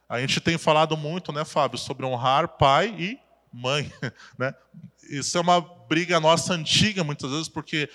A 0.09 0.21
gente 0.21 0.41
tem 0.41 0.59
falado 0.59 0.97
muito, 0.97 1.33
né, 1.33 1.45
Fábio, 1.45 1.79
sobre 1.79 2.05
honrar 2.05 2.49
pai 2.49 2.95
e 2.99 3.19
mãe. 3.53 3.93
Né? 4.39 4.55
Isso 5.11 5.37
é 5.37 5.41
uma 5.41 5.61
briga 5.61 6.21
nossa 6.21 6.55
antiga, 6.55 7.03
muitas 7.03 7.31
vezes, 7.31 7.49
porque 7.49 7.89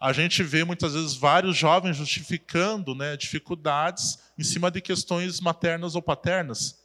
a 0.00 0.12
gente 0.12 0.42
vê 0.42 0.64
muitas 0.64 0.94
vezes 0.94 1.14
vários 1.14 1.56
jovens 1.56 1.96
justificando 1.96 2.94
né, 2.94 3.16
dificuldades 3.16 4.18
em 4.38 4.44
cima 4.44 4.70
de 4.70 4.80
questões 4.80 5.40
maternas 5.40 5.94
ou 5.94 6.02
paternas. 6.02 6.84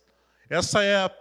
Essa 0.49 0.83
é 0.83 0.95
a, 0.95 1.11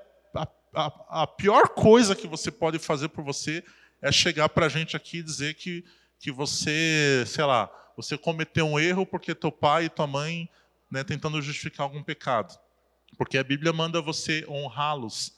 a, 0.75 1.23
a 1.23 1.27
pior 1.27 1.69
coisa 1.71 2.15
que 2.15 2.27
você 2.27 2.51
pode 2.51 2.79
fazer 2.79 3.09
por 3.09 3.25
você 3.25 3.65
é 4.01 4.13
chegar 4.13 4.49
para 4.49 4.67
a 4.67 4.69
gente 4.69 4.97
aqui 4.97 5.19
e 5.19 5.23
dizer 5.23 5.55
que, 5.55 5.85
que 6.19 6.31
você, 6.31 7.25
sei 7.27 7.45
lá, 7.45 7.71
você 7.97 8.17
cometeu 8.17 8.67
um 8.67 8.79
erro 8.79 9.05
porque 9.05 9.35
teu 9.35 9.51
pai 9.51 9.87
e 9.87 9.89
tua 9.89 10.07
mãe 10.07 10.49
né, 10.91 11.03
tentando 11.03 11.43
justificar 11.43 11.85
algum 11.85 12.03
pecado. 12.03 12.59
Porque 13.17 13.37
a 13.37 13.45
Bíblia 13.45 13.73
manda 13.73 14.01
você 14.01 14.47
honrá-los. 14.49 15.38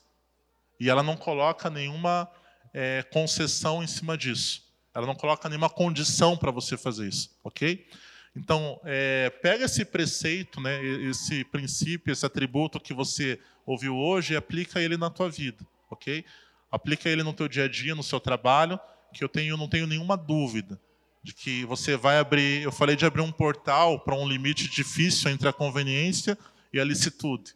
E 0.81 0.89
ela 0.89 1.03
não 1.03 1.17
coloca 1.17 1.69
nenhuma 1.69 2.29
é, 2.73 3.03
concessão 3.13 3.83
em 3.83 3.87
cima 3.87 4.17
disso. 4.17 4.65
Ela 4.95 5.07
não 5.07 5.15
coloca 5.15 5.49
nenhuma 5.49 5.69
condição 5.69 6.37
para 6.37 6.51
você 6.51 6.77
fazer 6.77 7.07
isso, 7.07 7.31
ok? 7.45 7.87
Então, 8.35 8.81
é, 8.85 9.29
pega 9.29 9.67
esse 9.67 9.85
preceito, 9.85 10.61
né, 10.61 10.83
esse 10.85 11.45
princípio, 11.45 12.13
esse 12.13 12.25
atributo 12.25 12.81
que 12.81 12.95
você 12.95 13.39
ouviu 13.67 13.97
hoje 13.97 14.33
e 14.33 14.37
aplica 14.37 14.81
ele 14.81 14.97
na 14.97 15.11
tua 15.11 15.29
vida, 15.29 15.67
ok? 15.91 16.25
Aplica 16.71 17.09
ele 17.09 17.23
no 17.23 17.35
teu 17.35 17.47
dia 17.47 17.65
a 17.65 17.69
dia, 17.69 17.95
no 17.95 18.03
seu 18.03 18.19
trabalho, 18.19 18.79
que 19.13 19.23
eu 19.23 19.29
tenho, 19.29 19.57
não 19.57 19.69
tenho 19.69 19.87
nenhuma 19.87 20.17
dúvida 20.17 20.81
de 21.23 21.35
que 21.35 21.65
você 21.65 21.97
vai 21.97 22.19
abrir. 22.19 22.63
Eu 22.63 22.73
falei 22.73 22.97
de 22.97 23.05
abrir 23.05 23.23
um 23.23 23.33
portal 23.33 24.01
para 24.01 24.15
um 24.15 24.27
limite 24.27 24.69
difícil 24.71 25.31
entre 25.31 25.49
a 25.49 25.53
conveniência 25.53 26.39
e 26.73 26.81
a 26.81 26.85
licitude. 26.85 27.55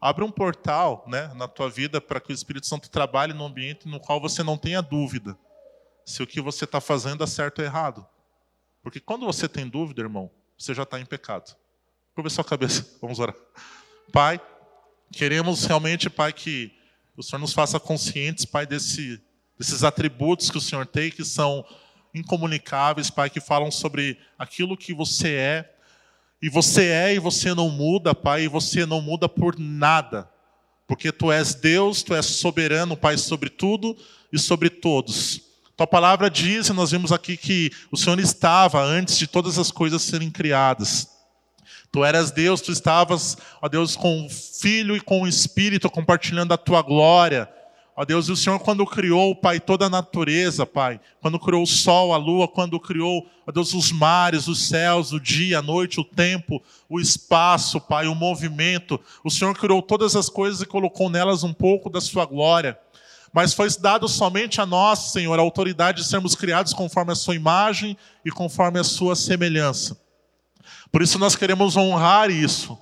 Abre 0.00 0.24
um 0.24 0.30
portal, 0.30 1.04
né, 1.06 1.32
na 1.34 1.48
tua 1.48 1.70
vida 1.70 2.00
para 2.00 2.20
que 2.20 2.30
o 2.30 2.34
Espírito 2.34 2.66
Santo 2.66 2.90
trabalhe 2.90 3.32
no 3.32 3.44
ambiente 3.44 3.88
no 3.88 3.98
qual 3.98 4.20
você 4.20 4.42
não 4.42 4.58
tenha 4.58 4.82
dúvida 4.82 5.36
se 6.04 6.22
o 6.22 6.26
que 6.26 6.40
você 6.40 6.64
está 6.64 6.80
fazendo 6.80 7.24
é 7.24 7.26
certo 7.26 7.58
ou 7.58 7.64
errado. 7.64 8.06
Porque 8.82 9.00
quando 9.00 9.26
você 9.26 9.48
tem 9.48 9.68
dúvida, 9.68 10.02
irmão, 10.02 10.30
você 10.56 10.72
já 10.72 10.84
está 10.84 11.00
em 11.00 11.04
pecado. 11.04 11.56
Curva 12.14 12.30
sua 12.30 12.44
cabeça, 12.44 12.86
vamos 13.02 13.18
orar. 13.18 13.34
Pai, 14.12 14.40
queremos 15.12 15.64
realmente, 15.64 16.08
Pai, 16.08 16.32
que 16.32 16.72
o 17.16 17.22
Senhor 17.22 17.40
nos 17.40 17.52
faça 17.52 17.80
conscientes, 17.80 18.44
Pai, 18.44 18.64
desse, 18.64 19.20
desses 19.58 19.82
atributos 19.82 20.50
que 20.50 20.58
o 20.58 20.60
Senhor 20.60 20.86
tem, 20.86 21.10
que 21.10 21.24
são 21.24 21.64
incomunicáveis, 22.14 23.10
Pai, 23.10 23.28
que 23.28 23.40
falam 23.40 23.70
sobre 23.70 24.18
aquilo 24.38 24.76
que 24.76 24.94
você 24.94 25.34
é. 25.34 25.75
E 26.40 26.48
você 26.48 26.86
é 26.86 27.14
e 27.14 27.18
você 27.18 27.54
não 27.54 27.70
muda, 27.70 28.14
Pai, 28.14 28.44
e 28.44 28.48
você 28.48 28.84
não 28.84 29.00
muda 29.00 29.28
por 29.28 29.58
nada. 29.58 30.28
Porque 30.86 31.10
tu 31.10 31.32
és 31.32 31.54
Deus, 31.54 32.02
tu 32.02 32.14
és 32.14 32.26
soberano, 32.26 32.96
Pai, 32.96 33.16
sobre 33.16 33.48
tudo 33.48 33.96
e 34.32 34.38
sobre 34.38 34.70
todos. 34.70 35.40
Tua 35.76 35.86
palavra 35.86 36.30
diz, 36.30 36.68
e 36.68 36.72
nós 36.72 36.90
vimos 36.90 37.12
aqui 37.12 37.36
que 37.36 37.70
o 37.90 37.96
Senhor 37.96 38.18
estava 38.18 38.82
antes 38.82 39.18
de 39.18 39.26
todas 39.26 39.58
as 39.58 39.70
coisas 39.70 40.02
serem 40.02 40.30
criadas. 40.30 41.08
Tu 41.92 42.04
eras 42.04 42.30
Deus, 42.30 42.60
tu 42.60 42.72
estavas, 42.72 43.36
ó 43.60 43.68
Deus, 43.68 43.96
com 43.96 44.26
o 44.26 44.30
Filho 44.30 44.96
e 44.96 45.00
com 45.00 45.22
o 45.22 45.28
Espírito 45.28 45.90
compartilhando 45.90 46.52
a 46.52 46.58
tua 46.58 46.82
glória. 46.82 47.48
Ó 47.98 48.04
Deus, 48.04 48.28
e 48.28 48.32
o 48.32 48.36
Senhor, 48.36 48.58
quando 48.58 48.84
criou, 48.84 49.34
Pai, 49.34 49.58
toda 49.58 49.86
a 49.86 49.90
natureza, 49.90 50.66
Pai, 50.66 51.00
quando 51.18 51.38
criou 51.38 51.62
o 51.62 51.66
sol, 51.66 52.12
a 52.12 52.18
lua, 52.18 52.46
quando 52.46 52.78
criou, 52.78 53.26
ó 53.46 53.50
Deus, 53.50 53.72
os 53.72 53.90
mares, 53.90 54.48
os 54.48 54.68
céus, 54.68 55.12
o 55.12 55.18
dia, 55.18 55.60
a 55.60 55.62
noite, 55.62 55.98
o 55.98 56.04
tempo, 56.04 56.62
o 56.90 57.00
espaço, 57.00 57.80
Pai, 57.80 58.06
o 58.06 58.14
movimento, 58.14 59.00
o 59.24 59.30
Senhor 59.30 59.56
criou 59.56 59.80
todas 59.80 60.14
as 60.14 60.28
coisas 60.28 60.60
e 60.60 60.66
colocou 60.66 61.08
nelas 61.08 61.42
um 61.42 61.54
pouco 61.54 61.88
da 61.88 62.02
sua 62.02 62.26
glória. 62.26 62.78
Mas 63.32 63.54
foi 63.54 63.68
dado 63.80 64.06
somente 64.08 64.60
a 64.60 64.66
nós, 64.66 65.12
Senhor, 65.12 65.38
a 65.38 65.42
autoridade 65.42 66.02
de 66.02 66.08
sermos 66.08 66.34
criados 66.34 66.74
conforme 66.74 67.12
a 67.12 67.16
sua 67.16 67.34
imagem 67.34 67.96
e 68.22 68.30
conforme 68.30 68.78
a 68.78 68.84
sua 68.84 69.16
semelhança. 69.16 69.98
Por 70.92 71.00
isso 71.00 71.18
nós 71.18 71.34
queremos 71.34 71.78
honrar 71.78 72.30
isso. 72.30 72.78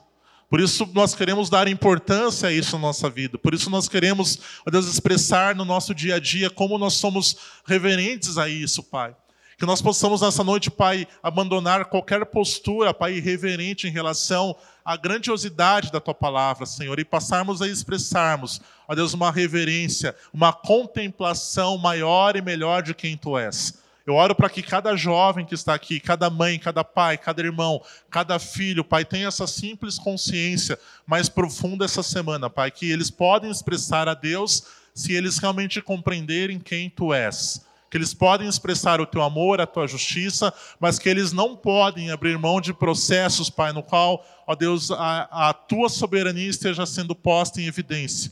Por 0.48 0.60
isso 0.60 0.88
nós 0.92 1.14
queremos 1.14 1.50
dar 1.50 1.68
importância 1.68 2.48
a 2.48 2.52
isso 2.52 2.76
na 2.76 2.82
nossa 2.82 3.10
vida. 3.10 3.38
Por 3.38 3.54
isso 3.54 3.68
nós 3.70 3.88
queremos, 3.88 4.38
ó 4.66 4.70
Deus, 4.70 4.86
expressar 4.86 5.54
no 5.54 5.64
nosso 5.64 5.94
dia 5.94 6.16
a 6.16 6.20
dia 6.20 6.50
como 6.50 6.78
nós 6.78 6.94
somos 6.94 7.36
reverentes 7.66 8.38
a 8.38 8.48
isso, 8.48 8.82
Pai. 8.82 9.14
Que 9.56 9.66
nós 9.66 9.80
possamos 9.80 10.20
nessa 10.20 10.42
noite, 10.42 10.70
Pai, 10.70 11.06
abandonar 11.22 11.86
qualquer 11.86 12.26
postura, 12.26 12.92
Pai, 12.92 13.14
irreverente 13.14 13.86
em 13.86 13.90
relação 13.90 14.56
à 14.84 14.96
grandiosidade 14.96 15.92
da 15.92 16.00
Tua 16.00 16.14
palavra, 16.14 16.66
Senhor, 16.66 16.98
e 16.98 17.04
passarmos 17.04 17.62
a 17.62 17.68
expressarmos, 17.68 18.60
ó 18.88 18.94
Deus, 18.94 19.14
uma 19.14 19.30
reverência, 19.30 20.14
uma 20.32 20.52
contemplação 20.52 21.78
maior 21.78 22.36
e 22.36 22.42
melhor 22.42 22.82
de 22.82 22.94
quem 22.94 23.16
Tu 23.16 23.38
és. 23.38 23.83
Eu 24.06 24.16
oro 24.16 24.34
para 24.34 24.50
que 24.50 24.62
cada 24.62 24.94
jovem 24.96 25.46
que 25.46 25.54
está 25.54 25.72
aqui, 25.72 25.98
cada 25.98 26.28
mãe, 26.28 26.58
cada 26.58 26.84
pai, 26.84 27.16
cada 27.16 27.40
irmão, 27.42 27.82
cada 28.10 28.38
filho, 28.38 28.84
Pai, 28.84 29.02
tenha 29.02 29.28
essa 29.28 29.46
simples 29.46 29.98
consciência 29.98 30.78
mais 31.06 31.30
profunda 31.30 31.86
essa 31.86 32.02
semana, 32.02 32.50
Pai, 32.50 32.70
que 32.70 32.90
eles 32.90 33.10
podem 33.10 33.50
expressar 33.50 34.06
a 34.06 34.12
Deus 34.12 34.64
se 34.94 35.14
eles 35.14 35.38
realmente 35.38 35.80
compreenderem 35.80 36.58
quem 36.58 36.90
Tu 36.90 37.14
és. 37.14 37.64
Que 37.90 37.96
eles 37.96 38.12
podem 38.12 38.46
expressar 38.46 39.00
o 39.00 39.06
Teu 39.06 39.22
amor, 39.22 39.58
a 39.58 39.66
Tua 39.66 39.88
justiça, 39.88 40.52
mas 40.78 40.98
que 40.98 41.08
eles 41.08 41.32
não 41.32 41.56
podem 41.56 42.10
abrir 42.10 42.36
mão 42.36 42.60
de 42.60 42.74
processos, 42.74 43.48
Pai, 43.48 43.72
no 43.72 43.82
qual, 43.82 44.22
ó 44.46 44.54
Deus, 44.54 44.90
a, 44.90 45.48
a 45.48 45.54
Tua 45.54 45.88
soberania 45.88 46.50
esteja 46.50 46.84
sendo 46.84 47.14
posta 47.14 47.58
em 47.58 47.66
evidência. 47.66 48.30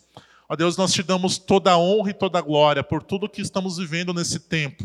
Ó 0.50 0.54
Deus, 0.54 0.76
nós 0.76 0.92
te 0.92 1.02
damos 1.02 1.38
toda 1.38 1.72
a 1.72 1.78
honra 1.78 2.10
e 2.10 2.14
toda 2.14 2.38
a 2.38 2.42
glória 2.42 2.84
por 2.84 3.02
tudo 3.02 3.26
que 3.26 3.40
estamos 3.40 3.78
vivendo 3.78 4.12
nesse 4.12 4.38
tempo. 4.38 4.84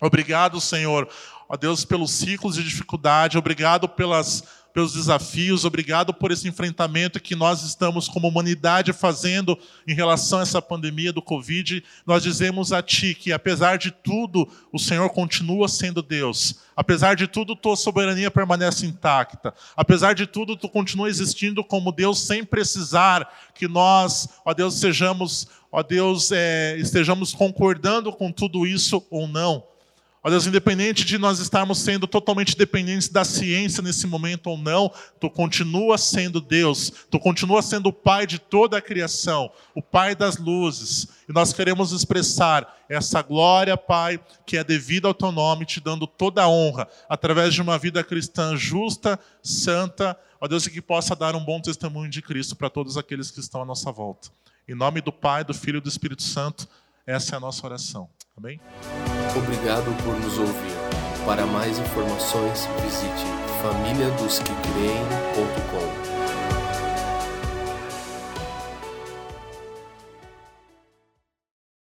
Obrigado, 0.00 0.60
Senhor, 0.60 1.08
ó 1.48 1.56
Deus, 1.56 1.84
pelos 1.84 2.12
ciclos 2.12 2.54
de 2.54 2.62
dificuldade, 2.62 3.38
obrigado 3.38 3.88
pelas, 3.88 4.44
pelos 4.72 4.92
desafios, 4.92 5.64
obrigado 5.64 6.14
por 6.14 6.30
esse 6.30 6.46
enfrentamento 6.46 7.18
que 7.18 7.34
nós 7.34 7.62
estamos, 7.64 8.06
como 8.06 8.28
humanidade, 8.28 8.92
fazendo 8.92 9.58
em 9.86 9.94
relação 9.94 10.38
a 10.38 10.42
essa 10.42 10.62
pandemia 10.62 11.12
do 11.12 11.20
Covid. 11.20 11.82
Nós 12.06 12.22
dizemos 12.22 12.72
a 12.72 12.80
Ti 12.80 13.14
que, 13.14 13.32
apesar 13.32 13.76
de 13.76 13.90
tudo, 13.90 14.48
o 14.72 14.78
Senhor 14.78 15.08
continua 15.10 15.68
sendo 15.68 16.00
Deus. 16.00 16.60
Apesar 16.76 17.16
de 17.16 17.26
tudo, 17.26 17.56
Tua 17.56 17.76
soberania 17.76 18.30
permanece 18.30 18.86
intacta. 18.86 19.52
Apesar 19.76 20.14
de 20.14 20.26
tudo, 20.26 20.54
Tu 20.54 20.68
continua 20.68 21.08
existindo 21.08 21.64
como 21.64 21.90
Deus, 21.90 22.20
sem 22.20 22.44
precisar 22.44 23.28
que 23.54 23.66
nós, 23.66 24.28
ó 24.44 24.54
Deus, 24.54 24.74
sejamos, 24.74 25.48
ó 25.72 25.82
Deus, 25.82 26.30
é, 26.30 26.76
estejamos 26.78 27.34
concordando 27.34 28.12
com 28.12 28.30
tudo 28.30 28.64
isso 28.64 29.04
ou 29.10 29.26
não. 29.26 29.64
Deus, 30.30 30.46
independente 30.46 31.04
de 31.04 31.16
nós 31.16 31.38
estarmos 31.38 31.78
sendo 31.78 32.06
totalmente 32.06 32.56
dependentes 32.56 33.08
da 33.08 33.24
ciência 33.24 33.82
nesse 33.82 34.06
momento 34.06 34.48
ou 34.50 34.58
não, 34.58 34.92
tu 35.20 35.30
continua 35.30 35.96
sendo 35.96 36.40
Deus, 36.40 36.92
tu 37.10 37.18
continua 37.20 37.62
sendo 37.62 37.88
o 37.88 37.92
Pai 37.92 38.26
de 38.26 38.38
toda 38.38 38.76
a 38.76 38.82
criação, 38.82 39.50
o 39.74 39.80
Pai 39.80 40.14
das 40.14 40.36
luzes. 40.36 41.08
E 41.28 41.32
nós 41.32 41.52
queremos 41.52 41.92
expressar 41.92 42.84
essa 42.88 43.22
glória, 43.22 43.76
Pai, 43.76 44.20
que 44.44 44.56
é 44.56 44.64
devida 44.64 45.06
ao 45.06 45.14
teu 45.14 45.30
nome, 45.30 45.64
te 45.64 45.80
dando 45.80 46.06
toda 46.06 46.42
a 46.42 46.48
honra, 46.48 46.88
através 47.08 47.54
de 47.54 47.62
uma 47.62 47.78
vida 47.78 48.02
cristã 48.02 48.56
justa, 48.56 49.18
santa, 49.42 50.18
ó 50.40 50.48
Deus, 50.48 50.66
e 50.66 50.70
que 50.70 50.82
possa 50.82 51.14
dar 51.14 51.36
um 51.36 51.44
bom 51.44 51.60
testemunho 51.60 52.10
de 52.10 52.22
Cristo 52.22 52.56
para 52.56 52.68
todos 52.68 52.96
aqueles 52.96 53.30
que 53.30 53.40
estão 53.40 53.62
à 53.62 53.64
nossa 53.64 53.92
volta. 53.92 54.30
Em 54.66 54.74
nome 54.74 55.00
do 55.00 55.12
Pai, 55.12 55.44
do 55.44 55.54
Filho 55.54 55.78
e 55.78 55.80
do 55.80 55.88
Espírito 55.88 56.22
Santo, 56.22 56.68
essa 57.08 57.34
é 57.34 57.38
a 57.38 57.40
nossa 57.40 57.66
oração. 57.66 58.08
Amém? 58.36 58.60
Obrigado 59.36 59.90
por 60.04 60.14
nos 60.20 60.38
ouvir. 60.38 60.76
Para 61.24 61.44
mais 61.46 61.78
informações, 61.78 62.66
visite 62.82 63.24
famíliadosquecreem.com. 63.62 66.07